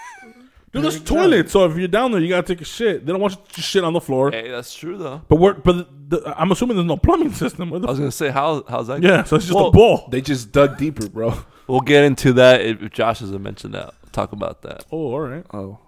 Dude, 0.71 0.83
there's 0.83 1.01
toilets. 1.01 1.51
So 1.53 1.65
if 1.65 1.77
you're 1.77 1.87
down 1.87 2.11
there, 2.11 2.21
you 2.21 2.27
gotta 2.29 2.45
take 2.45 2.61
a 2.61 2.65
shit. 2.65 3.05
They 3.05 3.11
don't 3.11 3.21
want 3.21 3.33
you 3.33 3.39
to 3.53 3.61
shit 3.61 3.83
on 3.83 3.93
the 3.93 4.01
floor. 4.01 4.31
Hey, 4.31 4.49
that's 4.49 4.75
true 4.75 4.97
though. 4.97 5.21
But 5.27 5.37
we're, 5.37 5.53
but 5.53 5.87
the, 6.09 6.33
I'm 6.39 6.51
assuming 6.51 6.75
there's 6.75 6.87
no 6.87 6.97
plumbing 6.97 7.31
system. 7.33 7.73
I 7.73 7.77
was 7.77 7.97
gonna 7.99 8.11
say 8.11 8.29
how 8.29 8.63
how's 8.67 8.87
that? 8.87 9.01
yeah, 9.01 9.23
so 9.23 9.37
it's 9.37 9.45
just 9.45 9.55
Well, 9.55 9.67
a 9.67 9.71
ball. 9.71 10.07
They 10.11 10.21
just 10.21 10.51
dug 10.51 10.77
deeper, 10.77 11.07
bro. 11.09 11.33
We'll 11.67 11.81
get 11.81 12.03
into 12.03 12.33
that 12.33 12.61
if 12.61 12.81
if 12.83 12.91
Josh 12.91 13.19
doesn't 13.21 13.41
mention 13.41 13.71
that. 13.71 13.93
We'll 14.03 14.11
talk 14.11 14.31
about 14.31 14.61
that. 14.63 14.85
Oh, 14.91 15.13
all 15.13 15.19
right. 15.21 15.45
Oh, 15.53 15.79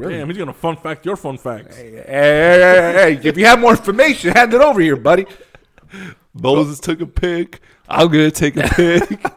really? 0.00 0.14
Damn, 0.18 0.28
he's 0.28 0.38
gonna 0.38 0.52
fun 0.52 0.76
fact 0.76 1.04
your 1.06 1.16
fun 1.16 1.36
facts. 1.38 1.76
Hey, 1.76 1.90
hey, 1.90 1.96
hey, 1.96 2.02
hey, 2.06 3.14
hey, 3.16 3.28
if 3.28 3.36
you 3.36 3.46
have 3.46 3.60
more 3.60 3.72
information, 3.72 4.32
hand 4.32 4.52
it 4.54 4.60
over 4.60 4.80
here, 4.80 4.96
buddy. 4.96 5.26
Moses 6.34 6.80
took 6.80 7.00
a 7.00 7.06
pic. 7.06 7.60
I'm 7.88 8.08
gonna 8.08 8.30
take 8.30 8.56
a 8.56 8.62
pic. 8.68 9.24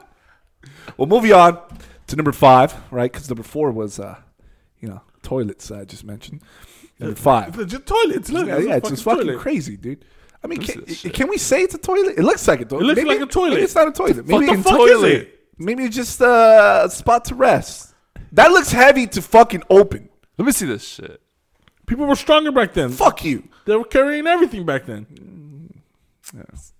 Well, 0.95 1.07
moving 1.07 1.33
on 1.33 1.59
to 2.05 2.15
number 2.15 2.31
five, 2.31 2.75
right? 2.91 3.11
Because 3.11 3.27
number 3.27 3.41
four 3.41 3.71
was, 3.71 3.99
uh, 3.99 4.15
you 4.79 4.87
know, 4.87 5.01
toilets. 5.23 5.71
I 5.71 5.85
just 5.85 6.03
mentioned. 6.03 6.43
Number 6.99 7.15
five. 7.15 7.57
Legit 7.57 7.87
toilets. 7.87 8.29
Look, 8.31 8.45
Yeah, 8.45 8.57
it's 8.57 8.67
yeah, 8.67 8.75
it's 8.75 8.89
just 8.89 9.03
fucking 9.03 9.25
toilet. 9.25 9.39
crazy, 9.39 9.75
dude. 9.75 10.05
I 10.43 10.47
mean, 10.47 10.59
can, 10.59 10.67
see 10.75 10.79
this 10.81 10.99
shit. 10.99 11.13
can 11.15 11.29
we 11.29 11.39
say 11.39 11.61
it's 11.63 11.73
a 11.73 11.79
toilet? 11.79 12.13
It 12.19 12.23
looks 12.23 12.47
like 12.47 12.61
a 12.61 12.65
toilet. 12.65 12.83
It 12.83 12.85
looks 12.85 12.97
maybe, 12.97 13.09
like 13.09 13.21
a 13.21 13.25
toilet. 13.25 13.49
Maybe 13.51 13.61
it's 13.63 13.73
not 13.73 13.87
a 13.87 13.91
toilet. 13.91 14.17
Maybe, 14.27 14.33
What 14.33 14.45
the 14.45 14.53
it's 14.53 14.63
fuck 14.63 14.77
toilet. 14.77 15.07
is 15.07 15.21
it? 15.23 15.39
maybe 15.57 15.83
it's 15.85 15.95
just 15.95 16.21
uh, 16.21 16.83
a 16.85 16.89
spot 16.91 17.25
to 17.25 17.35
rest. 17.35 17.95
That 18.33 18.51
looks 18.51 18.71
heavy 18.71 19.07
to 19.07 19.21
fucking 19.23 19.63
open. 19.71 20.09
Let 20.37 20.45
me 20.45 20.51
see 20.51 20.65
this 20.65 20.83
shit. 20.83 21.21
People 21.85 22.05
were 22.05 22.15
stronger 22.15 22.51
back 22.51 22.73
then. 22.73 22.89
Fuck 22.89 23.23
you. 23.25 23.47
They 23.65 23.75
were 23.75 23.83
carrying 23.83 24.25
everything 24.27 24.65
back 24.65 24.85
then. 24.85 25.05
Mm, 26.33 26.71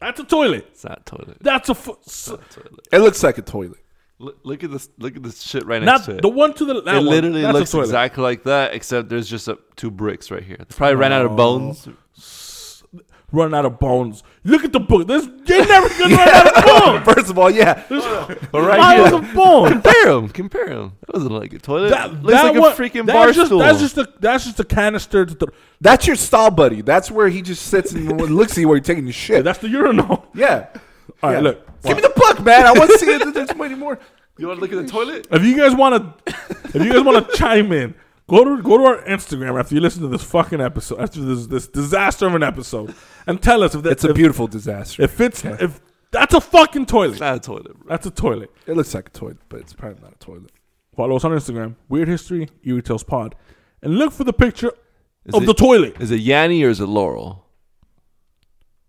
that's 0.00 0.20
a 0.20 0.24
toilet. 0.24 0.66
It's 0.72 0.84
not 0.84 1.06
toilet. 1.06 1.38
That's 1.40 1.68
a 1.68 1.74
fu- 1.74 1.98
s- 2.06 2.28
Not 2.28 2.50
toilet. 2.50 2.88
It 2.92 2.98
looks 2.98 3.22
like 3.22 3.38
a 3.38 3.42
toilet. 3.42 3.78
Look, 4.18 4.38
look 4.44 4.64
at 4.64 4.70
this. 4.70 4.88
Look 4.98 5.16
at 5.16 5.22
this 5.22 5.42
shit 5.42 5.66
right 5.66 5.82
next 5.82 6.00
not 6.00 6.04
to 6.06 6.18
it. 6.18 6.22
the 6.22 6.28
one 6.28 6.54
to 6.54 6.64
the. 6.64 6.82
That 6.82 6.96
it 6.96 6.98
one, 6.98 7.06
literally 7.06 7.42
that's 7.42 7.54
looks 7.54 7.74
exactly 7.74 8.22
like 8.22 8.44
that, 8.44 8.74
except 8.74 9.08
there's 9.08 9.28
just 9.28 9.48
a, 9.48 9.58
two 9.76 9.90
bricks 9.90 10.30
right 10.30 10.42
here. 10.42 10.56
They 10.58 10.64
probably 10.74 10.96
ran 10.96 11.12
out 11.12 11.26
of 11.26 11.32
oh. 11.32 11.36
bones. 11.36 11.88
Run 13.32 13.52
out 13.54 13.64
of 13.66 13.80
bones. 13.80 14.22
Look 14.44 14.64
at 14.64 14.72
the 14.72 14.78
book. 14.78 15.08
There's, 15.08 15.26
you're 15.26 15.66
never 15.66 15.88
gonna 15.98 16.14
run 16.14 16.28
out 16.28 16.46
of 16.46 16.64
bones. 17.04 17.14
First 17.14 17.30
of 17.30 17.38
all, 17.38 17.50
yeah. 17.50 17.82
right 18.54 18.78
Miles 18.78 19.12
of 19.12 19.34
bones. 19.34 19.72
Compare 19.72 20.04
them. 20.04 20.28
Compare 20.28 20.68
them. 20.68 20.92
That 21.00 21.14
wasn't 21.14 21.32
like 21.32 21.52
a 21.52 21.58
toilet. 21.58 21.90
That, 21.90 22.12
looks 22.22 22.32
that 22.32 22.44
like 22.44 22.60
one- 22.60 22.72
a 22.72 22.74
freaking 22.76 23.04
that's 23.06 23.16
bar 23.16 23.32
just, 23.32 23.46
stool. 23.46 23.58
That's 23.58 23.80
just 23.80 23.98
a 23.98 24.12
that's 24.20 24.44
just 24.44 24.60
a 24.60 24.64
canister. 24.64 25.26
To 25.26 25.34
the, 25.34 25.48
That's 25.80 26.06
your 26.06 26.14
stall 26.14 26.52
buddy. 26.52 26.82
That's 26.82 27.10
where 27.10 27.28
he 27.28 27.42
just 27.42 27.66
sits 27.66 27.90
and 27.92 28.16
looks 28.30 28.52
at 28.52 28.58
you 28.58 28.68
while 28.68 28.76
you're 28.76 28.82
taking 28.84 29.06
the 29.06 29.12
shit. 29.12 29.42
that's 29.44 29.58
the 29.58 29.68
urinal. 29.68 30.26
yeah. 30.34 30.68
All 31.22 31.30
right, 31.30 31.32
Yeah. 31.36 31.40
look. 31.40 31.82
Give 31.82 31.96
me 31.96 32.02
the 32.02 32.12
book, 32.14 32.42
man. 32.44 32.64
I 32.66 32.72
want 32.72 32.90
to 32.92 32.98
see 32.98 33.06
it. 33.06 33.34
There's 33.34 33.54
many 33.56 33.74
more. 33.74 33.98
you 34.38 34.46
want 34.46 34.58
to 34.58 34.60
look 34.60 34.72
at 34.72 34.84
the 34.86 34.90
toilet? 34.90 35.26
If 35.32 35.42
you 35.44 35.56
guys 35.56 35.74
want 35.74 36.16
to, 36.26 36.34
if 36.74 36.84
you 36.84 36.92
guys 36.92 37.02
want 37.02 37.28
to 37.30 37.36
chime 37.36 37.72
in, 37.72 37.94
go 38.28 38.44
to 38.44 38.62
go 38.62 38.78
to 38.78 38.84
our 38.84 39.02
Instagram 39.02 39.58
after 39.58 39.74
you 39.74 39.80
listen 39.80 40.02
to 40.02 40.08
this 40.08 40.22
fucking 40.22 40.60
episode, 40.60 41.00
after 41.00 41.20
this 41.20 41.46
this 41.46 41.66
disaster 41.68 42.26
of 42.26 42.34
an 42.34 42.42
episode, 42.42 42.94
and 43.26 43.40
tell 43.42 43.62
us 43.62 43.74
if 43.74 43.82
that's 43.82 43.92
It's 43.96 44.04
a 44.04 44.10
if, 44.10 44.14
beautiful 44.16 44.46
disaster. 44.46 45.02
if 45.02 45.20
it's 45.20 45.44
if 45.44 45.80
that's 46.10 46.34
a 46.34 46.40
fucking 46.40 46.86
toilet. 46.86 47.12
It's 47.12 47.20
not 47.20 47.36
a 47.36 47.40
toilet, 47.40 47.78
bro. 47.78 47.88
That's 47.88 48.06
a 48.06 48.10
toilet. 48.10 48.50
It 48.66 48.76
looks 48.76 48.94
like 48.94 49.08
a 49.08 49.12
toilet, 49.12 49.38
but 49.48 49.60
it's 49.60 49.72
probably 49.72 50.00
not 50.02 50.12
a 50.14 50.18
toilet. 50.18 50.50
Follow 50.94 51.16
us 51.16 51.24
on 51.24 51.32
Instagram, 51.32 51.76
Weird 51.88 52.08
History 52.08 52.48
Eerie 52.64 52.80
Tales 52.82 53.04
Pod, 53.04 53.34
and 53.82 53.98
look 53.98 54.12
for 54.12 54.24
the 54.24 54.32
picture 54.32 54.72
Is 55.26 55.34
of 55.34 55.42
it- 55.42 55.46
the 55.46 55.54
toilet. 55.54 56.00
Is 56.00 56.10
it 56.10 56.20
Yanni 56.20 56.62
or 56.64 56.70
is 56.70 56.80
it 56.80 56.86
Laurel? 56.86 57.44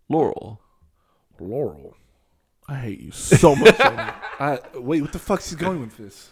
Laurel. 0.10 0.62
Laurel. 1.40 1.96
I 2.70 2.76
hate 2.76 3.00
you 3.00 3.12
so 3.12 3.56
much. 3.56 3.80
Amy. 3.80 3.98
Uh, 4.40 4.58
wait, 4.76 5.02
what 5.02 5.12
the 5.12 5.20
fuck's 5.20 5.50
he 5.50 5.56
going 5.56 5.80
with 5.82 5.98
this? 5.98 6.30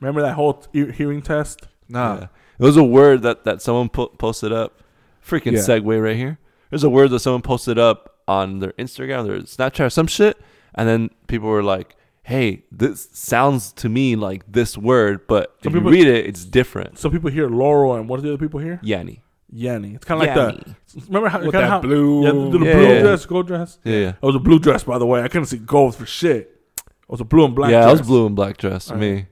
Remember 0.00 0.22
that 0.22 0.34
whole 0.34 0.64
hearing 0.72 1.22
test? 1.22 1.68
Nah. 1.88 2.14
Yeah. 2.20 2.26
It 2.58 2.62
was 2.64 2.76
a 2.76 2.84
word 2.84 3.22
that, 3.22 3.44
that 3.44 3.62
someone 3.62 3.88
po- 3.88 4.08
posted 4.08 4.52
up. 4.52 4.80
Freaking 5.26 5.52
Yeah. 5.52 5.58
segue 5.60 6.02
right 6.02 6.16
here. 6.16 6.38
There's 6.70 6.84
a 6.84 6.90
word 6.90 7.10
that 7.10 7.20
someone 7.20 7.42
posted 7.42 7.78
up 7.78 8.18
on 8.26 8.58
their 8.58 8.72
Instagram, 8.72 9.26
their 9.26 9.38
Snapchat, 9.40 9.86
or 9.86 9.90
some 9.90 10.06
shit, 10.06 10.36
and 10.74 10.88
then 10.88 11.10
people 11.28 11.48
were 11.48 11.62
like, 11.62 11.96
"Hey, 12.24 12.64
this 12.72 13.08
sounds 13.12 13.72
to 13.74 13.88
me 13.88 14.16
like 14.16 14.50
this 14.50 14.76
word, 14.78 15.26
but 15.28 15.54
Some 15.62 15.70
if 15.70 15.74
you 15.74 15.80
people- 15.80 15.92
read 15.92 16.06
it, 16.06 16.26
it's 16.26 16.44
different." 16.44 16.98
Some 16.98 17.10
people 17.12 17.30
hear 17.30 17.48
Laurel, 17.48 17.94
and 17.94 18.08
what 18.08 18.16
do 18.20 18.22
the 18.26 18.34
other 18.34 18.38
people 18.44 18.58
hear? 18.60 18.80
Yanni. 18.82 19.22
Yanni. 19.52 19.94
It's 19.94 20.04
kind 20.04 20.20
of 20.22 20.26
like 20.28 20.36
Yanni. 20.36 20.74
the. 20.94 21.00
Remember 21.08 21.28
how 21.28 21.40
With 21.42 21.52
that 21.52 21.68
how, 21.68 21.80
blue- 21.80 22.24
Yeah, 22.24 22.30
the, 22.32 22.58
the 22.58 22.64
Yeah, 22.64 22.72
blue 22.74 22.82
yeah. 22.94 23.00
dress, 23.02 23.26
gold 23.26 23.46
dress. 23.46 23.78
Yeah, 23.84 23.96
yeah. 23.96 24.08
It 24.10 24.22
was 24.22 24.34
a 24.34 24.40
blue 24.40 24.58
dress, 24.58 24.82
by 24.84 24.98
the 24.98 25.06
way. 25.06 25.22
I 25.22 25.28
couldn't 25.28 25.46
see 25.46 25.58
gold 25.58 25.94
for 25.94 26.06
shit. 26.06 26.58
It 26.78 26.84
was 27.08 27.20
a 27.20 27.24
blue 27.24 27.44
and 27.44 27.54
black. 27.54 27.68
Dress. 27.70 27.80
Yeah, 27.80 27.84
dress. 27.84 27.98
I 27.98 28.00
was 28.00 28.06
blue 28.08 28.26
and 28.26 28.34
black 28.34 28.56
dress 28.56 28.86
to 28.86 28.96
me. 28.96 29.26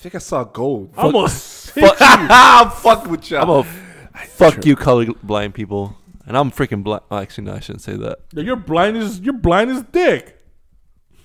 I 0.00 0.02
think 0.02 0.14
I 0.14 0.18
saw 0.18 0.44
gold. 0.44 0.94
I 0.96 1.02
Almost. 1.02 1.72
Fuck, 1.72 1.96
I'm 2.00 2.70
fucking 2.70 3.10
with 3.10 3.30
you. 3.30 3.36
I'm 3.36 3.50
a 3.50 3.64
fuck 3.64 4.64
you, 4.64 4.74
colorblind 4.74 5.52
people, 5.52 5.94
and 6.24 6.38
I'm 6.38 6.50
freaking 6.50 6.82
black. 6.82 7.02
Oh, 7.10 7.18
actually, 7.18 7.44
no, 7.44 7.52
I 7.52 7.60
shouldn't 7.60 7.82
say 7.82 7.96
that. 7.96 8.20
Yeah, 8.32 8.44
You're 8.44 8.56
blind 8.56 8.96
as 8.96 9.20
you're 9.20 9.34
blind 9.34 9.70
as 9.70 9.82
dick. 9.82 10.38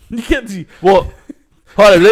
You 0.10 0.22
can't 0.22 0.48
see. 0.48 0.68
Well, 0.84 1.12
hold 1.76 1.94
on, 1.96 2.04
they, 2.04 2.12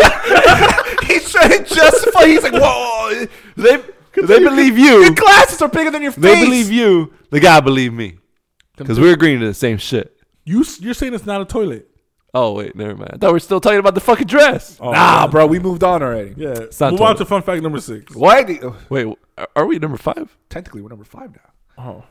He's 1.14 1.30
trying 1.30 1.50
to 1.50 1.64
justify. 1.64 2.26
He's 2.26 2.42
like, 2.42 2.54
whoa. 2.54 3.28
they, 3.56 3.84
they 4.16 4.40
believe 4.40 4.80
you. 4.80 5.04
Your 5.04 5.14
glasses 5.14 5.62
are 5.62 5.68
bigger 5.68 5.92
than 5.92 6.02
your 6.02 6.12
face. 6.12 6.24
They 6.24 6.44
believe 6.44 6.72
you. 6.72 7.14
They 7.30 7.40
gotta 7.40 7.64
believe 7.64 7.94
me. 7.94 8.18
Because 8.78 9.00
we're 9.00 9.14
agreeing 9.14 9.42
to 9.42 9.46
the 9.46 9.54
same 9.54 9.78
shit. 9.78 10.18
You 10.46 10.66
you're 10.80 10.96
saying 10.96 11.14
it's 11.14 11.26
not 11.26 11.42
a 11.42 11.46
toilet. 11.46 11.93
Oh, 12.36 12.54
wait, 12.54 12.76
never 12.76 12.96
mind. 12.96 13.12
I 13.14 13.18
thought 13.18 13.32
we 13.32 13.38
are 13.38 13.40
still 13.40 13.60
talking 13.62 13.78
about 13.80 13.94
the 13.94 14.02
fucking 14.02 14.26
dress. 14.28 14.78
Oh, 14.82 14.92
Nah, 14.92 15.28
bro, 15.28 15.46
we 15.46 15.60
moved 15.60 15.84
on 15.84 16.02
already. 16.02 16.34
Yeah. 16.36 16.54
not 16.54 16.60
Move 16.60 16.82
on 16.82 16.98
toilet. 16.98 17.18
to 17.20 17.26
fun 17.26 17.42
fact 17.44 17.62
number 17.62 17.80
six. 17.80 18.16
Why? 18.16 18.42
Do, 18.44 18.60
oh, 18.64 18.78
Wait, 18.90 19.06
are- 19.38 19.48
are 19.56 19.66
we 19.68 19.78
number 19.78 19.98
five? 19.98 20.36
technically, 20.50 20.82
we're 20.82 20.90
number 20.90 21.06
five 21.06 21.32
now. 21.36 21.84
Oh. 21.84 22.04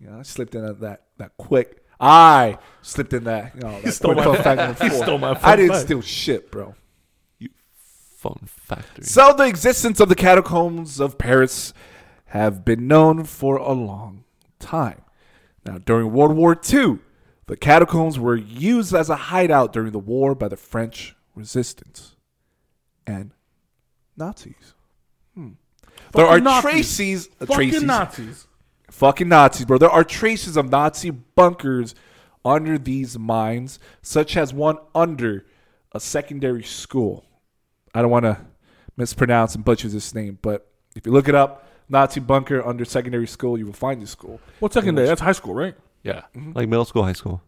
Yeah, 0.00 0.18
I 0.18 0.22
slipped 0.22 0.54
in 0.54 0.64
that 0.66 0.80
that, 0.80 1.02
that 1.18 1.32
quick. 1.38 1.84
I 2.00 2.58
slipped 2.82 3.12
in 3.12 3.24
that. 3.24 3.54
You 3.54 3.60
know, 3.60 3.80
that 3.80 3.92
stole 3.92 4.14
my- 4.14 4.24
fun 4.24 4.36
fact 4.42 4.58
number 4.58 4.84
he 4.84 4.90
four. 4.90 5.02
stole 5.04 5.18
my 5.18 5.34
fun 5.34 5.50
I 5.52 5.56
didn't 5.56 5.72
fact. 5.72 5.84
steal 5.84 6.00
shit, 6.02 6.50
bro. 6.50 6.74
You 7.38 7.50
fun 8.16 8.40
factory. 8.46 9.04
So 9.04 9.32
the 9.34 9.44
existence 9.44 10.00
of 10.00 10.08
the 10.08 10.14
catacombs 10.16 10.98
of 11.00 11.16
Paris 11.16 11.72
have 12.26 12.64
been 12.64 12.88
known 12.88 13.24
for 13.24 13.56
a 13.56 13.72
long 13.72 14.24
time. 14.58 15.02
Now, 15.64 15.78
during 15.78 16.12
World 16.12 16.34
War 16.36 16.58
II, 16.72 16.98
the 17.50 17.56
catacombs 17.56 18.16
were 18.16 18.36
used 18.36 18.94
as 18.94 19.10
a 19.10 19.16
hideout 19.16 19.72
during 19.72 19.90
the 19.90 19.98
war 19.98 20.36
by 20.36 20.46
the 20.46 20.56
French 20.56 21.16
resistance 21.34 22.14
and 23.08 23.32
Nazis. 24.16 24.74
Hmm. 25.34 25.48
There 26.12 26.26
are 26.26 26.38
Nazis. 26.38 26.70
traces, 26.70 27.28
uh, 27.40 27.46
Fucking 27.46 27.56
traces, 27.56 27.82
Nazis. 27.82 28.46
fucking 28.88 29.28
Nazis, 29.28 29.66
bro. 29.66 29.78
There 29.78 29.90
are 29.90 30.04
traces 30.04 30.56
of 30.56 30.70
Nazi 30.70 31.10
bunkers 31.10 31.96
under 32.44 32.78
these 32.78 33.18
mines, 33.18 33.80
such 34.00 34.36
as 34.36 34.54
one 34.54 34.78
under 34.94 35.44
a 35.90 35.98
secondary 35.98 36.62
school. 36.62 37.24
I 37.92 38.00
don't 38.00 38.12
want 38.12 38.26
to 38.26 38.38
mispronounce 38.96 39.56
and 39.56 39.64
butcher 39.64 39.88
this 39.88 40.14
name, 40.14 40.38
but 40.40 40.68
if 40.94 41.04
you 41.04 41.10
look 41.10 41.28
it 41.28 41.34
up, 41.34 41.66
Nazi 41.88 42.20
bunker 42.20 42.64
under 42.64 42.84
secondary 42.84 43.26
school, 43.26 43.58
you 43.58 43.66
will 43.66 43.72
find 43.72 44.00
this 44.00 44.10
school. 44.10 44.40
What's 44.60 44.74
secondary? 44.74 45.08
That's 45.08 45.20
high 45.20 45.32
school, 45.32 45.54
right? 45.54 45.74
Yeah. 46.02 46.22
Mm-hmm. 46.34 46.52
Like 46.52 46.68
middle 46.68 46.84
school, 46.84 47.04
high 47.04 47.12
school. 47.14 47.42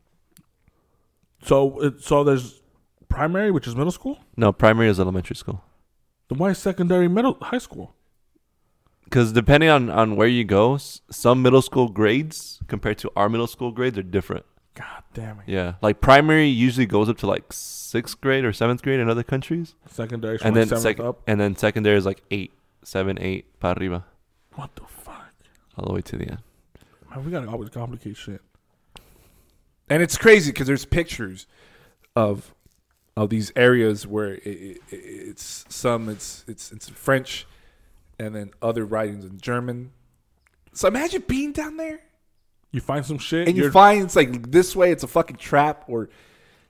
So 1.42 1.80
it, 1.80 2.00
so 2.02 2.22
there's 2.24 2.62
primary, 3.08 3.50
which 3.50 3.66
is 3.66 3.74
middle 3.74 3.92
school. 3.92 4.18
No, 4.36 4.52
primary 4.52 4.88
is 4.88 5.00
elementary 5.00 5.36
school. 5.36 5.62
Then 6.28 6.38
why 6.38 6.50
is 6.50 6.58
secondary 6.58 7.08
middle 7.08 7.36
high 7.40 7.58
school? 7.58 7.94
Because 9.04 9.32
depending 9.32 9.68
on, 9.68 9.90
on 9.90 10.16
where 10.16 10.28
you 10.28 10.44
go, 10.44 10.76
s- 10.76 11.00
some 11.10 11.42
middle 11.42 11.60
school 11.62 11.88
grades 11.88 12.60
compared 12.68 12.98
to 12.98 13.10
our 13.16 13.28
middle 13.28 13.46
school 13.46 13.70
grades 13.72 13.98
are 13.98 14.02
different. 14.02 14.46
God 14.74 15.02
damn 15.12 15.40
it. 15.40 15.44
Yeah. 15.48 15.74
Like 15.82 16.00
primary 16.00 16.46
usually 16.46 16.86
goes 16.86 17.10
up 17.10 17.18
to 17.18 17.26
like 17.26 17.52
sixth 17.52 18.18
grade 18.22 18.44
or 18.44 18.54
seventh 18.54 18.80
grade 18.82 19.00
in 19.00 19.10
other 19.10 19.22
countries. 19.22 19.74
Secondary 19.86 20.38
and 20.42 20.56
then 20.56 20.68
seventh 20.68 20.82
sec- 20.82 21.00
up. 21.00 21.20
and 21.26 21.38
then 21.40 21.56
secondary 21.56 21.98
is 21.98 22.06
like 22.06 22.22
eight, 22.30 22.52
seven, 22.82 23.18
eight, 23.20 23.58
para 23.60 23.76
arriba, 23.78 24.06
What 24.54 24.74
the 24.76 24.84
fuck? 24.86 25.34
all 25.76 25.86
the 25.88 25.92
way 25.92 26.00
to 26.02 26.16
the 26.16 26.28
end. 26.30 26.38
Man, 27.14 27.24
we 27.24 27.30
gotta 27.30 27.48
always 27.48 27.68
complicate 27.68 28.16
shit. 28.16 28.40
And 29.88 30.02
it's 30.02 30.16
crazy 30.16 30.52
because 30.52 30.66
there's 30.66 30.84
pictures 30.84 31.46
of 32.16 32.54
of 33.16 33.28
these 33.28 33.52
areas 33.54 34.06
where 34.06 34.34
it, 34.34 34.46
it, 34.46 34.78
it's 34.90 35.64
some 35.68 36.08
it's 36.08 36.44
it's 36.48 36.72
it's 36.72 36.88
French, 36.88 37.46
and 38.18 38.34
then 38.34 38.50
other 38.62 38.86
writings 38.86 39.24
in 39.24 39.38
German. 39.38 39.92
So 40.72 40.88
imagine 40.88 41.24
being 41.28 41.52
down 41.52 41.76
there 41.76 42.00
You 42.70 42.80
find 42.80 43.04
some 43.04 43.18
shit 43.18 43.46
and 43.46 43.56
you 43.56 43.70
find 43.70 44.02
it's 44.02 44.16
like 44.16 44.50
this 44.50 44.74
way 44.74 44.90
it's 44.90 45.02
a 45.02 45.08
fucking 45.08 45.36
trap 45.36 45.84
or 45.88 46.08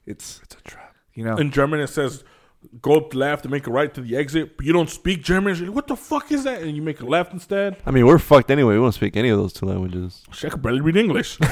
it's 0.07 0.41
it's 0.43 0.57
a 0.57 0.63
trap. 0.63 0.97
You 1.15 1.25
know, 1.25 1.37
in 1.37 1.53
German 1.53 1.79
it 1.79 1.87
says 1.89 2.25
go 2.81 3.09
left 3.13 3.45
and 3.45 3.53
make 3.53 3.67
a 3.67 3.71
right 3.71 3.93
to 3.95 4.01
the 4.01 4.17
exit, 4.17 4.57
but 4.57 4.67
you 4.67 4.73
don't 4.73 4.91
speak 4.91 5.23
German. 5.23 5.55
You're 5.57 5.67
like, 5.67 5.75
what 5.75 5.87
the 5.87 5.97
fuck 5.97 6.31
is 6.33 6.45
that? 6.45 6.63
And 6.63 6.75
you 6.77 6.83
make 6.83 7.01
a 7.01 7.07
left 7.07 7.33
instead. 7.33 7.77
I 7.87 7.91
mean, 7.91 8.07
we're 8.07 8.19
fucked 8.19 8.51
anyway. 8.51 8.75
We 8.75 8.81
don't 8.81 8.93
speak 8.93 9.17
any 9.17 9.29
of 9.29 9.39
those 9.39 9.53
two 9.53 9.67
languages. 9.67 10.23
Shit, 10.33 10.51
I 10.51 10.55
can 10.55 10.61
barely 10.63 10.81
read 10.81 10.97
English. 10.97 11.39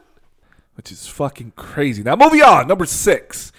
which 0.76 0.90
is 0.92 1.06
fucking 1.06 1.52
crazy. 1.56 2.02
Now 2.02 2.16
moving 2.16 2.42
on, 2.42 2.66
number 2.68 2.86
six. 2.86 3.52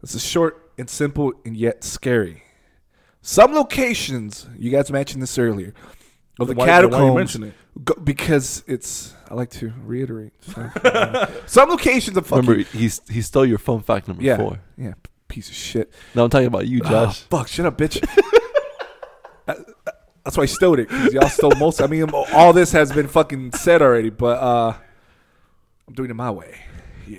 This 0.00 0.14
is 0.14 0.24
short 0.24 0.70
and 0.78 0.88
simple 0.88 1.32
and 1.44 1.56
yet 1.56 1.82
scary. 1.84 2.42
Some 3.22 3.54
locations, 3.54 4.46
you 4.58 4.70
guys 4.70 4.90
mentioned 4.90 5.22
this 5.22 5.38
earlier, 5.38 5.72
of 6.38 6.48
the 6.48 6.54
Why- 6.54 6.66
why 6.66 6.80
you 6.80 6.88
catacombs, 6.88 7.16
mention 7.16 7.42
it? 7.44 7.54
go- 7.84 7.94
because 8.02 8.62
it's. 8.66 9.14
I 9.30 9.34
like 9.34 9.50
to 9.52 9.72
reiterate. 9.84 10.32
So, 10.42 10.70
some 11.46 11.70
locations 11.70 12.16
of 12.18 12.26
fucking 12.26 12.44
Remember, 12.46 12.68
he's 12.76 13.00
he 13.08 13.22
stole 13.22 13.46
your 13.46 13.56
fun 13.58 13.80
fact 13.80 14.06
number 14.08 14.22
yeah, 14.22 14.36
four. 14.36 14.60
yeah, 14.76 14.92
piece 15.28 15.48
of 15.48 15.54
shit. 15.54 15.92
No, 16.14 16.24
I'm 16.24 16.30
talking 16.30 16.46
about 16.46 16.66
you, 16.66 16.80
Ah, 16.84 16.90
Josh. 17.06 17.20
fuck, 17.22 17.48
shut 17.48 17.66
up, 17.66 17.76
bitch. 17.78 18.00
That's 20.24 20.36
why 20.38 20.44
I 20.44 20.46
stole 20.46 20.78
it 20.78 20.88
because 20.88 21.12
y'all 21.12 21.28
stole 21.28 21.54
most. 21.56 21.82
I 21.82 21.86
mean, 21.86 22.08
all 22.10 22.52
this 22.54 22.72
has 22.72 22.90
been 22.92 23.08
fucking 23.08 23.52
said 23.52 23.82
already, 23.82 24.08
but 24.08 24.38
uh, 24.42 24.74
I'm 25.86 25.94
doing 25.94 26.08
it 26.10 26.14
my 26.14 26.30
way. 26.30 26.60
Yeah. 27.06 27.18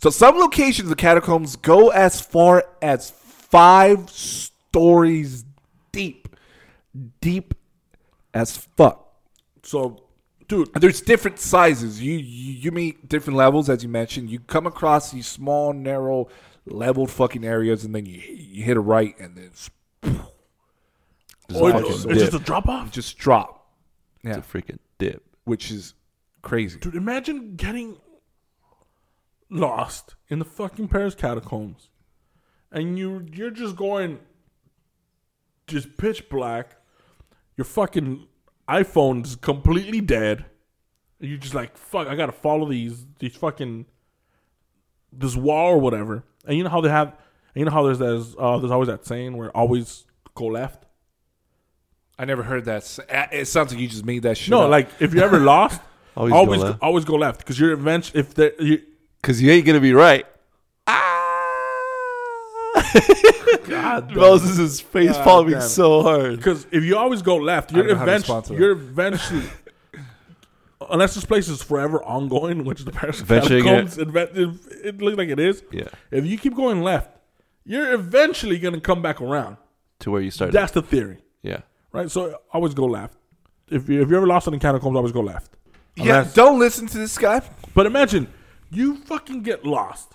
So 0.00 0.10
some 0.10 0.36
locations 0.38 0.84
of 0.86 0.90
the 0.90 0.96
catacombs 0.96 1.56
go 1.56 1.88
as 1.88 2.20
far 2.20 2.64
as 2.80 3.10
five 3.10 4.08
stories 4.10 5.44
deep, 5.90 6.28
deep 7.20 7.54
as 8.32 8.56
fuck. 8.76 9.12
so, 9.64 10.00
dude, 10.46 10.72
there's 10.74 11.00
different 11.00 11.40
sizes. 11.40 12.00
You, 12.00 12.12
you 12.16 12.52
you 12.52 12.70
meet 12.70 13.08
different 13.08 13.36
levels, 13.36 13.68
as 13.68 13.82
you 13.82 13.88
mentioned. 13.88 14.30
You 14.30 14.38
come 14.38 14.68
across 14.68 15.10
these 15.10 15.26
small, 15.26 15.72
narrow, 15.72 16.28
leveled 16.66 17.10
fucking 17.10 17.44
areas, 17.44 17.84
and 17.84 17.94
then 17.94 18.06
you 18.06 18.20
you 18.20 18.64
hit 18.64 18.76
a 18.76 18.80
right, 18.80 19.14
and 19.18 19.36
then 19.36 19.44
it's, 19.44 19.70
Just 20.02 20.16
oh, 21.62 21.66
a 21.66 21.68
it's, 21.68 21.78
fucking 21.78 21.92
it's 21.92 22.04
dip. 22.04 22.18
just 22.30 22.34
a 22.34 22.38
drop 22.38 22.68
off. 22.68 22.90
just 22.90 23.18
drop. 23.18 23.68
It's 24.22 24.36
Yeah, 24.36 24.38
a 24.38 24.42
freaking 24.42 24.78
dip. 24.98 25.22
which 25.44 25.70
is 25.70 25.94
crazy. 26.42 26.78
Dude, 26.78 26.94
imagine 26.94 27.56
getting 27.56 27.98
lost 29.50 30.14
in 30.28 30.38
the 30.38 30.44
fucking 30.44 30.88
Paris 30.88 31.14
catacombs, 31.14 31.90
and 32.72 32.98
you 32.98 33.26
you're 33.32 33.50
just 33.50 33.76
going, 33.76 34.18
just 35.66 35.96
pitch 35.96 36.28
black. 36.28 36.76
Your 37.56 37.64
fucking 37.64 38.26
iPhone's 38.68 39.36
completely 39.36 40.00
dead. 40.00 40.46
And 41.20 41.28
you're 41.30 41.38
just 41.38 41.54
like, 41.54 41.76
fuck, 41.76 42.08
I 42.08 42.16
gotta 42.16 42.32
follow 42.32 42.68
these 42.68 43.06
these 43.18 43.36
fucking 43.36 43.86
this 45.12 45.36
wall 45.36 45.68
or 45.74 45.78
whatever. 45.78 46.24
And 46.46 46.56
you 46.56 46.64
know 46.64 46.70
how 46.70 46.80
they 46.80 46.88
have, 46.90 47.08
and 47.08 47.16
you 47.56 47.64
know 47.64 47.70
how 47.70 47.82
there's 47.84 47.98
there's 47.98 48.34
uh, 48.38 48.58
there's 48.58 48.70
always 48.70 48.88
that 48.88 49.06
saying 49.06 49.36
where 49.36 49.50
always 49.56 50.04
go 50.34 50.46
left. 50.46 50.84
I 52.18 52.24
never 52.26 52.42
heard 52.42 52.66
that. 52.66 52.98
uh, 53.12 53.26
It 53.32 53.46
sounds 53.46 53.72
like 53.72 53.80
you 53.80 53.88
just 53.88 54.04
made 54.04 54.22
that 54.22 54.36
shit. 54.38 54.50
No, 54.50 54.62
up. 54.64 54.70
like 54.70 54.88
if 55.00 55.12
you're 55.14 55.24
ever 55.24 55.38
lost, 55.54 55.80
Always 56.16 56.32
always 56.32 56.58
go 56.60 56.64
go 56.64 56.70
left. 56.70 56.82
always 56.82 57.04
go 57.04 57.14
left 57.16 57.38
because 57.40 57.58
you're 57.58 57.72
eventually 57.72 58.20
if 58.20 58.34
there 58.34 58.52
you 58.62 58.82
Cause 59.22 59.40
you 59.40 59.50
ain't 59.50 59.64
gonna 59.66 59.80
be 59.80 59.94
right. 59.94 60.26
God 63.66 64.14
Moses' 64.14 64.80
face 64.80 65.12
God 65.12 65.24
palming 65.24 65.60
so 65.60 66.02
hard. 66.02 66.36
Because 66.36 66.66
if 66.70 66.84
you 66.84 66.96
always 66.96 67.22
go 67.22 67.36
left, 67.36 67.72
you're 67.72 67.84
don't 67.86 67.92
know 67.94 67.98
how 67.98 68.04
to 68.04 68.12
respond 68.12 68.44
eventually 68.46 68.58
you're 68.60 68.72
eventually 68.72 69.42
unless 70.90 71.14
this 71.14 71.24
place 71.24 71.48
is 71.48 71.62
forever 71.62 72.02
ongoing, 72.02 72.64
which 72.64 72.84
the 72.84 72.92
Paris 72.92 73.20
Eventually 73.20 73.62
catacombs 73.62 73.98
invent- 73.98 74.30
it, 74.36 74.48
it 74.84 75.02
looks 75.02 75.16
like 75.16 75.28
it 75.28 75.38
is. 75.40 75.62
Yeah, 75.70 75.88
If 76.10 76.24
you 76.26 76.38
keep 76.38 76.54
going 76.54 76.82
left, 76.82 77.10
you're 77.64 77.92
eventually 77.92 78.58
gonna 78.58 78.80
come 78.80 79.02
back 79.02 79.20
around. 79.20 79.56
to 80.00 80.10
where 80.10 80.20
you 80.20 80.30
started. 80.30 80.52
That's 80.52 80.72
the 80.72 80.82
theory, 80.82 81.18
yeah, 81.42 81.60
right? 81.92 82.10
So 82.10 82.38
always 82.52 82.74
go 82.74 82.84
left. 82.86 83.16
If 83.70 83.88
you 83.88 84.02
if 84.02 84.08
you're 84.08 84.18
ever 84.18 84.26
lost 84.26 84.46
in 84.46 84.52
the 84.52 84.58
catacombs, 84.58 84.96
always 84.96 85.12
go 85.12 85.20
left. 85.20 85.56
yeah. 85.96 86.26
Don't 86.34 86.58
listen 86.58 86.86
to 86.88 86.98
this 86.98 87.16
guy. 87.16 87.40
But 87.74 87.86
imagine 87.86 88.28
you 88.70 88.96
fucking 88.96 89.42
get 89.42 89.64
lost, 89.64 90.12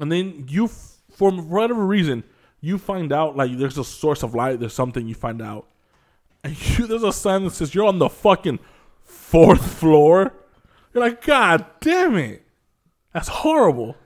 and 0.00 0.10
then 0.10 0.46
you, 0.48 0.68
for 0.68 1.30
whatever 1.30 1.84
reason, 1.86 2.24
you 2.60 2.78
find 2.78 3.12
out 3.12 3.36
like 3.36 3.56
there's 3.56 3.78
a 3.78 3.84
source 3.84 4.22
of 4.22 4.34
light. 4.34 4.58
There's 4.60 4.74
something 4.74 5.06
you 5.06 5.14
find 5.14 5.40
out, 5.42 5.68
and 6.42 6.52
you 6.78 6.86
there's 6.86 7.02
a 7.04 7.12
sign 7.12 7.44
that 7.44 7.52
says 7.52 7.74
you're 7.74 7.86
on 7.86 7.98
the 7.98 8.08
fucking 8.08 8.58
fourth 9.12 9.78
floor. 9.78 10.34
You're 10.92 11.04
like, 11.04 11.24
God 11.24 11.64
damn 11.80 12.16
it, 12.16 12.44
that's 13.12 13.28
horrible. 13.28 13.96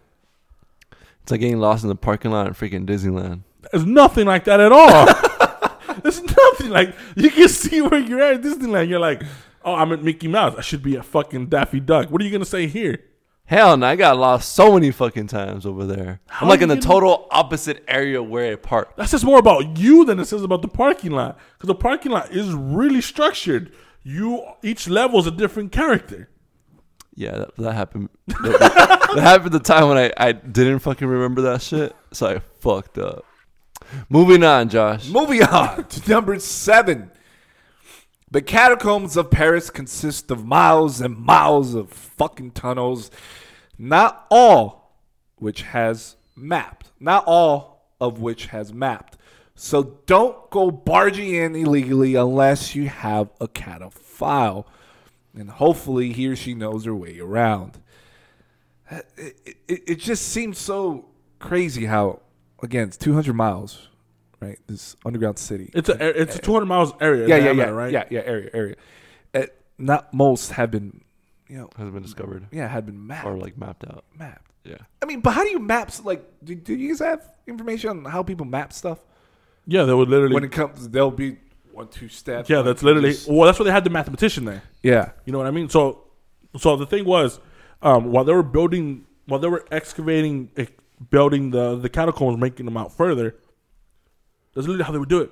It's 1.22 1.32
like 1.32 1.40
getting 1.40 1.58
lost 1.58 1.82
in 1.82 1.88
the 1.88 1.96
parking 1.96 2.30
lot 2.30 2.46
at 2.46 2.52
freaking 2.52 2.86
Disneyland. 2.86 3.42
There's 3.72 3.84
nothing 3.84 4.26
like 4.26 4.44
that 4.44 4.60
at 4.60 4.70
all. 4.70 5.06
There's 6.02 6.22
nothing 6.22 6.70
like 6.70 6.94
you 7.16 7.30
can 7.30 7.48
see 7.48 7.80
where 7.80 7.98
you're 7.98 8.20
at, 8.20 8.34
at 8.34 8.42
Disneyland. 8.42 8.88
You're 8.88 9.00
like, 9.00 9.22
oh, 9.64 9.74
I'm 9.74 9.92
at 9.92 10.04
Mickey 10.04 10.28
Mouse. 10.28 10.54
I 10.56 10.60
should 10.60 10.82
be 10.82 10.96
at 10.96 11.04
fucking 11.04 11.46
Daffy 11.46 11.80
Duck. 11.80 12.10
What 12.10 12.20
are 12.20 12.24
you 12.24 12.30
gonna 12.30 12.44
say 12.44 12.68
here? 12.68 13.00
Hell 13.46 13.76
no, 13.76 13.86
I 13.86 13.94
got 13.94 14.16
lost 14.16 14.54
so 14.54 14.72
many 14.72 14.90
fucking 14.90 15.28
times 15.28 15.66
over 15.66 15.86
there. 15.86 16.20
How 16.28 16.46
I'm 16.46 16.48
like 16.48 16.62
in 16.62 16.68
the 16.68 16.76
total 16.76 17.28
opposite 17.30 17.84
area 17.86 18.20
where 18.20 18.52
it 18.52 18.62
parked. 18.62 18.96
That 18.96 19.08
says 19.08 19.24
more 19.24 19.38
about 19.38 19.78
you 19.78 20.04
than 20.04 20.18
it 20.18 20.24
says 20.24 20.42
about 20.42 20.62
the 20.62 20.68
parking 20.68 21.12
lot. 21.12 21.38
Because 21.54 21.68
the 21.68 21.76
parking 21.76 22.10
lot 22.10 22.32
is 22.32 22.52
really 22.52 23.00
structured. 23.00 23.72
You 24.08 24.44
each 24.62 24.86
level 24.88 25.18
is 25.18 25.26
a 25.26 25.32
different 25.32 25.72
character. 25.72 26.28
Yeah, 27.16 27.38
that, 27.38 27.56
that 27.56 27.72
happened. 27.72 28.08
that, 28.26 29.10
that 29.16 29.20
happened 29.20 29.50
the 29.50 29.58
time 29.58 29.88
when 29.88 29.98
I, 29.98 30.12
I 30.16 30.30
didn't 30.30 30.78
fucking 30.78 31.08
remember 31.08 31.42
that 31.42 31.60
shit. 31.60 31.92
So 32.12 32.28
I 32.28 32.38
fucked 32.60 32.98
up. 32.98 33.24
Moving 34.08 34.44
on, 34.44 34.68
Josh. 34.68 35.08
Moving 35.08 35.42
on 35.42 35.84
to 35.88 36.08
number 36.08 36.38
seven. 36.38 37.10
The 38.30 38.42
catacombs 38.42 39.16
of 39.16 39.28
Paris 39.32 39.70
consist 39.70 40.30
of 40.30 40.46
miles 40.46 41.00
and 41.00 41.16
miles 41.16 41.74
of 41.74 41.90
fucking 41.90 42.52
tunnels, 42.52 43.10
not 43.76 44.24
all 44.30 45.00
which 45.34 45.62
has 45.62 46.14
mapped. 46.36 46.92
Not 47.00 47.24
all 47.26 47.90
of 48.00 48.20
which 48.20 48.46
has 48.46 48.72
mapped. 48.72 49.15
So 49.58 49.98
don't 50.04 50.50
go 50.50 50.70
barging 50.70 51.34
in 51.34 51.56
illegally 51.56 52.14
unless 52.14 52.74
you 52.74 52.88
have 52.88 53.30
a 53.40 53.48
cataphile. 53.48 54.66
And 55.34 55.50
hopefully 55.50 56.12
he 56.12 56.28
or 56.28 56.36
she 56.36 56.54
knows 56.54 56.84
her 56.84 56.94
way 56.94 57.18
around. 57.18 57.78
It, 58.90 59.56
it, 59.66 59.82
it 59.86 59.94
just 59.98 60.28
seems 60.28 60.58
so 60.58 61.06
crazy 61.38 61.86
how, 61.86 62.20
again, 62.62 62.88
it's 62.88 62.96
200 62.98 63.34
miles, 63.34 63.88
right? 64.40 64.58
This 64.66 64.94
underground 65.04 65.38
city. 65.38 65.70
It's 65.74 65.88
a 65.88 66.20
it's 66.22 66.36
a 66.36 66.38
200 66.38 66.66
miles 66.66 66.92
area. 67.00 67.26
yeah, 67.26 67.36
yeah, 67.36 67.50
yeah, 67.52 67.64
right? 67.64 67.92
yeah, 67.92 68.04
yeah, 68.10 68.20
area, 68.20 68.50
area. 68.54 68.76
Uh, 69.34 69.42
not 69.78 70.12
most 70.14 70.52
have 70.52 70.70
been, 70.70 71.02
you 71.48 71.58
know, 71.58 71.68
Has 71.76 71.90
been 71.90 72.02
discovered 72.02 72.46
yeah, 72.52 72.68
had 72.68 72.86
been 72.86 73.06
mapped. 73.06 73.26
or 73.26 73.36
like 73.36 73.58
mapped 73.58 73.84
out. 73.84 74.04
mapped. 74.16 74.52
Yeah. 74.64 74.78
I 75.02 75.06
mean, 75.06 75.20
but 75.20 75.32
how 75.32 75.44
do 75.44 75.50
you 75.50 75.58
map? 75.58 75.92
Like, 76.04 76.24
do, 76.44 76.54
do 76.54 76.74
you 76.74 76.88
guys 76.90 77.00
have 77.00 77.28
information 77.46 77.90
on 77.90 78.04
how 78.04 78.22
people 78.22 78.46
map 78.46 78.72
stuff? 78.72 78.98
Yeah, 79.66 79.84
they 79.84 79.94
would 79.94 80.08
literally. 80.08 80.34
When 80.34 80.44
it 80.44 80.52
comes, 80.52 80.88
they'll 80.88 81.10
be 81.10 81.38
one, 81.72 81.88
two 81.88 82.08
steps. 82.08 82.48
yeah, 82.48 82.62
that's 82.62 82.82
literally. 82.82 83.14
Well, 83.28 83.46
that's 83.46 83.58
why 83.58 83.64
they 83.64 83.70
had 83.72 83.84
the 83.84 83.90
mathematician 83.90 84.44
there. 84.44 84.62
yeah, 84.82 85.10
You 85.24 85.32
know 85.32 85.38
what 85.38 85.46
I 85.46 85.50
mean? 85.50 85.68
So, 85.68 86.04
so 86.56 86.76
the 86.76 86.86
thing 86.86 87.04
was, 87.04 87.40
um, 87.82 88.12
while 88.12 88.24
they 88.24 88.32
were 88.32 88.42
building, 88.42 89.06
while 89.26 89.40
they 89.40 89.48
were 89.48 89.66
excavating, 89.70 90.50
eh, 90.56 90.66
building 91.10 91.50
the 91.50 91.76
the 91.76 91.88
catacombs, 91.88 92.38
making 92.38 92.64
them 92.66 92.76
out 92.76 92.92
further. 92.96 93.36
That's 94.54 94.66
literally 94.66 94.84
how 94.84 94.92
they 94.92 94.98
would 94.98 95.10
do 95.10 95.20
it. 95.20 95.30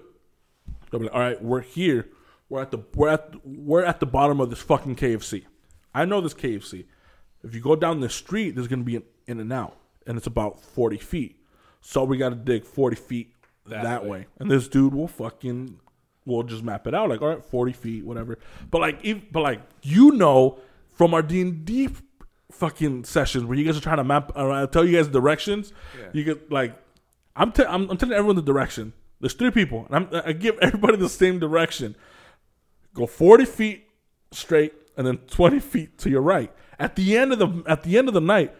They'll 0.90 1.00
be 1.00 1.06
like, 1.06 1.14
"All 1.14 1.20
right, 1.20 1.42
we're 1.42 1.62
here. 1.62 2.08
We're 2.50 2.60
at 2.60 2.70
the 2.70 2.80
we're 2.94 3.08
at 3.08 3.34
we're 3.46 3.84
at 3.84 4.00
the 4.00 4.06
bottom 4.06 4.40
of 4.40 4.50
this 4.50 4.60
fucking 4.60 4.96
KFC. 4.96 5.44
I 5.94 6.04
know 6.04 6.20
this 6.20 6.34
KFC. 6.34 6.84
If 7.42 7.54
you 7.54 7.60
go 7.60 7.74
down 7.76 8.00
the 8.00 8.10
street, 8.10 8.54
there's 8.54 8.68
gonna 8.68 8.82
be 8.82 8.96
an 8.96 9.02
in 9.26 9.40
and 9.40 9.52
out, 9.52 9.76
and 10.06 10.18
it's 10.18 10.26
about 10.26 10.60
forty 10.60 10.98
feet. 10.98 11.36
So 11.80 12.04
we 12.04 12.18
got 12.18 12.30
to 12.30 12.34
dig 12.34 12.64
forty 12.64 12.96
feet 12.96 13.32
that, 13.66 14.02
way. 14.02 14.10
way. 14.10 14.26
and 14.38 14.50
this 14.50 14.68
dude 14.68 14.94
will 14.94 15.08
fucking 15.08 15.78
will 16.26 16.42
just 16.42 16.62
map 16.62 16.86
it 16.86 16.94
out 16.94 17.08
like 17.08 17.22
all 17.22 17.28
right, 17.28 17.44
forty 17.44 17.72
feet, 17.72 18.04
whatever. 18.04 18.38
But 18.70 18.80
like, 18.80 19.00
if, 19.02 19.30
but 19.32 19.40
like 19.40 19.60
you 19.82 20.12
know 20.12 20.58
from 20.94 21.14
our 21.14 21.22
D 21.22 21.40
and 21.40 21.64
D 21.64 21.88
fucking 22.52 23.04
sessions 23.04 23.44
where 23.44 23.58
you 23.58 23.64
guys 23.64 23.76
are 23.76 23.80
trying 23.80 23.96
to 23.98 24.04
map, 24.04 24.32
uh, 24.36 24.62
I 24.62 24.66
tell 24.66 24.84
you 24.84 24.96
guys 24.96 25.08
directions. 25.08 25.72
You 26.12 26.24
get 26.24 26.50
like, 26.50 26.74
I'm, 27.36 27.52
te- 27.52 27.64
I'm 27.64 27.90
I'm 27.90 27.96
telling 27.96 28.14
everyone 28.14 28.36
the 28.36 28.42
direction. 28.42 28.92
There's 29.20 29.34
three 29.34 29.50
people, 29.50 29.86
and 29.90 29.96
I'm, 29.96 30.22
I 30.26 30.32
give 30.32 30.58
everybody 30.60 30.96
the 30.96 31.08
same 31.08 31.38
direction. 31.38 31.96
Go 32.94 33.06
forty 33.06 33.44
feet 33.44 33.88
straight, 34.30 34.72
and 34.96 35.06
then 35.06 35.18
twenty 35.18 35.60
feet 35.60 35.98
to 35.98 36.10
your 36.10 36.22
right. 36.22 36.52
At 36.78 36.96
the 36.96 37.16
end 37.16 37.32
of 37.32 37.38
the 37.38 37.62
at 37.66 37.82
the 37.82 37.98
end 37.98 38.08
of 38.08 38.14
the 38.14 38.20
night, 38.20 38.54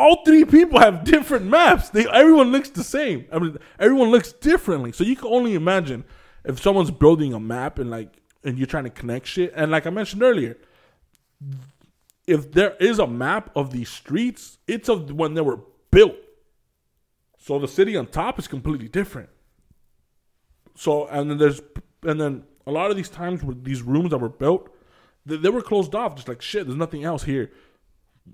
all 0.00 0.24
three 0.24 0.44
people 0.44 0.80
have 0.80 1.04
different 1.04 1.46
maps. 1.46 1.90
They 1.90 2.08
everyone 2.08 2.50
looks 2.50 2.70
the 2.70 2.82
same. 2.82 3.26
I 3.30 3.38
mean, 3.38 3.58
everyone 3.78 4.10
looks 4.10 4.32
differently. 4.32 4.92
So 4.92 5.04
you 5.04 5.14
can 5.14 5.28
only 5.28 5.54
imagine 5.54 6.04
if 6.44 6.60
someone's 6.60 6.90
building 6.90 7.34
a 7.34 7.40
map 7.40 7.78
and 7.78 7.90
like 7.90 8.16
and 8.42 8.58
you're 8.58 8.66
trying 8.66 8.84
to 8.84 8.90
connect 8.90 9.26
shit. 9.26 9.52
And 9.54 9.70
like 9.70 9.86
I 9.86 9.90
mentioned 9.90 10.22
earlier, 10.22 10.56
if 12.26 12.52
there 12.52 12.76
is 12.80 12.98
a 12.98 13.06
map 13.06 13.50
of 13.54 13.72
these 13.72 13.90
streets, 13.90 14.58
it's 14.66 14.88
of 14.88 15.12
when 15.12 15.34
they 15.34 15.42
were 15.42 15.60
built. 15.90 16.16
So 17.38 17.58
the 17.58 17.68
city 17.68 17.96
on 17.96 18.06
top 18.06 18.38
is 18.38 18.48
completely 18.48 18.88
different. 18.88 19.28
So 20.74 21.06
and 21.08 21.30
then 21.30 21.38
there's 21.38 21.60
and 22.02 22.20
then 22.20 22.44
a 22.66 22.72
lot 22.72 22.90
of 22.90 22.96
these 22.96 23.08
times 23.10 23.42
with 23.42 23.64
these 23.64 23.82
rooms 23.82 24.10
that 24.10 24.18
were 24.18 24.28
built, 24.28 24.74
they, 25.26 25.36
they 25.36 25.50
were 25.50 25.62
closed 25.62 25.94
off. 25.94 26.14
Just 26.14 26.28
like 26.28 26.40
shit, 26.40 26.66
there's 26.66 26.78
nothing 26.78 27.04
else 27.04 27.24
here. 27.24 27.50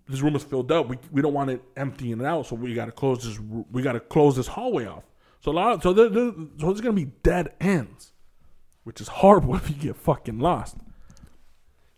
This 0.08 0.20
room 0.20 0.36
is 0.36 0.42
filled 0.44 0.70
up. 0.70 0.88
We, 0.88 0.98
we 1.10 1.22
don't 1.22 1.34
want 1.34 1.50
it 1.50 1.62
emptying 1.76 2.20
it 2.20 2.24
out, 2.26 2.46
so 2.46 2.54
we 2.56 2.74
got 2.74 2.86
to 2.86 2.92
close 2.92 3.24
this. 3.24 3.38
We 3.70 3.82
got 3.82 3.92
to 3.92 4.00
close 4.00 4.36
this 4.36 4.46
hallway 4.46 4.86
off. 4.86 5.04
So 5.40 5.50
a 5.50 5.54
lot. 5.54 5.72
Of, 5.74 5.82
so 5.82 5.92
there, 5.92 6.08
there, 6.08 6.32
so 6.58 6.66
there's 6.66 6.80
gonna 6.80 6.94
be 6.94 7.06
dead 7.22 7.54
ends, 7.60 8.12
which 8.84 9.00
is 9.00 9.08
horrible 9.08 9.54
if 9.56 9.68
you 9.68 9.76
get 9.76 9.96
fucking 9.96 10.38
lost. 10.38 10.76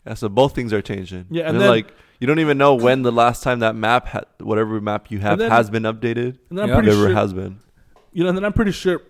Yeah, 0.06 0.14
so 0.14 0.28
both 0.28 0.54
things 0.54 0.72
are 0.72 0.82
changing. 0.82 1.26
Yeah, 1.30 1.42
and 1.42 1.50
and, 1.56 1.60
then- 1.60 1.70
like 1.70 1.92
you 2.20 2.26
don't 2.26 2.40
even 2.40 2.58
know 2.58 2.74
when 2.74 3.02
the 3.02 3.12
last 3.12 3.42
time 3.42 3.60
that 3.60 3.76
map, 3.76 4.08
ha- 4.08 4.24
whatever 4.40 4.80
map 4.80 5.10
you 5.10 5.18
have, 5.20 5.38
then- 5.38 5.50
has 5.50 5.70
been 5.70 5.84
updated. 5.84 6.38
And 6.50 6.58
then 6.58 6.64
I'm 6.64 6.68
Yeah. 6.70 6.80
Never 6.80 6.92
sure 7.08 7.14
has 7.14 7.32
been. 7.32 7.60
You 8.12 8.22
know, 8.24 8.30
and 8.30 8.36
then 8.38 8.44
I'm 8.44 8.52
pretty 8.52 8.72
sure 8.72 9.02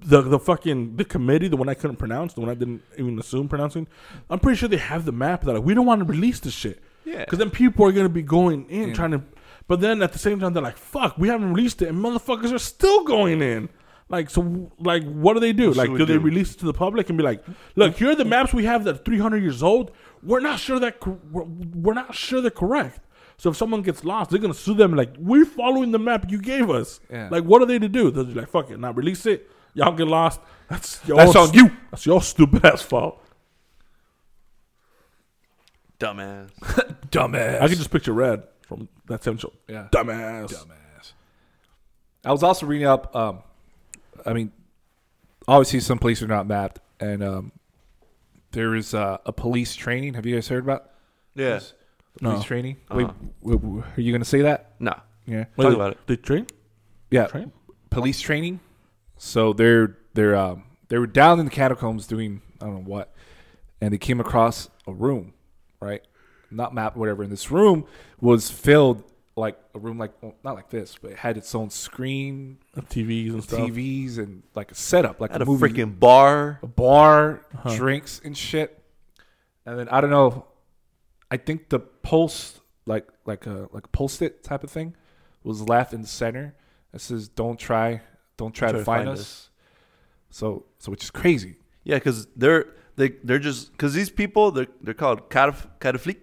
the 0.00 0.22
the 0.22 0.38
fucking 0.38 0.96
the 0.96 1.04
committee, 1.04 1.48
the 1.48 1.56
one 1.56 1.68
I 1.68 1.74
couldn't 1.74 1.96
pronounce, 1.96 2.34
the 2.34 2.40
one 2.40 2.48
I 2.48 2.54
didn't 2.54 2.82
even 2.96 3.18
assume 3.18 3.48
pronouncing, 3.48 3.86
I'm 4.30 4.38
pretty 4.38 4.56
sure 4.56 4.68
they 4.68 4.76
have 4.76 5.04
the 5.04 5.12
map 5.12 5.42
that 5.42 5.54
like, 5.54 5.64
we 5.64 5.74
don't 5.74 5.86
want 5.86 6.00
to 6.00 6.04
release 6.04 6.40
this 6.40 6.54
shit. 6.54 6.80
Yeah. 7.08 7.20
Because 7.24 7.38
then 7.38 7.50
people 7.50 7.84
are 7.86 7.92
gonna 7.92 8.08
be 8.08 8.22
going 8.22 8.68
in 8.68 8.88
Yeah. 8.88 8.94
trying 8.94 9.12
to, 9.12 9.22
but 9.66 9.80
then 9.80 10.02
at 10.02 10.12
the 10.12 10.18
same 10.18 10.38
time 10.40 10.52
they're 10.52 10.62
like, 10.62 10.76
"Fuck, 10.76 11.16
we 11.18 11.28
haven't 11.28 11.52
released 11.54 11.80
it," 11.82 11.88
and 11.88 11.98
motherfuckers 11.98 12.52
are 12.52 12.58
still 12.58 13.04
going 13.04 13.40
in. 13.42 13.68
Like 14.10 14.30
so, 14.30 14.70
like 14.78 15.04
what 15.04 15.34
do 15.34 15.40
they 15.40 15.52
do? 15.52 15.68
What 15.68 15.76
like, 15.76 15.88
should 15.90 15.98
do 15.98 16.06
they 16.06 16.16
release 16.18 16.54
it 16.54 16.58
to 16.60 16.66
the 16.66 16.72
public 16.72 17.08
and 17.10 17.18
be 17.18 17.24
like, 17.24 17.44
"Look, 17.76 17.96
here 17.96 18.10
are 18.10 18.14
the 18.14 18.24
maps 18.24 18.54
we 18.54 18.64
have 18.64 18.84
that 18.84 18.94
are 18.94 19.04
300 19.04 19.42
years 19.42 19.62
old. 19.62 19.90
We're 20.22 20.40
not 20.40 20.58
sure 20.58 20.78
that 20.80 20.94
we're, 21.30 21.44
we're 21.44 21.94
not 21.94 22.14
sure 22.14 22.40
they're 22.40 22.50
correct." 22.50 23.00
So 23.36 23.50
if 23.50 23.56
someone 23.56 23.82
gets 23.82 24.04
lost, 24.04 24.30
they're 24.30 24.40
gonna 24.40 24.54
sue 24.54 24.74
them. 24.74 24.94
Like, 24.94 25.14
we're 25.18 25.44
following 25.44 25.92
the 25.92 25.98
map 25.98 26.30
you 26.30 26.38
gave 26.40 26.70
us. 26.70 27.00
Yeah. 27.10 27.28
Like, 27.30 27.44
what 27.44 27.62
are 27.62 27.66
they 27.66 27.78
to 27.78 27.88
do? 27.88 28.10
They're 28.10 28.24
like, 28.24 28.48
"Fuck 28.48 28.70
it, 28.70 28.80
not 28.80 28.96
release 28.96 29.26
it. 29.26 29.50
Y'all 29.74 29.92
get 29.92 30.08
lost. 30.08 30.40
That's 30.68 31.00
your 31.06 31.18
That's 31.18 31.36
on 31.36 31.52
you. 31.52 31.70
That's 31.90 32.04
your 32.06 32.22
stupid 32.22 32.64
ass 32.70 32.82
fault." 32.82 33.22
Dumbass. 36.00 36.50
dumbass. 37.10 37.60
I 37.60 37.68
can 37.68 37.76
just 37.76 37.90
picture 37.90 38.12
Red 38.12 38.44
from 38.62 38.88
that 39.06 39.24
same 39.24 39.36
show. 39.38 39.52
Yeah. 39.66 39.88
Dumbass. 39.92 40.50
dumbass. 40.52 41.12
I 42.24 42.32
was 42.32 42.42
also 42.42 42.66
reading 42.66 42.86
up. 42.86 43.14
Um, 43.16 43.40
I 44.26 44.32
mean, 44.32 44.52
obviously 45.46 45.80
some 45.80 45.98
places 45.98 46.24
are 46.24 46.28
not 46.28 46.46
mapped, 46.46 46.80
and 47.00 47.22
um, 47.22 47.52
there 48.52 48.74
is 48.74 48.94
uh, 48.94 49.18
a 49.26 49.32
police 49.32 49.74
training. 49.74 50.14
Have 50.14 50.26
you 50.26 50.34
guys 50.34 50.48
heard 50.48 50.64
about? 50.64 50.90
Yeah. 51.34 51.50
this? 51.54 51.74
Police 52.20 52.38
No. 52.38 52.42
training. 52.42 52.76
Uh-huh. 52.90 52.98
Wait, 52.98 53.06
w- 53.42 53.58
w- 53.58 53.84
are 53.96 54.00
you 54.00 54.12
going 54.12 54.20
to 54.22 54.28
say 54.28 54.42
that? 54.42 54.72
No. 54.80 54.94
Yeah. 55.26 55.44
Wait, 55.56 55.64
Talk 55.64 55.70
they- 55.70 55.74
about 55.74 55.92
it. 55.92 55.98
They 56.06 56.16
train? 56.16 56.46
Yeah. 57.10 57.26
Train? 57.26 57.52
police 57.90 58.20
training. 58.20 58.60
So 59.16 59.52
they're 59.52 59.96
they're 60.14 60.36
um, 60.36 60.64
they 60.88 60.98
were 60.98 61.06
down 61.06 61.38
in 61.40 61.44
the 61.46 61.50
catacombs 61.50 62.06
doing 62.06 62.42
I 62.60 62.66
don't 62.66 62.74
know 62.74 62.80
what, 62.90 63.14
and 63.80 63.92
they 63.94 63.98
came 63.98 64.20
across 64.20 64.68
a 64.86 64.92
room, 64.92 65.32
right? 65.80 66.02
Not 66.50 66.74
mapped, 66.74 66.96
whatever. 66.96 67.22
And 67.22 67.30
this 67.32 67.50
room 67.50 67.84
was 68.20 68.50
filled 68.50 69.04
like 69.36 69.58
a 69.74 69.78
room 69.78 69.98
like 69.98 70.12
well, 70.22 70.34
not 70.42 70.54
like 70.54 70.70
this, 70.70 70.96
but 71.00 71.12
it 71.12 71.18
had 71.18 71.36
its 71.36 71.54
own 71.54 71.70
screen, 71.70 72.58
of 72.74 72.88
TVs 72.88 73.32
and 73.32 73.42
stuff. 73.44 73.60
TVs, 73.60 74.18
and 74.18 74.42
like 74.54 74.72
a 74.72 74.74
setup, 74.74 75.20
like 75.20 75.30
At 75.32 75.40
a, 75.40 75.44
a 75.44 75.46
movie, 75.46 75.68
freaking 75.68 75.98
bar. 75.98 76.58
a 76.62 76.66
bar, 76.66 77.44
Uh-huh. 77.54 77.76
drinks 77.76 78.20
and 78.24 78.36
shit. 78.36 78.82
And 79.64 79.78
then 79.78 79.88
I 79.90 80.00
don't 80.00 80.10
know. 80.10 80.46
I 81.30 81.36
think 81.36 81.68
the 81.68 81.78
post, 81.78 82.60
like 82.86 83.06
like 83.26 83.46
a 83.46 83.68
like 83.72 83.84
a 83.84 83.88
post 83.88 84.22
it 84.22 84.42
type 84.42 84.64
of 84.64 84.70
thing, 84.70 84.96
was 85.44 85.60
left 85.62 85.92
in 85.92 86.00
the 86.00 86.08
center. 86.08 86.54
It 86.92 87.02
says, 87.02 87.28
"Don't 87.28 87.58
try, 87.60 88.00
don't 88.38 88.54
try, 88.54 88.72
to, 88.72 88.82
find, 88.82 89.08
us. 89.08 89.50
So 90.30 90.64
so 90.78 90.90
which 90.90 91.04
is 91.04 91.10
crazy. 91.10 91.56
Yeah, 91.84 91.96
because 91.96 92.26
they're 92.34 92.66
they 92.98 93.08
they're 93.26 93.38
just 93.50 93.72
because 93.72 93.92
these 93.94 94.10
people 94.10 94.50
they're 94.50 94.66
they're 94.84 94.94
called 95.04 95.30
cataf 95.30 95.66
cataflic. 95.80 96.20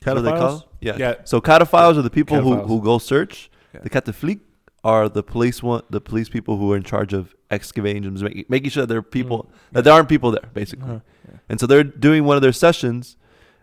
Is 0.00 0.06
what 0.14 0.22
they 0.22 0.30
call? 0.30 0.56
Yeah. 0.80 0.96
Yeah. 1.04 1.14
So 1.24 1.40
cataphiles 1.40 1.96
are 1.98 2.02
the 2.02 2.10
people 2.18 2.40
who, 2.40 2.54
who 2.70 2.80
go 2.80 2.98
search. 2.98 3.50
Yeah. 3.74 3.80
The 3.84 3.90
cataflic 3.90 4.40
are 4.84 5.08
the 5.08 5.24
police 5.34 5.60
one, 5.62 5.82
the 5.90 6.00
police 6.00 6.28
people 6.28 6.56
who 6.56 6.72
are 6.72 6.76
in 6.76 6.84
charge 6.84 7.12
of 7.12 7.34
excavating, 7.50 8.04
and 8.04 8.20
making, 8.22 8.44
making 8.48 8.70
sure 8.70 8.82
that 8.82 8.86
there 8.92 8.98
are 8.98 9.10
people 9.18 9.50
that 9.72 9.82
there 9.84 9.92
aren't 9.92 10.08
people 10.08 10.30
there, 10.30 10.48
basically. 10.54 10.88
Uh-huh. 10.88 11.38
And 11.48 11.58
so 11.60 11.66
they're 11.66 11.82
doing 12.08 12.22
one 12.24 12.36
of 12.36 12.42
their 12.42 12.52
sessions, 12.66 13.16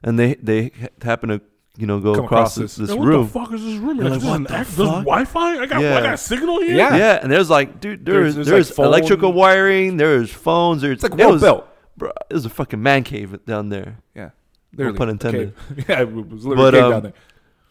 and 0.04 0.20
they 0.20 0.36
they 0.36 0.72
ha- 0.82 0.88
happen 1.04 1.30
to 1.30 1.42
you 1.78 1.88
know 1.88 2.00
go 2.02 2.14
Come 2.16 2.26
across, 2.26 2.58
across 2.58 2.76
this, 2.76 2.76
this. 2.76 2.90
Yeah, 2.90 2.96
what 2.98 3.08
room. 3.08 3.24
the 3.28 3.32
fuck 3.32 3.54
is 3.54 3.64
this 3.64 3.78
room? 3.86 3.98
Like, 4.00 4.22
what 4.22 4.44
the 4.48 4.54
there's 4.54 4.68
fuck? 4.76 5.06
Wi-Fi. 5.06 5.50
I 5.64 5.66
got, 5.66 5.82
Yeah. 5.82 5.98
I 5.98 6.02
got 6.02 6.20
signal 6.20 6.62
here. 6.62 6.76
Yeah. 6.76 6.96
Yeah, 6.98 7.20
and 7.24 7.32
there's 7.32 7.50
like, 7.50 7.80
dude, 7.80 8.06
there's 8.06 8.36
There's- 8.36 8.48
there's, 8.50 8.68
there's, 8.68 8.78
like, 8.78 8.86
electrical 8.88 9.32
wiring, 9.34 9.96
there's 9.98 10.32
phones, 10.32 10.82
there's 10.82 10.96
It's 10.96 11.04
like 11.04 11.14
it 11.14 11.18
well 11.18 11.32
was, 11.34 11.42
built. 11.42 11.68
Bro, 11.97 12.11
it 12.30 12.34
was 12.34 12.45
a 12.45 12.49
fucking 12.49 12.81
man 12.81 13.03
cave 13.03 13.45
down 13.45 13.69
there. 13.69 13.99
Yeah. 14.13 14.31
No 14.73 14.93
pun 14.93 15.09
intended. 15.09 15.53
Okay. 15.72 15.85
yeah, 15.89 16.01
it 16.01 16.11
was 16.11 16.45
literally 16.45 16.55
But, 16.55 16.73
cave 16.73 16.84
um, 16.84 16.91
down 16.91 17.03
there. 17.03 17.13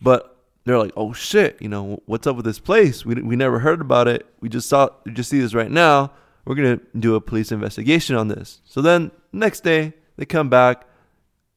But 0.00 0.36
they're 0.64 0.78
like, 0.78 0.92
oh 0.96 1.12
shit, 1.12 1.60
you 1.60 1.68
know, 1.68 2.02
what's 2.06 2.26
up 2.26 2.36
with 2.36 2.44
this 2.44 2.58
place? 2.58 3.04
We, 3.04 3.14
we 3.16 3.36
never 3.36 3.58
heard 3.58 3.80
about 3.80 4.08
it. 4.08 4.26
We 4.40 4.48
just 4.48 4.68
saw, 4.68 4.88
we 5.04 5.12
just 5.12 5.30
see 5.30 5.40
this 5.40 5.54
right 5.54 5.70
now. 5.70 6.12
We're 6.46 6.54
gonna 6.54 6.80
do 6.98 7.14
a 7.14 7.20
police 7.20 7.52
investigation 7.52 8.16
on 8.16 8.28
this. 8.28 8.60
So 8.64 8.82
then 8.82 9.10
next 9.32 9.60
day 9.60 9.94
they 10.16 10.26
come 10.26 10.50
back, 10.50 10.86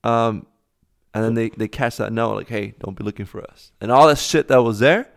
um, 0.03 0.45
and 1.13 1.23
then 1.23 1.33
they 1.33 1.49
they 1.49 1.67
catch 1.67 1.97
that 1.97 2.13
note 2.13 2.35
like, 2.35 2.47
hey, 2.47 2.73
don't 2.79 2.97
be 2.97 3.03
looking 3.03 3.25
for 3.25 3.41
us. 3.41 3.73
And 3.81 3.91
all 3.91 4.07
that 4.07 4.17
shit 4.17 4.47
that 4.47 4.63
was 4.63 4.79
there, 4.79 5.09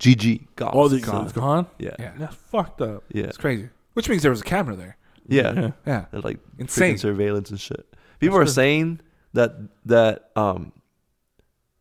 GG, 0.00 0.48
gone. 0.56 0.70
All 0.70 0.88
the, 0.88 1.00
gone. 1.00 1.28
gone. 1.28 1.66
yeah, 1.78 1.90
Yeah. 1.98 2.12
That's 2.18 2.34
fucked 2.34 2.80
up. 2.80 3.04
yeah, 3.12 3.24
It's 3.24 3.36
crazy. 3.36 3.68
Which 3.94 4.08
means 4.08 4.22
there 4.22 4.30
was 4.30 4.40
a 4.40 4.44
camera 4.44 4.74
there. 4.76 4.96
Yeah. 5.28 5.52
Yeah. 5.52 5.70
Yeah. 5.86 6.04
They're 6.10 6.20
like 6.20 6.38
Insane. 6.58 6.94
freaking 6.94 6.98
surveillance 7.00 7.50
and 7.50 7.60
shit. 7.60 7.86
People 8.18 8.36
are 8.38 8.44
good. 8.44 8.52
saying 8.54 9.00
that 9.34 9.52
that 9.86 10.30
um 10.36 10.72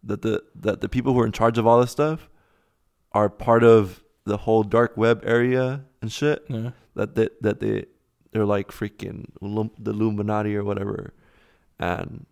that 0.03 0.21
the 0.21 0.43
that 0.55 0.81
the 0.81 0.89
people 0.89 1.13
who 1.13 1.19
are 1.21 1.25
in 1.25 1.31
charge 1.31 1.57
of 1.57 1.65
all 1.65 1.79
this 1.81 1.91
stuff 1.91 2.29
are 3.13 3.29
part 3.29 3.63
of 3.63 4.03
the 4.25 4.37
whole 4.37 4.63
dark 4.63 4.95
web 4.97 5.21
area 5.25 5.83
and 6.01 6.11
shit. 6.11 6.45
Yeah. 6.49 6.71
That 6.95 7.15
they, 7.15 7.29
that 7.41 7.59
they 7.59 7.85
they're 8.31 8.45
like 8.45 8.69
freaking 8.69 9.25
the 9.41 9.91
Illuminati 9.91 10.55
or 10.55 10.63
whatever, 10.63 11.13
and 11.79 12.25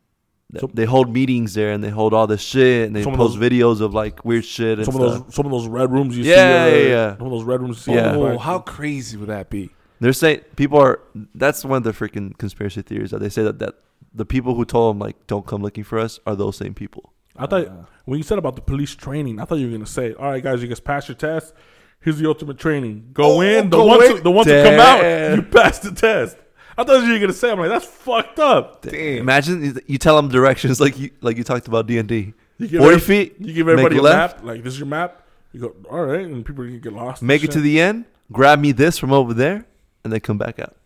So- 0.59 0.69
they 0.73 0.85
hold 0.85 1.11
meetings 1.13 1.53
there 1.53 1.71
and 1.71 1.83
they 1.83 1.89
hold 1.89 2.13
all 2.13 2.27
this 2.27 2.41
shit 2.41 2.87
and 2.87 2.95
they 2.95 3.03
Some 3.03 3.13
of 3.13 3.17
post 3.19 3.37
videos 3.37 3.79
of 3.81 3.93
like 3.93 4.23
weird 4.25 4.45
shit 4.45 4.79
and 4.79 4.85
Some 4.85 4.95
of 4.95 5.01
those, 5.01 5.33
some 5.35 5.45
of 5.45 5.51
those 5.51 5.67
red 5.67 5.91
rooms 5.91 6.17
you 6.17 6.23
Yeah, 6.23 6.65
see. 6.69 6.71
yeah, 6.71 6.85
uh, 6.85 6.89
yeah. 7.11 7.17
Some 7.17 7.27
of 7.27 7.31
those 7.31 7.43
red 7.43 7.61
rooms 7.61 7.77
you 7.77 7.93
see. 7.93 7.93
Yeah. 7.93 8.15
Oh, 8.15 8.37
how 8.37 8.59
crazy 8.59 9.17
would 9.17 9.29
that 9.29 9.49
be? 9.49 9.69
They're 9.99 10.13
saying 10.13 10.41
people 10.55 10.79
are. 10.79 10.99
That's 11.33 11.63
one 11.63 11.77
of 11.77 11.83
the 11.83 11.91
freaking 11.91 12.37
conspiracy 12.37 12.81
theories 12.81 13.11
that 13.11 13.19
they 13.19 13.29
say 13.29 13.43
that 13.43 13.59
that 13.59 13.75
the 14.13 14.25
people 14.25 14.55
who 14.55 14.65
told 14.65 14.95
them 14.95 14.99
like 14.99 15.27
don't 15.27 15.45
come 15.45 15.61
looking 15.61 15.83
for 15.83 15.99
us 15.99 16.19
are 16.25 16.35
those 16.35 16.57
same 16.57 16.73
people. 16.73 17.13
I 17.37 17.45
thought 17.47 17.67
Uh, 17.67 17.71
when 18.05 18.17
you 18.17 18.23
said 18.23 18.37
about 18.37 18.55
the 18.55 18.61
police 18.61 18.95
training, 18.95 19.39
I 19.41 19.45
thought 19.45 19.55
you 19.55 19.67
were 19.67 19.73
gonna 19.73 19.85
say, 19.85 20.13
"All 20.13 20.29
right, 20.31 20.41
guys, 20.43 20.61
you 20.61 20.67
guys 20.67 20.79
pass 20.79 21.07
your 21.07 21.15
test. 21.15 21.53
Here's 22.01 22.17
the 22.17 22.27
ultimate 22.27 22.57
training. 22.57 23.09
Go 23.13 23.37
Oh, 23.37 23.41
in. 23.41 23.69
The 23.69 23.77
go 23.77 23.85
ones, 23.85 24.09
in. 24.09 24.23
the 24.23 24.31
ones 24.31 24.47
that 24.47 24.63
come 24.65 24.79
out, 24.79 25.35
you 25.35 25.41
pass 25.43 25.79
the 25.79 25.91
test." 25.91 26.37
I 26.77 26.83
thought 26.83 27.05
you 27.05 27.13
were 27.13 27.19
gonna 27.19 27.33
say, 27.33 27.51
"I'm 27.51 27.59
like, 27.59 27.69
that's 27.69 27.85
fucked 27.85 28.37
up." 28.39 28.81
Damn. 28.81 29.19
Imagine 29.19 29.63
you- 29.63 29.81
you 29.87 29.97
tell 29.97 30.15
them 30.17 30.27
directions 30.29 30.79
like 30.85 30.97
you 30.99 31.09
like 31.21 31.37
you 31.37 31.43
talked 31.43 31.67
about 31.67 31.87
D 31.87 31.97
and 31.97 32.07
D. 32.07 32.33
You 32.57 32.67
give 32.67 32.81
Forty 32.81 32.99
feet. 32.99 33.35
You 33.39 33.53
give 33.53 33.67
everybody 33.67 33.95
make 33.95 33.99
a 34.01 34.03
left, 34.03 34.37
map. 34.37 34.45
Like 34.45 34.63
this 34.63 34.73
is 34.73 34.79
your 34.79 34.87
map. 34.87 35.21
You 35.51 35.59
go, 35.61 35.75
all 35.89 36.05
right, 36.05 36.25
and 36.25 36.45
people 36.45 36.63
can 36.65 36.79
get 36.79 36.93
lost. 36.93 37.21
Make 37.21 37.43
it 37.43 37.51
to 37.51 37.59
the 37.61 37.79
end. 37.81 38.05
Grab 38.31 38.59
me 38.59 38.71
this 38.73 38.97
from 38.97 39.11
over 39.13 39.33
there, 39.33 39.65
and 40.05 40.13
then 40.13 40.21
come 40.21 40.37
back 40.37 40.57
out. 40.59 40.77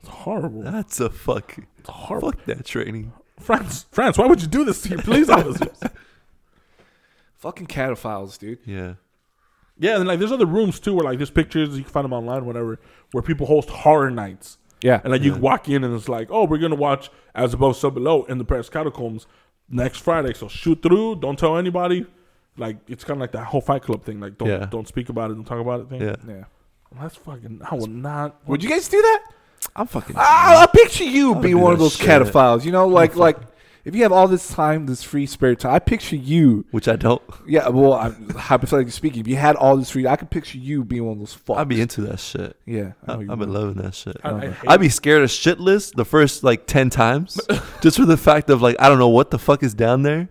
It's 0.00 0.08
horrible. 0.08 0.62
That's 0.62 1.00
a 1.00 1.08
fuck. 1.08 1.56
It's 1.78 1.88
horrible. 1.88 2.32
Fuck 2.32 2.44
that 2.46 2.66
training. 2.66 3.12
France, 3.40 3.86
France, 3.90 4.18
why 4.18 4.26
would 4.26 4.42
you 4.42 4.48
do 4.48 4.64
this 4.64 4.82
to 4.82 4.90
your 4.90 5.00
police 5.02 5.28
officers? 5.30 5.80
Fucking 7.38 7.66
cataphiles, 7.68 8.38
dude. 8.38 8.58
Yeah. 8.66 8.94
yeah, 9.78 9.96
and 9.96 10.06
like 10.06 10.18
there's 10.18 10.30
other 10.32 10.46
rooms 10.46 10.78
too 10.78 10.94
where 10.94 11.04
like 11.04 11.18
there's 11.18 11.30
pictures 11.30 11.76
you 11.76 11.82
can 11.84 11.92
find 11.92 12.04
them 12.04 12.12
online, 12.12 12.44
whatever, 12.44 12.78
where 13.12 13.22
people 13.22 13.46
host 13.46 13.68
horror 13.70 14.10
nights. 14.10 14.58
Yeah. 14.80 15.00
And 15.02 15.12
like 15.12 15.22
you 15.22 15.34
walk 15.34 15.68
in 15.68 15.82
and 15.84 15.94
it's 15.94 16.08
like, 16.08 16.28
oh, 16.30 16.44
we're 16.44 16.58
gonna 16.58 16.74
watch 16.74 17.10
As 17.34 17.54
Above, 17.54 17.76
So 17.76 17.90
Below 17.90 18.24
in 18.24 18.38
the 18.38 18.44
Paris 18.44 18.68
Catacombs 18.68 19.26
next 19.68 19.98
Friday. 19.98 20.34
So 20.34 20.48
shoot 20.48 20.82
through, 20.82 21.16
don't 21.16 21.38
tell 21.38 21.56
anybody. 21.56 22.06
Like 22.56 22.78
it's 22.88 23.02
kind 23.04 23.16
of 23.18 23.20
like 23.22 23.32
that 23.32 23.46
whole 23.46 23.60
Fight 23.60 23.82
Club 23.82 24.04
thing. 24.04 24.20
Like 24.20 24.38
don't 24.38 24.48
Yeah. 24.48 24.66
don't 24.66 24.86
speak 24.88 25.08
about 25.08 25.30
it, 25.30 25.34
don't 25.34 25.44
talk 25.44 25.60
about 25.60 25.80
it 25.80 25.88
thing. 25.88 26.00
Yeah. 26.02 26.16
yeah. 26.28 26.44
That's 27.00 27.16
fucking. 27.16 27.60
I 27.68 27.74
would 27.74 27.90
not. 27.90 28.36
Would 28.46 28.62
you 28.62 28.70
guys 28.70 28.88
do 28.88 29.00
that? 29.00 29.24
I'm 29.76 29.86
fucking. 29.86 30.16
Ah, 30.18 30.60
I, 30.60 30.62
I 30.62 30.66
picture 30.66 31.04
you 31.04 31.34
being 31.36 31.56
do 31.56 31.62
one 31.62 31.72
of 31.72 31.78
those 31.78 31.96
shit. 31.96 32.06
cataphiles. 32.06 32.64
You 32.64 32.72
know, 32.72 32.88
like 32.88 33.16
like 33.16 33.38
if 33.84 33.96
you 33.96 34.02
have 34.04 34.12
all 34.12 34.28
this 34.28 34.48
time, 34.48 34.86
this 34.86 35.02
free 35.02 35.26
spare 35.26 35.54
time. 35.56 35.74
I 35.74 35.78
picture 35.80 36.14
you. 36.14 36.64
Which 36.70 36.86
I 36.86 36.94
don't. 36.94 37.20
Yeah, 37.46 37.68
well, 37.68 37.94
I'm, 37.94 38.30
hypothetically 38.30 38.92
speaking, 38.92 39.20
if 39.20 39.26
you 39.26 39.36
had 39.36 39.56
all 39.56 39.76
this 39.76 39.90
free, 39.90 40.06
I 40.06 40.14
could 40.16 40.30
picture 40.30 40.58
you 40.58 40.84
being 40.84 41.04
one 41.04 41.14
of 41.14 41.18
those 41.18 41.36
fucks. 41.36 41.58
I'd 41.58 41.68
be 41.68 41.80
into 41.80 42.02
that 42.02 42.20
shit. 42.20 42.56
Yeah, 42.64 42.92
I 43.06 43.12
I, 43.12 43.14
know 43.14 43.20
you 43.22 43.32
I've 43.32 43.38
been 43.38 43.50
would. 43.50 43.60
loving 43.60 43.82
that 43.82 43.94
shit. 43.94 44.16
I, 44.22 44.30
I 44.30 44.54
I'd 44.68 44.80
be 44.80 44.88
scared 44.88 45.22
of 45.22 45.30
shitless 45.30 45.92
the 45.94 46.04
first 46.04 46.44
like 46.44 46.66
ten 46.66 46.90
times, 46.90 47.40
just 47.80 47.96
for 47.96 48.06
the 48.06 48.16
fact 48.16 48.50
of 48.50 48.62
like 48.62 48.76
I 48.78 48.88
don't 48.88 48.98
know 48.98 49.08
what 49.08 49.30
the 49.30 49.38
fuck 49.38 49.62
is 49.62 49.74
down 49.74 50.02
there. 50.02 50.28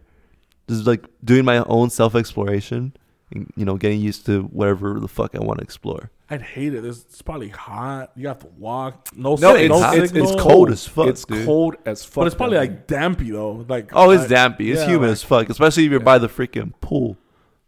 Just 0.70 0.88
like 0.88 1.04
doing 1.24 1.44
my 1.44 1.58
own 1.66 1.90
self 1.90 2.16
exploration, 2.16 2.94
and, 3.32 3.52
you 3.56 3.66
know, 3.66 3.78
getting 3.78 4.00
used 4.02 4.26
to 4.28 4.44
whatever 4.44 5.00
the 5.00 5.08
fuck 5.08 5.36
I 5.36 5.40
want 5.40 5.60
to 5.60 5.64
explore. 5.64 6.10
I'd 6.30 6.42
hate 6.42 6.74
it. 6.74 6.86
It's, 6.86 7.00
it's 7.00 7.22
probably 7.22 7.50
hot. 7.50 8.12
You 8.16 8.28
have 8.30 8.40
to 8.40 8.48
walk. 8.58 9.10
No, 9.16 9.36
No, 9.36 9.54
sig- 9.54 9.62
it's, 9.66 9.70
no 9.70 9.92
it's, 9.92 10.12
it's 10.32 10.42
cold 10.42 10.72
as 10.72 10.88
fuck, 10.88 11.08
It's 11.08 11.26
dude. 11.26 11.46
cold 11.46 11.76
as 11.86 12.06
fuck. 12.06 12.16
But 12.16 12.28
it's 12.28 12.36
probably 12.36 12.58
like 12.58 12.88
dampy 12.88 13.32
though. 13.32 13.66
Like 13.68 13.90
Oh, 13.94 14.12
it's 14.12 14.22
like- 14.22 14.30
dampy. 14.30 14.72
It's 14.72 14.82
yeah, 14.82 14.88
humid 14.88 15.10
like- 15.10 15.14
as 15.14 15.24
fuck, 15.24 15.50
especially 15.50 15.86
if 15.86 15.92
you're 15.92 16.00
Yeah. 16.00 16.06
by 16.06 16.18
the 16.20 16.30
freaking 16.30 16.72
pool 16.80 17.18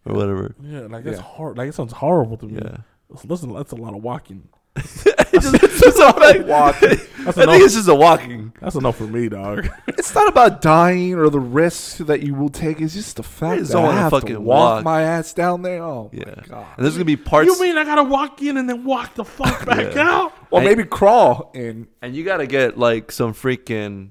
or 0.05 0.15
whatever. 0.15 0.55
Yeah, 0.61 0.81
like 0.81 1.03
that's 1.03 1.17
Yeah. 1.17 1.23
hard. 1.23 1.57
Like 1.57 1.69
it 1.69 1.75
sounds 1.75 1.93
horrible 1.93 2.37
to 2.37 2.45
me. 2.45 2.59
Yeah. 2.63 2.77
Listen, 3.25 3.53
that's 3.53 3.73
a 3.73 3.75
lot 3.75 3.93
of 3.93 4.01
walking. 4.01 4.47
it's 4.75 5.03
just, 5.51 5.63
it's 5.63 5.79
just 5.81 5.97
a, 5.99 6.19
like, 6.19 6.45
That's 7.23 7.37
I 7.37 7.43
enough. 7.43 7.55
think 7.55 7.63
it's 7.63 7.73
just 7.75 7.87
a 7.87 7.95
walking. 7.95 8.53
That's 8.59 8.75
enough 8.75 8.97
for 8.97 9.07
me, 9.07 9.29
dog. 9.29 9.69
It's 9.87 10.13
not 10.15 10.27
about 10.27 10.61
dying 10.61 11.13
or 11.15 11.29
the 11.29 11.39
risks 11.39 11.99
that 11.99 12.21
you 12.23 12.35
will 12.35 12.49
take. 12.49 12.81
It's 12.81 12.93
just 12.93 13.15
the 13.15 13.23
fact 13.23 13.59
just 13.59 13.71
that 13.71 13.77
don't 13.77 13.85
I 13.85 13.87
wanna 13.89 14.01
have 14.01 14.25
to 14.25 14.37
walk, 14.41 14.75
walk. 14.75 14.83
my 14.83 15.01
ass 15.03 15.33
down 15.33 15.61
there. 15.61 15.81
Oh 15.81 16.09
Yeah. 16.11 16.33
my 16.35 16.43
god! 16.47 16.65
And 16.75 16.83
there's 16.85 16.95
gonna 16.95 17.05
be 17.05 17.15
parts. 17.15 17.47
you 17.47 17.57
mean 17.61 17.77
I 17.77 17.85
gotta 17.85 18.03
walk 18.03 18.41
in 18.41 18.57
and 18.57 18.67
then 18.69 18.83
walk 18.83 19.13
the 19.15 19.23
fuck 19.23 19.65
back 19.65 19.95
Yeah. 19.95 20.09
out? 20.09 20.33
Or 20.51 20.59
I- 20.59 20.65
maybe 20.65 20.83
crawl 20.83 21.51
in. 21.53 21.87
and 22.01 22.13
you 22.15 22.25
gotta 22.25 22.47
get 22.47 22.77
like 22.77 23.11
some 23.13 23.33
freaking 23.33 24.09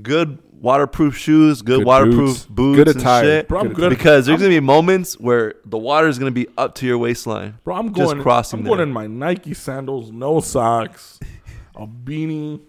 good 0.00 0.38
waterproof 0.52 1.16
shoes, 1.16 1.60
good, 1.60 1.78
Good 1.78 1.86
waterproof 1.86 2.16
boots, 2.16 2.44
boots, 2.46 2.76
good 2.76 2.88
and 2.88 3.00
attire. 3.00 3.24
shit. 3.24 3.48
Bro, 3.48 3.60
I'm 3.60 3.68
Good 3.68 3.76
good. 3.76 3.90
Because 3.90 4.26
there's 4.26 4.36
I'm, 4.40 4.46
gonna 4.46 4.56
be 4.56 4.60
moments 4.60 5.18
where 5.18 5.54
the 5.64 5.78
water 5.78 6.06
is 6.08 6.18
gonna 6.18 6.30
be 6.30 6.46
up 6.56 6.74
to 6.76 6.86
your 6.86 6.98
waistline. 6.98 7.58
bro, 7.64 7.74
I'm 7.74 7.86
going. 7.86 7.94
just 7.94 8.12
going. 8.12 8.22
crossing 8.22 8.60
I'm 8.60 8.64
going 8.64 8.76
there. 8.78 8.86
in 8.86 8.92
my 8.92 9.06
Nike 9.06 9.54
sandals, 9.54 10.10
no 10.12 10.40
socks, 10.40 11.18
a 11.74 11.86
beanie. 11.86 12.60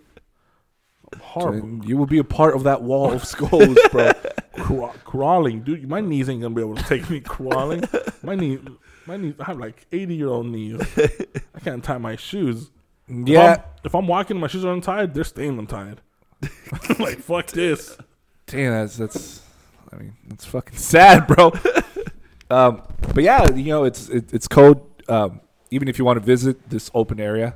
I'm 1.14 1.20
horrible. 1.20 1.60
And 1.68 1.86
you 1.88 1.96
will 1.98 2.08
be 2.08 2.18
a 2.18 2.24
part 2.24 2.56
of 2.56 2.64
that 2.64 2.82
wall 2.82 3.12
of 3.14 3.24
skulls, 3.28 3.78
bro. 3.92 4.12
Craw- 4.58 4.94
crawling, 5.04 5.62
dude. 5.62 5.88
My 5.88 6.02
knees 6.02 6.28
ain't 6.30 6.42
gonna 6.42 6.56
be 6.56 6.62
able 6.62 6.76
to 6.76 6.84
take 6.84 7.08
me 7.10 7.20
crawling. 7.20 7.84
My 8.24 8.34
knee, 8.36 8.60
my 9.06 9.18
knees. 9.18 9.36
I 9.40 9.44
have 9.46 9.60
like 9.60 9.86
80 9.92 10.16
year 10.16 10.30
old 10.30 10.48
knees. 10.48 10.82
I 11.56 11.60
can't 11.60 11.84
tie 11.84 12.00
my 12.00 12.16
shoes. 12.16 12.72
If 13.08 13.28
yeah, 13.28 13.54
I'm, 13.58 13.64
if 13.84 13.94
I'm 13.94 14.08
walking, 14.08 14.36
and 14.38 14.42
my 14.42 14.48
shoes 14.48 14.66
are 14.66 14.74
untied. 14.74 15.14
They're 15.14 15.24
staying 15.24 15.60
untied. 15.60 16.02
like 17.00 17.20
fuck 17.20 17.48
this. 17.48 17.98
damn, 18.48 18.72
that's 18.74 18.98
that's. 18.98 19.42
I 19.92 19.98
mean, 19.98 20.14
that's 20.28 20.46
fucking 20.46 20.78
sad, 20.78 21.28
bro. 21.28 21.52
um, 22.50 22.82
but 23.14 23.24
yeah, 23.24 23.50
you 23.52 23.66
know, 23.66 23.84
it's 23.84 24.10
it, 24.10 24.34
it's 24.34 24.48
cold. 24.48 24.90
Um, 25.08 25.42
even 25.72 25.88
if 25.88 26.00
you 26.00 26.06
want 26.06 26.20
to 26.20 26.26
visit 26.26 26.70
this 26.70 26.90
open 26.94 27.20
area, 27.20 27.56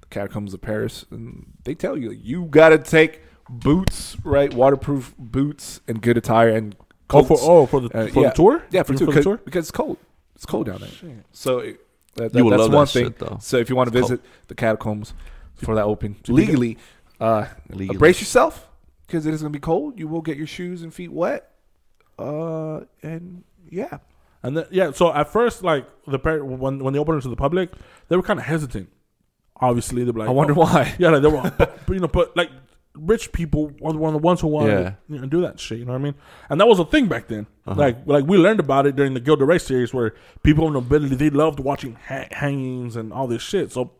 the 0.00 0.06
catacombs 0.08 0.54
of 0.54 0.60
Paris, 0.60 1.04
and 1.10 1.46
they 1.64 1.74
tell 1.74 1.96
you 1.96 2.10
you 2.12 2.44
got 2.44 2.68
to 2.70 2.78
take 2.78 3.22
boots, 3.48 4.16
right? 4.24 4.52
Waterproof 4.52 5.14
boots 5.18 5.80
and 5.88 6.00
good 6.00 6.16
attire 6.16 6.50
and 6.50 6.76
Oh, 7.10 7.22
for 7.22 7.36
oh 7.40 7.66
for 7.66 7.80
the 7.80 7.96
Uh, 7.96 8.06
for 8.08 8.22
yeah. 8.22 8.28
the 8.30 8.34
tour. 8.34 8.62
Yeah, 8.72 8.82
for, 8.82 8.92
Even 8.94 9.06
two, 9.06 9.12
the 9.12 9.22
tour. 9.22 9.36
because 9.44 9.64
it's 9.66 9.70
cold. 9.70 9.96
It's 10.34 10.44
cold 10.44 10.66
down 10.66 10.80
there. 10.80 10.88
Shit. 10.88 11.24
So 11.32 11.60
it, 11.60 11.80
that, 12.14 12.32
that- 12.32 12.44
would 12.44 12.50
that's 12.52 12.60
love 12.62 12.72
one 12.72 12.84
that 12.84 12.90
thing. 12.90 13.04
shit, 13.04 13.18
though. 13.20 13.38
So 13.40 13.58
if 13.58 13.68
you 13.70 13.76
want 13.76 13.92
to 13.92 13.96
It's 13.98 14.08
visit 14.08 14.24
the 14.48 14.54
catacombs 14.56 15.14
for 15.54 15.74
that 15.76 15.84
open 15.84 16.16
Do 16.24 16.32
you 16.32 16.38
think 16.38 16.48
legally, 16.50 16.78
uh, 17.20 17.46
brace 17.94 18.20
yourself 18.20 18.68
because 19.06 19.26
it 19.26 19.34
is 19.34 19.42
going 19.42 19.52
to 19.52 19.56
be 19.56 19.62
cold. 19.62 19.98
You 19.98 20.08
will 20.08 20.22
get 20.22 20.36
your 20.36 20.46
shoes 20.46 20.82
and 20.82 20.92
feet 20.92 21.12
wet. 21.12 21.50
Uh, 22.18 22.80
and 23.02 23.44
yeah, 23.70 23.98
And 24.42 24.56
then, 24.56 24.66
yeah, 24.70 24.90
so 24.92 25.12
at 25.12 25.30
first, 25.32 25.62
like 25.62 25.86
the 26.06 26.18
par- 26.18 26.44
when 26.44 26.82
when 26.82 26.92
they 26.92 26.98
opened 26.98 27.18
it 27.18 27.22
to 27.22 27.28
the 27.28 27.36
public, 27.36 27.72
they 28.08 28.16
were 28.16 28.22
kind 28.22 28.38
of 28.38 28.46
hesitant. 28.46 28.90
Obviously, 29.56 30.04
they 30.04 30.10
were 30.10 30.20
like, 30.20 30.28
I 30.28 30.32
wonder 30.32 30.54
oh. 30.54 30.60
why. 30.60 30.94
Yeah, 30.98 31.10
like 31.10 31.22
they 31.22 31.28
were, 31.28 31.50
but, 31.58 31.78
you 31.88 32.00
know, 32.00 32.08
but 32.08 32.36
like 32.36 32.50
rich 32.94 33.32
people 33.32 33.72
were 33.80 33.92
one 33.92 34.14
of 34.14 34.20
the 34.20 34.26
ones 34.26 34.40
who 34.40 34.46
wanted 34.46 34.70
Yeah. 34.70 34.90
to 34.90 34.96
you 35.08 35.18
know, 35.20 35.26
do 35.26 35.40
that 35.42 35.60
shit. 35.60 35.78
You 35.78 35.84
know 35.84 35.92
what 35.92 36.00
I 36.00 36.04
mean? 36.04 36.14
And 36.48 36.60
that 36.60 36.66
was 36.66 36.78
a 36.78 36.84
thing 36.84 37.06
back 37.08 37.28
then. 37.28 37.46
Uh-huh. 37.66 37.78
Like 37.78 38.06
like 38.06 38.24
we 38.24 38.38
learned 38.38 38.60
about 38.60 38.86
it 38.86 38.96
during 38.96 39.14
the 39.14 39.20
Gilles 39.24 39.36
de 39.36 39.44
Rais 39.44 39.62
series, 39.62 39.92
where 39.92 40.14
people 40.42 40.66
of 40.66 40.72
nobility 40.72 41.16
they 41.16 41.30
loved 41.30 41.60
watching 41.60 41.96
ha- 42.08 42.28
hangings 42.30 42.96
and 42.96 43.12
all 43.12 43.26
this 43.26 43.42
shit. 43.42 43.72
So. 43.72 43.92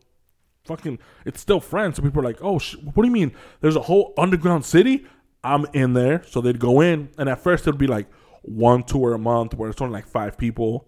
Fucking, 0.67 0.99
it's 1.25 1.41
still 1.41 1.61
France. 1.61 1.97
So 1.97 2.03
people 2.03 2.21
are 2.21 2.25
like, 2.25 2.39
"Oh, 2.43 2.59
sh- 2.59 2.77
what 2.77 3.03
do 3.03 3.07
you 3.07 3.13
mean? 3.13 3.33
There's 3.61 3.77
a 3.77 3.83
whole 3.83 4.13
underground 4.19 4.65
city? 4.65 5.07
I'm 5.45 5.67
in 5.73 5.93
there." 5.95 6.23
So 6.27 6.41
they'd 6.41 6.59
go 6.59 6.81
in, 6.81 7.09
and 7.19 7.29
at 7.29 7.41
first 7.41 7.67
it'd 7.67 7.79
be 7.79 7.87
like 7.87 8.07
one 8.43 8.83
tour 8.83 9.15
a 9.15 9.19
month, 9.19 9.55
where 9.55 9.71
it's 9.71 9.81
only 9.81 9.93
like 9.93 10.07
five 10.07 10.37
people, 10.39 10.87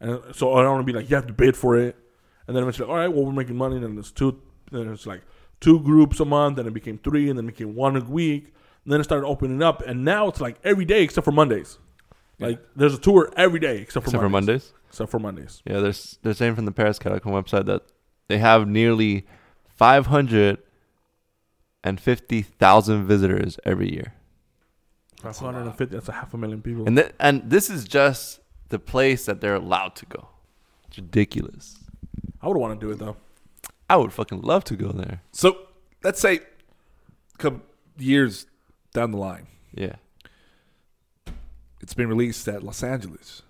and 0.00 0.20
so 0.34 0.54
I 0.54 0.62
don't 0.62 0.72
want 0.72 0.86
to 0.86 0.92
be 0.92 0.96
like 0.98 1.08
you 1.10 1.16
have 1.16 1.26
to 1.26 1.32
bid 1.32 1.56
for 1.56 1.76
it, 1.76 1.96
and 2.46 2.56
then 2.56 2.62
eventually, 2.62 2.88
all 2.88 2.96
right, 2.96 3.08
well 3.08 3.24
we're 3.24 3.32
making 3.32 3.56
money, 3.56 3.76
and 3.76 3.84
then 3.84 3.98
it's 3.98 4.10
two, 4.10 4.40
then 4.70 4.88
it's 4.92 5.06
like 5.06 5.22
two 5.60 5.80
groups 5.80 6.20
a 6.20 6.24
month, 6.24 6.56
then 6.56 6.66
it 6.66 6.74
became 6.74 6.98
three, 6.98 7.28
and 7.30 7.38
then 7.38 7.46
it 7.46 7.56
became 7.56 7.74
one 7.74 7.96
a 7.96 8.00
week, 8.00 8.52
and 8.84 8.92
then 8.92 9.00
it 9.00 9.04
started 9.04 9.26
opening 9.26 9.62
up, 9.62 9.82
and 9.86 10.04
now 10.04 10.28
it's 10.28 10.40
like 10.40 10.56
every 10.64 10.84
day 10.84 11.02
except 11.02 11.24
for 11.24 11.32
Mondays. 11.32 11.78
Like 12.38 12.60
there's 12.74 12.94
a 12.94 12.98
tour 12.98 13.32
every 13.36 13.60
day 13.60 13.78
except 13.78 14.04
for 14.04 14.10
Except 14.10 14.22
for 14.22 14.28
Mondays. 14.28 14.72
Mondays. 14.72 14.72
Except 14.88 15.10
for 15.10 15.18
Mondays. 15.20 15.62
Yeah, 15.64 15.80
there's 15.80 16.18
they're 16.22 16.34
saying 16.34 16.56
from 16.56 16.64
the 16.64 16.72
Paris 16.72 16.98
Catacomb 16.98 17.32
website 17.32 17.66
that 17.66 17.82
they 18.28 18.38
have 18.38 18.66
nearly 18.68 19.26
five 19.66 20.06
hundred 20.06 20.58
and 21.82 22.00
fifty 22.00 22.42
thousand 22.42 23.06
visitors 23.06 23.58
every 23.64 23.92
year. 23.92 24.14
Five 25.20 25.36
hundred 25.38 25.62
and 25.62 25.76
fifty. 25.76 25.94
That's 25.96 26.08
a 26.08 26.12
half 26.12 26.34
a 26.34 26.36
million 26.38 26.62
people. 26.62 26.86
And 26.86 26.96
th- 26.96 27.12
and 27.20 27.48
this 27.50 27.70
is 27.70 27.84
just 27.84 28.40
the 28.68 28.78
place 28.78 29.26
that 29.26 29.40
they're 29.40 29.54
allowed 29.56 29.94
to 29.96 30.06
go. 30.06 30.28
It's 30.88 30.98
ridiculous. 30.98 31.78
I 32.40 32.48
would 32.48 32.56
want 32.56 32.78
to 32.78 32.86
do 32.86 32.92
it 32.92 32.98
though. 32.98 33.16
I 33.88 33.96
would 33.96 34.12
fucking 34.12 34.40
love 34.42 34.64
to 34.64 34.76
go 34.76 34.88
there. 34.92 35.20
So 35.32 35.58
let's 36.02 36.20
say, 36.20 36.40
come 37.38 37.62
years 37.98 38.46
down 38.94 39.10
the 39.10 39.18
line, 39.18 39.46
Yeah. 39.74 39.96
it's 41.80 41.94
been 41.94 42.08
released 42.08 42.46
that 42.46 42.62
Los 42.62 42.82
Angeles 42.82 43.42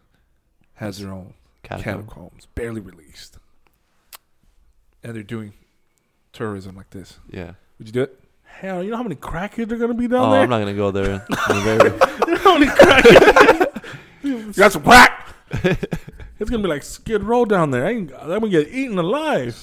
has 0.74 0.98
their 0.98 1.12
own 1.12 1.34
Catacomb. 1.62 2.02
catacombs, 2.06 2.46
barely 2.54 2.80
released, 2.80 3.38
and 5.04 5.14
they're 5.14 5.22
doing 5.22 5.52
tourism 6.32 6.74
like 6.76 6.90
this. 6.90 7.18
Yeah. 7.30 7.52
Would 7.78 7.86
you 7.88 7.92
do 7.92 8.02
it? 8.02 8.20
Hell, 8.44 8.82
you 8.82 8.90
know 8.90 8.96
how 8.96 9.02
many 9.02 9.16
crackheads 9.16 9.70
are 9.72 9.76
gonna 9.76 9.94
be 9.94 10.08
down 10.08 10.28
Oh, 10.28 10.32
there? 10.32 10.42
I'm 10.42 10.50
not 10.50 10.58
gonna 10.60 10.74
go 10.74 10.90
there. 10.90 11.24
I'm 11.30 11.62
very- 11.64 11.90
you 11.92 12.34
know 12.34 12.36
how 12.38 12.58
many 12.58 12.70
crackheads? 12.70 13.70
You 14.22 14.54
got 14.54 14.72
some 14.72 14.82
crack. 14.82 15.34
it's 15.52 16.48
gonna 16.50 16.62
be 16.62 16.68
like 16.68 16.82
Skid 16.82 17.22
Row 17.22 17.44
down 17.44 17.70
there. 17.70 17.84
I 17.86 17.90
ain't, 17.90 18.10
I'm 18.14 18.28
gonna 18.28 18.48
get 18.48 18.68
eaten 18.68 18.98
alive. 18.98 19.54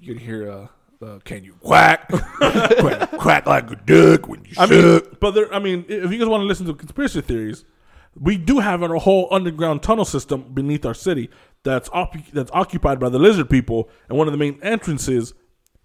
You 0.00 0.14
can 0.14 0.22
hear, 0.24 0.50
uh, 0.50 0.66
uh, 1.04 1.18
"Can 1.24 1.44
you 1.44 1.52
quack? 1.60 2.08
quack, 2.08 3.10
quack 3.18 3.44
like 3.46 3.70
a 3.70 3.76
duck 3.76 4.28
when 4.28 4.46
you 4.46 4.52
I 4.56 4.66
should." 4.66 5.02
mean, 5.04 5.16
but 5.20 5.32
there. 5.32 5.52
I 5.54 5.58
mean, 5.58 5.84
if 5.88 6.10
you 6.10 6.18
guys 6.18 6.26
want 6.26 6.40
to 6.40 6.46
listen 6.46 6.64
to 6.66 6.72
conspiracy 6.74 7.20
theories, 7.20 7.66
we 8.18 8.38
do 8.38 8.60
have 8.60 8.80
a 8.82 8.98
whole 8.98 9.28
underground 9.30 9.82
tunnel 9.82 10.06
system 10.06 10.44
beneath 10.54 10.86
our 10.86 10.94
city 10.94 11.28
that's 11.66 11.88
op- 11.92 12.26
that's 12.32 12.50
occupied 12.52 12.98
by 12.98 13.08
the 13.08 13.18
lizard 13.18 13.50
people, 13.50 13.88
and 14.08 14.16
one 14.16 14.26
of 14.28 14.32
the 14.32 14.38
main 14.38 14.58
entrances 14.62 15.34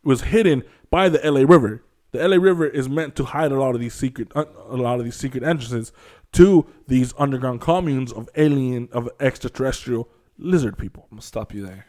was 0.03 0.22
hidden 0.22 0.64
by 0.90 1.10
the 1.10 1.24
L.A. 1.26 1.45
River. 1.45 1.84
The 2.12 2.22
L.A. 2.22 2.40
River 2.40 2.66
is 2.68 2.88
meant 2.90 3.16
to 3.18 3.24
hide 3.26 3.52
a 3.52 3.60
lot 3.60 3.74
of 3.76 3.82
these 3.82 3.94
secret, 3.94 4.30
uh, 4.36 4.45
a 4.70 4.76
lot 4.78 4.99
of 4.99 5.06
these 5.06 5.16
secret 5.16 5.44
entrances 5.44 5.91
to 6.34 6.66
these 6.88 7.14
underground 7.18 7.62
communes 7.62 8.12
of 8.12 8.30
alien, 8.36 8.90
of 8.91 9.10
extraterrestrial 9.20 10.08
lizard 10.38 10.78
people. 10.78 11.03
I'm 11.12 11.18
gonna 11.18 11.22
stop 11.24 11.53
you 11.53 11.66
there. 11.66 11.86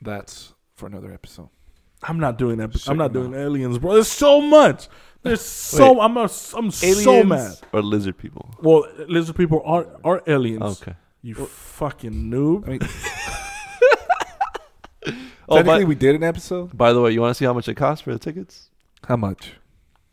That's 0.00 0.54
for 0.74 0.86
another 0.86 1.12
episode. 1.12 1.48
I'm 2.02 2.18
not 2.18 2.36
doing 2.36 2.56
that. 2.58 2.88
I'm 2.88 2.96
not 2.96 3.12
doing 3.12 3.34
aliens, 3.34 3.78
bro. 3.78 3.94
There's 3.94 4.08
so 4.10 4.40
much. 4.40 4.88
There's 5.22 5.40
so. 5.40 6.00
I'm. 6.00 6.16
A, 6.16 6.28
I'm 6.56 6.70
so 6.72 7.22
mad. 7.22 7.54
or 7.72 7.80
lizard 7.82 8.18
people. 8.18 8.52
Well, 8.60 8.84
lizard 9.08 9.36
people 9.36 9.62
are 9.64 9.86
are 10.04 10.22
aliens. 10.26 10.82
Okay. 10.82 10.94
You 11.22 11.34
fucking 11.46 12.12
noob. 12.12 12.66
I 12.66 12.70
mean, 12.70 12.80
Oh, 15.48 15.56
technically, 15.56 15.84
by, 15.84 15.88
we 15.88 15.94
did 15.96 16.14
an 16.14 16.22
episode. 16.22 16.76
by 16.76 16.92
the 16.92 17.00
way, 17.00 17.10
you 17.10 17.20
want 17.20 17.30
to 17.32 17.34
see 17.34 17.44
how 17.44 17.52
much 17.52 17.68
it 17.68 17.74
costs 17.74 18.02
for 18.02 18.12
the 18.12 18.18
tickets? 18.18 18.70
How 19.06 19.16
much? 19.16 19.52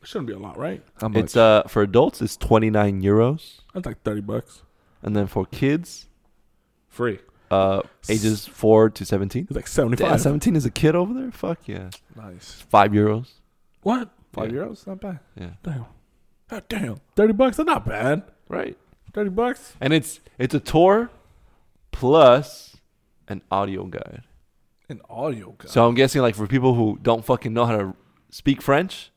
It 0.02 0.08
shouldn't 0.08 0.28
be 0.28 0.34
a 0.34 0.40
lot, 0.40 0.58
right? 0.58 0.84
How 1.00 1.08
much? 1.08 1.24
It's 1.24 1.38
uh 1.38 1.64
for 1.68 1.82
adults 1.84 2.22
it's 2.22 2.36
29 2.38 3.02
euros, 3.02 3.60
That's 3.74 3.86
like 3.86 4.02
thirty 4.04 4.22
bucks. 4.22 4.64
and 5.04 5.16
then 5.16 5.28
for 5.28 5.46
kids 5.46 6.08
free. 6.88 7.20
uh 7.52 7.82
ages 8.10 8.48
4 8.48 8.90
to 8.90 9.06
17. 9.06 9.44
It's 9.50 9.56
like 9.56 9.68
seventy 9.68 9.96
five. 10.04 10.20
17 10.20 10.56
is 10.56 10.66
a 10.66 10.72
kid 10.72 10.96
over 10.96 11.14
there? 11.14 11.32
Fuck 11.32 11.68
yeah. 11.68 11.90
Nice. 12.16 12.64
5 12.70 12.92
euros. 12.92 13.28
What? 13.84 14.10
Five 14.34 14.52
Yeah. 14.52 14.62
euros, 14.64 14.86
not 14.88 15.00
bad. 15.00 15.20
Yeah. 15.40 15.52
Damn. 15.64 15.86
God 16.50 16.64
damn. 16.68 16.98
Thirty 17.16 17.34
bucks. 17.34 17.58
That's 17.58 17.68
not 17.68 17.86
bad. 17.86 18.24
Right. 18.48 18.78
Thirty 19.14 19.30
bucks. 19.30 19.74
And 19.82 19.94
it's 19.94 20.20
it's 20.38 20.54
a 20.54 20.60
tour 20.60 21.10
plus 21.92 22.78
an 23.28 23.42
audio 23.52 23.86
guide. 23.86 24.24
An 24.90 25.02
audio 25.10 25.52
guide. 25.58 25.70
So 25.70 25.88
I'm 25.88 25.96
guessing 25.96 26.22
like 26.22 26.36
for 26.36 26.48
people 26.48 26.74
who 26.74 26.98
don't 27.02 27.24
fucking 27.24 27.54
know 27.54 27.66
how 27.66 27.78
to 27.78 27.94
speak 28.32 28.62
French, 28.62 29.12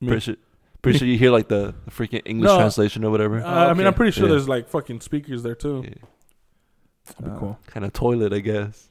Me. 0.00 0.08
pretty 0.08 0.20
sure, 0.20 0.36
pretty 0.82 0.98
sure 0.98 1.08
you 1.08 1.18
hear 1.18 1.30
like 1.30 1.48
the, 1.48 1.74
the 1.84 1.90
freaking 1.90 2.22
English 2.24 2.48
No. 2.48 2.58
translation 2.58 3.04
or 3.04 3.10
whatever. 3.10 3.40
Uh, 3.42 3.68
I 3.70 3.74
mean. 3.74 3.86
I'm 3.86 3.94
pretty 3.94 4.12
sure 4.12 4.24
Yeah. 4.26 4.30
there's 4.32 4.48
like 4.48 4.68
fucking 4.68 5.00
speakers 5.00 5.42
there 5.42 5.54
too. 5.54 5.84
Yeah. 5.84 5.94
That'd 7.06 7.24
be 7.24 7.30
Uh, 7.30 7.38
cool. 7.38 7.58
Kind 7.66 7.84
of 7.86 7.92
toilet, 7.92 8.32
I 8.32 8.40
guess. 8.40 8.88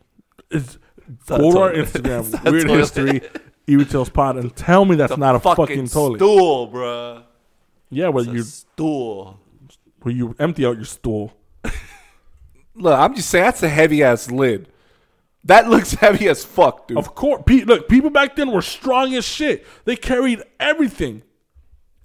It's, 0.51 0.77
It's 1.07 1.29
not 1.29 1.39
a 1.39 1.43
go 1.43 1.51
to 1.51 1.59
our 1.59 1.71
toilet. 1.73 1.85
Instagram, 1.87 2.31
not 2.33 2.47
a 2.47 2.51
Weird 2.51 2.67
toilet. 2.67 2.79
History, 2.79 3.21
Eerie 3.67 3.85
Tales 3.85 4.09
Pod, 4.09 4.37
and 4.37 4.55
tell 4.55 4.85
me 4.85 4.95
that's 4.95 5.11
It's 5.13 5.19
not 5.19 5.35
a 5.35 5.39
fucking, 5.39 5.87
toilet. 5.87 6.17
stool, 6.17 6.69
bruh. 6.71 7.23
Yeah, 7.89 8.09
where 8.09 8.23
It's 8.23 8.31
a 8.31 8.35
you 8.35 8.43
stool. 8.43 9.39
Where 10.07 10.15
you 10.15 10.35
empty 10.39 10.65
out 10.65 10.77
your 10.77 10.85
stool. 10.85 11.33
Look, 12.75 12.97
I'm 12.97 13.13
just 13.13 13.29
saying 13.29 13.43
that's 13.43 13.61
a 13.61 13.67
heavy 13.67 14.01
ass 14.03 14.31
lid. 14.31 14.69
That 15.43 15.69
looks 15.69 15.93
heavy 15.93 16.29
as 16.29 16.45
fuck, 16.45 16.87
dude. 16.87 16.97
Of 16.97 17.13
course, 17.13 17.43
pe- 17.45 17.63
look, 17.63 17.89
people 17.89 18.09
back 18.09 18.35
then 18.35 18.51
were 18.51 18.61
strong 18.61 19.13
as 19.15 19.25
shit. 19.25 19.65
They 19.85 19.95
carried 19.95 20.41
everything. 20.59 21.23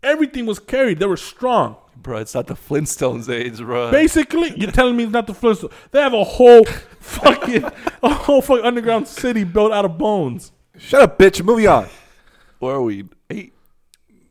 Everything 0.03 0.47
was 0.47 0.59
carried. 0.59 0.99
They 0.99 1.07
were 1.07 1.17
strong. 1.17 1.77
Bro, 1.97 2.19
it's 2.19 2.35
not 2.35 2.49
the 2.49 2.55
Flintstones 2.55 3.33
age, 3.33 3.59
bro. 3.59 3.91
Basically, 3.93 4.53
you're 4.57 4.73
telling 4.73 4.97
me 4.97 5.05
it's 5.05 5.13
not 5.13 5.29
the 5.29 5.33
Flintstones. 5.33 5.73
They 5.93 6.01
have 6.01 6.15
a 6.15 6.25
whole 6.25 6.65
fucking 6.65 7.65
a 8.03 8.15
whole 8.15 8.43
fucking 8.43 8.65
underground 8.65 9.07
city 9.07 9.45
built 9.45 9.73
out 9.73 9.85
of 9.85 9.99
bones. 9.99 10.51
Shut 10.77 11.03
up, 11.03 11.19
bitch. 11.19 11.45
Moving 11.45 11.69
on. 11.69 11.87
Where 12.59 12.75
are 12.75 12.83
we? 12.83 13.01
Eight? 13.01 13.11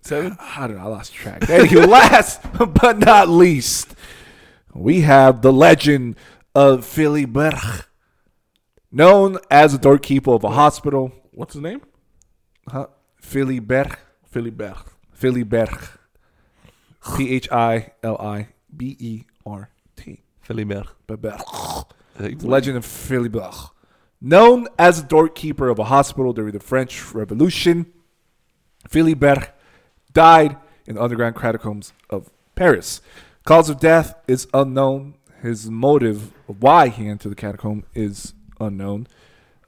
Seven? 0.02 0.38
I 0.40 0.68
don't 0.68 0.78
know. 0.78 0.84
I 0.84 0.88
lost 0.88 1.14
track. 1.14 1.50
Anyway, 1.50 1.86
last 1.88 2.42
but 2.82 3.00
not 3.00 3.30
least, 3.30 3.96
we 4.74 5.02
have 5.02 5.42
the 5.42 5.54
legend 5.54 6.16
of 6.54 6.86
Philly 6.86 7.26
Berg, 7.26 7.86
known 8.92 9.38
as 9.50 9.74
the 9.74 9.78
doorkeeper 9.78 10.34
of 10.34 10.44
a 10.44 10.50
hospital. 10.52 11.12
What's 11.32 11.54
his 11.54 11.62
name? 11.62 11.82
Huh? 12.68 12.88
Philly 13.22 13.60
Berg. 13.60 13.98
Philly 14.26 14.50
Berg. 14.52 14.78
Philly 15.14 15.44
Berg. 15.44 15.78
P 17.18 17.30
H 17.34 17.52
I 17.52 17.94
L 18.04 18.18
I 18.20 18.50
B 18.76 18.96
E 19.00 19.24
R 19.46 19.70
T. 19.96 20.22
Philibert. 20.48 20.88
Berg. 21.08 21.24
Like, 22.20 22.40
The 22.40 22.48
legend 22.48 22.78
of 22.78 22.86
Philibert. 22.86 23.72
Known 24.20 24.68
as 24.78 25.02
the 25.02 25.08
doorkeeper 25.08 25.70
of 25.70 25.80
a 25.80 25.86
hospital 25.86 26.32
during 26.32 26.52
the 26.52 26.60
French 26.60 27.14
Revolution, 27.14 27.92
Philibert 28.88 29.50
died 30.14 30.58
in 30.86 30.96
the 30.96 31.02
underground 31.02 31.36
catacombs 31.36 31.94
of 32.10 32.30
Paris. 32.56 33.02
Cause 33.44 33.70
of 33.70 33.80
death 33.80 34.16
is 34.28 34.48
unknown. 34.54 35.16
His 35.42 35.70
motive 35.70 36.34
of 36.48 36.62
why 36.62 36.90
he 36.90 37.08
entered 37.08 37.30
the 37.30 37.36
catacomb 37.36 37.86
is 37.96 38.34
unknown. 38.60 39.08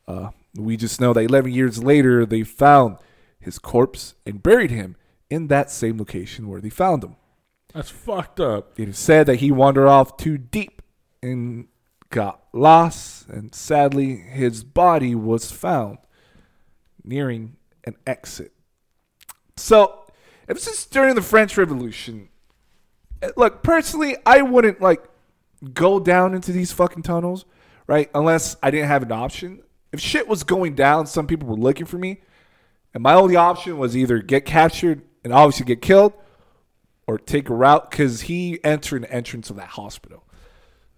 Uh, 0.08 0.30
we 0.56 0.78
just 0.78 1.02
know 1.02 1.14
that 1.14 1.22
11 1.22 1.52
years 1.52 1.84
later, 1.84 2.26
they 2.26 2.44
found 2.44 2.98
his 3.40 3.58
corpse 3.58 4.14
and 4.26 4.44
buried 4.44 4.70
him 4.70 4.96
in 5.30 5.48
that 5.48 5.72
same 5.72 5.98
location 5.98 6.48
where 6.48 6.62
they 6.62 6.70
found 6.70 7.04
him. 7.04 7.16
That's 7.74 7.90
fucked 7.90 8.40
up. 8.40 8.80
It 8.80 8.90
is 8.90 9.00
said 9.00 9.26
that 9.26 9.38
he 9.38 9.52
wandered 9.52 9.88
off 9.88 10.16
too 10.18 10.38
deep 10.38 10.82
and 11.24 11.68
got 12.10 12.44
lost, 12.54 13.28
and 13.28 13.56
sadly, 13.56 14.18
his 14.18 14.64
body 14.64 15.16
was 15.16 15.52
found 15.52 15.98
nearing 17.04 17.56
an 17.86 17.96
exit. 18.06 18.52
So, 19.58 20.03
if 20.48 20.56
this 20.56 20.68
is 20.68 20.86
during 20.86 21.16
the 21.16 21.22
French 21.22 21.58
Revolution, 21.58 22.30
eh, 23.22 23.30
look, 23.38 23.64
personally, 23.64 24.18
I 24.26 24.42
wouldn't 24.42 24.82
like 24.82 25.04
go 25.74 26.00
down 26.00 26.34
into 26.34 26.52
these 26.52 26.72
fucking 26.72 27.04
tunnels, 27.04 27.46
right? 27.88 28.10
Unless 28.14 28.58
I 28.62 28.72
didn't 28.72 28.88
have 28.88 29.04
an 29.04 29.12
option. 29.12 29.62
If 29.92 30.00
shit 30.00 30.28
was 30.28 30.44
going 30.44 30.76
down, 30.76 31.08
some 31.08 31.28
people 31.28 31.48
were 31.48 31.56
looking 31.56 31.86
for 31.86 31.98
me, 31.98 32.22
and 32.94 33.04
my 33.04 33.14
only 33.14 33.36
option 33.36 33.78
was 33.78 33.96
either 33.96 34.20
get 34.20 34.46
captured 34.46 35.04
and 35.24 35.32
obviously 35.32 35.66
get 35.66 35.82
killed, 35.82 36.14
or 37.08 37.18
take 37.18 37.50
a 37.50 37.54
route 37.54 37.90
because 37.90 38.22
he 38.22 38.64
entered 38.64 39.04
an 39.04 39.10
entrance 39.10 39.50
of 39.50 39.56
that 39.58 39.70
hospital. 39.70 40.24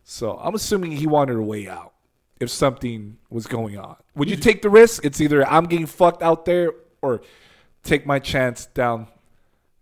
So 0.03 0.37
I'm 0.37 0.55
assuming 0.55 0.91
he 0.91 1.07
wanted 1.07 1.35
a 1.35 1.41
way 1.41 1.67
out 1.67 1.93
if 2.39 2.49
something 2.49 3.17
was 3.29 3.47
going 3.47 3.77
on. 3.77 3.95
Would 4.15 4.29
you 4.29 4.35
take 4.35 4.61
the 4.61 4.69
risk? 4.69 5.03
It's 5.03 5.19
either 5.19 5.47
I'm 5.47 5.65
getting 5.65 5.87
fucked 5.87 6.21
out 6.21 6.45
there 6.45 6.73
or 7.01 7.21
take 7.83 8.05
my 8.05 8.19
chance 8.19 8.67
down 8.67 9.07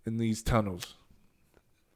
in 0.06 0.18
these 0.18 0.42
tunnels. 0.44 0.96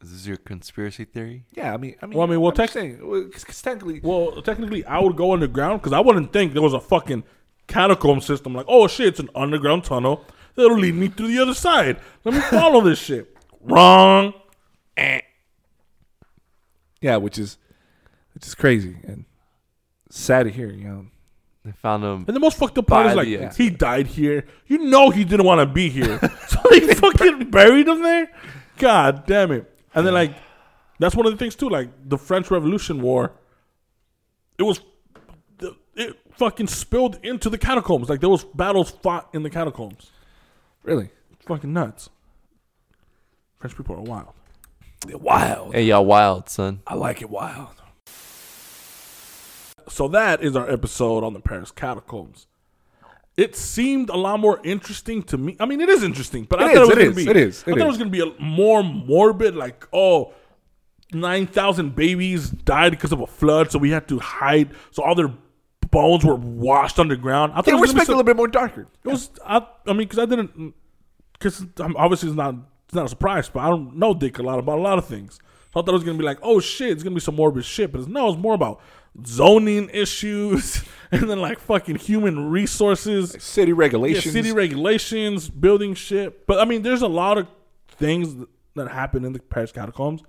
Is 0.01 0.11
this 0.11 0.27
your 0.27 0.37
conspiracy 0.37 1.05
theory? 1.05 1.45
Yeah, 1.53 1.73
I 1.73 1.77
mean, 1.77 1.95
I 2.01 2.05
mean, 2.05 2.17
Well, 2.17 2.27
I 2.27 2.29
mean, 2.29 2.39
well, 2.41 2.51
I'm 2.51 2.55
just 2.57 2.73
saying, 2.73 2.99
well, 3.01 3.23
'cause- 3.31 3.43
'cause 3.43 3.61
technically, 3.61 3.99
Well, 4.03 4.41
technically, 4.43 4.85
I 4.85 4.99
would 4.99 5.15
go 5.15 5.33
underground 5.33 5.81
because 5.81 5.93
I 5.93 5.99
wouldn't 5.99 6.31
think 6.31 6.53
there 6.53 6.61
was 6.61 6.73
a 6.73 6.79
fucking 6.79 7.23
catacomb 7.67 8.21
system. 8.21 8.53
Like, 8.53 8.67
oh 8.69 8.87
shit, 8.87 9.07
it's 9.07 9.19
an 9.19 9.29
underground 9.35 9.83
tunnel 9.85 10.23
that'll 10.55 10.77
lead 10.77 10.93
me 10.95 11.09
to 11.09 11.27
the 11.27 11.39
other 11.39 11.55
side. 11.55 11.99
Let 12.23 12.35
me 12.35 12.41
follow 12.41 12.81
this 12.81 12.99
shit. 12.99 13.35
Wrong. 13.61 14.33
Eh. 14.95 15.21
yeah, 17.01 17.17
which 17.17 17.37
is 17.37 17.57
which 18.33 18.45
is 18.47 18.55
crazy. 18.55 18.97
And 19.03 19.25
sad 20.09 20.43
to 20.43 20.49
hear. 20.51 20.69
You 20.71 20.83
know, 20.87 21.05
They 21.67 21.73
found 21.73 22.01
him. 22.01 22.23
And 22.25 22.33
the 22.33 22.39
most 22.39 22.57
fucked 22.57 22.77
up 22.77 22.87
part 22.87 23.07
is 23.07 23.15
like 23.15 23.27
the 23.27 23.39
end. 23.39 23.53
he 23.53 23.69
died 23.69 24.07
here. 24.07 24.45
You 24.67 24.77
know 24.77 25.09
he 25.09 25.25
didn't 25.25 25.45
want 25.45 25.59
to 25.59 25.65
be 25.65 25.89
here, 25.89 26.17
so 26.47 26.61
they 26.71 26.93
fucking 26.93 27.49
buried 27.51 27.89
him 27.89 28.01
there. 28.01 28.31
God 28.77 29.25
damn 29.25 29.51
it! 29.51 29.69
And 29.93 30.07
then 30.07 30.13
like 30.13 30.33
that's 30.97 31.13
one 31.13 31.25
of 31.25 31.33
the 31.33 31.37
things 31.37 31.55
too. 31.55 31.67
Like 31.67 31.89
the 32.05 32.17
French 32.17 32.49
Revolution 32.49 33.01
War, 33.01 33.33
it 34.57 34.63
was 34.63 34.79
it 35.95 36.17
fucking 36.37 36.67
spilled 36.67 37.19
into 37.21 37.49
the 37.49 37.57
catacombs. 37.57 38.07
Like 38.07 38.21
there 38.21 38.29
was 38.29 38.45
battles 38.45 38.91
fought 38.91 39.27
in 39.33 39.43
the 39.43 39.49
catacombs. 39.49 40.11
really, 40.83 41.09
Fucking 41.45 41.73
nuts. 41.73 42.09
French 43.59 43.75
people 43.75 43.95
are 43.97 44.01
wild. 44.01 44.33
They're 45.05 45.17
wild. 45.17 45.73
Hey, 45.73 45.83
y'all 45.83 46.05
wild, 46.05 46.47
son. 46.47 46.81
I 46.87 46.93
like 46.95 47.21
it 47.21 47.29
wild. 47.29 47.75
So 49.89 50.07
that 50.09 50.43
is 50.43 50.55
our 50.55 50.69
episode 50.69 51.23
on 51.23 51.33
the 51.33 51.39
Paris 51.39 51.71
catacombs. 51.71 52.47
It 53.37 53.55
seemed 53.55 54.09
a 54.09 54.15
lot 54.17 54.39
more 54.39 54.59
interesting 54.63 55.21
to 55.23 55.37
me. 55.37 55.55
I 55.59 55.65
mean, 55.65 55.79
it 55.79 55.89
is 55.89 56.01
interesting, 56.03 56.45
but 56.45 56.59
I 56.61 56.71
It 56.71 56.75
thought 56.75 56.75
it 56.75 56.79
was 56.79 56.89
it 56.89 56.95
going 56.95 57.07
is, 57.07 57.15
to 57.15 57.23
be. 57.25 57.29
it 57.29 57.37
is, 57.37 57.63
I 57.67 57.71
it 57.71 57.73
thought 57.73 57.77
it 57.77 57.81
is. 57.81 57.87
was 57.87 57.97
going 57.97 58.11
to 58.11 58.25
be 58.25 58.35
a 58.37 58.41
more 58.41 58.83
morbid, 58.83 59.55
like 59.55 59.87
oh, 59.93 60.33
nine 61.13 61.45
thousand 61.47 61.95
babies 61.95 62.49
died 62.49 62.91
because 62.91 63.11
of 63.11 63.21
a 63.21 63.27
flood, 63.27 63.71
so 63.71 63.77
we 63.79 63.91
had 63.91 64.07
to 64.07 64.17
hide. 64.19 64.71
So 64.91 65.03
all 65.03 65.13
their 65.15 65.31
bones 65.91 66.25
were 66.25 66.35
washed 66.35 66.97
underground. 66.99 67.53
I 67.53 67.57
thought 67.57 67.67
Yeah, 67.67 67.73
it 67.73 67.75
we're 67.75 67.81
was 67.81 67.91
gonna 67.93 68.03
a 68.03 68.09
little 68.09 68.23
bit 68.23 68.35
more 68.35 68.47
darker. 68.47 68.87
it 69.03 69.07
was. 69.07 69.29
I, 69.45 69.57
I 69.85 69.89
mean, 69.93 69.99
because 70.07 70.19
I 70.19 70.25
didn't. 70.25 70.73
Because 71.33 71.63
obviously 71.79 72.29
it's 72.29 72.35
not. 72.37 72.55
It's 72.85 72.95
not 72.95 73.05
a 73.05 73.09
surprise, 73.09 73.49
but 73.49 73.59
I 73.59 73.69
don't 73.69 73.97
know 73.97 74.13
Dick 74.13 74.39
a 74.39 74.43
lot 74.43 74.57
about 74.59 74.79
a 74.79 74.81
lot 74.81 74.97
of 74.97 75.05
things. 75.05 75.39
So 75.73 75.79
I 75.81 75.83
thought 75.83 75.89
it 75.89 75.93
was 75.93 76.03
gonna 76.05 76.17
be 76.17 76.23
like, 76.23 76.39
oh 76.41 76.59
shit, 76.59 76.89
it's 76.89 77.03
gonna 77.03 77.13
be 77.13 77.19
some 77.21 77.35
morbid 77.35 77.65
shit, 77.65 77.91
but 77.91 77.99
it's, 77.99 78.07
no, 78.07 78.29
it's 78.29 78.41
more 78.41 78.53
about 78.55 78.81
zoning 79.25 79.89
issues 79.93 80.83
and 81.11 81.29
then 81.29 81.39
like 81.39 81.59
fucking 81.59 81.95
human 81.95 82.49
resources, 82.49 83.35
City 83.39 83.71
yeah, 83.71 83.77
regulations. 83.77 84.33
city 84.33 84.51
regulations, 84.51 85.49
building 85.49 85.93
shit. 85.93 86.45
But 86.47 86.59
I 86.59 86.65
mean, 86.65 86.81
there's 86.83 87.01
a 87.01 87.07
lot 87.07 87.37
of 87.37 87.47
things 87.87 88.35
that- 88.35 88.49
that 88.75 88.89
happen 88.89 89.25
in 89.25 89.33
the 89.33 89.39
Paris 89.39 89.71
catacombs 89.71 90.21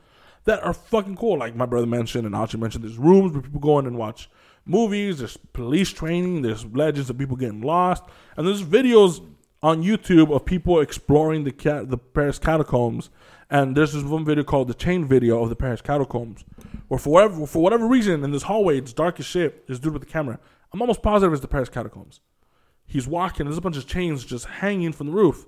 that 0.45 0.63
are 0.65 0.73
fucking 0.73 1.17
cool. 1.17 1.37
Like 1.39 1.55
my 1.55 1.67
brother 1.67 1.87
mentioned 1.87 2.25
and 2.25 2.35
Archie 2.35 2.57
mentioned, 2.57 2.83
there's 2.83 2.97
rooms 2.97 3.33
where 3.35 3.43
people 3.43 3.61
go 3.61 3.79
in 3.79 3.87
and 3.87 3.99
watch 3.99 4.31
movies. 4.65 5.19
There's 5.19 5.37
police 5.53 5.91
training. 5.93 6.41
There's 6.41 6.65
legends 6.65 7.11
of 7.11 7.19
people 7.19 7.37
getting 7.37 7.61
lost, 7.61 8.05
and 8.39 8.47
there's 8.49 8.63
videos 8.63 9.21
on 9.63 9.83
YouTube 9.83 10.35
of 10.35 10.47
people 10.47 10.81
exploring 10.81 11.45
the 11.45 11.53
cat 11.53 11.91
the 11.91 11.99
Paris 11.99 12.39
catacombs. 12.39 13.11
And 13.51 13.77
there's 13.77 13.93
this 13.93 14.03
one 14.05 14.25
video 14.25 14.45
called 14.45 14.69
the 14.69 14.75
chain 14.75 15.05
video 15.05 15.43
of 15.43 15.51
the 15.51 15.57
Paris 15.57 15.83
catacombs, 15.83 16.43
where 16.89 16.99
for 16.99 17.11
whatever 17.11 17.47
for 17.47 17.63
whatever 17.63 17.87
reason 17.87 18.25
in 18.25 18.31
this 18.33 18.43
hallway 18.45 18.79
it's 18.79 18.93
dark 18.93 19.19
as 19.21 19.27
shit. 19.27 19.67
This 19.67 19.79
dude 19.79 19.93
with 19.93 20.03
the 20.03 20.09
camera. 20.09 20.39
I'm 20.73 20.81
almost 20.83 21.03
positive 21.03 21.33
it's 21.33 21.41
the 21.43 21.49
Paris 21.49 21.69
catacombs. 21.69 22.21
He's 22.87 23.07
walking. 23.07 23.47
There's 23.47 23.59
a 23.59 23.63
bunch 23.63 23.77
of 23.77 23.87
chains 23.87 24.25
just 24.25 24.47
hanging 24.47 24.93
from 24.93 25.09
the 25.09 25.13
roof, 25.13 25.47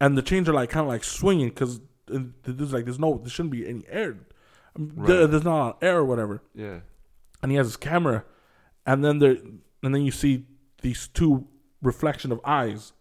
and 0.00 0.16
the 0.16 0.22
chains 0.22 0.48
are 0.48 0.52
like 0.54 0.70
kind 0.70 0.82
of 0.84 0.88
like 0.88 1.04
swinging 1.04 1.48
because 1.48 1.80
there's 2.06 2.72
like 2.72 2.84
there's 2.84 2.98
no 2.98 3.18
there 3.18 3.30
shouldn't 3.30 3.52
be 3.52 3.66
any 3.66 3.84
air. 3.88 4.16
Um, 4.76 4.92
there- 4.96 5.26
there's 5.26 5.44
not 5.44 5.82
air 5.82 5.98
or 5.98 6.04
whatever 6.04 6.42
Yeah. 6.54 6.80
and 7.42 7.50
he 7.52 7.56
has 7.56 7.66
his 7.68 7.76
camera, 7.76 8.24
and 8.84 9.04
then 9.04 9.18
there, 9.20 9.36
and 9.82 9.94
then 9.94 10.02
you 10.02 10.10
see 10.10 10.46
these 10.82 11.08
two 11.08 11.46
reflection 11.80 12.32
of 12.32 12.40
eyes 12.44 12.92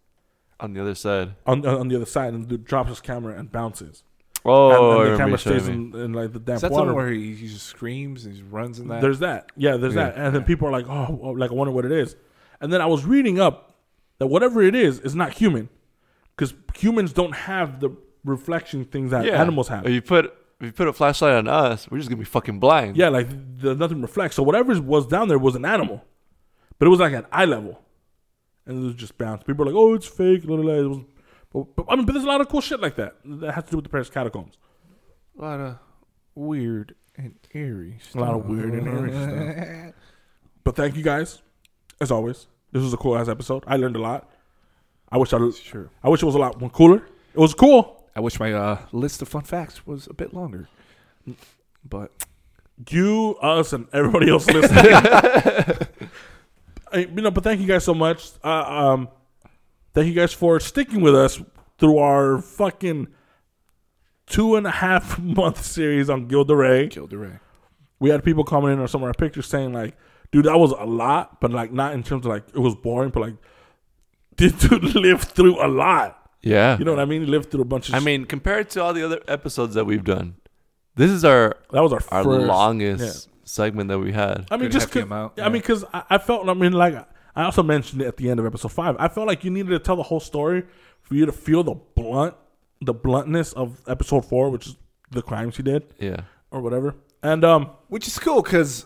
On 0.59 0.73
the 0.73 0.79
other 0.81 0.95
side. 0.95 1.35
on 1.45 1.65
on 1.65 1.87
the 1.89 1.95
other 1.95 2.05
side, 2.05 2.33
and 2.33 2.43
the 2.43 2.47
dude 2.47 2.63
drops 2.65 2.89
his 2.89 3.01
camera 3.01 3.37
and 3.37 3.51
bounces, 3.51 4.03
Oh, 4.45 4.69
and, 4.69 5.01
I 5.01 5.05
and 5.05 5.13
the 5.13 5.17
camera 5.17 5.37
stays 5.37 5.67
in, 5.67 5.95
in 5.95 6.13
like 6.13 6.33
the 6.33 6.39
damp 6.39 6.55
Is 6.57 6.61
that 6.63 6.67
the 6.69 6.73
water. 6.73 6.87
one 6.87 6.95
where 6.95 7.11
he, 7.11 7.33
he 7.33 7.47
just 7.47 7.65
screams 7.67 8.25
and 8.25 8.35
he 8.35 8.41
runs 8.41 8.79
in 8.79 8.87
that? 8.89 9.01
There's 9.01 9.19
that, 9.19 9.51
yeah, 9.55 9.77
there's 9.77 9.95
Yeah. 9.95 10.09
that, 10.09 10.17
and 10.17 10.35
then 10.35 10.43
people 10.43 10.67
are 10.67 10.71
like, 10.71 10.85
oh, 10.89 11.19
oh, 11.23 11.29
like 11.29 11.49
I 11.51 11.53
wonder 11.53 11.71
what 11.71 11.85
it 11.85 11.91
is, 11.93 12.15
and 12.59 12.71
then 12.73 12.81
I 12.81 12.85
was 12.85 13.05
reading 13.05 13.39
up 13.39 13.77
that 14.19 14.27
whatever 14.27 14.61
it 14.61 14.75
is 14.75 14.99
is 14.99 15.15
not 15.15 15.33
human, 15.33 15.69
because 16.35 16.53
humans 16.75 17.13
don't 17.13 17.33
have 17.33 17.79
the 17.79 17.89
reflection 18.25 18.85
things 18.85 19.11
that 19.11 19.25
Yeah. 19.25 19.41
animals 19.41 19.67
have. 19.69 19.85
If 19.85 19.91
you 19.93 20.01
put 20.01 20.25
if 20.59 20.67
you 20.67 20.71
put 20.71 20.87
a 20.87 20.93
flashlight 20.93 21.33
on 21.33 21.47
us, 21.47 21.89
we're 21.91 21.97
just 21.97 22.09
gonna 22.09 22.19
be 22.19 22.25
fucking 22.25 22.59
blind. 22.59 22.95
Yeah, 22.95 23.09
like 23.09 23.27
the, 23.59 23.75
nothing 23.75 24.01
reflects. 24.01 24.35
So 24.35 24.43
whatever 24.43 24.79
was 24.81 25.07
down 25.07 25.27
there 25.27 25.37
was 25.39 25.55
an 25.55 25.65
animal, 25.65 26.03
but 26.79 26.85
it 26.85 26.89
was 26.89 26.99
like 26.99 27.13
at 27.13 27.25
eye 27.31 27.45
level, 27.45 27.81
and 28.65 28.77
it 28.81 28.85
was 28.85 28.93
just 28.95 29.17
bounced. 29.17 29.45
People 29.45 29.63
are 29.63 29.67
like, 29.67 29.75
"Oh, 29.75 29.93
it's 29.93 30.07
fake." 30.07 30.43
Blah, 30.43 30.55
blah, 30.57 30.65
blah. 30.65 30.73
It 30.75 30.87
was, 30.87 30.99
but, 31.53 31.75
but, 31.75 31.85
I 31.89 31.95
mean, 31.95 32.05
but 32.05 32.13
there's 32.13 32.25
a 32.25 32.27
lot 32.27 32.41
of 32.41 32.49
cool 32.49 32.61
shit 32.61 32.79
like 32.81 32.95
that 32.95 33.15
that 33.25 33.53
has 33.53 33.63
to 33.65 33.71
do 33.71 33.77
with 33.77 33.85
the 33.85 33.89
Paris 33.89 34.09
catacombs. 34.09 34.57
a 35.37 35.41
lot 35.41 35.59
of 35.59 35.77
weird 36.35 36.95
and 37.15 37.35
eerie. 37.53 37.97
Stuff. 38.01 38.15
A 38.15 38.19
lot 38.25 38.33
of 38.35 38.45
weird 38.47 38.73
and 38.73 38.87
eerie 38.87 39.11
stuff. 39.11 39.93
But 40.63 40.77
thank 40.77 40.95
you 40.95 41.03
guys, 41.03 41.41
as 41.99 42.09
always. 42.09 42.47
This 42.71 42.81
was 42.81 42.93
a 42.93 42.97
cool 42.97 43.17
ass 43.17 43.27
episode. 43.27 43.65
I 43.67 43.75
learned 43.75 43.97
a 43.97 43.99
lot. 43.99 44.31
I 45.11 45.17
wish 45.17 45.33
I, 45.33 45.37
Sure. 45.51 45.89
I 46.01 46.07
wish 46.09 46.23
it 46.23 46.25
was 46.25 46.35
a 46.35 46.39
lot 46.39 46.59
more 46.59 46.69
cooler. 46.69 47.05
It 47.33 47.39
was 47.39 47.53
cool. 47.53 48.07
I 48.15 48.21
wish 48.21 48.39
my 48.39 48.53
uh, 48.53 48.79
list 48.93 49.21
of 49.21 49.27
fun 49.27 49.41
facts 49.43 49.85
was 49.85 50.07
a 50.07 50.13
bit 50.13 50.33
longer, 50.33 50.69
but 51.87 52.11
You, 52.89 53.35
us, 53.41 53.73
and 53.73 53.87
everybody 53.91 54.29
else 54.29 54.47
listening. 54.47 54.93
I, 56.93 56.99
you 56.99 57.21
know, 57.21 57.31
but 57.31 57.43
thank 57.43 57.59
you 57.59 57.67
guys 57.67 57.83
so 57.83 57.93
much. 57.93 58.31
Uh, 58.43 58.47
um, 58.49 59.09
thank 59.93 60.07
you 60.07 60.13
guys 60.13 60.33
for 60.33 60.59
sticking 60.59 61.01
with 61.01 61.15
us 61.15 61.41
through 61.77 61.97
our 61.97 62.39
fucking 62.39 63.07
two 64.27 64.55
and 64.55 64.65
a 64.67 64.71
half 64.71 65.19
month 65.19 65.63
series 65.63 66.09
on 66.09 66.27
Gilda 66.27 66.55
Ray. 66.55 66.89
Gilles 66.89 67.07
de 67.07 67.17
Rais. 67.17 67.39
We 67.99 68.09
had 68.09 68.23
people 68.23 68.43
commenting 68.43 68.79
on 68.81 68.87
some 68.87 69.01
of 69.01 69.07
our 69.07 69.13
pictures 69.13 69.47
saying 69.47 69.71
like, 69.73 69.95
"Dude, 70.31 70.45
that 70.45 70.57
was 70.57 70.71
a 70.71 70.85
lot," 70.85 71.39
but 71.39 71.51
like 71.51 71.71
not 71.71 71.93
in 71.93 72.03
terms 72.03 72.25
of 72.25 72.31
like 72.31 72.43
it 72.49 72.59
was 72.59 72.75
boring, 72.75 73.11
but 73.11 73.21
like, 73.21 73.35
this 74.37 74.51
dude 74.53 74.95
lived 74.95 75.29
through 75.29 75.63
a 75.63 75.67
lot. 75.67 76.19
Yeah. 76.41 76.77
You 76.77 76.83
know 76.83 76.91
what 76.91 76.99
I 76.99 77.05
mean? 77.05 77.21
He 77.21 77.27
lived 77.27 77.49
through 77.51 77.61
a 77.61 77.65
bunch 77.65 77.87
of. 77.89 77.95
I 77.95 77.99
sh- 77.99 78.03
mean, 78.05 78.25
compared 78.25 78.69
to 78.71 78.83
all 78.83 78.93
the 78.93 79.03
other 79.05 79.21
episodes 79.29 79.75
that 79.75 79.85
we've 79.85 80.03
done, 80.03 80.35
this 80.95 81.09
is 81.09 81.23
our 81.23 81.55
that 81.71 81.81
was 81.81 81.93
our 81.93 82.01
our 82.11 82.23
first, 82.25 82.45
longest 82.47 83.29
segment 83.45 83.87
that 83.89 83.99
we 83.99 84.11
had. 84.11 84.45
I 84.51 84.57
mean, 84.57 84.65
Good 84.65 84.71
just 84.73 84.85
hefty 84.87 84.99
'cause- 84.99 85.07
amount, 85.07 85.39
I 85.39 85.43
mean, 85.43 85.61
because 85.61 85.85
I, 85.93 86.03
I 86.09 86.17
felt. 86.17 86.49
I 86.49 86.53
mean, 86.53 86.73
like 86.73 86.95
I 87.35 87.43
also 87.43 87.63
mentioned 87.63 88.01
it 88.01 88.05
at 88.07 88.17
the 88.17 88.29
end 88.29 88.39
of 88.39 88.45
episode 88.45 88.71
five. 88.71 88.95
I 88.99 89.07
felt 89.07 89.27
like 89.27 89.43
you 89.43 89.49
needed 89.51 89.69
to 89.69 89.79
tell 89.79 89.95
the 89.95 90.03
whole 90.03 90.19
story 90.19 90.63
for 91.01 91.15
you 91.15 91.25
to 91.25 91.31
feel 91.31 91.63
the 91.63 91.73
blunt, 91.75 92.35
the 92.81 92.93
bluntness 92.93 93.53
of 93.53 93.81
episode 93.87 94.25
four, 94.25 94.49
which 94.49 94.67
is 94.67 94.75
the 95.11 95.21
crimes 95.21 95.57
he 95.57 95.63
did 95.63 95.83
Yeah. 95.99 96.21
or 96.51 96.61
whatever. 96.61 96.95
And 97.21 97.43
um, 97.43 97.71
which 97.87 98.07
is 98.07 98.19
cool 98.19 98.41
because 98.41 98.85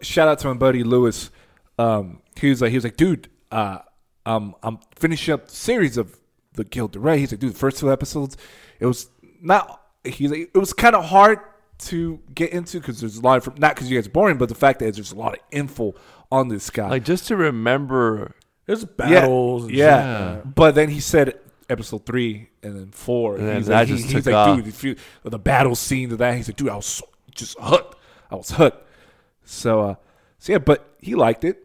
shout 0.00 0.28
out 0.28 0.38
to 0.40 0.48
my 0.48 0.54
buddy 0.54 0.84
Lewis. 0.84 1.30
Um, 1.78 2.20
he 2.40 2.50
was 2.50 2.60
like, 2.60 2.70
he 2.70 2.76
was 2.76 2.84
like, 2.84 2.96
dude, 2.96 3.28
uh, 3.50 3.78
um, 4.26 4.54
I'm 4.62 4.78
finishing 4.96 5.34
up 5.34 5.48
the 5.48 5.54
series 5.54 5.96
of 5.96 6.16
the 6.54 6.64
Gilles 6.72 6.88
de 6.88 7.00
Rais. 7.00 7.18
He's 7.18 7.32
like, 7.32 7.40
dude, 7.40 7.54
the 7.54 7.58
first 7.58 7.78
two 7.78 7.90
episodes, 7.90 8.36
it 8.78 8.86
was 8.86 9.08
not. 9.40 9.80
He's 10.04 10.30
like, 10.30 10.50
it 10.54 10.58
was 10.58 10.72
kind 10.72 10.94
of 10.94 11.04
hard 11.06 11.38
to 11.86 12.20
get 12.34 12.52
into 12.52 12.78
because 12.80 13.00
there's 13.00 13.16
a 13.16 13.20
lot 13.22 13.46
of 13.46 13.58
not 13.58 13.74
because 13.74 13.90
you 13.90 13.98
guys 13.98 14.06
are 14.06 14.10
boring, 14.10 14.38
but 14.38 14.48
the 14.48 14.54
fact 14.54 14.78
that 14.80 14.94
there's 14.94 15.12
a 15.12 15.16
lot 15.16 15.34
of 15.34 15.40
info 15.50 15.94
on 16.30 16.48
this 16.48 16.70
guy. 16.70 16.88
Like 16.88 17.04
just 17.04 17.26
to 17.28 17.36
remember. 17.36 18.34
there's 18.66 18.84
battles. 18.84 19.62
and 19.64 19.70
shit 19.72 19.78
yeah. 19.78 20.40
But 20.44 20.74
then 20.74 20.88
he 20.88 21.00
said 21.00 21.38
episode 21.68 22.04
three 22.06 22.48
and 22.62 22.76
then 22.76 22.90
four, 22.90 23.36
And 23.36 23.46
then 23.48 23.56
he's 23.58 23.66
that 23.66 23.74
like, 23.80 23.88
just 23.88 24.04
he- 24.04 24.08
took 24.10 24.16
he's 24.18 24.26
like, 24.26 24.34
off. 24.34 24.56
dude, 24.56 24.66
if 24.68 24.84
you, 24.84 24.96
the 25.24 25.38
battle 25.38 25.74
scene 25.74 26.12
of 26.12 26.18
that, 26.18 26.36
he's 26.36 26.48
like, 26.48 26.56
dude, 26.56 26.68
I 26.68 26.76
was 26.76 26.86
so, 26.86 27.08
just 27.34 27.56
hooked. 27.58 27.96
I 28.30 28.34
was 28.36 28.50
hooked. 28.50 28.86
So, 29.44 29.80
uh, 29.80 29.94
so 30.38 30.52
yeah, 30.52 30.58
but 30.58 30.94
he 31.00 31.14
liked 31.14 31.44
it. 31.44 31.58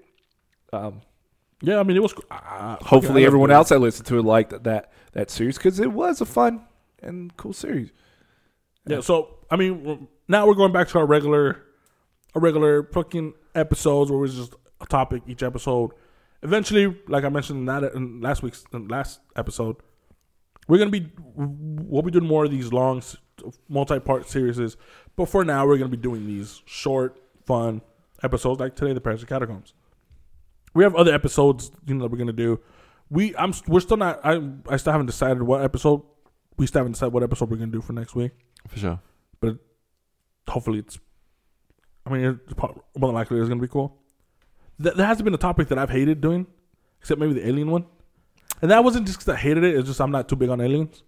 Um, 0.73 1.01
Yeah, 1.61 1.79
I 1.79 1.83
mean, 1.83 1.97
it 1.97 2.01
was. 2.01 2.13
Uh, 2.29 2.77
hopefully, 2.81 3.23
I 3.23 3.27
everyone 3.27 3.51
else 3.51 3.69
that 3.69 3.79
listened 3.79 4.05
to 4.07 4.17
it 4.19 4.23
liked 4.23 4.49
that 4.51 4.63
that, 4.65 4.91
that 5.13 5.29
series 5.31 5.57
because 5.57 5.79
it 5.79 5.91
was 5.91 6.21
a 6.21 6.25
fun 6.25 6.65
and 7.01 7.35
cool 7.37 7.53
series. 7.53 7.87
it. 7.89 7.93
Yeah, 8.93 9.01
so 9.01 9.36
I 9.49 9.55
mean, 9.55 10.07
now 10.27 10.47
we're 10.47 10.55
going 10.55 10.71
back 10.71 10.87
to 10.89 10.99
our 10.99 11.05
regular, 11.05 11.63
our 12.35 12.41
regular 12.41 12.83
fucking 12.83 13.33
episodes 13.55 14.11
where 14.11 14.25
it's 14.25 14.35
just 14.35 14.53
a 14.81 14.85
topic 14.85 15.23
each 15.27 15.43
episode. 15.43 15.91
Eventually, 16.43 16.95
like 17.07 17.23
I 17.23 17.29
mentioned 17.29 17.59
in 17.59 17.65
that 17.65 17.93
in 17.93 18.21
last 18.21 18.43
week's 18.43 18.63
in 18.73 18.87
last 18.87 19.19
episode, 19.35 19.77
we're 20.67 20.77
gonna 20.77 20.91
be 20.91 21.11
we'll 21.35 22.03
be 22.03 22.11
doing 22.11 22.27
more 22.27 22.45
of 22.45 22.51
these 22.51 22.71
long, 22.71 23.01
multi-part 23.69 24.29
series. 24.29 24.77
But 25.15 25.25
for 25.29 25.43
now, 25.43 25.65
we're 25.65 25.77
gonna 25.77 25.89
be 25.89 25.97
doing 25.97 26.27
these 26.27 26.61
short, 26.65 27.19
fun 27.45 27.81
episodes 28.21 28.59
like 28.59 28.75
today, 28.75 28.93
the 28.93 29.01
Paris 29.01 29.23
of 29.23 29.29
Catacombs. 29.29 29.73
We 30.73 30.83
have 30.83 30.95
other 30.95 31.13
episodes, 31.13 31.71
you 31.87 31.95
know, 31.95 32.03
that 32.03 32.11
we're 32.11 32.19
gonna 32.19 32.33
do. 32.33 32.59
We 33.09 33.35
I'm 33.35 33.53
we're 33.67 33.79
still 33.79 33.97
not 33.97 34.19
I 34.23 34.41
I 34.69 34.77
still 34.77 34.91
haven't 34.91 35.07
decided 35.07 35.41
what 35.41 35.63
episode. 35.63 36.03
We 36.57 36.67
still 36.67 36.79
haven't 36.79 36.93
decided 36.93 37.13
what 37.13 37.23
episode 37.23 37.49
we're 37.49 37.57
gonna 37.57 37.71
do 37.71 37.81
for 37.81 37.93
next 37.93 38.13
week. 38.13 38.33
For 38.67 38.77
sure. 38.77 38.99
But 39.39 39.57
hopefully, 40.47 40.79
it's. 40.79 40.99
I 42.05 42.09
mean, 42.09 42.39
it's 42.47 42.57
more 42.57 42.73
than 43.09 43.13
likely 43.13 43.39
it's 43.39 43.49
gonna 43.49 43.61
be 43.61 43.67
cool. 43.67 43.97
Th- 44.81 44.95
there 44.95 45.05
hasn't 45.05 45.25
been 45.25 45.33
a 45.33 45.37
topic 45.37 45.67
that 45.69 45.77
I've 45.77 45.89
hated 45.89 46.21
doing, 46.21 46.47
except 47.01 47.19
maybe 47.19 47.33
the 47.33 47.47
alien 47.47 47.69
one, 47.69 47.85
and 48.61 48.71
that 48.71 48.83
wasn't 48.83 49.07
just 49.07 49.19
because 49.19 49.33
I 49.33 49.37
hated 49.37 49.63
it. 49.63 49.75
It's 49.75 49.87
just 49.87 49.99
I'm 49.99 50.11
not 50.11 50.29
too 50.29 50.35
big 50.35 50.49
on 50.49 50.61
aliens. 50.61 51.03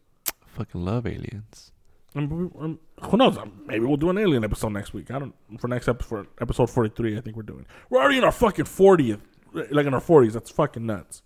Fucking 0.45 0.83
love 0.83 1.07
aliens. 1.07 1.71
And 2.15 2.51
um, 2.59 2.79
who 3.03 3.17
knows? 3.17 3.37
um, 3.37 3.61
Maybe 3.67 3.85
we'll 3.85 3.95
do 3.95 4.09
an 4.09 4.17
alien 4.17 4.43
episode 4.43 4.69
next 4.73 4.93
week. 4.93 5.11
I 5.11 5.19
don't 5.19 5.33
for 5.59 5.67
next 5.67 5.87
episode 5.87 6.07
for 6.25 6.27
episode 6.41 6.69
forty 6.69 6.89
three. 6.93 7.17
I 7.17 7.21
think 7.21 7.37
we're 7.37 7.43
doing. 7.43 7.65
We're 7.89 7.99
already 8.01 8.17
in 8.17 8.23
our 8.23 8.31
fucking 8.31 8.65
fortieth, 8.65 9.21
like 9.53 9.85
in 9.85 9.93
our 9.93 9.99
forties. 10.01 10.33
That's 10.33 10.49
fucking 10.49 10.85
nuts. 10.85 11.21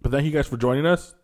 But 0.00 0.12
thank 0.12 0.26
you 0.26 0.30
guys 0.30 0.46
for 0.46 0.56
joining 0.58 0.86
us. 0.86 1.14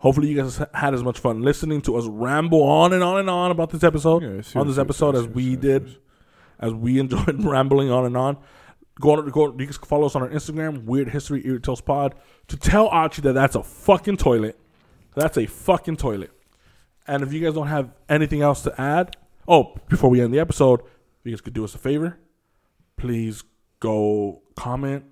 Hopefully, 0.00 0.28
you 0.28 0.36
guys 0.42 0.60
had 0.74 0.94
as 0.94 1.02
much 1.02 1.18
fun 1.18 1.42
listening 1.42 1.80
to 1.82 1.96
us 1.96 2.06
ramble 2.06 2.62
on 2.62 2.92
and 2.92 3.02
on 3.02 3.18
and 3.20 3.28
on 3.30 3.50
about 3.50 3.70
this 3.70 3.84
episode 3.84 4.22
Yeah, 4.22 4.60
on 4.60 4.66
this 4.66 4.78
episode 4.78 5.14
as 5.14 5.26
we 5.28 5.56
did, 5.56 5.96
as 6.58 6.72
we 6.72 6.98
enjoyed 7.04 7.44
rambling 7.44 7.90
on 7.90 8.06
and 8.06 8.16
on. 8.16 8.38
Go 8.98 9.12
on, 9.12 9.28
go. 9.30 9.54
You 9.58 9.66
can 9.66 9.72
follow 9.72 10.06
us 10.06 10.14
on 10.16 10.22
our 10.22 10.28
Instagram, 10.28 10.84
Weird 10.84 11.08
History 11.10 11.46
Eerie 11.46 11.60
Tales 11.60 11.80
Pod, 11.80 12.14
to 12.48 12.56
tell 12.56 12.88
Archie 12.88 13.22
that 13.22 13.32
that's 13.34 13.54
a 13.54 13.62
fucking 13.62 14.16
toilet. 14.18 14.58
That's 15.14 15.36
a 15.38 15.46
fucking 15.46 15.96
toilet. 15.96 16.30
And 17.06 17.22
if 17.22 17.32
you 17.32 17.40
guys 17.40 17.54
don't 17.54 17.66
have 17.68 17.90
anything 18.08 18.42
else 18.42 18.62
to 18.62 18.80
add, 18.80 19.16
oh, 19.48 19.74
before 19.88 20.10
we 20.10 20.20
end 20.20 20.32
the 20.34 20.38
episode, 20.38 20.80
if 20.80 21.24
you 21.24 21.32
guys 21.32 21.40
could 21.40 21.54
do 21.54 21.64
us 21.64 21.74
a 21.74 21.78
favor, 21.78 22.18
please 22.96 23.42
go 23.80 24.42
comment, 24.54 25.04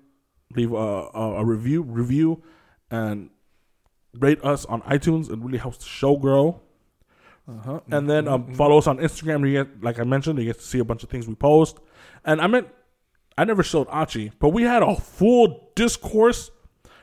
leave 0.55 0.71
a, 0.71 0.75
a, 0.75 1.35
a 1.41 1.45
review, 1.45 1.81
review, 1.81 2.41
and 2.91 3.29
rate 4.13 4.43
us 4.43 4.65
on 4.65 4.81
iTunes. 4.83 5.31
It 5.31 5.39
really 5.39 5.57
helps 5.57 5.77
the 5.77 5.85
show 5.85 6.15
grow. 6.17 6.61
Uh-huh. 7.47 7.79
And 7.91 8.09
then 8.09 8.27
um, 8.27 8.53
follow 8.53 8.77
us 8.77 8.85
on 8.87 8.97
Instagram. 8.99 9.47
You 9.49 9.63
get, 9.63 9.83
like 9.83 9.99
I 9.99 10.03
mentioned, 10.03 10.37
you 10.39 10.45
get 10.45 10.59
to 10.59 10.65
see 10.65 10.79
a 10.79 10.83
bunch 10.83 11.03
of 11.03 11.09
things 11.09 11.27
we 11.27 11.35
post. 11.35 11.77
And 12.23 12.41
I 12.41 12.47
meant, 12.47 12.67
I 13.37 13.45
never 13.45 13.63
showed 13.63 13.87
Archie, 13.89 14.31
but 14.39 14.49
we 14.49 14.63
had 14.63 14.83
a 14.83 14.95
full 14.95 15.71
discourse 15.73 16.51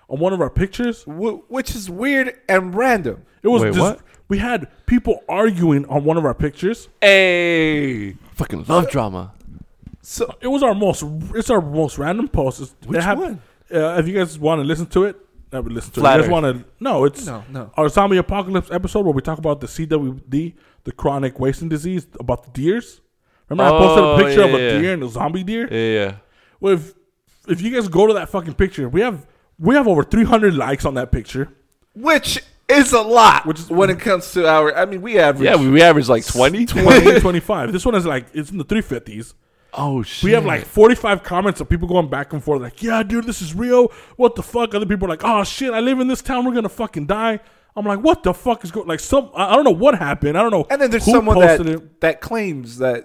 on 0.08 0.20
one 0.20 0.32
of 0.32 0.40
our 0.40 0.50
pictures. 0.50 1.02
Wh- 1.04 1.50
which 1.50 1.74
is 1.74 1.90
weird 1.90 2.38
and 2.48 2.74
random. 2.74 3.24
It 3.42 3.48
was 3.48 3.62
Wait, 3.62 3.74
just, 3.74 3.80
what? 3.80 4.00
we 4.28 4.38
had 4.38 4.68
people 4.86 5.24
arguing 5.28 5.84
on 5.86 6.04
one 6.04 6.16
of 6.16 6.24
our 6.24 6.34
pictures. 6.34 6.88
Hey, 7.00 8.12
fucking 8.34 8.66
love 8.66 8.88
drama. 8.90 9.32
So 10.02 10.32
It 10.40 10.46
was 10.48 10.62
our 10.62 10.74
most, 10.74 11.02
it's 11.34 11.50
our 11.50 11.60
most 11.60 11.98
random 11.98 12.28
post. 12.28 12.60
It's, 12.60 12.74
Which 12.86 12.98
they 12.98 13.02
have- 13.02 13.18
one? 13.18 13.42
Uh, 13.68 13.96
if 13.98 14.06
you 14.06 14.14
guys 14.14 14.38
want 14.38 14.60
to 14.60 14.64
listen 14.64 14.86
to 14.86 15.02
it, 15.04 15.16
I 15.52 15.60
would 15.60 15.72
listen 15.72 15.92
to 15.92 16.00
Flat 16.00 16.18
it. 16.20 16.24
If 16.24 16.30
you 16.30 16.36
Earth. 16.36 16.42
guys 16.42 16.52
want 16.54 16.64
to, 16.66 16.70
no, 16.80 17.04
it's 17.04 17.26
no, 17.26 17.44
no. 17.50 17.70
our 17.76 17.88
zombie 17.88 18.16
apocalypse 18.16 18.70
episode 18.70 19.04
where 19.06 19.14
we 19.14 19.22
talk 19.22 19.38
about 19.38 19.60
the 19.60 19.66
CWD, 19.68 20.54
the 20.84 20.92
chronic 20.92 21.38
wasting 21.38 21.68
disease, 21.68 22.06
about 22.18 22.44
the 22.44 22.50
deers. 22.50 23.00
Remember, 23.48 23.74
I 23.74 23.78
posted 23.78 24.04
Oh, 24.04 24.14
a 24.16 24.24
picture 24.24 24.42
of 24.42 24.54
a 24.54 24.58
yeah. 24.58 24.78
deer 24.80 24.92
and 24.94 25.02
a 25.04 25.08
zombie 25.08 25.44
deer. 25.44 25.68
Yeah, 25.72 26.00
yeah. 26.06 26.14
Well, 26.60 26.74
if 26.74 26.94
if 27.48 27.60
you 27.62 27.70
guys 27.72 27.86
go 27.88 28.06
to 28.08 28.14
that 28.14 28.28
fucking 28.28 28.54
picture, 28.54 28.88
we 28.88 29.00
have 29.02 29.24
we 29.58 29.74
have 29.76 29.86
over 29.86 30.02
300 30.02 30.54
likes 30.54 30.84
on 30.84 30.94
that 30.94 31.12
picture. 31.12 31.48
Which 31.94 32.42
is 32.68 32.92
a 32.92 33.00
lot. 33.00 33.46
Which 33.46 33.60
is- 33.60 33.70
when 33.70 33.88
it 33.90 34.00
comes 34.00 34.32
to 34.32 34.48
our. 34.48 34.76
I 34.76 34.84
mean, 34.84 35.00
we 35.00 35.18
average. 35.18 35.44
Yeah, 35.44 35.56
we, 35.56 35.70
we 35.70 35.80
average 35.80 36.08
like 36.08 36.26
20. 36.26 36.66
20, 36.66 37.20
25. 37.20 37.72
This 37.72 37.86
one 37.86 37.94
is 37.94 38.04
like 38.04 38.26
it's 38.34 38.50
in 38.50 38.58
the 38.58 38.64
350s. 38.64 39.34
Oh, 39.76 40.02
shit. 40.02 40.24
We 40.24 40.32
have 40.32 40.44
like 40.46 40.64
45 40.64 41.22
comments 41.22 41.60
of 41.60 41.68
people 41.68 41.86
going 41.88 42.08
back 42.08 42.32
and 42.32 42.42
forth, 42.42 42.62
like, 42.62 42.82
"Yeah, 42.82 43.02
dude, 43.02 43.24
this 43.24 43.42
is 43.42 43.54
real. 43.54 43.92
What 44.16 44.34
the 44.34 44.42
fuck?" 44.42 44.74
Other 44.74 44.86
people 44.86 45.06
are 45.06 45.10
like, 45.10 45.22
"Oh 45.24 45.44
shit, 45.44 45.72
I 45.72 45.80
live 45.80 46.00
in 46.00 46.08
this 46.08 46.22
town. 46.22 46.44
We're 46.44 46.54
gonna 46.54 46.68
fucking 46.68 47.06
die." 47.06 47.40
I'm 47.76 47.84
like, 47.84 48.00
"What 48.00 48.22
the 48.22 48.32
fuck 48.32 48.64
is 48.64 48.70
going?" 48.70 48.86
Like, 48.88 49.00
some 49.00 49.30
I 49.34 49.54
don't 49.54 49.64
know 49.64 49.70
what 49.70 49.98
happened. 49.98 50.38
I 50.38 50.42
don't 50.42 50.50
know. 50.50 50.66
And 50.70 50.80
then 50.80 50.90
there's 50.90 51.04
someone 51.04 51.38
that 51.40 51.66
it. 51.66 52.00
that 52.00 52.20
claims 52.22 52.78
that 52.78 53.04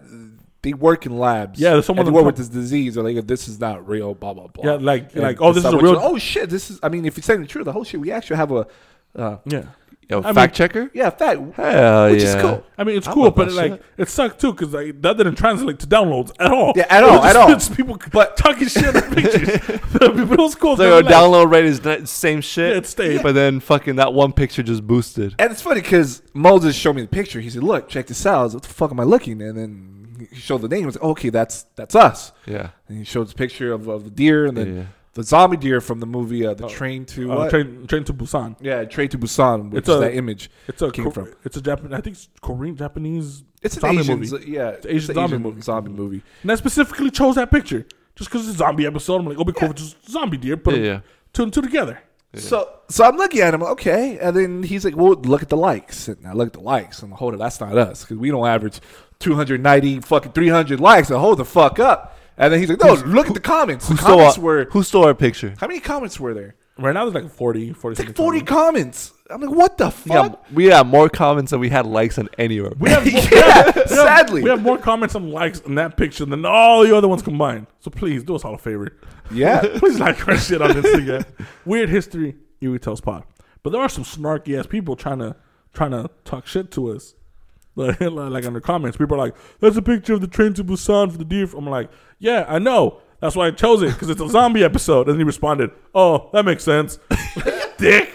they 0.61 0.73
work 0.73 1.05
in 1.05 1.17
labs. 1.17 1.59
Yeah, 1.59 1.71
there's 1.71 1.85
someone 1.87 2.05
that 2.05 2.11
work 2.13 2.25
with 2.25 2.37
this 2.37 2.47
disease, 2.47 2.97
or 2.97 3.03
like 3.03 3.25
this 3.27 3.47
is 3.47 3.59
not 3.59 3.87
real. 3.87 4.13
Blah 4.13 4.33
blah 4.33 4.47
blah. 4.47 4.63
Yeah, 4.65 4.77
like- 4.79 5.13
And 5.13 5.23
like, 5.23 5.41
oh, 5.41 5.51
this 5.53 5.65
is 5.65 5.73
a 5.73 5.77
real- 5.77 5.99
Oh 6.01 6.17
shit, 6.17 6.49
this 6.49 6.69
is. 6.71 6.79
I 6.83 6.89
mean, 6.89 7.03
if 7.05 7.17
you're 7.17 7.23
saying 7.23 7.41
the 7.41 7.47
truth, 7.47 7.65
the 7.65 7.71
whole 7.73 7.83
shit. 7.83 7.99
We 7.99 8.11
actually 8.11 8.37
have 8.37 8.51
a. 8.51 8.67
Uh, 9.13 9.37
Yeah, 9.45 9.63
Yo, 10.11 10.19
I 10.21 10.25
mean- 10.25 10.33
fact 10.35 10.55
checker? 10.55 10.91
yeah, 10.93 11.09
fact. 11.09 11.39
Hell 11.55 12.11
Which 12.11 12.21
yeah. 12.21 12.35
is 12.35 12.41
cool. 12.41 12.63
I 12.77 12.83
mean, 12.83 12.97
it's 12.97 13.07
I 13.07 13.13
cool, 13.13 13.31
but 13.31 13.47
that 13.47 13.53
like 13.55 13.71
shit. 13.71 13.83
it 13.97 14.09
sucked 14.09 14.41
too 14.41 14.51
because 14.51 14.73
like 14.73 15.01
that 15.01 15.17
didn't 15.17 15.35
translate 15.35 15.79
to 15.79 15.87
downloads 15.87 16.31
at 16.39 16.51
all. 16.51 16.73
Yeah, 16.75 16.85
at 16.89 17.03
It 17.03 17.07
was 17.07 17.11
all, 17.11 17.21
just- 17.23 17.29
at 17.29 17.35
all. 17.37 17.51
it's 17.53 17.69
people 17.69 17.97
But- 18.11 18.35
talking 18.37 18.67
shit 18.67 18.95
on 18.95 19.01
pictures. 19.15 19.59
but 19.93 20.03
it 20.19 20.37
was 20.37 20.55
cool. 20.55 20.75
So 20.77 20.83
They 20.83 20.91
our 20.91 21.01
like, 21.01 21.13
download 21.13 21.51
rate 21.51 21.65
is 21.65 21.79
the 21.79 22.05
same 22.05 22.41
shit. 22.41 22.71
Yeah, 22.73 22.77
it 22.79 22.85
stayed. 22.87 23.23
But 23.23 23.33
then 23.35 23.59
fucking 23.61 23.95
that 23.95 24.13
one 24.13 24.33
picture 24.33 24.61
just 24.63 24.85
boosted. 24.85 25.33
And 25.39 25.51
it's 25.51 25.61
funny 25.61 25.81
because 25.81 26.21
Moses 26.33 26.75
showed 26.75 26.95
me 26.97 27.03
the 27.03 27.07
picture. 27.07 27.39
He 27.39 27.49
said, 27.49 27.63
"Look, 27.63 27.87
check 27.87 28.07
this 28.07 28.25
out." 28.25 28.39
I 28.39 28.43
was, 28.43 28.53
what 28.53 28.63
the 28.63 28.69
fuck 28.69 28.91
am 28.91 28.99
I 28.99 29.03
looking? 29.03 29.41
And 29.41 29.57
then 29.57 30.27
he 30.29 30.35
showed 30.35 30.61
the 30.61 30.67
name. 30.67 30.83
I 30.83 30.85
was 30.87 30.95
like, 30.95 31.03
"Okay, 31.05 31.29
that's 31.29 31.63
that's 31.75 31.95
us." 31.95 32.31
Yeah. 32.45 32.69
And 32.89 32.97
he 32.97 33.03
showed 33.05 33.27
the 33.29 33.33
picture 33.35 33.71
of, 33.71 33.87
of 33.87 34.03
the 34.03 34.09
deer 34.11 34.45
and 34.45 34.57
then 34.57 34.75
Yeah. 34.77 34.83
The 35.13 35.23
zombie 35.23 35.57
deer 35.57 35.81
from 35.81 35.99
the 35.99 36.05
movie 36.05 36.45
uh, 36.45 36.53
"The 36.53 36.67
Train 36.67 37.05
to 37.07 37.31
uh, 37.31 37.35
what?" 37.35 37.49
train, 37.49 37.85
train 37.87 38.03
to 38.05 38.13
Busan. 38.13 38.55
yeah, 38.61 38.83
Train 38.85 39.09
to 39.09 39.17
Busan, 39.17 39.69
which 39.71 39.79
It's 39.79 39.89
is 39.89 39.95
a- 39.95 39.99
that 39.99 40.15
image. 40.15 40.49
It's 40.67 40.81
a 40.81 40.91
Came 40.91 41.05
Cor- 41.05 41.13
from. 41.13 41.33
it's 41.43 41.57
a 41.57 41.61
Japanese. 41.61 41.93
I 41.93 42.01
think 42.01 42.15
it's 42.15 42.29
Korean 42.41 42.75
Japanese. 42.75 43.43
It's 43.61 43.75
an 43.75 43.81
zombie 43.81 43.99
Asian, 43.99 44.19
movie. 44.19 44.51
yeah, 44.51 44.69
It's 44.69 44.85
an 44.85 44.91
Asian 44.91 45.09
an 45.11 45.15
zombie 45.15 45.37
movie. 45.37 45.61
Zombie 45.61 45.91
movie. 45.91 46.23
And 46.43 46.51
I 46.51 46.55
specifically 46.55 47.11
chose 47.11 47.35
that 47.35 47.51
picture 47.51 47.85
just 48.15 48.29
because 48.29 48.47
it's 48.47 48.55
a 48.55 48.59
zombie 48.59 48.85
episode. 48.85 49.17
I'm 49.19 49.25
like, 49.27 49.37
oh, 49.37 49.43
be 49.43 49.53
cool, 49.53 49.71
it's 49.71 49.81
just 49.81 50.09
zombie 50.09 50.37
deer. 50.37 50.57
Put 50.57 50.75
Yeah, 50.77 50.81
yeah. 50.83 50.99
two 51.33 51.43
and 51.43 51.53
two 51.53 51.61
together. 51.61 51.99
So, 52.33 52.79
so 52.87 53.03
I'm 53.03 53.17
looking 53.17 53.41
at 53.41 53.53
him, 53.53 53.61
okay, 53.61 54.17
and 54.17 54.33
then 54.33 54.63
he's 54.63 54.85
like, 54.85 54.95
"Well, 54.95 55.15
look 55.15 55.41
at 55.43 55.49
the 55.49 55.57
likes." 55.57 56.07
And 56.07 56.25
I 56.25 56.31
look 56.31 56.47
at 56.47 56.53
the 56.53 56.61
likes, 56.61 57.03
and 57.03 57.11
hold 57.11 57.33
it, 57.33 57.37
that's 57.39 57.59
not 57.59 57.77
us 57.77 58.03
because 58.05 58.15
we 58.19 58.29
don't 58.31 58.47
average 58.47 58.79
290 59.19 59.99
fucking 59.99 60.31
300 60.31 60.79
likes. 60.79 61.09
So 61.09 61.19
hold 61.19 61.39
the 61.39 61.45
fuck 61.45 61.77
up. 61.79 62.17
And 62.41 62.51
then 62.51 62.59
he's 62.59 62.69
like, 62.69 62.79
"No, 62.83 62.93
look 63.05 63.27
at 63.27 63.33
the 63.35 63.39
comments. 63.39 63.87
The 63.87 63.93
Who 63.93 63.97
stole, 63.97 64.15
comments 64.17 64.37
our, 64.37 64.43
were 64.43 64.65
who 64.71 64.83
stole 64.83 65.05
our 65.05 65.13
picture? 65.13 65.53
how 65.59 65.67
many 65.67 65.79
comments 65.79 66.19
were 66.19 66.33
there? 66.33 66.55
Right 66.77 66.93
now, 66.93 67.07
there's 67.07 67.23
like 67.23 67.31
40, 67.31 67.73
40 67.73 67.91
It's 67.91 67.99
like 67.99 68.07
something 68.07 68.15
40 68.15 68.41
comments. 68.41 69.09
comments. 69.09 69.13
I'm 69.29 69.41
like, 69.41 69.55
what 69.55 69.77
the 69.77 69.93
We 70.05 70.11
got, 70.11 70.31
fuck? 70.31 70.45
we 70.51 70.67
got 70.69 70.87
more 70.87 71.07
comments 71.09 71.51
than 71.51 71.59
we 71.59 71.69
had 71.69 71.85
likes 71.85 72.17
on 72.17 72.27
any 72.39 72.57
of 72.57 72.65
our 72.65 72.73
We 72.79 72.89
have, 72.89 73.05
more, 73.11 73.21
Yeah, 73.21 73.65
we 73.65 73.71
have- 73.73 73.89
sadly. 73.89 74.41
we 74.43 74.49
have 74.49 74.61
more 74.63 74.77
comments 74.79 75.13
and 75.15 75.31
likes 75.31 75.61
on 75.61 75.75
that 75.75 75.95
picture 75.95 76.25
than 76.25 76.43
all 76.45 76.83
the 76.83 76.95
other 76.97 77.07
ones 77.07 77.21
combined. 77.21 77.67
So 77.79 77.91
please 77.91 78.23
do 78.23 78.35
us 78.35 78.43
all 78.43 78.55
a 78.55 78.57
favor. 78.57 78.97
Yeah. 79.31 79.61
Please 79.77 79.99
like 79.99 80.27
our 80.27 80.35
shit 80.37 80.61
on 80.61 80.71
Instagram. 80.71 81.23
Weird 81.65 81.89
history, 81.89 82.35
Eerie 82.59 82.79
Tales 82.79 82.99
Pod. 82.99 83.23
But 83.63 83.69
there 83.71 83.81
are 83.81 83.87
some 83.89 84.03
snarky 84.03 84.57
ass 84.59 84.65
people 84.65 84.95
trying 84.95 85.19
to 85.19 85.35
trying 85.73 85.91
to 85.91 86.09
talk 86.25 86.47
shit 86.47 86.71
to 86.71 86.89
us. 86.91 87.13
Like, 87.75 87.99
like 88.01 88.45
on 88.45 88.53
the 88.53 88.61
comments, 88.61 88.97
people 88.97 89.15
are 89.15 89.19
like, 89.19 89.35
"That's 89.61 89.77
a 89.77 89.81
picture 89.81 90.13
of 90.13 90.21
the 90.21 90.27
train 90.27 90.53
to 90.55 90.63
Busan 90.63 91.11
for 91.11 91.17
the 91.17 91.23
deer." 91.25 91.47
I'm 91.57 91.65
like, 91.67 91.89
"Yeah, 92.19 92.45
I 92.47 92.59
know. 92.59 92.99
That's 93.21 93.35
why 93.35 93.47
I 93.47 93.51
chose 93.51 93.81
it 93.81 93.93
because 93.93 94.09
it's 94.09 94.19
a 94.21 94.27
zombie 94.27 94.63
episode." 94.63 95.07
And 95.07 95.17
he 95.17 95.23
responded, 95.23 95.71
"Oh, 95.95 96.29
that 96.33 96.43
makes 96.43 96.63
sense." 96.65 96.99
Dick. 97.77 98.09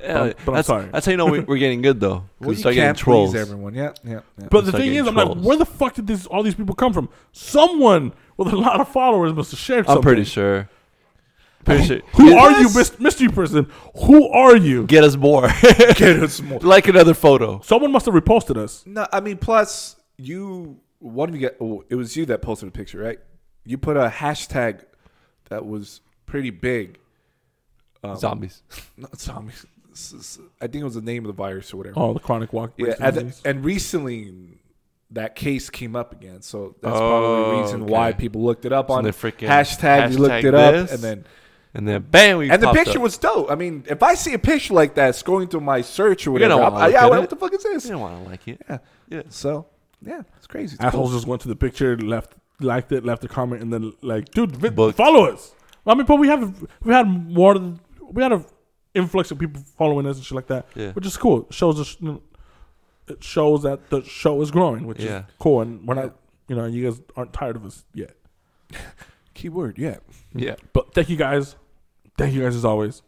Yeah, 0.00 0.12
But 0.12 0.16
I'm- 0.22 0.34
but 0.44 0.48
I'm 0.52 0.54
that's, 0.54 0.68
sorry. 0.68 0.88
That's 0.92 1.06
how 1.06 1.10
you 1.10 1.16
know 1.18 1.26
we, 1.26 1.40
we're 1.40 1.58
getting 1.58 1.82
good 1.82 1.98
though. 1.98 2.18
'cause 2.18 2.24
Well, 2.40 2.48
we 2.50 2.54
you 2.54 2.60
start 2.60 2.74
can't 2.76 2.96
trolls. 2.96 3.32
please 3.32 3.40
everyone. 3.40 3.74
Yeah, 3.74 3.92
yeah. 4.04 4.20
yeah. 4.38 4.46
But 4.48 4.64
the 4.64 4.70
thing 4.72 4.92
getting 4.92 4.98
is, 5.00 5.06
I'm 5.08 5.16
like, 5.16 5.38
where 5.38 5.56
the 5.56 5.66
fuck 5.66 5.94
did 5.94 6.06
this 6.06 6.24
all 6.26 6.44
these 6.44 6.54
people 6.54 6.76
come 6.76 6.92
from? 6.92 7.08
Someone 7.32 8.12
with 8.36 8.52
a 8.52 8.56
lot 8.56 8.80
of 8.80 8.88
followers 8.88 9.32
must 9.32 9.50
have 9.50 9.58
shared. 9.58 9.88
I'm 9.88 10.00
pretty 10.00 10.22
sure. 10.22 10.68
Pretty 11.68 11.84
sure. 11.84 12.00
Who 12.14 12.30
Get- 12.30 12.38
are 12.38 12.60
you, 12.60 12.68
mys- 12.74 12.98
mystery 13.00 13.28
person? 13.28 13.70
Who 14.04 14.28
are 14.28 14.56
you? 14.56 14.86
Get 14.86 15.04
us 15.04 15.16
more. 15.16 15.48
Get 15.96 16.20
us 16.22 16.40
more. 16.40 16.58
like 16.62 16.88
another 16.88 17.14
photo. 17.14 17.60
Someone 17.62 17.92
must 17.92 18.06
have 18.06 18.14
reposted 18.14 18.56
us. 18.56 18.82
No, 18.86 19.06
I 19.12 19.20
mean, 19.20 19.36
plus 19.36 19.96
you, 20.16 20.80
one 20.98 21.28
of 21.28 21.34
you 21.34 21.42
got. 21.42 21.52
Oh, 21.60 21.84
it 21.88 21.94
was 21.94 22.16
you 22.16 22.26
that 22.26 22.42
posted 22.42 22.68
a 22.68 22.72
picture, 22.72 22.98
right? 22.98 23.18
You 23.64 23.78
put 23.78 23.96
a 23.96 24.08
hashtag 24.08 24.82
that 25.50 25.64
was 25.66 26.00
pretty 26.26 26.50
big. 26.50 26.98
Um, 28.02 28.16
Zombies. 28.16 28.62
Not 28.96 29.18
zombies. 29.20 29.66
I 30.60 30.68
think 30.68 30.76
it 30.82 30.84
was 30.84 30.94
the 30.94 31.00
name 31.02 31.24
of 31.24 31.26
the 31.26 31.32
virus 31.42 31.74
or 31.74 31.78
whatever. 31.78 31.98
Oh, 31.98 32.12
the 32.14 32.20
chronic 32.20 32.52
walk. 32.52 32.72
yeah, 32.76 32.94
and, 33.00 33.34
and 33.44 33.64
recently 33.64 34.32
that 35.10 35.34
case 35.34 35.70
came 35.70 35.96
up 35.96 36.12
again, 36.12 36.40
so 36.42 36.76
that's 36.80 36.94
Oh, 36.94 36.98
probably 37.00 37.56
the 37.56 37.62
reason 37.62 37.86
why 37.86 38.12
people 38.12 38.44
looked 38.44 38.64
it 38.64 38.72
up 38.72 38.88
So 38.88 38.94
on 38.94 39.04
they 39.04 39.10
freaking 39.10 39.48
hashtag. 39.48 40.12
You 40.12 40.18
looked 40.18 40.34
hashtag 40.34 40.44
it 40.44 40.54
up, 40.54 40.90
and 40.90 40.98
then 41.00 41.24
And 41.74 41.86
then 41.86 42.02
bam, 42.02 42.38
we 42.38 42.50
and 42.50 42.62
the 42.62 42.72
picture 42.72 42.98
up. 42.98 43.02
was 43.02 43.18
dope. 43.18 43.50
I 43.50 43.54
mean, 43.54 43.84
if 43.86 44.02
I 44.02 44.14
see 44.14 44.32
a 44.34 44.38
picture 44.38 44.74
like 44.74 44.94
that 44.94 45.14
scrolling 45.14 45.50
through 45.50 45.60
my 45.60 45.82
search 45.82 46.26
or 46.26 46.30
You're 46.30 46.40
gonna 46.48 46.56
whatever, 46.56 46.72
wanna 46.74 46.84
I'm, 46.86 46.92
yeah, 46.92 47.04
at 47.04 47.10
what, 47.10 47.30
the 47.30 47.36
fuck 47.36 47.52
is 47.54 47.62
this? 47.62 47.84
You 47.84 47.92
don't 47.92 48.00
want 48.00 48.24
to 48.24 48.30
like 48.30 48.48
it. 48.48 48.62
Yeah. 48.68 48.78
Yeah. 49.10 49.22
So 49.28 49.66
yeah, 50.00 50.22
it's 50.36 50.46
crazy. 50.46 50.74
It's 50.74 50.82
assholes 50.84 51.10
cool. 51.10 51.18
just 51.18 51.26
went 51.26 51.42
to 51.42 51.48
the 51.48 51.56
picture, 51.56 51.96
left, 51.98 52.34
liked 52.60 52.90
it, 52.92 53.04
left 53.04 53.22
a 53.24 53.28
comment, 53.28 53.62
and 53.62 53.72
then 53.72 53.92
like, 54.02 54.30
dude, 54.30 54.56
vi- 54.56 54.70
Booked. 54.70 54.96
follow 54.96 55.26
us. 55.26 55.54
I 55.86 55.94
mean, 55.94 56.06
but 56.06 56.16
we 56.16 56.28
have 56.28 56.66
we 56.82 56.92
had 56.92 57.06
more 57.06 57.54
than 57.54 57.80
we 58.10 58.22
had 58.22 58.32
a 58.32 58.44
influx 58.94 59.30
of 59.30 59.38
people 59.38 59.62
following 59.76 60.06
us 60.06 60.16
and 60.16 60.24
shit 60.24 60.34
like 60.36 60.46
that, 60.48 60.66
Yeah. 60.74 60.92
which 60.92 61.06
is 61.06 61.16
cool. 61.16 61.42
It 61.48 61.54
shows 61.54 61.78
us, 61.78 61.96
you 62.00 62.08
know, 62.08 62.22
it 63.08 63.22
shows 63.22 63.62
that 63.62 63.90
the 63.90 64.02
show 64.04 64.40
is 64.42 64.50
growing, 64.50 64.86
which 64.86 65.00
Yeah. 65.00 65.18
is 65.20 65.24
cool, 65.38 65.60
and 65.60 65.86
we're 65.86 65.94
not, 65.94 66.16
you 66.48 66.56
know, 66.56 66.64
you 66.64 66.84
guys 66.90 67.00
aren't 67.14 67.32
tired 67.34 67.56
of 67.56 67.64
us 67.66 67.84
yet. 67.94 68.16
Keyword, 69.38 69.78
yeah. 69.78 69.96
Yeah. 70.34 70.56
But 70.72 70.94
thank 70.94 71.08
you 71.08 71.16
guys. 71.16 71.56
Thank 72.16 72.34
you 72.34 72.42
guys 72.42 72.56
as 72.56 72.64
always. 72.64 73.02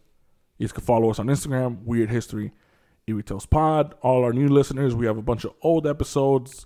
You 0.57 0.65
guys 0.67 0.71
can 0.71 0.83
follow 0.83 1.09
us 1.09 1.19
on 1.19 1.27
Instagram, 1.27 1.83
Weird 1.83 2.09
History, 2.09 2.51
Eerie 3.07 3.23
Tales 3.23 3.45
Pod. 3.45 3.95
All 4.01 4.23
our 4.23 4.31
new 4.31 4.47
listeners, 4.47 4.95
we 4.95 5.05
have 5.07 5.17
a 5.17 5.21
bunch 5.21 5.43
of 5.43 5.53
old 5.61 5.85
episodes 5.85 6.65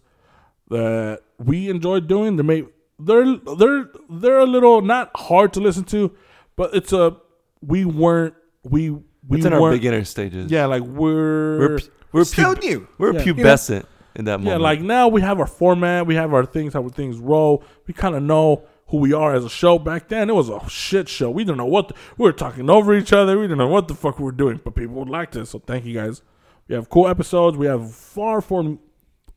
that 0.69 1.21
we 1.39 1.69
enjoyed 1.69 2.07
doing. 2.07 2.35
They 2.35 2.43
may 2.43 2.63
they're 2.99 3.37
they're 3.57 3.89
they're 4.09 4.39
a 4.39 4.45
little 4.45 4.81
not 4.81 5.11
hard 5.15 5.53
to 5.53 5.59
listen 5.59 5.83
to, 5.85 6.15
but 6.55 6.75
it's 6.75 6.93
a 6.93 7.17
we 7.61 7.85
weren't 7.85 8.35
we 8.63 8.91
we 8.91 9.37
It's 9.37 9.45
in 9.45 9.53
our 9.53 9.71
beginner 9.71 10.03
stages. 10.03 10.51
Yeah, 10.51 10.65
like 10.67 10.83
we're, 10.83 11.59
we're 11.59 11.79
pu- 11.79 11.89
we're 12.11 12.23
Still 12.25 12.55
pu- 12.55 12.67
new. 12.67 12.87
we're 12.99 13.13
Yeah. 13.13 13.23
pubescent 13.23 13.85
in 14.15 14.25
that 14.25 14.39
moment. 14.39 14.59
yeah, 14.61 14.63
like 14.63 14.81
now 14.81 15.07
we 15.07 15.21
have 15.21 15.39
our 15.39 15.47
format, 15.47 16.05
we 16.05 16.15
have 16.15 16.33
our 16.33 16.45
things, 16.45 16.73
how 16.73 16.87
things 16.89 17.17
roll. 17.17 17.63
We 17.87 17.93
kind 17.95 18.15
of 18.15 18.21
know 18.23 18.63
who 18.87 18.97
we 18.97 19.13
are 19.13 19.33
as 19.33 19.43
a 19.43 19.49
show. 19.49 19.79
Back 19.79 20.09
then, 20.09 20.29
it 20.29 20.35
was 20.35 20.49
a 20.49 20.61
shit 20.69 21.09
show. 21.09 21.31
We 21.31 21.43
didn't 21.43 21.57
know 21.57 21.65
what 21.65 21.89
the, 21.89 21.95
we 22.17 22.23
were 22.23 22.33
talking 22.33 22.69
over 22.69 22.93
each 22.93 23.13
other. 23.13 23.37
We 23.37 23.45
didn't 23.45 23.57
know 23.57 23.67
what 23.67 23.87
the 23.87 23.95
fuck 23.95 24.19
we 24.19 24.25
were 24.25 24.31
doing, 24.31 24.61
but 24.63 24.75
people 24.75 24.95
would 24.95 25.09
like 25.09 25.31
this. 25.31 25.51
So 25.51 25.59
thank 25.59 25.85
you 25.85 25.93
guys. 25.93 26.21
We 26.67 26.75
have 26.75 26.89
cool 26.89 27.07
episodes. 27.07 27.57
We 27.57 27.67
have 27.67 27.93
far 27.93 28.43
more 28.49 28.77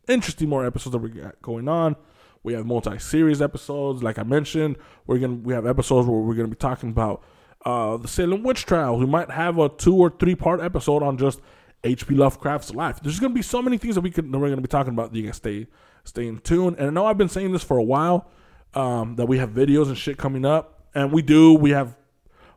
interesting 0.09 0.49
more 0.49 0.65
episodes 0.65 0.93
that 0.93 0.99
we 0.99 1.11
got 1.11 1.41
going 1.43 1.69
on. 1.69 1.97
We 2.43 2.55
have 2.55 2.65
multi-series 2.65 3.43
episodes, 3.43 4.03
like 4.03 4.19
I 4.19 4.23
mentioned. 4.23 4.77
We're 5.07 5.19
gonna 5.19 5.35
we 5.35 5.53
have 5.53 5.67
episodes 5.67 6.09
where 6.09 6.21
we're 6.21 6.35
gonna 6.35 6.49
be 6.49 6.57
talking 6.57 6.91
about 6.91 7.23
uh, 7.65 7.97
the 7.97 8.09
Salem 8.09 8.43
witch 8.43 8.65
trials. 8.65 9.01
We 9.01 9.07
might 9.07 9.31
have 9.31 9.59
a 9.59 9.69
two 9.69 9.97
or 9.97 10.11
three 10.11 10.35
part 10.35 10.61
episode 10.61 11.03
on 11.03 11.19
just 11.19 11.41
H.P. 11.85 12.15
Lovecraft's 12.15 12.75
life. 12.75 13.01
There's 13.03 13.21
gonna 13.21 13.35
be 13.35 13.43
so 13.43 13.61
many 13.61 13.77
things 13.77 13.97
that 13.97 14.01
we 14.03 14.11
could 14.11 14.31
that 14.31 14.39
we're 14.39 14.49
gonna 14.49 14.63
be 14.63 14.69
talking 14.69 14.93
about. 14.95 15.15
You 15.15 15.25
guys 15.25 15.37
stay 15.37 15.67
stay 16.05 16.27
in 16.27 16.39
tune. 16.39 16.75
And 16.79 16.87
I 16.87 16.91
know 16.91 17.07
I've 17.07 17.19
been 17.19 17.29
saying 17.29 17.53
this 17.53 17.65
for 17.65 17.77
a 17.77 17.83
while 17.83 18.31
um, 18.75 19.17
that 19.17 19.27
we 19.27 19.39
have 19.39 19.51
videos 19.51 19.87
and 19.87 19.97
shit 19.97 20.19
coming 20.19 20.45
up, 20.45 20.89
and 20.95 21.13
we 21.13 21.23
do. 21.23 21.55
We 21.55 21.71
have 21.71 21.97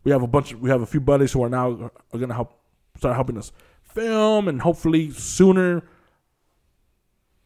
we 0.03 0.11
have 0.11 0.23
a 0.23 0.27
bunch. 0.27 0.53
Of, 0.53 0.61
we 0.61 0.69
have 0.69 0.81
a 0.81 0.85
few 0.85 1.01
buddies 1.01 1.31
who 1.31 1.43
are 1.43 1.49
now 1.49 1.91
are 2.13 2.19
gonna 2.19 2.33
help 2.33 2.59
start 2.97 3.15
helping 3.15 3.37
us 3.37 3.51
film, 3.83 4.47
and 4.47 4.61
hopefully 4.61 5.11
sooner 5.11 5.83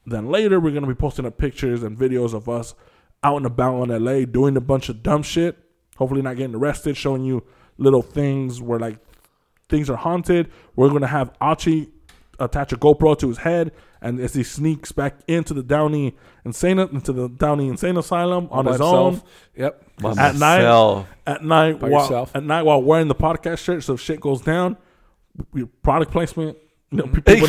than 0.06 0.30
later, 0.30 0.60
we're 0.60 0.74
gonna 0.74 0.88
be 0.88 0.94
posting 0.94 1.26
up 1.26 1.38
pictures 1.38 1.84
and 1.84 1.98
videos 1.98 2.34
of 2.34 2.48
us 2.48 2.76
out 3.24 3.38
and 3.38 3.46
about 3.46 3.90
in 3.90 4.04
LA 4.04 4.26
doing 4.26 4.56
a 4.58 4.62
bunch 4.62 4.90
of 4.90 5.02
dumb 5.02 5.24
shit. 5.24 5.58
Hopefully, 5.98 6.22
not 6.22 6.38
getting 6.38 6.56
arrested. 6.56 6.98
Showing 6.98 7.24
you 7.24 7.44
little 7.78 8.02
things 8.02 8.62
where 8.62 8.80
like 8.80 9.00
things 9.70 9.90
are 9.90 9.98
haunted. 9.98 10.52
We're 10.76 10.90
gonna 10.90 11.08
have 11.08 11.32
Archie 11.42 11.90
attach 12.40 12.74
a 12.74 12.78
GoPro 12.78 13.18
to 13.20 13.28
his 13.28 13.38
head, 13.40 13.72
and 14.06 14.20
as 14.20 14.36
he 14.36 14.44
sneaks 14.44 14.92
back 14.92 15.16
into 15.28 15.54
the 15.54 15.64
Downey 15.64 16.16
Insane 16.46 16.78
into 16.78 17.12
the 17.12 17.28
Downey 17.28 17.68
Insane 17.68 17.98
Asylum 17.98 18.48
on 18.52 18.66
By 18.66 18.72
his 18.72 18.80
himself. 18.80 19.16
own 19.16 19.22
Yep. 19.56 19.84
By 20.00 20.12
at 20.12 20.36
night- 20.36 21.06
at 21.26 21.44
night 21.44 21.80
By 21.80 21.90
while 21.90 22.04
yourself. 22.04 22.36
at 22.36 22.44
night 22.44 22.62
while 22.64 22.84
wearing 22.84 23.08
the 23.08 23.16
podcast 23.16 23.58
shirt. 23.58 23.84
So 23.84 23.96
if 23.96 24.02
shit 24.02 24.20
goes 24.20 24.42
down, 24.42 24.78
we, 25.52 25.66
product 25.66 26.12
placement. 26.12 26.56
You 26.92 27.00
know, 27.00 27.08
people 27.26 27.48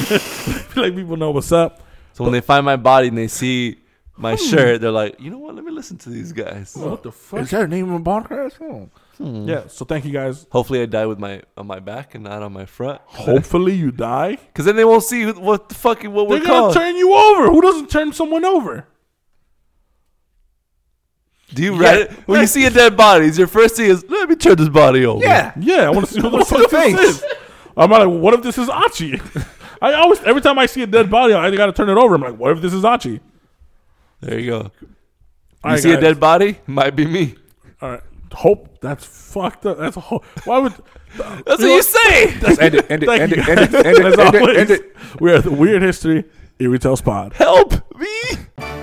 like 0.76 0.96
people 0.96 1.18
know 1.18 1.30
what's 1.30 1.52
up. 1.52 1.82
So 2.14 2.24
when 2.24 2.32
they 2.32 2.40
find 2.40 2.64
my 2.64 2.76
body 2.76 3.08
and 3.08 3.18
they 3.18 3.28
see 3.28 3.76
my 4.16 4.34
hmm. 4.34 4.44
shirt, 4.46 4.80
they're 4.80 4.90
like, 4.90 5.20
you 5.20 5.30
know 5.30 5.38
what? 5.38 5.56
Let 5.56 5.64
me 5.64 5.72
listen 5.72 5.98
to 5.98 6.08
these 6.08 6.32
guys. 6.32 6.74
What 6.74 7.02
the 7.02 7.12
fuck? 7.12 7.40
Is 7.40 7.50
that 7.50 7.64
a 7.64 7.68
name 7.68 7.92
of 7.92 8.00
a 8.00 8.04
podcast? 8.04 8.88
Oh. 9.18 9.46
Yeah. 9.46 9.66
So 9.68 9.84
thank 9.84 10.04
you 10.04 10.12
guys. 10.12 10.46
Hopefully, 10.50 10.82
I 10.82 10.86
die 10.86 11.06
with 11.06 11.18
my 11.18 11.42
on 11.56 11.66
my 11.66 11.78
back 11.80 12.14
and 12.14 12.24
not 12.24 12.42
on 12.42 12.52
my 12.52 12.66
front. 12.66 13.00
Hopefully 13.06 13.72
you 13.74 13.90
die. 13.90 14.36
Because 14.36 14.64
then 14.66 14.76
they 14.76 14.84
won't 14.84 15.02
see 15.04 15.22
who- 15.22 15.32
what 15.40 15.68
the 15.70 15.74
fucking 15.74 16.12
what 16.12 16.28
They're 16.28 16.38
we're 16.38 16.44
gonna 16.44 16.58
called. 16.60 16.74
turn 16.74 16.96
you 16.96 17.14
over. 17.14 17.50
Who 17.50 17.62
doesn't 17.62 17.88
turn 17.90 18.12
someone 18.12 18.44
over? 18.44 18.86
Do 21.54 21.62
you 21.62 21.76
read 21.76 21.98
it? 22.00 22.10
When 22.26 22.40
you 22.40 22.46
see 22.46 22.64
a 22.66 22.70
dead 22.70 22.96
body, 22.96 23.26
is 23.26 23.38
your 23.38 23.46
first 23.46 23.76
thing 23.76 23.86
is 23.88 24.04
let 24.08 24.28
me 24.28 24.34
turn 24.36 24.56
this 24.56 24.68
body 24.68 25.06
over. 25.06 25.24
Yeah. 25.24 25.52
Yeah, 25.58 25.86
I 25.86 25.90
want 25.90 26.06
to 26.08 26.12
see 26.14 26.20
who 26.20 26.30
the 26.38 26.44
fuck 26.44 26.68
the 26.70 26.76
this 26.76 27.22
is. 27.22 27.24
I'm 27.76 27.90
like, 27.90 28.08
what 28.08 28.34
if 28.34 28.42
this 28.42 28.58
is 28.58 28.68
Archie? 28.68 29.20
I 29.82 29.92
always 29.94 30.20
every 30.22 30.40
time 30.42 30.58
I 30.58 30.66
see 30.66 30.82
a 30.82 30.86
dead 30.86 31.10
body, 31.10 31.34
I 31.34 31.50
got 31.54 31.66
to 31.66 31.72
turn 31.72 31.88
it 31.88 31.96
over. 31.98 32.14
I'm 32.16 32.20
like, 32.22 32.36
what 32.36 32.52
if 32.52 32.60
this 32.62 32.72
is 32.72 32.84
Archie? 32.84 33.20
There 34.20 34.38
you 34.38 34.50
go. 34.50 34.70
You 34.82 34.88
right, 35.64 35.78
see 35.80 35.92
a 35.92 36.00
dead 36.00 36.18
body? 36.18 36.58
Might 36.66 36.96
be 36.96 37.06
me. 37.06 37.34
All 37.80 37.90
right. 37.90 38.00
Hope 38.32 38.80
that's 38.80 39.04
fucked 39.04 39.66
up. 39.66 39.78
That's 39.78 39.96
a 39.96 40.00
whole. 40.00 40.24
Why 40.44 40.58
would? 40.58 40.74
That's 41.16 41.46
what 41.46 41.60
you 41.60 41.82
say. 41.82 42.38
Let's 42.42 42.58
end 42.58 42.74
it. 42.74 42.90
End 42.90 43.02
it. 43.02 43.08
End 43.08 43.32
it. 43.32 43.48
End 43.48 43.60
it. 43.60 43.74
End 43.74 43.98
it. 43.98 44.18
End 44.18 44.34
it. 44.34 44.56
End 44.58 44.70
it. 44.70 44.96
We 45.18 45.32
are 45.32 45.40
the 45.40 45.50
Weird 45.50 45.80
History 45.80 46.24
Eerie 46.58 46.78
Tales 46.78 47.00
Pod. 47.00 47.32
Help 47.32 47.72
me. 47.98 48.75